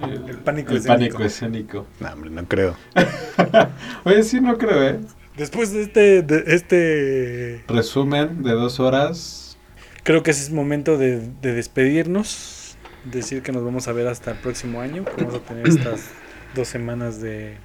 El 0.00 0.38
pánico 0.38 0.70
el 0.70 0.76
escénico. 0.76 1.16
pánico 1.16 1.24
escénico. 1.24 1.86
No, 1.98 2.12
hombre, 2.12 2.30
no 2.30 2.44
creo. 2.44 2.76
Oye, 4.04 4.22
sí, 4.22 4.40
no 4.40 4.56
creo, 4.56 4.84
¿eh? 4.84 5.00
Después 5.36 5.72
de 5.72 5.82
este, 5.82 6.22
de 6.22 6.44
este 6.46 7.64
Resumen 7.66 8.44
de 8.44 8.52
dos 8.52 8.78
horas. 8.78 9.58
Creo 10.04 10.22
que 10.22 10.30
ese 10.30 10.44
es 10.44 10.52
momento 10.52 10.96
de, 10.96 11.28
de 11.42 11.54
despedirnos, 11.54 12.76
decir 13.10 13.42
que 13.42 13.50
nos 13.50 13.64
vamos 13.64 13.88
a 13.88 13.92
ver 13.92 14.06
hasta 14.06 14.30
el 14.30 14.38
próximo 14.38 14.80
año, 14.80 15.04
que 15.04 15.24
vamos 15.24 15.40
a 15.40 15.44
tener 15.44 15.66
estas 15.66 16.10
dos 16.54 16.68
semanas 16.68 17.20
de, 17.20 17.56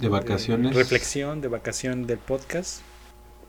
De 0.00 0.08
vacaciones. 0.08 0.72
de 0.72 0.78
reflexión, 0.78 1.40
de 1.40 1.48
vacación 1.48 2.06
del 2.06 2.18
podcast. 2.18 2.80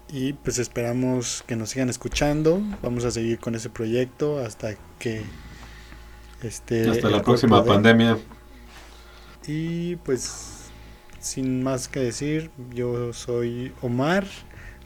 Y 0.09 0.33
pues 0.33 0.59
esperamos 0.59 1.43
que 1.47 1.55
nos 1.55 1.69
sigan 1.69 1.89
escuchando. 1.89 2.61
Vamos 2.81 3.05
a 3.05 3.11
seguir 3.11 3.39
con 3.39 3.55
ese 3.55 3.69
proyecto 3.69 4.39
hasta 4.39 4.75
que 4.99 5.23
este 6.43 6.89
Hasta 6.89 7.09
la 7.09 7.21
próxima 7.21 7.63
pandemia. 7.63 8.17
Y 9.47 9.95
pues 9.97 10.69
sin 11.21 11.63
más 11.63 11.87
que 11.87 11.99
decir, 11.99 12.51
yo 12.73 13.13
soy 13.13 13.73
Omar. 13.81 14.25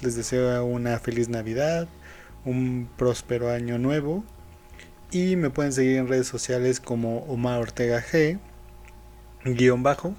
Les 0.02 0.16
deseo 0.16 0.64
una 0.66 1.00
feliz 1.00 1.30
Navidad, 1.30 1.88
un 2.44 2.90
próspero 2.98 3.50
año 3.50 3.80
nuevo. 3.80 4.24
Y 5.12 5.38
me 5.38 5.50
pueden 5.50 5.72
seguir 5.72 5.98
en 5.98 6.08
redes 6.08 6.28
sociales 6.28 6.80
como 6.80 7.20
Omar 7.20 7.62
Ortega 7.62 8.04
G, 8.04 8.38
guion 9.46 9.82
bajo, 9.82 10.14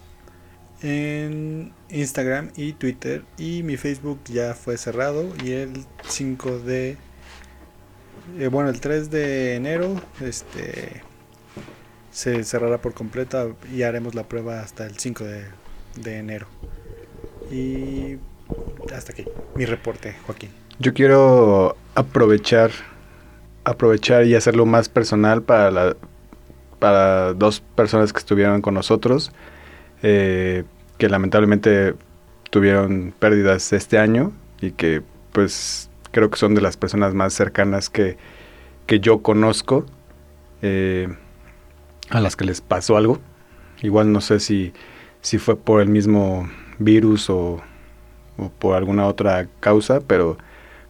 en 0.82 1.72
Instagram 1.90 2.50
y 2.56 2.72
Twitter. 2.72 3.24
Y 3.38 3.62
mi 3.62 3.76
Facebook 3.76 4.20
ya 4.26 4.54
fue 4.54 4.76
cerrado 4.78 5.32
y 5.44 5.52
el 5.52 5.84
5 6.06 6.58
de... 6.60 6.96
eh, 8.38 8.48
bueno, 8.48 8.70
el 8.70 8.80
3 8.80 9.10
de 9.10 9.56
enero, 9.56 10.00
este 10.20 11.02
se 12.10 12.44
cerrará 12.44 12.78
por 12.78 12.94
completo 12.94 13.56
y 13.74 13.82
haremos 13.82 14.14
la 14.14 14.22
prueba 14.26 14.60
hasta 14.60 14.86
el 14.86 14.98
5 14.98 15.24
de, 15.24 15.44
de 15.96 16.18
enero. 16.18 16.46
Y 17.50 18.16
hasta 18.94 19.12
aquí 19.12 19.24
mi 19.54 19.66
reporte, 19.66 20.16
Joaquín. 20.26 20.50
Yo 20.78 20.94
quiero 20.94 21.76
aprovechar 21.94 22.70
aprovechar 23.64 24.24
y 24.24 24.34
hacerlo 24.36 24.64
más 24.64 24.88
personal 24.88 25.42
para 25.42 25.70
la, 25.72 25.96
para 26.78 27.32
dos 27.34 27.60
personas 27.60 28.12
que 28.12 28.20
estuvieron 28.20 28.62
con 28.62 28.74
nosotros 28.74 29.32
eh, 30.02 30.64
que 30.98 31.08
lamentablemente 31.08 31.94
tuvieron 32.50 33.14
pérdidas 33.18 33.72
este 33.72 33.98
año 33.98 34.32
y 34.60 34.72
que 34.72 35.02
pues 35.32 35.90
creo 36.12 36.30
que 36.30 36.38
son 36.38 36.54
de 36.54 36.60
las 36.62 36.76
personas 36.76 37.14
más 37.14 37.34
cercanas 37.34 37.90
que, 37.90 38.16
que 38.86 39.00
yo 39.00 39.22
conozco 39.22 39.86
eh, 40.62 41.08
a 42.10 42.20
las 42.20 42.36
que 42.36 42.44
les 42.44 42.60
pasó 42.60 42.96
algo. 42.96 43.20
Igual 43.82 44.12
no 44.12 44.20
sé 44.20 44.40
si, 44.40 44.72
si 45.20 45.38
fue 45.38 45.56
por 45.56 45.80
el 45.82 45.88
mismo 45.88 46.48
virus 46.78 47.30
o, 47.30 47.62
por 48.58 48.76
alguna 48.76 49.06
otra 49.06 49.48
causa 49.60 50.00
pero 50.00 50.36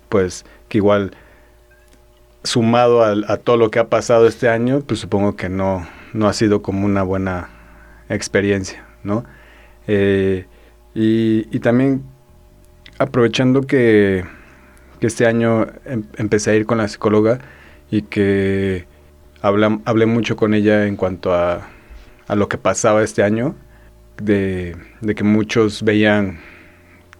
pues 0.08 0.44
que 0.68 0.78
igual 0.78 1.12
sumado 2.44 3.02
al- 3.04 3.24
a, 3.28 3.36
todo 3.38 3.56
lo 3.56 3.70
que 3.70 3.78
ha 3.78 3.88
pasado 3.88 4.26
este 4.26 4.48
año, 4.48 4.80
pues 4.80 5.00
supongo 5.00 5.36
que 5.36 5.48
no, 5.48 5.86
no 6.12 6.28
ha 6.28 6.32
sido 6.32 6.62
como 6.62 6.84
una 6.86 7.02
buena 7.02 7.50
experiencia, 8.08 8.85
Eh, 9.86 10.46
y, 10.94 11.58
también 11.60 12.02
aprovechando 12.98 13.62
que, 13.62 14.24
este 15.00 15.26
año 15.26 15.66
em- 15.84 16.04
empecé 16.16 16.50
a 16.50 16.54
ir 16.54 16.66
con 16.66 16.78
la 16.78 16.88
psicóloga 16.88 17.38
y 17.90 18.02
que 18.02 18.86
hablam- 19.42 19.82
hablé 19.84 20.06
mucho 20.06 20.36
con 20.36 20.54
ella 20.54 20.86
en 20.86 20.96
cuanto 20.96 21.32
a, 21.34 21.68
a 22.26 22.34
lo 22.34 22.48
que 22.48 22.58
pasaba 22.58 23.02
este 23.04 23.22
año, 23.22 23.54
de, 24.22 24.76
que 25.14 25.24
muchos 25.24 25.82
veían 25.82 26.40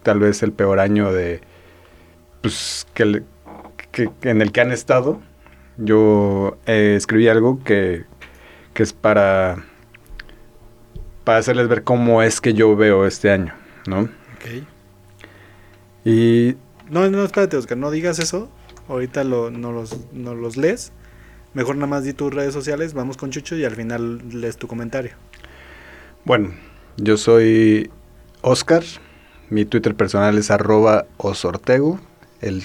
tal 0.02 0.18
vez 0.20 0.42
el 0.42 0.52
peor 0.52 0.80
año 0.80 1.12
de 1.12 1.40
pues 2.42 2.86
que 2.94 3.22
en 4.22 4.42
el 4.42 4.52
que 4.52 4.60
han 4.60 4.72
estado. 4.72 5.20
Yo 5.78 6.56
eh, 6.66 6.94
escribí 6.96 7.28
algo 7.28 7.62
que, 7.64 8.04
que 8.74 8.82
es 8.82 8.92
para 8.92 9.64
para 11.26 11.38
hacerles 11.38 11.66
ver 11.66 11.82
cómo 11.82 12.22
es 12.22 12.40
que 12.40 12.54
yo 12.54 12.76
veo 12.76 13.04
este 13.04 13.32
año, 13.32 13.52
¿no? 13.88 14.02
Ok. 14.02 14.62
Y 16.04 16.54
No, 16.88 17.10
no, 17.10 17.24
espérate, 17.24 17.56
Oscar, 17.56 17.76
no 17.76 17.90
digas 17.90 18.20
eso. 18.20 18.48
Ahorita 18.88 19.24
lo, 19.24 19.50
no, 19.50 19.72
los, 19.72 19.96
no 20.12 20.36
los 20.36 20.56
lees. 20.56 20.92
Mejor 21.52 21.74
nada 21.74 21.88
más 21.88 22.04
di 22.04 22.12
tus 22.12 22.32
redes 22.32 22.54
sociales, 22.54 22.94
vamos 22.94 23.16
con 23.16 23.30
Chucho 23.32 23.56
y 23.56 23.64
al 23.64 23.74
final 23.74 24.22
lees 24.40 24.56
tu 24.56 24.68
comentario. 24.68 25.14
Bueno, 26.24 26.54
yo 26.96 27.16
soy 27.16 27.90
Oscar. 28.42 28.84
Mi 29.50 29.64
Twitter 29.64 29.96
personal 29.96 30.38
es 30.38 30.52
arroba 30.52 31.06
osortego. 31.16 31.98
El, 32.40 32.62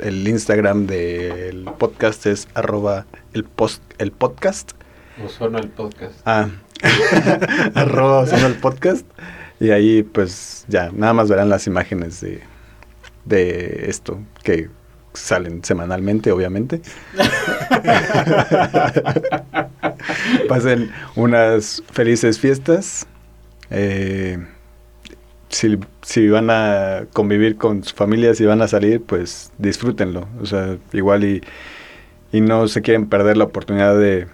el 0.00 0.26
Instagram 0.26 0.88
del 0.88 1.66
podcast 1.78 2.26
es 2.26 2.48
arroba 2.54 3.06
el, 3.32 3.44
post, 3.44 3.80
el 3.98 4.10
podcast. 4.10 4.72
O 5.24 5.28
suena 5.28 5.58
el 5.60 5.68
podcast. 5.68 6.14
Ah, 6.24 6.48
arroba 7.74 8.20
Ozono 8.20 8.46
el 8.46 8.54
podcast. 8.54 9.06
Y 9.60 9.70
ahí 9.70 10.02
pues 10.02 10.64
ya, 10.68 10.90
nada 10.92 11.12
más 11.12 11.28
verán 11.28 11.48
las 11.48 11.66
imágenes 11.66 12.20
de, 12.20 12.42
de 13.24 13.84
esto 13.88 14.18
que 14.42 14.68
salen 15.12 15.62
semanalmente, 15.62 16.32
obviamente. 16.32 16.80
Pasen 20.48 20.90
unas 21.14 21.82
felices 21.92 22.38
fiestas. 22.38 23.06
Eh, 23.70 24.44
si, 25.48 25.78
si 26.02 26.28
van 26.28 26.50
a 26.50 27.04
convivir 27.12 27.56
con 27.56 27.84
su 27.84 27.94
familia, 27.94 28.34
si 28.34 28.44
van 28.44 28.62
a 28.62 28.68
salir, 28.68 29.02
pues 29.02 29.52
disfrútenlo. 29.58 30.26
O 30.40 30.46
sea, 30.46 30.78
igual 30.92 31.24
y, 31.24 31.42
y 32.32 32.40
no 32.40 32.66
se 32.66 32.82
quieren 32.82 33.08
perder 33.08 33.36
la 33.36 33.44
oportunidad 33.44 33.96
de, 33.98 34.26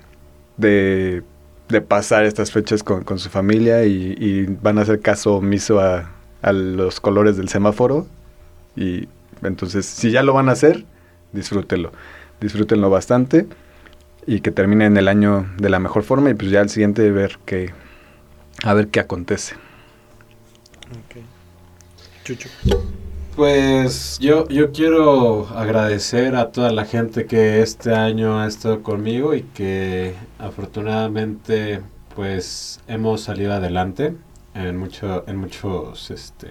de, 0.58 1.22
de 1.68 1.80
pasar 1.80 2.24
estas 2.24 2.52
fechas 2.52 2.82
con, 2.82 3.04
con 3.04 3.18
su 3.18 3.30
familia 3.30 3.84
y, 3.84 4.46
van 4.60 4.78
a 4.78 4.82
hacer 4.82 5.00
caso 5.00 5.36
omiso 5.36 5.80
a, 5.80 6.10
a 6.42 6.52
los 6.52 7.00
colores 7.00 7.36
del 7.36 7.48
semáforo. 7.48 8.06
Y 8.76 9.08
entonces, 9.42 9.86
si 9.86 10.10
ya 10.10 10.22
lo 10.22 10.34
van 10.34 10.48
a 10.48 10.52
hacer, 10.52 10.84
disfrútenlo. 11.32 11.92
Disfrútenlo 12.40 12.90
bastante 12.90 13.46
y 14.26 14.40
que 14.40 14.50
terminen 14.50 14.96
el 14.98 15.08
año 15.08 15.46
de 15.56 15.70
la 15.70 15.78
mejor 15.78 16.02
forma 16.02 16.30
y 16.30 16.34
pues 16.34 16.50
ya 16.50 16.60
al 16.60 16.68
siguiente 16.68 17.10
ver 17.10 17.38
qué, 17.46 17.72
a 18.62 18.74
ver 18.74 18.88
qué 18.88 19.00
acontece. 19.00 19.54
Pues 23.38 24.18
yo, 24.18 24.48
yo 24.48 24.72
quiero 24.72 25.46
agradecer 25.56 26.34
a 26.34 26.50
toda 26.50 26.72
la 26.72 26.84
gente 26.84 27.26
que 27.26 27.62
este 27.62 27.94
año 27.94 28.40
ha 28.40 28.48
estado 28.48 28.82
conmigo 28.82 29.32
y 29.32 29.42
que 29.42 30.14
afortunadamente 30.40 31.80
pues 32.16 32.80
hemos 32.88 33.20
salido 33.20 33.52
adelante 33.52 34.16
en 34.54 34.76
mucho, 34.76 35.22
en 35.28 35.36
muchos 35.36 36.10
este 36.10 36.48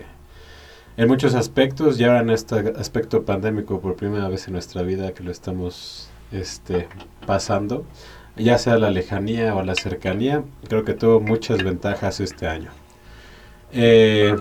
en 0.95 1.09
muchos 1.09 1.35
aspectos. 1.35 1.99
Y 1.99 2.05
ahora 2.05 2.21
en 2.21 2.29
este 2.29 2.55
aspecto 2.77 3.25
pandémico 3.25 3.81
por 3.81 3.97
primera 3.97 4.29
vez 4.29 4.47
en 4.47 4.53
nuestra 4.53 4.81
vida 4.83 5.11
que 5.11 5.25
lo 5.25 5.31
estamos 5.31 6.09
este 6.31 6.87
pasando 7.25 7.85
ya 8.37 8.57
sea 8.57 8.77
la 8.77 8.91
lejanía 8.91 9.53
o 9.55 9.61
la 9.61 9.75
cercanía 9.75 10.45
creo 10.69 10.85
que 10.85 10.93
tuvo 10.93 11.19
muchas 11.19 11.61
ventajas 11.65 12.21
este 12.21 12.47
año. 12.47 12.71
Eh, 13.73 14.37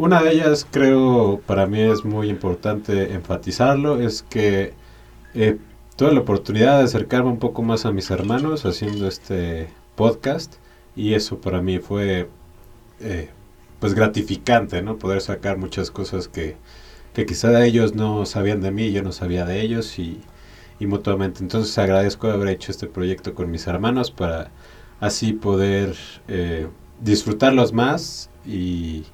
una 0.00 0.22
de 0.22 0.32
ellas 0.32 0.66
creo 0.70 1.42
para 1.46 1.66
mí 1.66 1.78
es 1.82 2.06
muy 2.06 2.30
importante 2.30 3.12
enfatizarlo, 3.12 4.00
es 4.00 4.22
que 4.22 4.72
eh, 5.34 5.58
tuve 5.96 6.12
la 6.12 6.20
oportunidad 6.20 6.78
de 6.78 6.84
acercarme 6.84 7.28
un 7.28 7.38
poco 7.38 7.62
más 7.62 7.84
a 7.84 7.92
mis 7.92 8.10
hermanos 8.10 8.64
haciendo 8.64 9.06
este 9.06 9.68
podcast 9.96 10.54
y 10.96 11.12
eso 11.12 11.38
para 11.42 11.60
mí 11.60 11.80
fue 11.80 12.30
eh, 13.00 13.28
pues 13.78 13.92
gratificante, 13.92 14.80
¿no? 14.80 14.96
Poder 14.96 15.20
sacar 15.20 15.58
muchas 15.58 15.90
cosas 15.90 16.28
que, 16.28 16.56
que 17.12 17.26
quizá 17.26 17.62
ellos 17.66 17.94
no 17.94 18.24
sabían 18.24 18.62
de 18.62 18.70
mí, 18.70 18.92
yo 18.92 19.02
no 19.02 19.12
sabía 19.12 19.44
de 19.44 19.60
ellos 19.60 19.98
y, 19.98 20.22
y 20.78 20.86
mutuamente. 20.86 21.42
Entonces 21.42 21.76
agradezco 21.76 22.28
haber 22.28 22.48
hecho 22.48 22.72
este 22.72 22.86
proyecto 22.86 23.34
con 23.34 23.50
mis 23.50 23.66
hermanos 23.66 24.10
para 24.10 24.50
así 24.98 25.34
poder 25.34 25.94
eh, 26.26 26.68
disfrutarlos 27.02 27.74
más 27.74 28.30
y, 28.46 29.04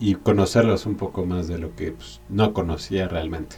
y 0.00 0.14
conocerlos 0.14 0.86
un 0.86 0.96
poco 0.96 1.26
más 1.26 1.48
de 1.48 1.58
lo 1.58 1.74
que 1.74 1.92
pues, 1.92 2.20
no 2.28 2.52
conocía 2.52 3.08
realmente. 3.08 3.56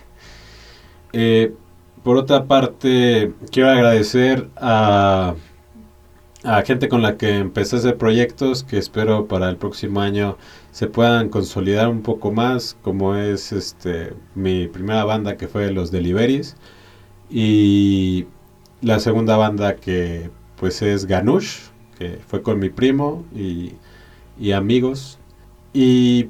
Eh, 1.13 1.55
por 2.03 2.17
otra 2.17 2.47
parte, 2.47 3.33
quiero 3.51 3.71
agradecer 3.71 4.49
a, 4.57 5.35
a 6.45 6.63
gente 6.63 6.89
con 6.89 7.03
la 7.03 7.17
que 7.17 7.37
empecé 7.39 7.77
a 7.77 7.79
hacer 7.81 7.99
proyectos 7.99 8.65
que 8.65 8.79
espero 8.79 9.27
para 9.27 9.49
el 9.51 9.57
próximo 9.57 10.01
año 10.01 10.39
se 10.71 10.87
puedan 10.87 11.29
consolidar 11.29 11.89
un 11.89 12.03
poco 12.03 12.33
más, 12.33 12.77
como 12.83 13.17
es 13.17 13.53
este 13.53 14.15
mi 14.35 14.69
primera 14.69 15.05
banda 15.05 15.37
que 15.37 15.49
fue 15.49 15.71
Los 15.73 15.91
Deliveries 15.91 16.57
y 17.31 18.27
la 18.83 19.01
segunda 19.01 19.37
banda 19.37 19.77
que 19.77 20.31
pues 20.57 20.83
es 20.83 21.07
Ganush, 21.07 21.69
que 21.99 22.19
fue 22.27 22.43
con 22.43 22.59
mi 22.59 22.71
primo 22.71 23.25
y, 23.35 23.73
y 24.39 24.53
amigos. 24.53 25.20
Y 25.73 26.29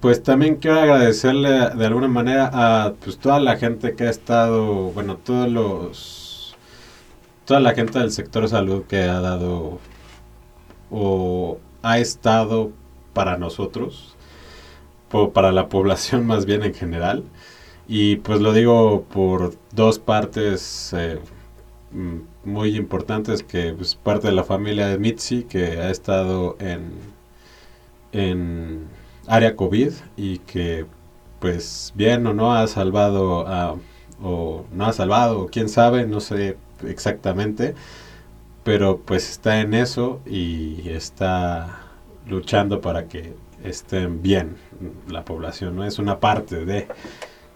pues 0.00 0.22
también 0.22 0.56
quiero 0.56 0.80
agradecerle 0.80 1.70
de 1.70 1.86
alguna 1.86 2.08
manera 2.08 2.50
a 2.52 2.94
pues 2.94 3.18
toda 3.18 3.40
la 3.40 3.56
gente 3.56 3.94
que 3.94 4.04
ha 4.04 4.10
estado, 4.10 4.90
bueno, 4.92 5.16
todos 5.16 5.48
los 5.50 6.56
toda 7.46 7.60
la 7.60 7.74
gente 7.74 7.98
del 7.98 8.10
sector 8.10 8.48
salud 8.48 8.84
que 8.84 9.02
ha 9.04 9.20
dado 9.20 9.78
o 10.90 11.58
ha 11.82 11.98
estado 11.98 12.72
para 13.12 13.38
nosotros, 13.38 14.16
o 15.12 15.32
para 15.32 15.52
la 15.52 15.68
población 15.68 16.26
más 16.32 16.46
bien 16.46 16.62
en 16.64 16.74
general. 16.74 17.24
Y 17.88 18.16
pues 18.16 18.40
lo 18.40 18.52
digo 18.52 19.04
por 19.04 19.54
dos 19.72 19.98
partes 19.98 20.92
eh, 20.96 21.18
mm, 21.92 22.50
muy 22.50 22.76
importantes, 22.76 23.42
que 23.42 23.72
pues 23.74 23.94
parte 23.94 24.28
de 24.28 24.34
la 24.34 24.44
familia 24.44 24.88
de 24.88 24.98
Mitzi, 24.98 25.44
que 25.44 25.80
ha 25.80 25.90
estado 25.90 26.56
en, 26.60 26.92
en 28.14 28.86
área 29.26 29.56
COVID 29.56 29.92
y 30.16 30.38
que 30.38 30.86
pues 31.40 31.92
bien 31.94 32.26
o 32.26 32.32
no 32.32 32.54
ha 32.54 32.66
salvado 32.68 33.44
o 34.22 34.64
no 34.72 34.86
ha 34.86 34.92
salvado, 34.92 35.48
quién 35.52 35.68
sabe, 35.68 36.06
no 36.06 36.20
sé 36.20 36.56
exactamente, 36.86 37.74
pero 38.62 38.98
pues 39.04 39.30
está 39.30 39.60
en 39.60 39.74
eso 39.74 40.20
y 40.24 40.88
está 40.88 41.80
luchando 42.26 42.80
para 42.80 43.08
que 43.08 43.34
estén 43.62 44.22
bien 44.22 44.56
la 45.08 45.24
población, 45.24 45.76
¿no? 45.76 45.84
Es 45.84 45.98
una 45.98 46.20
parte 46.20 46.64
de... 46.64 46.88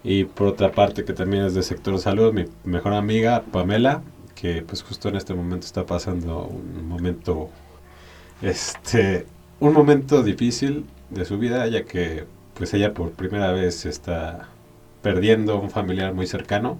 Y 0.03 0.25
por 0.25 0.47
otra 0.47 0.71
parte 0.71 1.03
que 1.03 1.13
también 1.13 1.43
es 1.43 1.53
del 1.53 1.63
sector 1.63 1.95
de 1.95 1.99
salud, 1.99 2.33
mi 2.33 2.45
mejor 2.63 2.93
amiga 2.93 3.43
Pamela, 3.51 4.01
que 4.35 4.61
pues 4.61 4.81
justo 4.83 5.09
en 5.09 5.15
este 5.17 5.33
momento 5.33 5.65
está 5.65 5.85
pasando 5.85 6.45
un 6.45 6.87
momento, 6.87 7.49
este, 8.41 9.25
un 9.59 9.73
momento 9.73 10.23
difícil 10.23 10.85
de 11.09 11.25
su 11.25 11.37
vida, 11.37 11.67
ya 11.67 11.83
que 11.85 12.25
pues 12.53 12.73
ella 12.73 12.93
por 12.93 13.11
primera 13.11 13.51
vez 13.51 13.85
está 13.85 14.49
perdiendo 15.01 15.59
un 15.59 15.69
familiar 15.69 16.13
muy 16.13 16.27
cercano. 16.27 16.77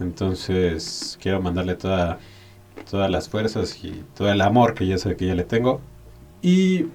Entonces 0.00 1.18
quiero 1.20 1.40
mandarle 1.42 1.74
toda, 1.74 2.18
todas 2.90 3.10
las 3.10 3.28
fuerzas 3.28 3.82
y 3.84 4.04
todo 4.16 4.30
el 4.30 4.40
amor 4.40 4.74
que 4.74 4.86
yo 4.86 4.98
sé 4.98 5.16
que 5.16 5.26
ya 5.26 5.34
le 5.34 5.44
tengo. 5.44 5.80
Y 6.42 6.86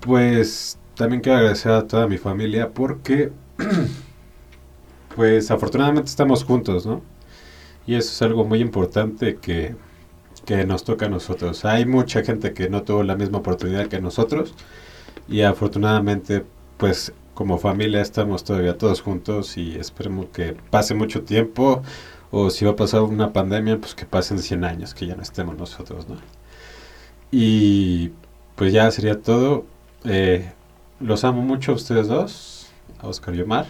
pues 0.00 0.78
también 0.96 1.22
quiero 1.22 1.38
agradecer 1.38 1.72
a 1.72 1.86
toda 1.86 2.08
mi 2.08 2.18
familia 2.18 2.70
porque 2.70 3.32
pues 5.16 5.50
afortunadamente 5.50 6.08
estamos 6.08 6.44
juntos, 6.44 6.86
¿no? 6.86 7.02
Y 7.86 7.94
eso 7.94 8.10
es 8.10 8.22
algo 8.22 8.44
muy 8.44 8.60
importante 8.60 9.36
que, 9.36 9.74
que 10.48 10.64
nos 10.64 10.82
toca 10.82 11.04
a 11.04 11.08
nosotros. 11.10 11.66
Hay 11.66 11.84
mucha 11.84 12.24
gente 12.24 12.54
que 12.54 12.70
no 12.70 12.82
tuvo 12.82 13.02
la 13.02 13.16
misma 13.16 13.36
oportunidad 13.36 13.86
que 13.88 14.00
nosotros 14.00 14.54
y 15.28 15.42
afortunadamente 15.42 16.42
pues 16.78 17.12
como 17.34 17.58
familia 17.58 18.00
estamos 18.00 18.44
todavía 18.44 18.78
todos 18.78 19.02
juntos 19.02 19.58
y 19.58 19.76
esperemos 19.76 20.28
que 20.32 20.56
pase 20.70 20.94
mucho 20.94 21.22
tiempo 21.22 21.82
o 22.30 22.48
si 22.48 22.64
va 22.64 22.70
a 22.70 22.76
pasar 22.76 23.02
una 23.02 23.30
pandemia 23.34 23.76
pues 23.76 23.94
que 23.94 24.06
pasen 24.06 24.38
100 24.38 24.64
años 24.64 24.94
que 24.94 25.06
ya 25.06 25.16
no 25.16 25.22
estemos 25.22 25.54
nosotros, 25.54 26.08
¿no? 26.08 26.16
Y 27.30 28.12
pues 28.56 28.72
ya 28.72 28.90
sería 28.90 29.20
todo. 29.20 29.66
Eh, 30.04 30.50
los 30.98 31.24
amo 31.24 31.42
mucho 31.42 31.72
a 31.72 31.74
ustedes 31.74 32.08
dos, 32.08 32.70
a 33.00 33.06
Oscar 33.06 33.34
y 33.34 33.42
Omar. 33.42 33.66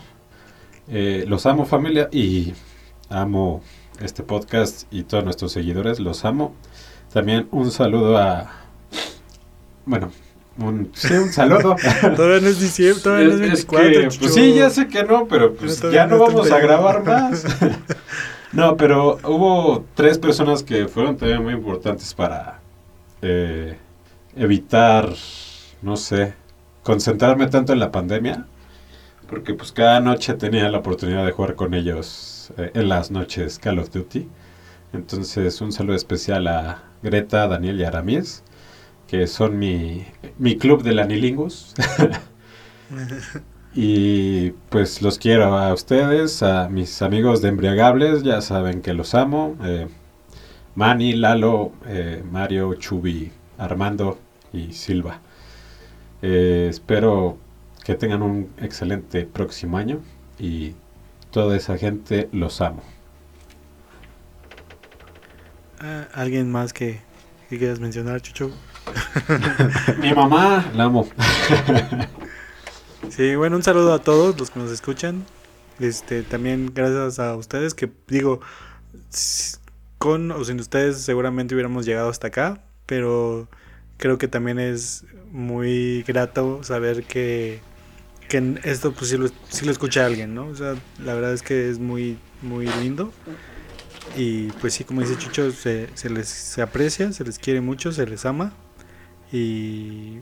Eh, 0.87 1.25
los 1.27 1.45
amo 1.45 1.65
familia 1.65 2.09
y 2.13 2.55
amo 3.09 3.63
este 4.01 4.23
podcast 4.23 4.85
y 4.93 5.05
todos 5.05 5.25
nuestros 5.25 5.53
seguidores. 5.53 6.01
Los 6.01 6.25
amo. 6.25 6.55
También 7.13 7.49
un 7.51 7.71
saludo 7.71 8.17
a... 8.19 8.51
Bueno, 9.87 10.11
un, 10.59 10.91
sí, 10.95 11.15
un 11.15 11.33
saludo. 11.33 11.77
todavía 12.17 12.41
no 12.41 12.49
es 12.49 12.61
diciembre, 12.61 13.03
todavía 13.03 13.29
no 13.29 13.35
es 13.35 13.41
24. 13.41 13.91
que, 13.91 14.19
pues 14.19 14.35
sí, 14.35 14.55
ya 14.55 14.71
sé 14.71 14.89
que 14.89 15.05
no, 15.05 15.27
pero 15.27 15.55
pues 15.55 15.81
ya 15.93 16.07
no 16.07 16.19
vamos 16.19 16.51
a 16.51 16.59
grabar 16.59 17.05
más. 17.05 17.45
no, 18.53 18.77
pero 18.77 19.19
hubo 19.25 19.85
tres 19.95 20.19
personas 20.19 20.63
que 20.63 20.89
fueron 20.89 21.17
también 21.17 21.43
muy 21.43 21.55
importantes 21.55 22.13
para 22.13 22.61
eh, 23.23 23.79
evitar, 24.37 25.11
no 25.81 25.97
sé, 25.97 26.35
concentrarme 26.83 27.47
tanto 27.47 27.73
en 27.73 27.79
la 27.79 27.91
pandemia. 27.91 28.47
Porque 29.29 29.55
pues 29.55 29.73
cada 29.73 30.01
noche 30.01 30.35
tenía 30.35 30.69
la 30.71 30.79
oportunidad 30.79 31.25
de 31.25 31.33
jugar 31.33 31.55
con 31.55 31.75
ellos 31.75 32.38
eh, 32.57 32.71
en 32.75 32.89
las 32.89 33.11
noches 33.11 33.59
Call 33.59 33.79
of 33.79 33.91
Duty. 33.91 34.29
Entonces 34.93 35.61
un 35.61 35.73
saludo 35.73 35.97
especial 35.97 36.47
a 36.47 36.83
Greta, 37.03 37.47
Daniel 37.47 37.81
y 37.81 37.85
Aramies 37.85 38.43
que 39.09 39.27
son 39.27 39.59
mi, 39.59 40.05
mi 40.39 40.57
club 40.57 40.83
de 40.83 41.01
Anilingus. 41.01 41.75
y 43.75 44.51
pues 44.69 45.03
los 45.03 45.19
quiero 45.19 45.59
a 45.59 45.73
ustedes, 45.73 46.43
a 46.43 46.69
mis 46.69 47.03
amigos 47.03 47.41
de 47.43 47.49
Embriagables, 47.49 48.23
ya 48.23 48.41
saben 48.43 48.83
que 48.83 48.93
los 48.93 49.15
amo. 49.15 49.57
Eh, 49.65 49.89
Manny, 50.75 51.15
Lalo, 51.15 51.73
eh, 51.87 52.23
Mario, 52.31 52.75
Chubi, 52.75 53.33
Armando 53.57 54.19
y 54.53 54.73
Silva. 54.73 55.21
Eh, 56.21 56.67
espero 56.69 57.39
que 57.85 57.95
tengan 57.95 58.23
un 58.23 58.51
excelente 58.59 59.25
próximo 59.25 59.79
año 59.79 60.01
y 60.39 60.75
toda 61.39 61.57
esa 61.57 61.79
gente 61.79 62.29
los 62.33 62.61
amo. 62.61 62.83
Ah, 65.79 66.09
¿Alguien 66.13 66.51
más 66.51 66.73
que, 66.73 67.01
que 67.49 67.59
quieras 67.59 67.79
mencionar, 67.79 68.21
Chucho? 68.21 68.51
Mi 70.01 70.13
mamá, 70.13 70.69
la 70.75 70.83
amo. 70.83 71.09
sí, 73.09 73.37
bueno, 73.37 73.55
un 73.55 73.63
saludo 73.63 73.95
a 73.95 74.01
todos 74.01 74.37
los 74.37 74.51
que 74.51 74.59
nos 74.59 74.73
escuchan. 74.73 75.27
Este, 75.79 76.25
también 76.25 76.73
gracias 76.75 77.21
a 77.21 77.37
ustedes 77.37 77.73
que 77.73 77.89
digo, 78.09 78.41
con 79.99 80.33
o 80.33 80.43
sin 80.43 80.59
ustedes 80.59 81.03
seguramente 81.03 81.55
hubiéramos 81.55 81.87
llegado 81.87 82.09
hasta 82.09 82.27
acá, 82.27 82.65
pero 82.85 83.47
creo 83.97 84.19
que 84.19 84.27
también 84.27 84.59
es 84.59 85.05
muy 85.31 86.03
grato 86.03 86.65
saber 86.65 87.05
que, 87.05 87.61
que 88.29 88.61
esto 88.65 88.93
pues 88.93 89.11
sí 89.11 89.17
lo, 89.17 89.27
lo 89.27 89.73
escucha 89.73 90.07
alguien, 90.07 90.35
¿no? 90.35 90.47
O 90.47 90.55
sea, 90.55 90.75
la 91.03 91.15
verdad 91.15 91.33
es 91.33 91.43
que 91.43 91.69
es 91.71 91.79
muy, 91.79 92.19
muy 92.43 92.67
lindo. 92.81 93.13
Y 94.17 94.49
pues 94.53 94.75
sí, 94.75 94.85
como 94.85 95.01
dice 95.01 95.17
Chucho, 95.19 95.51
se, 95.51 95.89
se 95.95 96.11
les 96.11 96.29
se 96.29 96.63
aprecia, 96.63 97.13
se 97.13 97.25
les 97.25 97.39
quiere 97.39 97.61
mucho, 97.61 97.93
se 97.93 98.07
les 98.07 98.25
ama. 98.27 98.53
Y, 99.33 100.21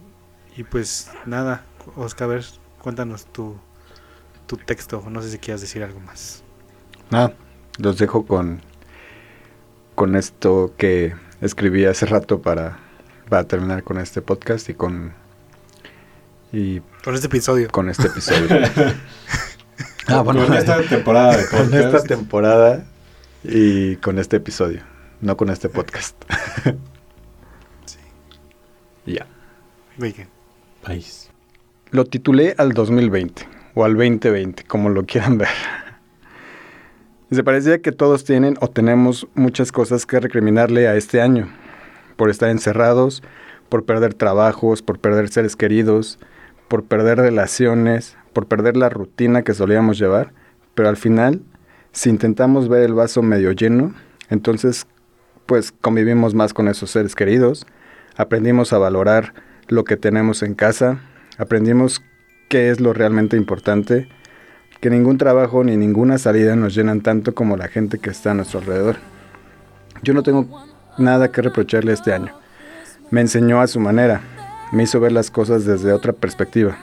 y 0.56 0.64
pues 0.70 1.10
nada, 1.26 1.64
Oscar, 1.96 2.30
a 2.30 2.34
ver, 2.34 2.44
cuéntanos 2.80 3.26
tu, 3.26 3.56
tu 4.46 4.56
texto, 4.56 5.02
no 5.08 5.22
sé 5.22 5.30
si 5.30 5.38
quieras 5.38 5.60
decir 5.60 5.82
algo 5.82 6.00
más. 6.00 6.42
Nada, 7.10 7.34
los 7.78 7.98
dejo 7.98 8.26
con, 8.26 8.60
con 9.94 10.16
esto 10.16 10.74
que 10.76 11.14
escribí 11.40 11.84
hace 11.84 12.06
rato 12.06 12.42
para, 12.42 12.78
para 13.28 13.44
terminar 13.44 13.82
con 13.82 13.98
este 13.98 14.22
podcast 14.22 14.68
y 14.68 14.74
con... 14.74 15.25
Y 16.52 16.80
con 17.04 17.14
este 17.14 17.26
episodio. 17.26 17.68
Con 17.70 17.88
este 17.88 18.06
episodio. 18.06 18.48
ah, 20.06 20.20
bueno, 20.22 20.46
con 20.46 20.56
esta 20.56 20.82
temporada 20.82 21.36
de 21.36 21.46
Con 21.50 21.74
esta 21.74 22.02
temporada 22.02 22.86
y 23.48 23.96
con 23.96 24.18
este 24.18 24.38
episodio, 24.38 24.82
no 25.20 25.36
con 25.36 25.50
este 25.50 25.68
podcast. 25.68 26.16
Ya. 29.06 29.24
País. 30.82 31.30
Lo 31.92 32.06
titulé 32.06 32.56
al 32.58 32.72
2020 32.72 33.48
o 33.74 33.84
al 33.84 33.94
2020, 33.94 34.64
como 34.64 34.88
lo 34.88 35.06
quieran 35.06 35.38
ver. 35.38 35.48
Se 37.30 37.44
parecía 37.44 37.80
que 37.80 37.92
todos 37.92 38.24
tienen 38.24 38.56
o 38.60 38.68
tenemos 38.68 39.28
muchas 39.34 39.70
cosas 39.70 40.06
que 40.06 40.18
recriminarle 40.18 40.88
a 40.88 40.96
este 40.96 41.20
año, 41.20 41.48
por 42.16 42.30
estar 42.30 42.50
encerrados, 42.50 43.22
por 43.68 43.84
perder 43.84 44.12
trabajos, 44.14 44.82
por 44.82 44.98
perder 44.98 45.28
seres 45.28 45.54
queridos, 45.54 46.18
por 46.68 46.84
perder 46.84 47.18
relaciones, 47.18 48.16
por 48.32 48.46
perder 48.46 48.76
la 48.76 48.88
rutina 48.88 49.42
que 49.42 49.54
solíamos 49.54 49.98
llevar, 49.98 50.32
pero 50.74 50.88
al 50.88 50.96
final, 50.96 51.42
si 51.92 52.10
intentamos 52.10 52.68
ver 52.68 52.82
el 52.82 52.94
vaso 52.94 53.22
medio 53.22 53.52
lleno, 53.52 53.94
entonces 54.28 54.86
pues 55.46 55.72
convivimos 55.72 56.34
más 56.34 56.52
con 56.52 56.68
esos 56.68 56.90
seres 56.90 57.14
queridos, 57.14 57.66
aprendimos 58.16 58.72
a 58.72 58.78
valorar 58.78 59.32
lo 59.68 59.84
que 59.84 59.96
tenemos 59.96 60.42
en 60.42 60.54
casa, 60.54 61.00
aprendimos 61.38 62.02
qué 62.48 62.70
es 62.70 62.80
lo 62.80 62.92
realmente 62.92 63.36
importante, 63.36 64.08
que 64.80 64.90
ningún 64.90 65.18
trabajo 65.18 65.64
ni 65.64 65.76
ninguna 65.76 66.18
salida 66.18 66.56
nos 66.56 66.74
llenan 66.74 67.00
tanto 67.00 67.34
como 67.34 67.56
la 67.56 67.68
gente 67.68 67.98
que 67.98 68.10
está 68.10 68.32
a 68.32 68.34
nuestro 68.34 68.60
alrededor. 68.60 68.96
Yo 70.02 70.12
no 70.12 70.22
tengo 70.22 70.66
nada 70.98 71.32
que 71.32 71.42
reprocharle 71.42 71.92
este 71.92 72.12
año. 72.12 72.32
Me 73.10 73.20
enseñó 73.20 73.60
a 73.60 73.66
su 73.66 73.80
manera, 73.80 74.20
me 74.72 74.82
hizo 74.82 75.00
ver 75.00 75.12
las 75.12 75.30
cosas 75.30 75.64
desde 75.64 75.92
otra 75.92 76.12
perspectiva, 76.12 76.76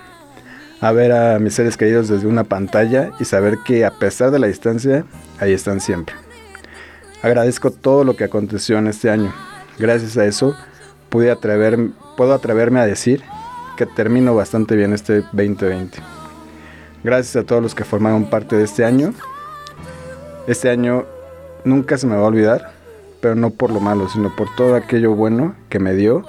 a 0.81 0.91
ver 0.91 1.11
a 1.11 1.39
mis 1.39 1.53
seres 1.53 1.77
queridos 1.77 2.07
desde 2.07 2.27
una 2.27 2.43
pantalla 2.43 3.11
y 3.19 3.25
saber 3.25 3.59
que 3.65 3.85
a 3.85 3.91
pesar 3.91 4.31
de 4.31 4.39
la 4.39 4.47
distancia, 4.47 5.05
ahí 5.39 5.53
están 5.53 5.79
siempre. 5.79 6.15
Agradezco 7.21 7.71
todo 7.71 8.03
lo 8.03 8.15
que 8.15 8.25
aconteció 8.25 8.77
en 8.77 8.87
este 8.87 9.09
año. 9.09 9.33
Gracias 9.79 10.17
a 10.17 10.25
eso, 10.25 10.55
pude 11.09 11.31
atrever, 11.31 11.79
puedo 12.17 12.33
atreverme 12.33 12.79
a 12.79 12.85
decir 12.85 13.23
que 13.77 13.85
termino 13.85 14.35
bastante 14.35 14.75
bien 14.75 14.93
este 14.93 15.21
2020. 15.31 15.99
Gracias 17.03 17.35
a 17.35 17.45
todos 17.45 17.61
los 17.61 17.75
que 17.75 17.83
formaron 17.83 18.29
parte 18.29 18.55
de 18.55 18.63
este 18.63 18.85
año. 18.85 19.13
Este 20.47 20.69
año 20.69 21.05
nunca 21.63 21.97
se 21.97 22.07
me 22.07 22.15
va 22.15 22.23
a 22.23 22.27
olvidar, 22.27 22.73
pero 23.21 23.35
no 23.35 23.51
por 23.51 23.71
lo 23.71 23.79
malo, 23.79 24.09
sino 24.09 24.35
por 24.35 24.53
todo 24.55 24.75
aquello 24.75 25.15
bueno 25.15 25.55
que 25.69 25.79
me 25.79 25.93
dio 25.93 26.25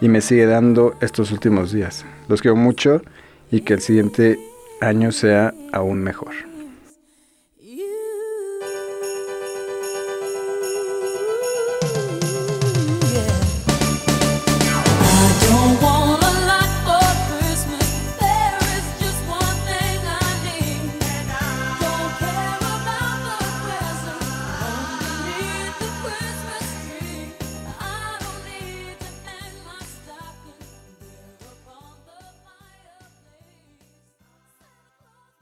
y 0.00 0.08
me 0.08 0.20
sigue 0.20 0.46
dando 0.46 0.94
estos 1.00 1.32
últimos 1.32 1.72
días. 1.72 2.04
Los 2.28 2.42
quiero 2.42 2.56
mucho 2.56 3.02
y 3.50 3.60
que 3.60 3.74
el 3.74 3.80
siguiente 3.80 4.38
año 4.80 5.12
sea 5.12 5.54
aún 5.72 6.02
mejor. 6.02 6.53